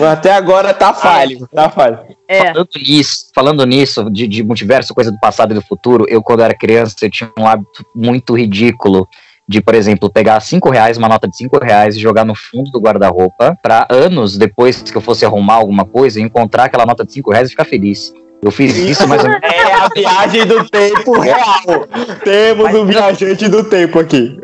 Até 0.09 0.31
agora 0.33 0.73
tá 0.73 0.93
falho, 0.93 1.45
tá 1.53 1.69
falho. 1.69 1.99
É. 2.27 2.53
Falando 2.53 2.69
nisso, 2.77 3.25
falando 3.35 3.65
nisso 3.65 4.09
de, 4.09 4.25
de 4.25 4.41
multiverso, 4.41 4.93
coisa 4.93 5.11
do 5.11 5.19
passado 5.19 5.51
e 5.51 5.55
do 5.55 5.61
futuro, 5.61 6.05
eu, 6.07 6.21
quando 6.23 6.41
era 6.41 6.53
criança, 6.53 6.95
eu 7.01 7.11
tinha 7.11 7.29
um 7.37 7.45
hábito 7.45 7.83
muito 7.93 8.37
ridículo 8.37 9.05
de, 9.47 9.59
por 9.61 9.75
exemplo, 9.75 10.09
pegar 10.09 10.39
cinco 10.39 10.69
reais, 10.69 10.97
uma 10.97 11.09
nota 11.09 11.27
de 11.27 11.35
cinco 11.35 11.61
reais 11.61 11.97
e 11.97 11.99
jogar 11.99 12.23
no 12.23 12.33
fundo 12.33 12.71
do 12.71 12.79
guarda-roupa, 12.79 13.57
para 13.61 13.85
anos 13.89 14.37
depois 14.37 14.81
que 14.81 14.95
eu 14.95 15.01
fosse 15.01 15.25
arrumar 15.25 15.55
alguma 15.55 15.83
coisa, 15.83 16.21
encontrar 16.21 16.65
aquela 16.65 16.85
nota 16.85 17.03
de 17.03 17.11
cinco 17.11 17.31
reais 17.31 17.49
e 17.49 17.51
ficar 17.51 17.65
feliz. 17.65 18.13
Eu 18.43 18.49
fiz 18.51 18.75
isso 18.75 19.07
mais 19.07 19.23
ou 19.23 19.29
menos. 19.29 19.41
É 19.51 19.73
a 19.73 19.89
viagem 19.89 20.45
do 20.45 20.69
tempo 20.69 21.19
real. 21.19 21.87
Temos 22.23 22.73
um 22.73 22.85
viajante 22.85 23.47
do 23.47 23.63
tempo 23.63 23.99
aqui. 23.99 24.37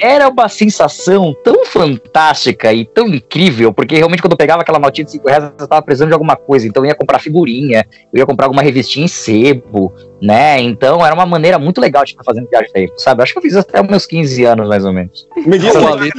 Era 0.00 0.28
uma 0.28 0.48
sensação 0.48 1.34
tão 1.44 1.64
fantástica 1.64 2.72
e 2.72 2.84
tão 2.84 3.08
incrível, 3.08 3.72
porque 3.72 3.96
realmente 3.96 4.22
quando 4.22 4.32
eu 4.32 4.38
pegava 4.38 4.62
aquela 4.62 4.78
notinha 4.78 5.04
de 5.04 5.12
5 5.12 5.28
reais, 5.28 5.44
eu 5.58 5.68
tava 5.68 5.82
precisando 5.82 6.08
de 6.08 6.14
alguma 6.14 6.36
coisa. 6.36 6.66
Então 6.66 6.84
eu 6.84 6.88
ia 6.88 6.94
comprar 6.94 7.18
figurinha, 7.18 7.84
eu 8.12 8.18
ia 8.18 8.26
comprar 8.26 8.46
alguma 8.46 8.62
revistinha 8.62 9.04
em 9.04 9.08
sebo, 9.08 9.92
né? 10.20 10.60
Então 10.60 11.04
era 11.04 11.14
uma 11.14 11.26
maneira 11.26 11.58
muito 11.58 11.80
legal 11.80 12.04
de 12.04 12.12
estar 12.12 12.24
fazendo 12.24 12.48
viagem 12.48 12.68
de 12.68 12.72
tempo, 12.72 12.94
sabe? 12.96 13.22
Acho 13.22 13.32
que 13.32 13.38
eu 13.38 13.42
fiz 13.42 13.56
até 13.56 13.80
os 13.80 13.88
meus 13.88 14.06
15 14.06 14.44
anos, 14.44 14.68
mais 14.68 14.84
ou 14.84 14.92
menos. 14.92 15.26
Me 15.44 15.58
diz 15.58 15.74
uma 15.74 15.92
Ale 15.92 16.10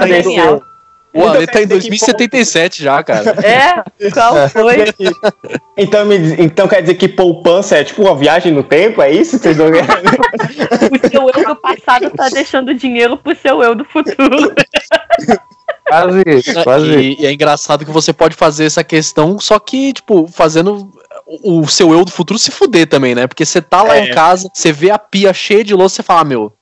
O 1.22 1.28
Ale 1.28 1.48
tá 1.48 1.62
em 1.62 1.64
Então, 1.64 1.78
quer 1.80 1.80
dizer 1.80 1.90
que 1.90 1.90
2077 1.90 2.84
já, 2.84 3.04
cara. 3.04 3.36
É? 3.46 4.10
Qual 4.12 4.50
foi? 4.50 4.86
Então, 5.78 6.06
me 6.06 6.18
diz- 6.18 6.40
então 6.40 6.68
quer 6.68 6.82
dizer 6.82 6.96
que 6.96 7.08
poupança 7.08 7.78
é 7.78 7.84
tipo 7.84 8.02
uma 8.04 8.16
viagem 8.16 8.52
no 8.54 8.64
tempo? 8.64 9.02
É 9.02 9.12
isso 9.12 9.38
que 9.38 9.44
vocês 9.44 9.58
não 9.58 9.68
O 9.68 11.10
seu 11.10 11.30
eu 11.30 11.46
do 11.48 11.56
passado 11.56 12.10
tá 12.12 12.30
deixando 12.30 12.74
dinheiro 12.74 13.18
pro 13.18 13.36
seu 13.36 13.62
eu 13.64 13.76
do 13.76 13.86
futuro. 13.86 14.54
Quase 15.88 16.22
isso, 16.28 16.64
quase 16.64 16.86
isso. 16.90 17.00
E, 17.00 17.22
e 17.22 17.26
é 17.26 17.32
engraçado 17.34 17.84
que 17.86 17.92
você 17.92 18.14
pode 18.14 18.36
fazer 18.36 18.66
essa 18.66 18.84
questão, 18.84 19.40
só 19.40 19.58
que, 19.60 19.92
tipo, 19.94 20.28
fazendo 20.28 20.92
o, 21.26 21.62
o 21.62 21.68
seu 21.68 21.92
eu 21.94 22.06
do 22.06 22.12
futuro 22.12 22.38
se 22.40 22.52
fuder 22.52 22.88
também, 22.88 23.16
né? 23.16 23.26
Porque 23.26 23.44
você 23.46 23.60
tá 23.62 23.82
lá 23.82 23.98
É. 23.98 24.06
em 24.06 24.12
casa, 24.14 24.50
você 24.54 24.72
vê 24.72 24.92
a 24.92 25.00
pia 25.00 25.34
cheia 25.34 25.64
de 25.64 25.74
louça, 25.74 25.96
você 25.98 26.04
fala, 26.04 26.22
ah, 26.22 26.26
meu, 26.26 26.54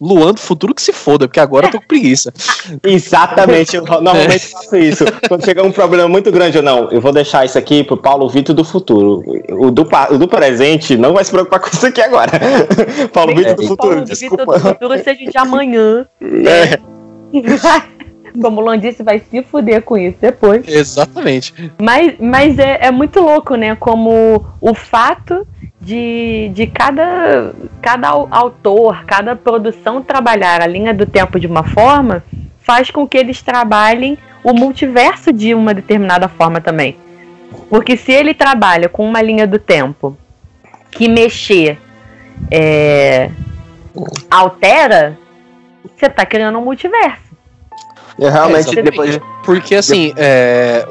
Luan 0.00 0.32
do 0.34 0.40
futuro 0.40 0.74
que 0.74 0.82
se 0.82 0.92
foda, 0.92 1.26
porque 1.26 1.40
agora 1.40 1.66
eu 1.66 1.70
tô 1.70 1.80
com 1.80 1.86
preguiça. 1.86 2.32
Exatamente, 2.84 3.76
eu 3.76 3.82
normalmente 3.84 4.38
faço 4.48 4.76
isso. 4.76 5.04
Quando 5.28 5.44
chega 5.44 5.62
um 5.62 5.72
problema 5.72 6.08
muito 6.08 6.30
grande, 6.30 6.58
eu 6.58 6.62
não, 6.62 6.90
eu 6.90 7.00
vou 7.00 7.12
deixar 7.12 7.44
isso 7.44 7.56
aqui 7.58 7.82
pro 7.84 7.96
Paulo 7.96 8.28
Vitor 8.28 8.54
do 8.54 8.64
futuro. 8.64 9.22
O 9.50 9.70
do, 9.70 9.84
pa- 9.84 10.08
o 10.10 10.18
do 10.18 10.28
presente 10.28 10.96
não 10.96 11.12
vai 11.14 11.24
se 11.24 11.30
preocupar 11.30 11.60
com 11.60 11.68
isso 11.72 11.86
aqui 11.86 12.00
agora. 12.00 12.32
Paulo 13.12 13.34
Vitor 13.34 13.54
do 13.54 13.62
futuro, 13.62 13.76
Paulo 13.76 13.94
Vitor 14.00 14.04
desculpa. 14.06 14.44
do 14.44 14.60
futuro 14.60 14.98
seja 15.02 15.30
de 15.30 15.38
amanhã. 15.38 16.06
É. 16.22 16.78
Como 18.40 18.60
o 18.60 18.64
Luan 18.64 18.78
disse, 18.78 19.02
vai 19.02 19.20
se 19.20 19.42
fuder 19.42 19.82
com 19.82 19.96
isso 19.96 20.18
depois. 20.20 20.66
Exatamente. 20.66 21.72
Mas, 21.80 22.14
mas 22.18 22.58
é, 22.58 22.86
é 22.86 22.90
muito 22.90 23.20
louco, 23.20 23.54
né? 23.54 23.74
Como 23.76 24.44
o 24.60 24.74
fato 24.74 25.46
de, 25.80 26.50
de 26.54 26.66
cada, 26.66 27.54
cada 27.80 28.08
au- 28.08 28.28
autor, 28.30 29.04
cada 29.04 29.36
produção 29.36 30.02
trabalhar 30.02 30.60
a 30.60 30.66
linha 30.66 30.92
do 30.92 31.06
tempo 31.06 31.38
de 31.38 31.46
uma 31.46 31.62
forma 31.62 32.22
faz 32.60 32.90
com 32.90 33.06
que 33.06 33.16
eles 33.16 33.42
trabalhem 33.42 34.18
o 34.42 34.52
multiverso 34.52 35.32
de 35.32 35.54
uma 35.54 35.72
determinada 35.72 36.28
forma 36.28 36.60
também. 36.60 36.96
Porque 37.70 37.96
se 37.96 38.12
ele 38.12 38.34
trabalha 38.34 38.88
com 38.88 39.04
uma 39.08 39.22
linha 39.22 39.46
do 39.46 39.58
tempo 39.58 40.16
que 40.90 41.08
mexer 41.08 41.78
é, 42.50 43.30
altera, 44.30 45.18
você 45.96 46.08
tá 46.08 46.26
criando 46.26 46.58
um 46.58 46.64
multiverso. 46.64 47.25
Eu 48.18 48.30
realmente, 48.30 48.78
É, 48.78 48.82
depois. 48.82 49.18
Porque, 49.44 49.74
assim, 49.74 50.12
é, 50.16 50.86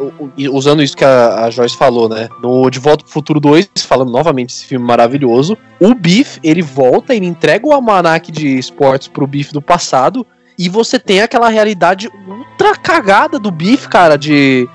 usando 0.52 0.84
isso 0.84 0.96
que 0.96 1.04
a, 1.04 1.46
a 1.46 1.50
Joyce 1.50 1.76
falou, 1.76 2.08
né? 2.08 2.30
No 2.42 2.70
De 2.70 2.80
Volta 2.80 3.04
pro 3.04 3.12
Futuro 3.12 3.40
2, 3.40 3.70
falando 3.80 4.12
novamente 4.12 4.50
desse 4.50 4.66
filme 4.66 4.86
maravilhoso, 4.86 5.58
o 5.80 5.94
Biff, 5.94 6.40
ele 6.44 6.62
volta, 6.62 7.16
ele 7.16 7.26
entrega 7.26 7.68
o 7.68 7.74
almanac 7.74 8.32
de 8.32 8.58
esportes 8.58 9.08
pro 9.08 9.28
Biff 9.28 9.52
do 9.52 9.62
passado, 9.62 10.26
e 10.58 10.70
você 10.70 11.00
tem 11.00 11.22
aquela 11.22 11.50
realidade 11.50 12.10
ultra 12.28 12.76
cagada 12.76 13.40
do 13.40 13.52
Biff, 13.52 13.90
cara, 13.90 14.18
de... 14.18 14.70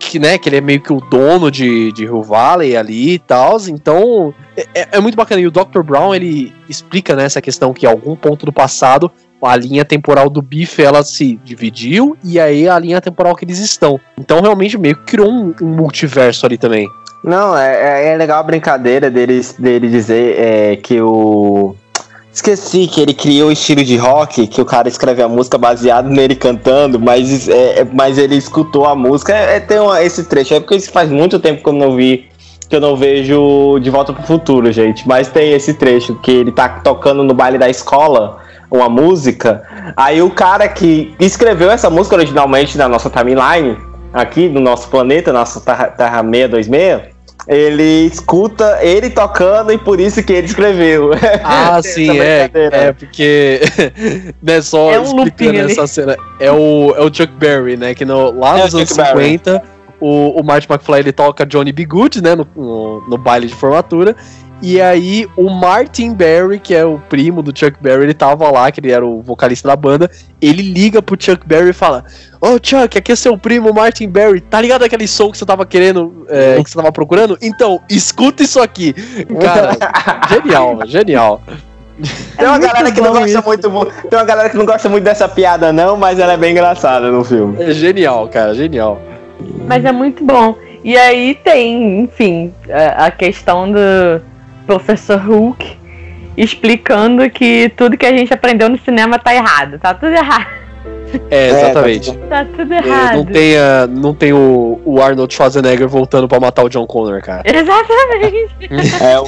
Que, 0.00 0.18
né, 0.18 0.36
que 0.36 0.48
ele 0.48 0.56
é 0.56 0.60
meio 0.60 0.80
que 0.80 0.92
o 0.92 1.00
dono 1.00 1.48
de, 1.48 1.92
de 1.92 2.04
Hill 2.04 2.20
Valley 2.20 2.76
ali 2.76 3.12
e 3.12 3.18
tal, 3.20 3.56
então 3.68 4.34
é, 4.74 4.88
é 4.96 5.00
muito 5.00 5.14
bacana. 5.14 5.40
E 5.40 5.46
o 5.46 5.50
Dr. 5.50 5.80
Brown, 5.84 6.12
ele 6.12 6.52
explica 6.68 7.14
né, 7.14 7.24
essa 7.24 7.40
questão 7.40 7.72
que 7.72 7.86
algum 7.86 8.16
ponto 8.16 8.44
do 8.44 8.52
passado 8.52 9.12
a 9.48 9.56
linha 9.56 9.84
temporal 9.84 10.28
do 10.28 10.42
Biff 10.42 10.82
ela 10.82 11.02
se 11.02 11.38
dividiu 11.44 12.16
e 12.24 12.38
aí 12.40 12.68
a 12.68 12.78
linha 12.78 13.00
temporal 13.00 13.34
que 13.34 13.44
eles 13.44 13.58
estão. 13.58 13.98
Então 14.18 14.40
realmente 14.40 14.76
meio 14.78 14.96
que 14.96 15.02
criou 15.04 15.30
um, 15.30 15.54
um 15.62 15.66
multiverso 15.66 16.44
ali 16.46 16.56
também. 16.58 16.86
Não, 17.24 17.56
é, 17.56 18.04
é- 18.04 18.08
é 18.12 18.16
legal 18.16 18.38
a 18.38 18.42
brincadeira 18.42 19.10
dele, 19.10 19.40
dele 19.58 19.88
dizer 19.88 20.36
é, 20.38 20.76
que 20.76 21.00
o. 21.00 21.74
Esqueci 22.32 22.86
que 22.86 23.00
ele 23.00 23.14
criou 23.14 23.48
o 23.48 23.52
estilo 23.52 23.82
de 23.82 23.96
rock, 23.96 24.46
que 24.46 24.60
o 24.60 24.64
cara 24.64 24.88
escreve 24.88 25.22
a 25.22 25.28
música 25.28 25.56
baseado 25.56 26.10
nele 26.10 26.34
cantando, 26.36 27.00
mas, 27.00 27.48
é, 27.48 27.80
é- 27.80 27.84
mas 27.90 28.18
ele 28.18 28.36
escutou 28.36 28.84
a 28.84 28.94
música. 28.94 29.34
É, 29.34 29.56
é, 29.56 29.60
tem 29.60 29.80
uma- 29.80 30.02
esse 30.02 30.22
trecho, 30.24 30.52
é 30.52 30.60
porque 30.60 30.78
faz 30.80 31.08
muito 31.10 31.38
tempo 31.38 31.62
que 31.62 31.68
eu 31.68 31.72
não 31.72 31.96
vi, 31.96 32.26
que 32.68 32.76
eu 32.76 32.80
não 32.80 32.94
vejo 32.94 33.78
De 33.80 33.88
Volta 33.88 34.12
pro 34.12 34.22
Futuro, 34.22 34.70
gente. 34.70 35.08
Mas 35.08 35.28
tem 35.28 35.52
esse 35.54 35.72
trecho 35.74 36.14
que 36.16 36.30
ele 36.30 36.52
tá 36.52 36.68
tocando 36.68 37.24
no 37.24 37.32
baile 37.32 37.56
da 37.56 37.70
escola 37.70 38.38
uma 38.70 38.88
música. 38.88 39.62
Aí 39.96 40.20
o 40.22 40.30
cara 40.30 40.68
que 40.68 41.14
escreveu 41.20 41.70
essa 41.70 41.88
música 41.90 42.16
originalmente 42.16 42.76
na 42.76 42.88
nossa 42.88 43.10
timeline, 43.10 43.76
aqui 44.12 44.48
no 44.48 44.60
nosso 44.60 44.88
planeta, 44.88 45.32
nossa 45.32 45.60
Terra, 45.60 45.86
terra 45.86 46.22
626, 46.22 47.16
ele 47.46 48.06
escuta 48.06 48.78
ele 48.82 49.08
tocando 49.08 49.72
e 49.72 49.78
por 49.78 50.00
isso 50.00 50.22
que 50.22 50.32
ele 50.32 50.46
escreveu. 50.46 51.10
Ah, 51.44 51.80
sim, 51.84 52.18
é. 52.18 52.48
brincadeira. 52.48 52.76
É 52.76 52.92
porque. 52.92 53.60
né, 54.42 54.60
só 54.60 54.90
É 54.92 54.98
um 54.98 55.04
explicando 55.04 55.50
ali. 55.60 55.72
essa 55.72 55.86
cena. 55.86 56.16
É 56.40 56.50
o, 56.50 56.92
é 56.96 57.00
o 57.02 57.14
Chuck 57.14 57.32
Berry, 57.38 57.76
né? 57.76 57.94
Que 57.94 58.04
no, 58.04 58.32
lá 58.32 58.58
É 58.58 58.62
o 58.62 58.64
nos 58.64 58.74
anos 58.74 58.88
Chuck 58.88 59.14
Berry. 59.14 59.32
50, 59.32 59.62
o, 60.00 60.40
o 60.40 60.44
Marty 60.44 60.66
McFly 60.68 60.98
ele 60.98 61.12
toca 61.12 61.46
Johnny 61.46 61.72
B. 61.72 61.84
Good, 61.84 62.20
né? 62.20 62.34
No, 62.34 62.46
no, 62.56 63.08
no 63.08 63.18
baile 63.18 63.46
de 63.46 63.54
formatura. 63.54 64.16
E 64.62 64.80
aí, 64.80 65.28
o 65.36 65.50
Martin 65.50 66.14
Berry, 66.14 66.58
que 66.58 66.74
é 66.74 66.82
o 66.84 66.98
primo 67.10 67.42
do 67.42 67.56
Chuck 67.56 67.74
Berry, 67.78 68.04
ele 68.04 68.14
tava 68.14 68.50
lá, 68.50 68.72
que 68.72 68.80
ele 68.80 68.90
era 68.90 69.04
o 69.04 69.20
vocalista 69.20 69.68
da 69.68 69.76
banda. 69.76 70.10
Ele 70.40 70.62
liga 70.62 71.02
pro 71.02 71.14
Chuck 71.20 71.46
Berry 71.46 71.70
e 71.70 71.74
fala: 71.74 72.04
Ô 72.40 72.58
Chuck, 72.62 72.96
aqui 72.96 73.12
é 73.12 73.16
seu 73.16 73.36
primo 73.36 73.72
Martin 73.74 74.08
Berry. 74.08 74.40
Tá 74.40 74.58
ligado 74.60 74.82
aquele 74.82 75.06
som 75.06 75.30
que 75.30 75.36
você 75.36 75.44
tava 75.44 75.66
querendo, 75.66 76.26
é, 76.30 76.62
que 76.62 76.70
você 76.70 76.76
tava 76.76 76.90
procurando? 76.90 77.36
Então, 77.42 77.80
escuta 77.90 78.42
isso 78.42 78.58
aqui. 78.60 78.94
Cara, 79.40 79.76
genial, 80.30 80.78
genial. 80.86 81.42
Tem 82.36 82.46
uma 82.46 82.58
muito 82.58 82.66
galera 82.72 82.92
que 82.92 83.00
não 83.00 83.12
gosta 83.12 83.28
isso. 83.28 83.42
muito, 83.46 83.70
mu- 83.70 83.86
tem 83.86 84.18
uma 84.18 84.24
galera 84.24 84.50
que 84.50 84.56
não 84.56 84.66
gosta 84.66 84.88
muito 84.88 85.04
dessa 85.04 85.28
piada 85.28 85.72
não, 85.72 85.96
mas 85.96 86.18
ela 86.18 86.32
é 86.34 86.36
bem 86.36 86.52
engraçada 86.52 87.10
no 87.10 87.22
filme. 87.24 87.62
É 87.62 87.72
genial, 87.72 88.28
cara, 88.28 88.54
genial. 88.54 89.00
Mas 89.66 89.84
é 89.84 89.92
muito 89.92 90.24
bom. 90.24 90.56
E 90.84 90.96
aí 90.96 91.34
tem, 91.42 92.00
enfim, 92.00 92.52
a, 92.70 93.06
a 93.06 93.10
questão 93.10 93.70
do 93.72 93.78
Professor 94.66 95.18
Hulk 95.18 95.78
explicando 96.36 97.28
que 97.30 97.72
tudo 97.76 97.96
que 97.96 98.04
a 98.04 98.16
gente 98.16 98.32
aprendeu 98.32 98.68
no 98.68 98.78
cinema 98.78 99.18
tá 99.18 99.34
errado. 99.34 99.78
Tá 99.78 99.94
tudo 99.94 100.12
errado. 100.12 100.65
É, 101.30 101.46
É, 101.46 101.50
exatamente. 101.50 102.12
Tá 102.28 102.44
tudo 102.44 102.74
É, 102.74 102.78
errado. 102.78 103.16
não 103.16 103.24
tem, 103.24 103.56
a- 103.58 103.86
não 103.86 104.14
tem 104.14 104.32
o, 104.32 104.80
o 104.84 105.00
Arnold 105.00 105.32
Schwarzenegger 105.32 105.88
voltando 105.88 106.26
pra 106.28 106.40
matar 106.40 106.64
o 106.64 106.68
John 106.68 106.86
Connor, 106.86 107.20
cara. 107.22 107.42
Exatamente. 107.44 108.46
É, 109.00 109.18
o, 109.20 109.26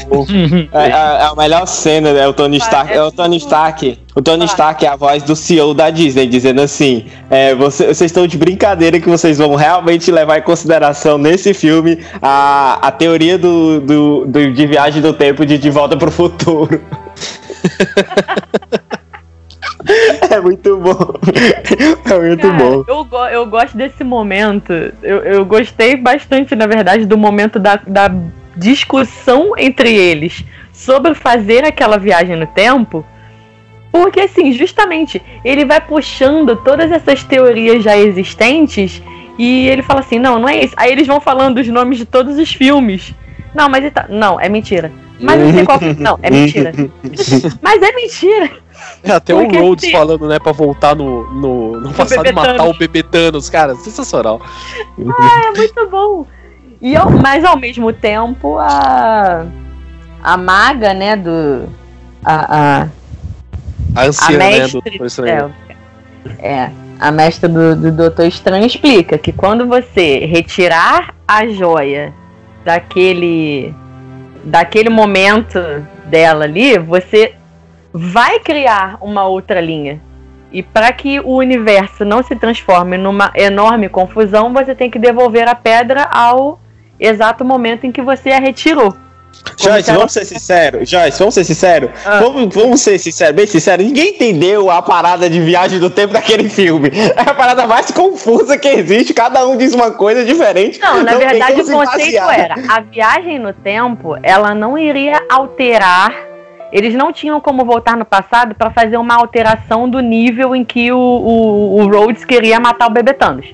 é, 0.76 0.88
é 0.88 0.92
a 0.92 1.32
melhor 1.36 1.66
cena, 1.66 2.12
né? 2.12 2.26
O 2.26 2.32
Tony 2.32 2.56
Stark. 2.58 2.92
É 2.92 3.02
o 3.02 3.10
Tony 3.12 3.36
Stark. 3.38 3.98
O 4.14 4.22
Tony 4.22 4.44
Stark 4.46 4.84
é 4.84 4.88
a 4.88 4.96
voz 4.96 5.22
do 5.22 5.36
CEO 5.36 5.72
da 5.74 5.90
Disney, 5.90 6.26
dizendo 6.26 6.60
assim: 6.60 7.06
é, 7.30 7.54
você- 7.54 7.86
vocês 7.86 8.10
estão 8.10 8.26
de 8.26 8.36
brincadeira 8.36 8.98
que 9.00 9.08
vocês 9.08 9.38
vão 9.38 9.54
realmente 9.54 10.10
levar 10.10 10.38
em 10.38 10.42
consideração 10.42 11.16
nesse 11.18 11.54
filme 11.54 11.98
a, 12.20 12.78
a 12.82 12.90
teoria 12.90 13.38
do, 13.38 13.80
do, 13.80 14.24
do- 14.26 14.52
de 14.52 14.66
viagem 14.66 15.00
do 15.00 15.12
tempo 15.12 15.46
de 15.46 15.56
De 15.58 15.70
Volta 15.70 15.96
pro 15.96 16.10
Futuro. 16.10 16.80
é 20.30 20.40
muito 20.40 20.76
bom. 20.76 21.14
É 22.10 22.18
muito 22.18 22.42
Cara, 22.42 22.54
bom. 22.58 22.84
Eu, 22.86 23.04
go- 23.04 23.26
eu 23.28 23.46
gosto 23.46 23.76
desse 23.76 24.02
momento. 24.04 24.72
Eu, 25.02 25.18
eu 25.24 25.44
gostei 25.44 25.96
bastante, 25.96 26.54
na 26.56 26.66
verdade, 26.66 27.06
do 27.06 27.16
momento 27.16 27.58
da, 27.58 27.80
da 27.86 28.10
discussão 28.56 29.52
entre 29.56 29.94
eles 29.94 30.44
sobre 30.72 31.14
fazer 31.14 31.64
aquela 31.64 31.96
viagem 31.98 32.36
no 32.36 32.46
tempo. 32.46 33.04
Porque, 33.90 34.20
assim, 34.20 34.52
justamente, 34.52 35.22
ele 35.44 35.64
vai 35.64 35.80
puxando 35.80 36.56
todas 36.56 36.92
essas 36.92 37.24
teorias 37.24 37.82
já 37.82 37.96
existentes 37.96 39.02
e 39.38 39.66
ele 39.68 39.82
fala 39.82 40.00
assim: 40.00 40.18
não, 40.18 40.38
não 40.38 40.48
é 40.48 40.64
isso. 40.64 40.74
Aí 40.76 40.92
eles 40.92 41.06
vão 41.06 41.20
falando 41.20 41.58
os 41.58 41.68
nomes 41.68 41.98
de 41.98 42.04
todos 42.04 42.36
os 42.36 42.52
filmes. 42.52 43.14
Não, 43.54 43.68
mas 43.68 43.82
ele 43.82 43.90
tá. 43.90 44.06
Não, 44.08 44.38
é 44.38 44.48
mentira. 44.48 44.92
Mas 45.20 45.40
não 45.40 45.52
sei 45.52 45.64
qual. 45.64 45.80
Não, 45.98 46.16
é 46.22 46.30
mentira. 46.30 46.72
Mas 47.60 47.82
é 47.82 47.92
mentira. 47.92 48.50
É, 49.02 49.12
até 49.12 49.34
o 49.34 49.38
Porque 49.42 49.58
Rhodes 49.58 49.84
tem- 49.84 49.92
falando, 49.92 50.26
né, 50.28 50.38
pra 50.38 50.52
voltar 50.52 50.94
no, 50.96 51.32
no, 51.34 51.80
no 51.80 51.92
passado 51.94 52.26
e 52.26 52.32
matar 52.32 52.64
o 52.68 52.76
bebê 52.76 53.02
Thanos, 53.02 53.48
cara. 53.48 53.74
Sensacional. 53.76 54.40
É 54.98 55.50
muito 55.56 55.88
bom. 55.88 56.26
E 56.80 56.94
ao- 56.96 57.10
mas 57.10 57.44
ao 57.44 57.56
mesmo 57.58 57.92
tempo 57.92 58.58
a 58.58 59.46
a 60.22 60.36
maga, 60.36 60.92
né, 60.94 61.16
do 61.16 61.68
a, 62.24 62.56
a, 62.56 62.82
A 63.96 64.00
a 64.02 64.06
anciã, 64.06 64.36
né, 64.36 64.50
do 64.50 64.58
mestre 64.58 64.72
Doutor 64.90 65.06
Estranho. 65.06 65.54
é, 66.40 66.48
é, 66.52 66.70
a 67.00 67.10
mestra 67.12 67.48
do, 67.48 67.76
do 67.76 67.92
Doutor 67.92 68.26
Estranho 68.26 68.66
explica 68.66 69.16
que 69.16 69.32
quando 69.32 69.66
você 69.66 70.26
retirar 70.26 71.14
a 71.26 71.46
joia 71.46 72.12
daquele 72.64 73.72
daquele 74.44 74.88
momento 74.88 75.58
dela 76.06 76.44
ali, 76.44 76.78
você 76.78 77.34
vai 77.92 78.40
criar 78.40 78.98
uma 79.00 79.24
outra 79.26 79.60
linha. 79.60 80.00
E 80.50 80.62
para 80.62 80.90
que 80.92 81.20
o 81.20 81.34
universo 81.36 82.04
não 82.04 82.22
se 82.22 82.34
transforme 82.34 82.96
numa 82.96 83.30
enorme 83.34 83.88
confusão, 83.88 84.52
você 84.52 84.74
tem 84.74 84.90
que 84.90 84.98
devolver 84.98 85.46
a 85.48 85.54
pedra 85.54 86.04
ao 86.10 86.58
exato 86.98 87.44
momento 87.44 87.84
em 87.84 87.92
que 87.92 88.00
você 88.00 88.30
a 88.30 88.40
retirou. 88.40 88.94
Joyce, 89.58 89.84
se 89.84 89.90
ela- 89.90 89.98
vamos 89.98 90.12
ser 90.12 90.24
sinceros. 90.24 90.88
Joyce, 90.88 91.18
vamos 91.18 91.34
ser 91.34 91.44
sinceros. 91.44 91.90
Ah. 92.04 92.18
Vamos, 92.20 92.54
vamos 92.54 92.80
ser 92.80 92.98
sinceros, 92.98 93.36
bem 93.36 93.46
sinceros. 93.46 93.84
Ninguém 93.86 94.08
entendeu 94.14 94.70
a 94.70 94.80
parada 94.80 95.28
de 95.28 95.38
viagem 95.40 95.78
do 95.78 95.90
tempo 95.90 96.12
daquele 96.14 96.48
filme. 96.48 96.90
É 97.14 97.20
a 97.30 97.34
parada 97.34 97.66
mais 97.66 97.90
confusa 97.90 98.56
que 98.56 98.68
existe. 98.68 99.12
Cada 99.14 99.46
um 99.46 99.56
diz 99.56 99.74
uma 99.74 99.90
coisa 99.90 100.24
diferente. 100.24 100.80
Não, 100.80 101.02
na 101.02 101.16
tem 101.16 101.28
verdade 101.28 101.60
o 101.60 101.66
conceito 101.70 102.20
basear. 102.20 102.40
era 102.40 102.54
a 102.68 102.80
viagem 102.80 103.38
no 103.38 103.52
tempo, 103.52 104.16
ela 104.22 104.54
não 104.54 104.78
iria 104.78 105.20
alterar. 105.28 106.10
Eles 106.72 106.94
não 106.94 107.12
tinham 107.12 107.40
como 107.40 107.64
voltar 107.64 107.96
no 107.96 108.04
passado 108.04 108.54
para 108.54 108.70
fazer 108.70 108.96
uma 108.96 109.14
alteração 109.14 109.88
do 109.88 110.00
nível 110.00 110.54
em 110.54 110.64
que 110.64 110.92
o, 110.92 110.98
o, 110.98 111.80
o 111.80 111.88
Rhodes 111.88 112.24
queria 112.24 112.60
matar 112.60 112.86
o 112.88 112.90
bebê 112.90 113.12
Thanos. 113.14 113.46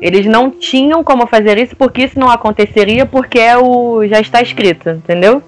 Eles 0.00 0.26
não 0.26 0.50
tinham 0.50 1.04
como 1.04 1.26
fazer 1.28 1.56
isso 1.58 1.76
porque 1.76 2.02
isso 2.04 2.18
não 2.18 2.28
aconteceria 2.28 3.06
porque 3.06 3.38
é 3.38 3.56
o 3.56 4.04
já 4.08 4.18
está 4.18 4.42
escrito, 4.42 4.90
entendeu? 4.90 5.40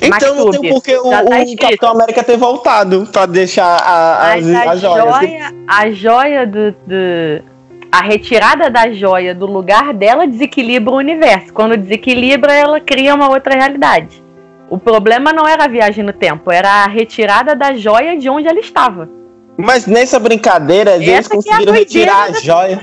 Então 0.00 0.34
não 0.34 0.50
tem 0.50 0.60
Maxube, 0.60 0.68
por 0.70 0.82
que 0.82 0.96
o, 0.96 1.10
tá 1.10 1.22
o. 1.22 1.56
Capitão 1.56 1.90
América 1.90 2.22
ter 2.24 2.36
voltado 2.36 3.08
pra 3.12 3.26
deixar 3.26 3.76
a, 3.80 4.34
as, 4.34 4.48
a, 4.48 4.70
as 4.72 4.80
joias. 4.80 5.04
joia, 5.20 5.52
a 5.66 5.90
joia 5.90 6.46
do, 6.46 6.70
do- 6.72 7.42
A 7.90 8.02
retirada 8.02 8.70
da 8.70 8.92
joia 8.92 9.34
do 9.34 9.46
lugar 9.46 9.92
dela 9.92 10.26
desequilibra 10.26 10.94
o 10.94 10.98
universo. 10.98 11.52
Quando 11.52 11.76
desequilibra, 11.76 12.52
ela 12.52 12.80
cria 12.80 13.14
uma 13.14 13.28
outra 13.28 13.54
realidade. 13.54 14.22
O 14.70 14.78
problema 14.78 15.32
não 15.32 15.46
era 15.46 15.64
a 15.64 15.68
viagem 15.68 16.04
no 16.04 16.12
tempo, 16.12 16.50
era 16.52 16.84
a 16.84 16.86
retirada 16.88 17.54
da 17.56 17.72
joia 17.72 18.16
de 18.18 18.28
onde 18.28 18.46
ela 18.48 18.60
estava. 18.60 19.08
Mas 19.56 19.86
nessa 19.86 20.18
brincadeira, 20.20 20.94
eles 20.96 21.08
Essa 21.08 21.30
que 21.30 21.34
é 21.34 21.38
a 21.38 21.56
conseguiram 21.56 21.72
retirar 21.72 22.22
a 22.30 22.32
joia. 22.40 22.80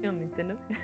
Filme? 0.00 0.28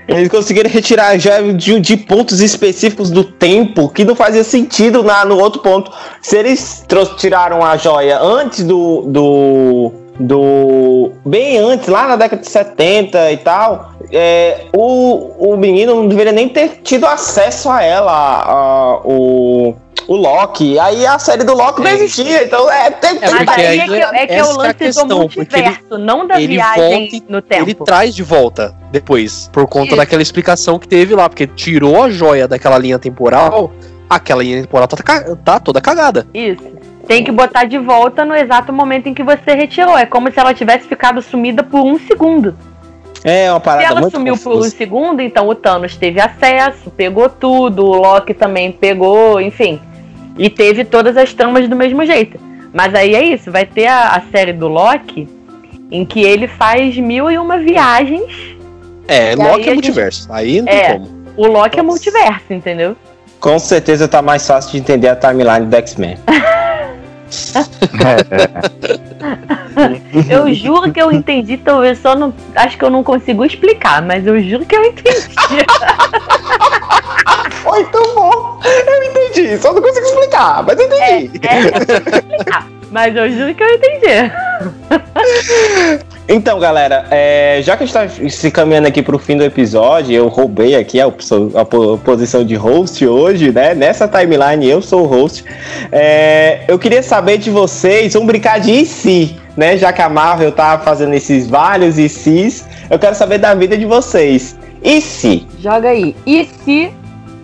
Eles 0.09 0.28
conseguiram 0.28 0.70
retirar 0.70 1.09
a 1.09 1.18
joia 1.18 1.52
de, 1.52 1.81
de 1.81 1.97
pontos 1.97 2.40
específicos 2.40 3.10
do 3.10 3.24
tempo 3.24 3.89
que 3.89 4.05
não 4.05 4.14
fazia 4.14 4.44
sentido 4.44 5.02
na, 5.02 5.24
no 5.24 5.39
outro 5.39 5.60
ponto. 5.62 5.90
Se 6.23 6.36
eles 6.39 6.85
tiraram 7.16 7.64
a 7.64 7.77
joia 7.77 8.18
antes 8.20 8.62
do, 8.64 9.02
do. 9.02 9.93
do. 10.20 11.12
bem 11.24 11.59
antes, 11.59 11.89
lá 11.89 12.09
na 12.09 12.16
década 12.16 12.40
de 12.43 12.48
70 12.48 13.32
e 13.32 13.36
tal, 13.39 13.93
é, 14.12 14.66
o, 14.74 15.52
o 15.52 15.56
menino 15.56 15.94
não 15.97 16.09
deveria 16.09 16.32
nem 16.32 16.48
ter 16.48 16.81
tido 16.82 17.05
acesso 17.06 17.68
a 17.70 17.82
ela, 17.82 18.12
a- 18.12 18.43
a- 18.52 19.01
o. 19.05 19.74
O 20.09 20.15
Loki, 20.15 20.78
aí 20.78 21.05
a 21.05 21.19
série 21.19 21.43
do 21.43 21.53
Loki 21.53 21.81
não 21.81 21.89
É. 21.91 21.95
existia, 21.95 22.45
então 22.45 22.70
é. 22.70 22.91
Tem, 22.93 23.19
É 23.20 23.28
Mas 23.28 23.45
porque 23.45 23.61
aí 23.61 23.81
é 23.81 23.85
que, 23.87 23.95
é 23.95 24.27
que 24.28 24.33
é 24.35 24.45
o 24.45 24.51
é 24.51 24.53
lance 24.55 24.74
questão, 24.74 25.09
do 25.09 25.16
porque 25.28 25.41
ele- 25.41 25.49
multiverso, 25.65 25.99
não 25.99 26.27
da 26.27 26.41
ele 26.41 26.55
viagem 26.55 27.11
volta 27.11 27.27
no 27.28 27.39
Ele 27.39 27.43
tempo. 27.74 27.85
traz 27.85 28.15
de 28.15 28.23
volta 28.23 28.74
depois, 28.93 29.51
por 29.53 29.66
conta 29.66 29.89
Isso. 29.89 29.97
daquela 29.97 30.23
explicação 30.23 30.78
que 30.78 30.87
teve 30.87 31.15
lá, 31.15 31.28
porque 31.28 31.47
tirou 31.47 32.05
a 32.05 32.11
joia 32.11 32.47
daquela 32.47 32.78
linha 32.78 33.01
temporal, 33.01 33.73
aquela 34.09 34.43
linha 34.45 34.62
temporal 34.62 34.87
tá, 34.87 34.97
tá 35.45 35.59
toda 35.59 35.81
cagada. 35.81 36.24
Isso. 36.33 36.62
Tem 37.09 37.24
que 37.24 37.33
botar 37.33 37.65
de 37.65 37.78
volta 37.78 38.24
no 38.24 38.35
exato 38.35 38.73
momento 38.73 39.09
em 39.09 39.15
que 39.15 39.23
você 39.24 39.55
retirou. 39.55 39.97
É 39.99 40.07
como 40.07 40.31
se 40.31 40.39
ela 40.39 40.53
tivesse 40.55 40.87
ficado 40.89 41.20
sumida 41.23 41.62
por 41.65 41.81
um 41.81 41.99
segundo. 41.99 42.57
É 43.24 43.51
uma 43.51 43.59
Se 43.59 43.65
parada 43.65 43.85
ela 43.89 44.01
muito 44.01 44.16
sumiu 44.16 44.35
por 44.37 44.51
um 44.53 44.55
confusa. 44.57 44.77
segundo, 44.77 45.20
então 45.20 45.49
o 45.49 45.55
Thanos 45.55 45.97
teve 45.97 46.20
acesso, 46.20 46.91
pegou 46.97 47.28
tudo, 47.28 47.85
o 47.85 47.95
Loki 47.97 48.33
também 48.35 48.70
pegou, 48.70 49.41
enfim. 49.41 49.81
E 50.39 50.51
teve 50.51 50.85
todas 50.85 51.17
as 51.17 51.33
tramas 51.33 51.69
do 51.69 51.75
mesmo 51.77 52.05
jeito. 52.05 52.39
Mas 52.73 52.95
aí 52.95 53.15
é 53.15 53.25
isso, 53.25 53.51
vai 53.51 53.65
ter 53.65 53.87
a, 53.87 54.17
a 54.17 54.21
série 54.31 54.53
do 54.53 54.69
Loki, 54.69 55.27
em 55.91 56.05
que 56.05 56.23
ele 56.23 56.47
faz 56.47 56.97
mil 56.99 57.31
e 57.31 57.39
uma 57.39 57.57
viagens. 57.59 58.31
É, 59.09 59.35
Loki 59.35 59.61
é 59.61 59.65
gente- 59.65 59.73
multiverso. 59.75 60.29
Aí 60.31 60.59
não 60.61 60.67
tem 60.67 60.77
É. 60.79 60.93
como. 60.93 61.17
O 61.37 61.47
Loki 61.47 61.79
é 61.79 61.83
Nossa. 61.83 61.85
multiverso, 61.85 62.45
entendeu? 62.51 62.97
Com 63.41 63.59
certeza 63.59 64.09
tá 64.09 64.21
mais 64.23 64.47
fácil 64.47 64.73
de 64.73 64.79
entender 64.79 65.09
a 65.09 65.17
timeline 65.17 65.67
do 65.67 65.77
X-Men. 65.77 66.17
Eu 70.31 70.55
juro 70.55 70.91
que 70.93 71.03
eu 71.03 71.11
entendi, 71.13 71.57
talvez 71.59 71.99
só 71.99 72.15
não. 72.15 72.33
Acho 72.55 72.79
que 72.79 72.85
eu 72.85 72.89
não 72.91 73.03
consigo 73.03 73.45
explicar, 73.45 74.01
mas 74.01 74.25
eu 74.27 74.41
juro 74.43 74.65
que 74.65 74.75
eu 74.77 74.85
entendi. 74.85 75.11
Muito 77.66 78.14
bom! 78.14 78.60
Eu 78.64 79.05
entendi, 79.05 79.59
só 79.59 79.72
não 79.72 79.82
consigo 79.82 80.06
explicar, 80.06 80.62
mas 80.66 80.78
eu 80.78 80.93
É, 80.93 81.20
entendi. 81.20 81.40
é, 81.47 82.16
explicar, 82.18 82.66
mas 82.90 83.14
eu 83.16 83.30
juro 83.30 83.55
que 83.55 83.62
eu 83.62 83.74
entendi. 83.74 84.32
Então, 86.28 86.59
galera, 86.59 87.06
é, 87.10 87.60
já 87.62 87.76
que 87.76 87.84
a 87.84 87.86
gente 87.86 87.94
tá 87.94 88.09
se 88.28 88.51
caminhando 88.51 88.88
aqui 88.88 89.01
pro 89.02 89.18
fim 89.18 89.36
do 89.36 89.44
episódio, 89.44 90.12
eu 90.14 90.26
roubei 90.26 90.74
aqui 90.74 91.01
a, 91.01 91.06
a 91.06 91.64
po- 91.64 91.98
posição 91.98 92.44
de 92.44 92.56
host 92.56 93.06
hoje, 93.06 93.52
né? 93.52 93.74
Nessa 93.74 94.09
timeline 94.09 94.68
eu 94.68 94.82
sou 94.82 95.02
o 95.05 95.06
host. 95.06 95.44
É, 95.93 96.64
eu 96.66 96.78
queria 96.78 97.02
saber 97.02 97.38
de 97.38 97.48
vocês, 97.51 98.12
vamos 98.14 98.26
brincar 98.26 98.59
de 98.59 98.72
e 98.72 98.84
se, 98.86 99.36
né? 99.56 99.76
Já 99.76 99.93
que 99.93 100.02
a 100.02 100.09
Marvel 100.09 100.51
tá 100.51 100.78
fazendo 100.78 101.14
esses 101.14 101.47
vários 101.48 101.97
e 101.97 102.09
se's, 102.09 102.64
eu 102.90 102.98
quero 102.98 103.14
saber 103.14 103.38
da 103.38 103.55
vida 103.55 103.76
de 103.76 103.84
vocês. 103.86 104.56
E 104.82 105.01
se? 105.01 105.47
Joga 105.60 105.90
aí. 105.90 106.16
E 106.26 106.48
se 106.64 106.93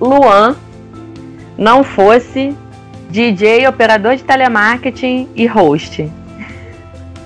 Luan 0.02 0.56
não 1.56 1.84
fosse 1.84 2.56
DJ, 3.08 3.68
operador 3.68 4.16
de 4.16 4.24
telemarketing 4.24 5.28
e 5.36 5.46
host? 5.46 6.10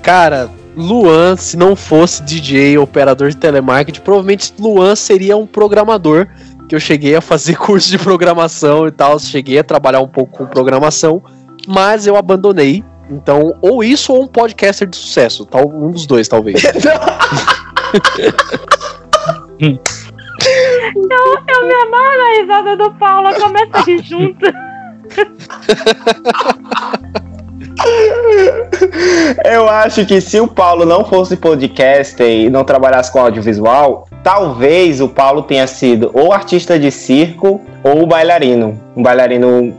Cara, 0.02 0.50
Luan, 0.76 1.36
se 1.36 1.56
não 1.56 1.74
fosse 1.74 2.22
DJ, 2.22 2.76
operador 2.76 3.30
de 3.30 3.36
telemarketing, 3.38 4.02
provavelmente 4.02 4.52
Luan 4.58 4.94
seria 4.94 5.38
um 5.38 5.46
programador. 5.46 6.28
Que 6.68 6.74
eu 6.74 6.80
cheguei 6.80 7.14
a 7.14 7.22
fazer 7.22 7.56
curso 7.60 7.88
de 7.88 7.96
programação 7.96 8.86
e 8.86 8.90
tal, 8.90 9.18
cheguei 9.18 9.58
a 9.58 9.64
trabalhar 9.64 10.00
um 10.00 10.08
pouco 10.08 10.36
com 10.36 10.46
programação, 10.46 11.22
mas 11.66 12.06
eu 12.06 12.14
abandonei. 12.14 12.84
Então, 13.08 13.54
ou 13.62 13.82
isso 13.82 14.12
ou 14.12 14.24
um 14.24 14.26
podcaster 14.26 14.86
de 14.86 14.96
sucesso, 14.96 15.46
tal, 15.46 15.66
um 15.66 15.92
dos 15.92 16.06
dois, 16.06 16.28
talvez. 16.28 16.60
Eu 21.48 21.66
me 21.66 21.74
amarro 21.74 22.18
na 22.18 22.40
risada 22.40 22.76
do 22.76 22.90
Paulo, 22.94 23.34
começa 23.34 23.78
a 23.78 23.80
rir 23.82 24.02
junto. 24.02 24.46
Eu 29.44 29.68
acho 29.68 30.04
que 30.06 30.20
se 30.20 30.40
o 30.40 30.48
Paulo 30.48 30.84
não 30.84 31.04
fosse 31.04 31.36
podcaster 31.36 32.26
e 32.26 32.50
não 32.50 32.64
trabalhasse 32.64 33.12
com 33.12 33.20
audiovisual, 33.20 34.06
talvez 34.22 35.00
o 35.00 35.08
Paulo 35.08 35.42
tenha 35.42 35.66
sido 35.66 36.10
ou 36.12 36.32
artista 36.32 36.78
de 36.78 36.90
circo 36.90 37.60
ou 37.82 38.06
bailarino. 38.06 38.80
Um 38.96 39.02
bailarino 39.02 39.74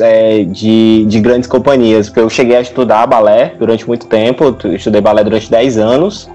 é, 0.00 0.44
de, 0.44 1.04
de 1.06 1.20
grandes 1.20 1.48
companhias. 1.48 2.12
Eu 2.14 2.28
cheguei 2.28 2.56
a 2.56 2.60
estudar 2.60 3.06
balé 3.06 3.54
durante 3.58 3.86
muito 3.86 4.06
tempo, 4.06 4.56
eu 4.62 4.74
estudei 4.74 5.00
balé 5.00 5.24
durante 5.24 5.50
10 5.50 5.78
anos. 5.78 6.28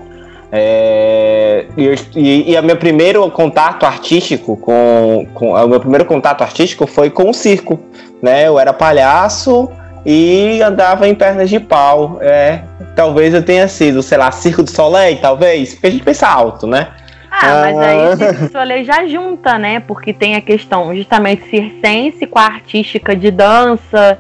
É, 0.51 1.65
e, 1.77 1.95
e, 2.15 2.51
e 2.51 2.59
o 2.59 2.63
meu 2.63 2.75
primeiro 2.75 3.29
contato 3.31 3.85
artístico 3.85 4.57
com, 4.57 5.25
com 5.33 5.53
o 5.53 5.67
meu 5.67 5.79
primeiro 5.79 6.03
contato 6.05 6.41
artístico 6.41 6.85
foi 6.85 7.09
com 7.09 7.29
o 7.29 7.33
circo, 7.33 7.79
né? 8.21 8.47
Eu 8.47 8.59
era 8.59 8.73
palhaço 8.73 9.71
e 10.05 10.61
andava 10.61 11.07
em 11.07 11.15
pernas 11.15 11.49
de 11.49 11.59
pau. 11.59 12.17
É, 12.21 12.61
talvez 12.95 13.33
eu 13.33 13.43
tenha 13.43 13.67
sido, 13.67 14.03
sei 14.03 14.17
lá, 14.17 14.31
Circo 14.31 14.63
do 14.63 14.69
Soleil, 14.69 15.17
talvez, 15.21 15.73
porque 15.73 15.87
a 15.87 15.91
gente 15.91 16.03
pensa 16.03 16.27
alto, 16.27 16.67
né? 16.67 16.89
Ah, 17.29 17.61
mas 17.61 17.77
aí 17.77 17.97
Ah. 17.97 18.09
o 18.09 18.17
Cirque 18.17 18.33
du 18.33 18.51
Soleil 18.51 18.83
já 18.83 19.07
junta, 19.07 19.57
né? 19.57 19.79
Porque 19.79 20.13
tem 20.13 20.35
a 20.35 20.41
questão 20.41 20.93
justamente 20.93 21.49
circense 21.49 22.27
com 22.27 22.37
a 22.39 22.45
artística 22.45 23.15
de 23.15 23.31
dança, 23.31 24.17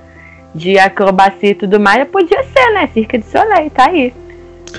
de 0.55 0.79
acrobacia 0.79 1.49
e 1.49 1.55
tudo 1.55 1.79
mais. 1.79 2.07
Podia 2.07 2.41
ser, 2.43 2.71
né? 2.73 2.89
Cirque 2.93 3.17
du 3.17 3.25
Soleil, 3.25 3.69
tá 3.69 3.87
aí. 3.89 4.13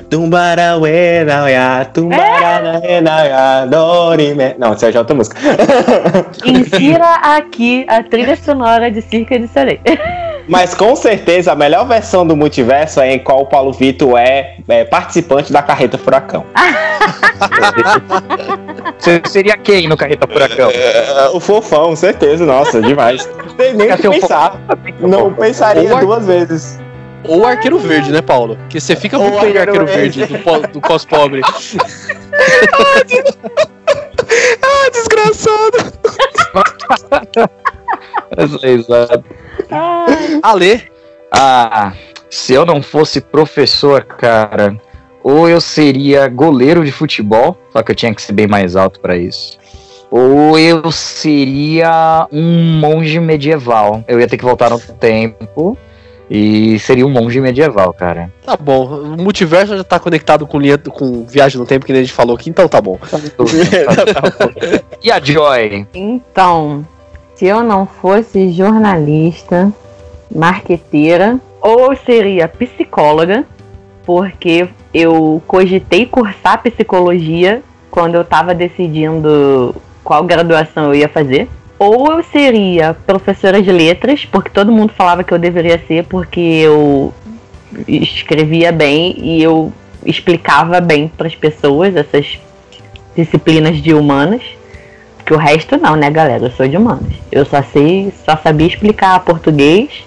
Tumbarauê, 0.09 1.25
nauiá, 1.25 1.85
tumbarauê, 1.85 3.01
nauiá, 3.01 3.67
dorime. 3.67 4.55
Não, 4.59 4.73
essa 4.73 4.91
é 4.91 4.99
outra 4.99 5.15
música. 5.15 5.39
Insira 6.45 7.15
aqui 7.23 7.85
a 7.89 8.03
trilha 8.03 8.37
sonora 8.37 8.91
de 8.91 9.03
Cirque 9.03 9.39
du 9.39 9.49
Soleil. 9.49 9.81
Mas 10.49 10.75
com 10.75 10.97
certeza 10.97 11.53
a 11.53 11.55
melhor 11.55 11.87
versão 11.87 12.27
do 12.27 12.37
multiverso 12.37 13.01
é 13.01 13.15
em 13.15 13.19
qual 13.19 13.43
o 13.43 13.47
Paulo 13.47 13.73
Vitor 13.73 14.19
é, 14.19 14.57
é 14.69 14.85
participante 14.85 15.53
da 15.53 15.63
Carreta 15.63 15.97
Furacão. 15.97 16.45
Você 18.99 19.21
seria 19.29 19.57
quem 19.57 19.89
no 19.89 19.97
Carreta 19.97 20.27
Furacão? 20.27 20.71
É, 20.71 21.31
o 21.33 21.41
fofão, 21.41 21.97
certeza, 21.97 22.45
nossa, 22.45 22.81
demais. 22.81 23.29
Não 23.47 23.55
tem 23.55 23.75
nem 23.75 23.97
que 23.97 24.09
pensar. 24.09 24.61
Não 25.01 25.33
pensaria 25.33 25.95
duas 25.97 26.27
vezes. 26.27 26.79
Ou 27.29 27.41
o 27.41 27.47
arqueiro 27.47 27.79
verde, 27.79 28.11
né, 28.11 28.21
Paulo? 28.21 28.57
Porque 28.57 28.81
você 28.81 28.97
fica 28.97 29.19
muito 29.19 29.37
o 29.37 29.41
bem 29.41 29.57
arqueiro 29.57 29.71
arqueiro 29.71 29.87
verde 29.87 30.25
verde. 30.25 30.45
do, 30.45 30.69
do 30.69 30.81
pós-pobre. 30.81 31.41
Ah, 34.63 34.91
desgraçado! 34.91 35.93
Exato. 38.63 39.25
Ale, 40.43 40.83
Ah, 41.31 41.93
se 42.31 42.55
eu 42.55 42.65
não 42.65 42.83
fosse 42.83 43.21
professor, 43.21 44.05
cara, 44.05 44.77
ou 45.23 45.49
eu 45.49 45.61
seria 45.61 46.29
goleiro 46.29 46.85
de 46.85 46.93
futebol, 46.93 47.57
só 47.73 47.83
que 47.83 47.93
eu 47.93 47.97
tinha 47.97 48.15
que 48.15 48.23
ser 48.23 48.33
bem 48.33 48.47
mais 48.47 48.75
alto 48.77 49.01
pra 49.01 49.17
isso. 49.17 49.59
Ou 50.11 50.59
eu 50.59 50.91
seria 50.93 52.27
um 52.31 52.79
monge 52.79 53.19
medieval. 53.19 54.05
Eu 54.07 54.21
ia 54.21 54.29
ter 54.29 54.37
que 54.37 54.45
voltar 54.45 54.69
no 54.71 54.79
tempo 54.79 55.77
e 56.35 56.79
seria 56.79 57.07
um 57.07 57.11
monge 57.11 57.39
medieval, 57.43 57.93
cara. 57.93 58.33
tá 58.43 58.57
bom. 58.57 58.87
O 58.87 59.23
multiverso 59.23 59.77
já 59.77 59.85
tá 59.85 59.99
conectado 59.99 60.47
com, 60.47 60.59
linha, 60.59 60.79
com 60.79 61.27
viagem 61.27 61.59
no 61.61 61.67
tempo, 61.67 61.85
que 61.85 61.93
nem 61.93 62.01
a 62.01 62.05
gente 62.05 62.15
falou 62.15 62.35
aqui, 62.35 62.49
então 62.49 62.67
tá 62.67 62.81
bom. 62.81 62.99
e 65.05 65.13
a 65.13 65.21
Joy? 65.21 65.87
Então, 65.93 66.87
se 67.35 67.45
eu 67.45 67.63
não 67.63 67.85
fosse 67.85 68.51
jornalista, 68.51 69.71
marqueteira, 70.35 71.39
ou 71.61 71.93
eu 71.93 71.97
seria 71.99 72.49
psicóloga, 72.49 73.45
porque 74.03 74.71
eu 74.95 75.43
cogitei 75.47 76.07
cursar 76.07 76.63
psicologia 76.63 77.63
quando 77.91 78.15
eu 78.15 78.25
tava 78.25 78.55
decidindo 78.55 79.77
qual 80.03 80.25
graduação 80.25 80.87
eu 80.87 80.95
ia 80.95 81.11
fazer. 81.11 81.47
Ou 81.83 82.13
eu 82.13 82.23
seria 82.23 82.95
professora 82.95 83.61
de 83.61 83.73
letras, 83.73 84.25
porque 84.25 84.49
todo 84.49 84.71
mundo 84.71 84.93
falava 84.97 85.25
que 85.25 85.35
eu 85.35 85.39
deveria 85.39 85.83
ser, 85.89 86.05
porque 86.05 86.39
eu 86.39 87.13
escrevia 87.89 88.71
bem 88.71 89.17
e 89.19 89.43
eu 89.43 89.73
explicava 90.07 90.81
bem 90.81 91.09
para 91.09 91.27
as 91.27 91.35
pessoas 91.35 91.97
essas 91.97 92.39
disciplinas 93.17 93.83
de 93.83 93.93
humanas. 93.93 94.43
Que 95.27 95.35
o 95.35 95.37
resto 95.37 95.77
não, 95.77 95.97
né, 95.97 96.09
galera? 96.09 96.47
Eu 96.47 96.53
sou 96.53 96.69
de 96.69 96.77
humanas. 96.77 97.15
Eu 97.33 97.45
só 97.45 97.61
sei, 97.65 98.13
só 98.25 98.37
sabia 98.37 98.69
explicar 98.69 99.19
português, 99.25 100.05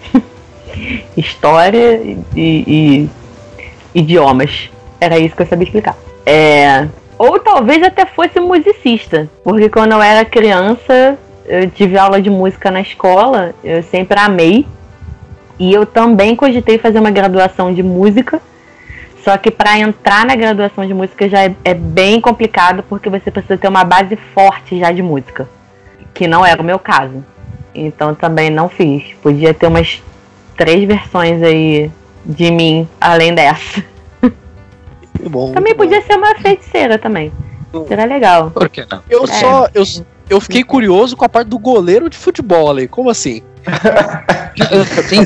história 1.18 2.02
e, 2.34 2.64
e 2.65 3.10
idiomas. 3.93 4.69
Era 5.02 5.19
isso 5.19 5.35
que 5.35 5.41
eu 5.41 5.47
sabia 5.47 5.65
explicar. 5.65 5.97
É, 6.26 6.88
ou 7.18 7.38
talvez 7.38 7.84
até 7.84 8.06
fosse 8.06 8.39
musicista, 8.39 9.30
porque 9.43 9.68
quando 9.68 9.91
eu 9.91 10.02
era 10.02 10.23
criança, 10.23 11.18
eu 11.48 11.70
tive 11.70 11.98
aula 11.98 12.22
de 12.22 12.30
música 12.30 12.70
na 12.72 12.82
escola, 12.82 13.54
eu 13.64 13.84
sempre 13.84 14.20
amei. 14.20 14.66
E 15.58 15.74
eu 15.74 15.86
também 15.86 16.36
cogitei 16.36 16.78
fazer 16.78 17.00
uma 17.00 17.12
graduação 17.12 17.74
de 17.74 17.82
música. 17.82 18.42
Só 19.24 19.38
que 19.38 19.50
para 19.50 19.80
entrar 19.80 20.26
na 20.26 20.36
graduação 20.36 20.86
de 20.86 20.94
música 20.94 21.28
já 21.28 21.44
é, 21.46 21.56
é 21.64 21.74
bem 21.74 22.20
complicado 22.22 22.84
porque 22.88 23.10
você 23.10 23.32
precisa 23.32 23.58
ter 23.58 23.68
uma 23.68 23.84
base 23.84 24.16
forte 24.34 24.78
já 24.78 24.92
de 24.92 25.02
música, 25.02 25.48
que 26.14 26.28
não 26.28 26.46
era 26.46 26.62
o 26.62 26.66
meu 26.66 26.78
caso. 26.78 27.24
Então 27.74 28.14
também 28.14 28.50
não 28.50 28.70
fiz. 28.70 29.14
Podia 29.24 29.54
ter 29.54 29.68
umas 29.68 30.04
três 30.56 30.84
versões 30.84 31.42
aí 31.42 31.90
de 32.24 32.52
mim 32.52 32.88
além 33.02 33.34
dessa. 33.34 33.84
Bom. 35.30 35.54
Também 35.54 35.74
muito 35.74 35.78
bom. 35.78 35.84
podia 35.86 36.02
ser 36.04 36.16
uma 36.18 36.36
feiticeira 36.36 37.00
também. 37.00 37.32
Seria 37.88 38.06
legal. 38.06 38.52
Por 38.52 38.70
que 38.70 38.86
não? 38.90 39.02
Eu 39.10 39.24
É. 39.24 39.28
só. 39.28 39.68
Eu, 39.74 39.84
eu 40.30 40.39
fiquei 40.41 40.64
curioso 40.64 41.15
com 41.15 41.26
a 41.26 41.30
parte 41.30 41.47
do 41.47 41.57
goleiro 41.60 42.10
de 42.10 42.18
futebol, 42.18 42.69
Ale. 42.69 42.88
Como 42.88 43.10
assim? 43.10 43.41
Sim, 45.07 45.22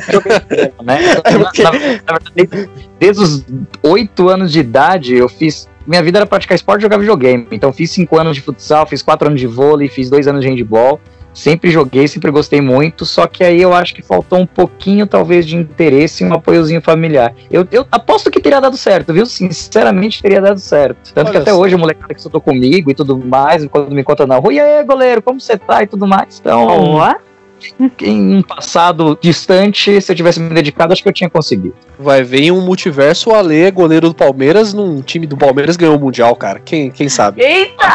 né? 0.84 1.00
É 1.24 1.64
Na- 1.64 1.72
verdade, 1.72 2.70
desde 3.00 3.22
os 3.24 3.46
oito 3.84 4.30
anos 4.30 4.52
de 4.52 4.60
idade, 4.60 5.16
eu 5.16 5.28
fiz. 5.30 5.68
Minha 5.86 6.04
vida 6.04 6.20
era 6.20 6.26
praticar 6.26 6.56
esporte 6.56 6.82
e 6.82 6.84
jogar 6.84 6.98
videogame. 6.98 7.48
Então, 7.52 7.74
fiz 7.74 7.90
cinco 7.92 8.20
anos 8.20 8.36
de 8.36 8.42
futsal, 8.42 8.86
fiz 8.86 9.02
quatro 9.02 9.28
anos 9.28 9.40
de 9.42 9.48
vôlei, 9.48 9.88
fiz 9.88 10.10
dois 10.10 10.28
anos 10.28 10.42
de 10.42 10.48
handball. 10.50 11.00
Sempre 11.34 11.72
joguei, 11.72 12.08
sempre 12.08 12.32
gostei 12.32 12.62
muito. 12.62 13.06
Só 13.06 13.28
que 13.28 13.44
aí 13.44 13.62
eu 13.62 13.74
acho 13.74 13.94
que 13.94 14.02
faltou 14.02 14.40
um 14.40 14.46
pouquinho, 14.46 15.08
talvez, 15.08 15.46
de 15.46 15.56
interesse 15.56 16.24
e 16.24 16.28
um 16.28 16.34
apoiozinho 16.34 16.82
familiar. 16.82 17.34
Eu, 17.52 17.68
eu 17.72 17.86
aposto 17.92 18.32
que 18.32 18.40
teria 18.40 18.60
dado 18.60 18.78
certo, 18.78 19.14
viu? 19.14 19.26
Sinceramente, 19.26 20.22
teria 20.22 20.42
dado 20.42 20.60
certo. 20.60 21.14
Tanto 21.14 21.32
que 21.32 21.38
Olha 21.38 21.42
até 21.42 21.52
só. 21.52 21.60
hoje 21.60 21.76
o 21.76 21.80
molecada 21.80 22.14
que 22.14 22.20
estudou 22.20 22.42
comigo 22.42 22.92
e 22.92 22.94
tudo 22.96 23.18
mais, 23.18 23.66
quando 23.68 23.92
me 23.92 24.04
conta 24.04 24.26
na 24.26 24.38
rua, 24.38 24.54
e 24.54 24.60
aí, 24.60 24.84
goleiro, 24.84 25.22
como 25.22 25.40
você 25.40 25.58
tá 25.58 25.84
e 25.84 25.88
tudo 25.88 26.08
mais. 26.08 26.40
Então, 26.40 26.66
Ó, 26.66 27.16
em 28.02 28.36
um 28.38 28.42
passado 28.42 29.18
distante, 29.22 30.02
se 30.02 30.12
eu 30.12 30.16
tivesse 30.16 30.40
me 30.40 30.50
dedicado, 30.54 30.94
acho 30.94 31.02
que 31.04 31.10
eu 31.10 31.14
tinha 31.14 31.30
conseguido. 31.30 31.76
Vai 31.98 32.24
ver 32.24 32.44
em 32.44 32.52
um 32.52 32.62
multiverso 32.62 33.32
o 33.32 33.36
Ale, 33.36 33.64
é 33.64 33.72
goleiro 33.72 34.10
do 34.10 34.16
Palmeiras, 34.16 34.74
num 34.74 35.02
time 35.02 35.28
do 35.28 35.38
Palmeiras 35.38 35.76
ganhou 35.76 35.98
o 35.98 36.00
Mundial, 36.00 36.36
cara. 36.36 36.60
Quem, 36.60 36.90
quem 36.90 37.10
sabe? 37.10 37.42
Eita! 37.42 37.88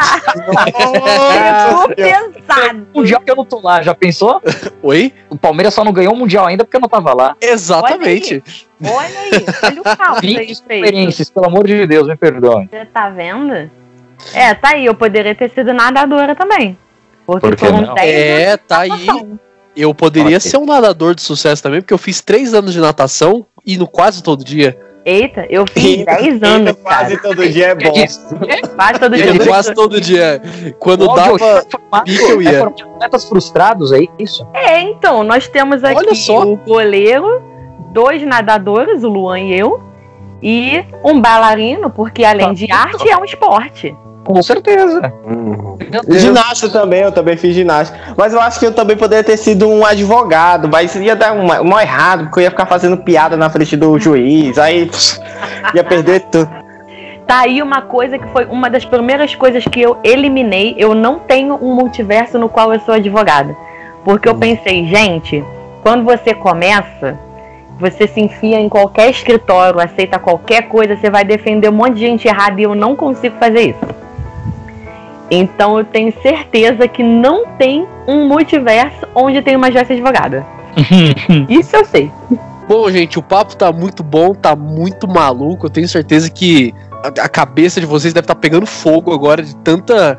Pesado. 1.96 2.86
Mundial 2.94 3.20
que 3.20 3.30
eu 3.30 3.36
não 3.36 3.44
tô 3.44 3.60
lá, 3.60 3.82
já 3.82 3.94
pensou? 3.94 4.42
Oi? 4.82 5.12
O 5.30 5.36
Palmeiras 5.36 5.74
só 5.74 5.84
não 5.84 5.92
ganhou 5.92 6.14
o 6.14 6.16
Mundial 6.16 6.46
ainda 6.46 6.64
porque 6.64 6.76
eu 6.76 6.80
não 6.80 6.88
tava 6.88 7.14
lá. 7.14 7.36
Exatamente. 7.40 8.42
Olha 8.82 9.18
aí, 9.18 9.30
olha 9.62 9.80
o 9.80 9.96
caos 9.96 10.18
aí 10.18 10.28
20 10.28 10.36
feito. 10.36 10.52
experiências, 10.52 11.30
pelo 11.30 11.46
amor 11.46 11.66
de 11.66 11.86
Deus, 11.86 12.06
me 12.06 12.16
perdoe. 12.16 12.68
Você 12.70 12.84
tá 12.86 13.08
vendo? 13.08 13.70
É, 14.32 14.54
tá 14.54 14.70
aí, 14.74 14.86
eu 14.86 14.94
poderia 14.94 15.34
ter 15.34 15.50
sido 15.50 15.72
nadadora 15.72 16.34
também. 16.34 16.76
Porque 17.26 17.48
Por 17.48 17.58
foram 17.58 17.80
não? 17.80 17.94
10 17.94 17.96
anos 17.96 18.52
É, 18.52 18.56
tá 18.56 18.80
aí. 18.80 19.06
Eu 19.76 19.94
poderia 19.94 20.36
Ok. 20.38 20.50
ser 20.50 20.56
um 20.58 20.66
nadador 20.66 21.14
de 21.14 21.22
sucesso 21.22 21.62
também, 21.62 21.80
porque 21.80 21.92
eu 21.94 21.98
fiz 21.98 22.20
três 22.20 22.54
anos 22.54 22.72
de 22.72 22.80
natação 22.80 23.44
indo 23.66 23.86
quase 23.86 24.22
todo 24.22 24.44
dia. 24.44 24.78
Eita, 25.06 25.46
eu 25.50 25.66
fiz 25.70 26.02
10 26.06 26.42
anos, 26.42 26.72
Quase 26.82 27.16
cara. 27.18 27.28
todo 27.28 27.46
dia 27.46 27.66
é 27.66 27.74
bom. 27.74 27.92
Quase 28.74 28.98
todo 28.98 29.16
dia. 29.16 29.44
Quase 29.46 29.74
todo 29.74 30.00
dia. 30.00 30.42
Quando 30.78 31.06
O 31.06 31.10
áudio 31.10 31.38
dava. 31.46 31.66
é 31.92 32.00
pique, 32.04 32.22
eu 32.30 32.40
ia. 32.40 32.48
é 32.62 32.70
de 32.70 32.82
atletas 32.84 33.24
frustrados, 33.28 33.92
é 33.92 33.98
isso? 34.18 34.46
É, 34.54 34.80
então, 34.80 35.22
nós 35.22 35.46
temos 35.46 35.84
aqui 35.84 35.98
Olha 35.98 36.14
só. 36.14 36.44
o 36.46 36.56
goleiro, 36.56 37.42
dois 37.92 38.22
nadadores, 38.22 39.04
o 39.04 39.08
Luan 39.08 39.40
e 39.40 39.58
eu, 39.60 39.78
e 40.42 40.82
um 41.04 41.20
bailarino, 41.20 41.90
porque 41.90 42.24
além 42.24 42.54
de 42.54 42.72
arte 42.72 43.06
é 43.06 43.16
um 43.18 43.24
esporte. 43.26 43.94
Com 44.24 44.42
certeza. 44.42 45.12
Ginasta 46.08 46.68
também, 46.68 47.02
eu 47.02 47.12
também 47.12 47.36
fiz 47.36 47.54
ginástica. 47.54 47.98
Mas 48.16 48.32
eu 48.32 48.40
acho 48.40 48.58
que 48.58 48.66
eu 48.66 48.72
também 48.72 48.96
poderia 48.96 49.24
ter 49.24 49.36
sido 49.36 49.68
um 49.68 49.84
advogado, 49.84 50.68
mas 50.68 50.94
ia 50.94 51.16
dar 51.16 51.32
um, 51.32 51.46
um 51.46 51.80
errado, 51.80 52.24
porque 52.24 52.40
eu 52.40 52.44
ia 52.44 52.50
ficar 52.50 52.66
fazendo 52.66 52.96
piada 52.98 53.36
na 53.36 53.50
frente 53.50 53.76
do 53.76 53.98
juiz, 53.98 54.58
aí 54.58 54.90
ia 55.74 55.84
perder 55.84 56.20
tudo. 56.22 56.48
Tá 57.26 57.40
aí 57.40 57.62
uma 57.62 57.80
coisa 57.80 58.18
que 58.18 58.28
foi 58.28 58.44
uma 58.44 58.68
das 58.68 58.84
primeiras 58.84 59.34
coisas 59.34 59.64
que 59.64 59.80
eu 59.80 59.96
eliminei. 60.04 60.74
Eu 60.76 60.94
não 60.94 61.18
tenho 61.18 61.54
um 61.54 61.74
multiverso 61.74 62.38
no 62.38 62.48
qual 62.48 62.72
eu 62.72 62.80
sou 62.80 62.94
advogada. 62.94 63.56
Porque 64.04 64.28
eu 64.28 64.34
pensei, 64.34 64.86
gente, 64.86 65.42
quando 65.82 66.04
você 66.04 66.34
começa, 66.34 67.18
você 67.78 68.06
se 68.06 68.20
enfia 68.20 68.60
em 68.60 68.68
qualquer 68.68 69.10
escritório, 69.10 69.80
aceita 69.80 70.18
qualquer 70.18 70.68
coisa, 70.68 70.96
você 70.96 71.08
vai 71.08 71.24
defender 71.24 71.70
um 71.70 71.72
monte 71.72 71.94
de 71.94 72.00
gente 72.00 72.28
errada 72.28 72.60
e 72.60 72.64
eu 72.64 72.74
não 72.74 72.94
consigo 72.94 73.36
fazer 73.38 73.70
isso. 73.70 74.03
Então 75.30 75.78
eu 75.78 75.84
tenho 75.84 76.12
certeza 76.20 76.86
que 76.86 77.02
não 77.02 77.46
tem 77.58 77.86
um 78.06 78.28
multiverso 78.28 79.06
onde 79.14 79.40
tem 79.42 79.56
uma 79.56 79.70
Joyce 79.70 79.92
advogada. 79.92 80.44
Isso 81.48 81.74
eu 81.76 81.84
sei. 81.84 82.10
Bom, 82.68 82.90
gente, 82.90 83.18
o 83.18 83.22
papo 83.22 83.56
tá 83.56 83.72
muito 83.72 84.02
bom, 84.02 84.34
tá 84.34 84.56
muito 84.56 85.06
maluco. 85.06 85.66
Eu 85.66 85.70
tenho 85.70 85.88
certeza 85.88 86.30
que 86.30 86.74
a, 87.02 87.24
a 87.24 87.28
cabeça 87.28 87.80
de 87.80 87.86
vocês 87.86 88.12
deve 88.12 88.24
estar 88.24 88.34
pegando 88.34 88.66
fogo 88.66 89.12
agora 89.12 89.42
de 89.42 89.54
tanta 89.56 90.18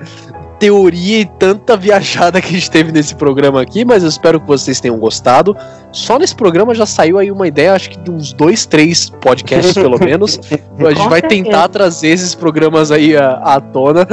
teoria 0.65 1.19
e 1.19 1.25
tanta 1.25 1.77
viajada 1.77 2.41
que 2.41 2.47
a 2.47 2.51
gente 2.51 2.71
teve 2.71 2.91
nesse 2.91 3.13
programa 3.13 3.61
aqui, 3.61 3.85
mas 3.85 4.01
eu 4.01 4.09
espero 4.09 4.39
que 4.39 4.47
vocês 4.47 4.79
tenham 4.79 4.97
gostado. 4.97 5.55
Só 5.91 6.17
nesse 6.17 6.35
programa 6.35 6.73
já 6.73 6.87
saiu 6.87 7.19
aí 7.19 7.31
uma 7.31 7.47
ideia, 7.47 7.73
acho 7.73 7.91
que 7.91 7.99
de 7.99 8.09
uns 8.09 8.33
dois, 8.33 8.65
três 8.65 9.07
podcasts 9.21 9.73
pelo 9.75 9.99
menos. 10.03 10.39
A 10.79 10.89
gente 10.89 11.03
Com 11.03 11.09
vai 11.09 11.19
certeza. 11.19 11.43
tentar 11.43 11.67
trazer 11.67 12.07
esses 12.07 12.33
programas 12.33 12.91
aí 12.91 13.15
à, 13.15 13.33
à 13.43 13.61
tona. 13.61 14.07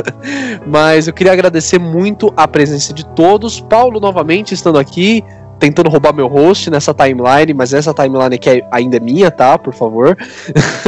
Mas 0.67 1.07
eu 1.09 1.15
queria 1.15 1.33
agradecer 1.33 1.79
muito 1.79 2.31
a 2.37 2.47
presença 2.47 2.93
de 2.93 3.07
todos. 3.15 3.59
Paulo 3.59 3.99
novamente 3.99 4.53
estando 4.53 4.79
aqui, 4.79 5.25
tentando 5.59 5.89
roubar 5.89 6.13
meu 6.15 6.29
host 6.29 6.69
nessa 6.71 6.93
timeline, 6.93 7.55
mas 7.55 7.73
essa 7.73 7.95
timeline 7.95 8.35
aqui 8.35 8.51
é- 8.51 8.67
ainda 8.71 8.99
é 8.99 9.01
minha, 9.01 9.31
tá? 9.31 9.59
Por 9.59 9.73
favor. 9.73 10.19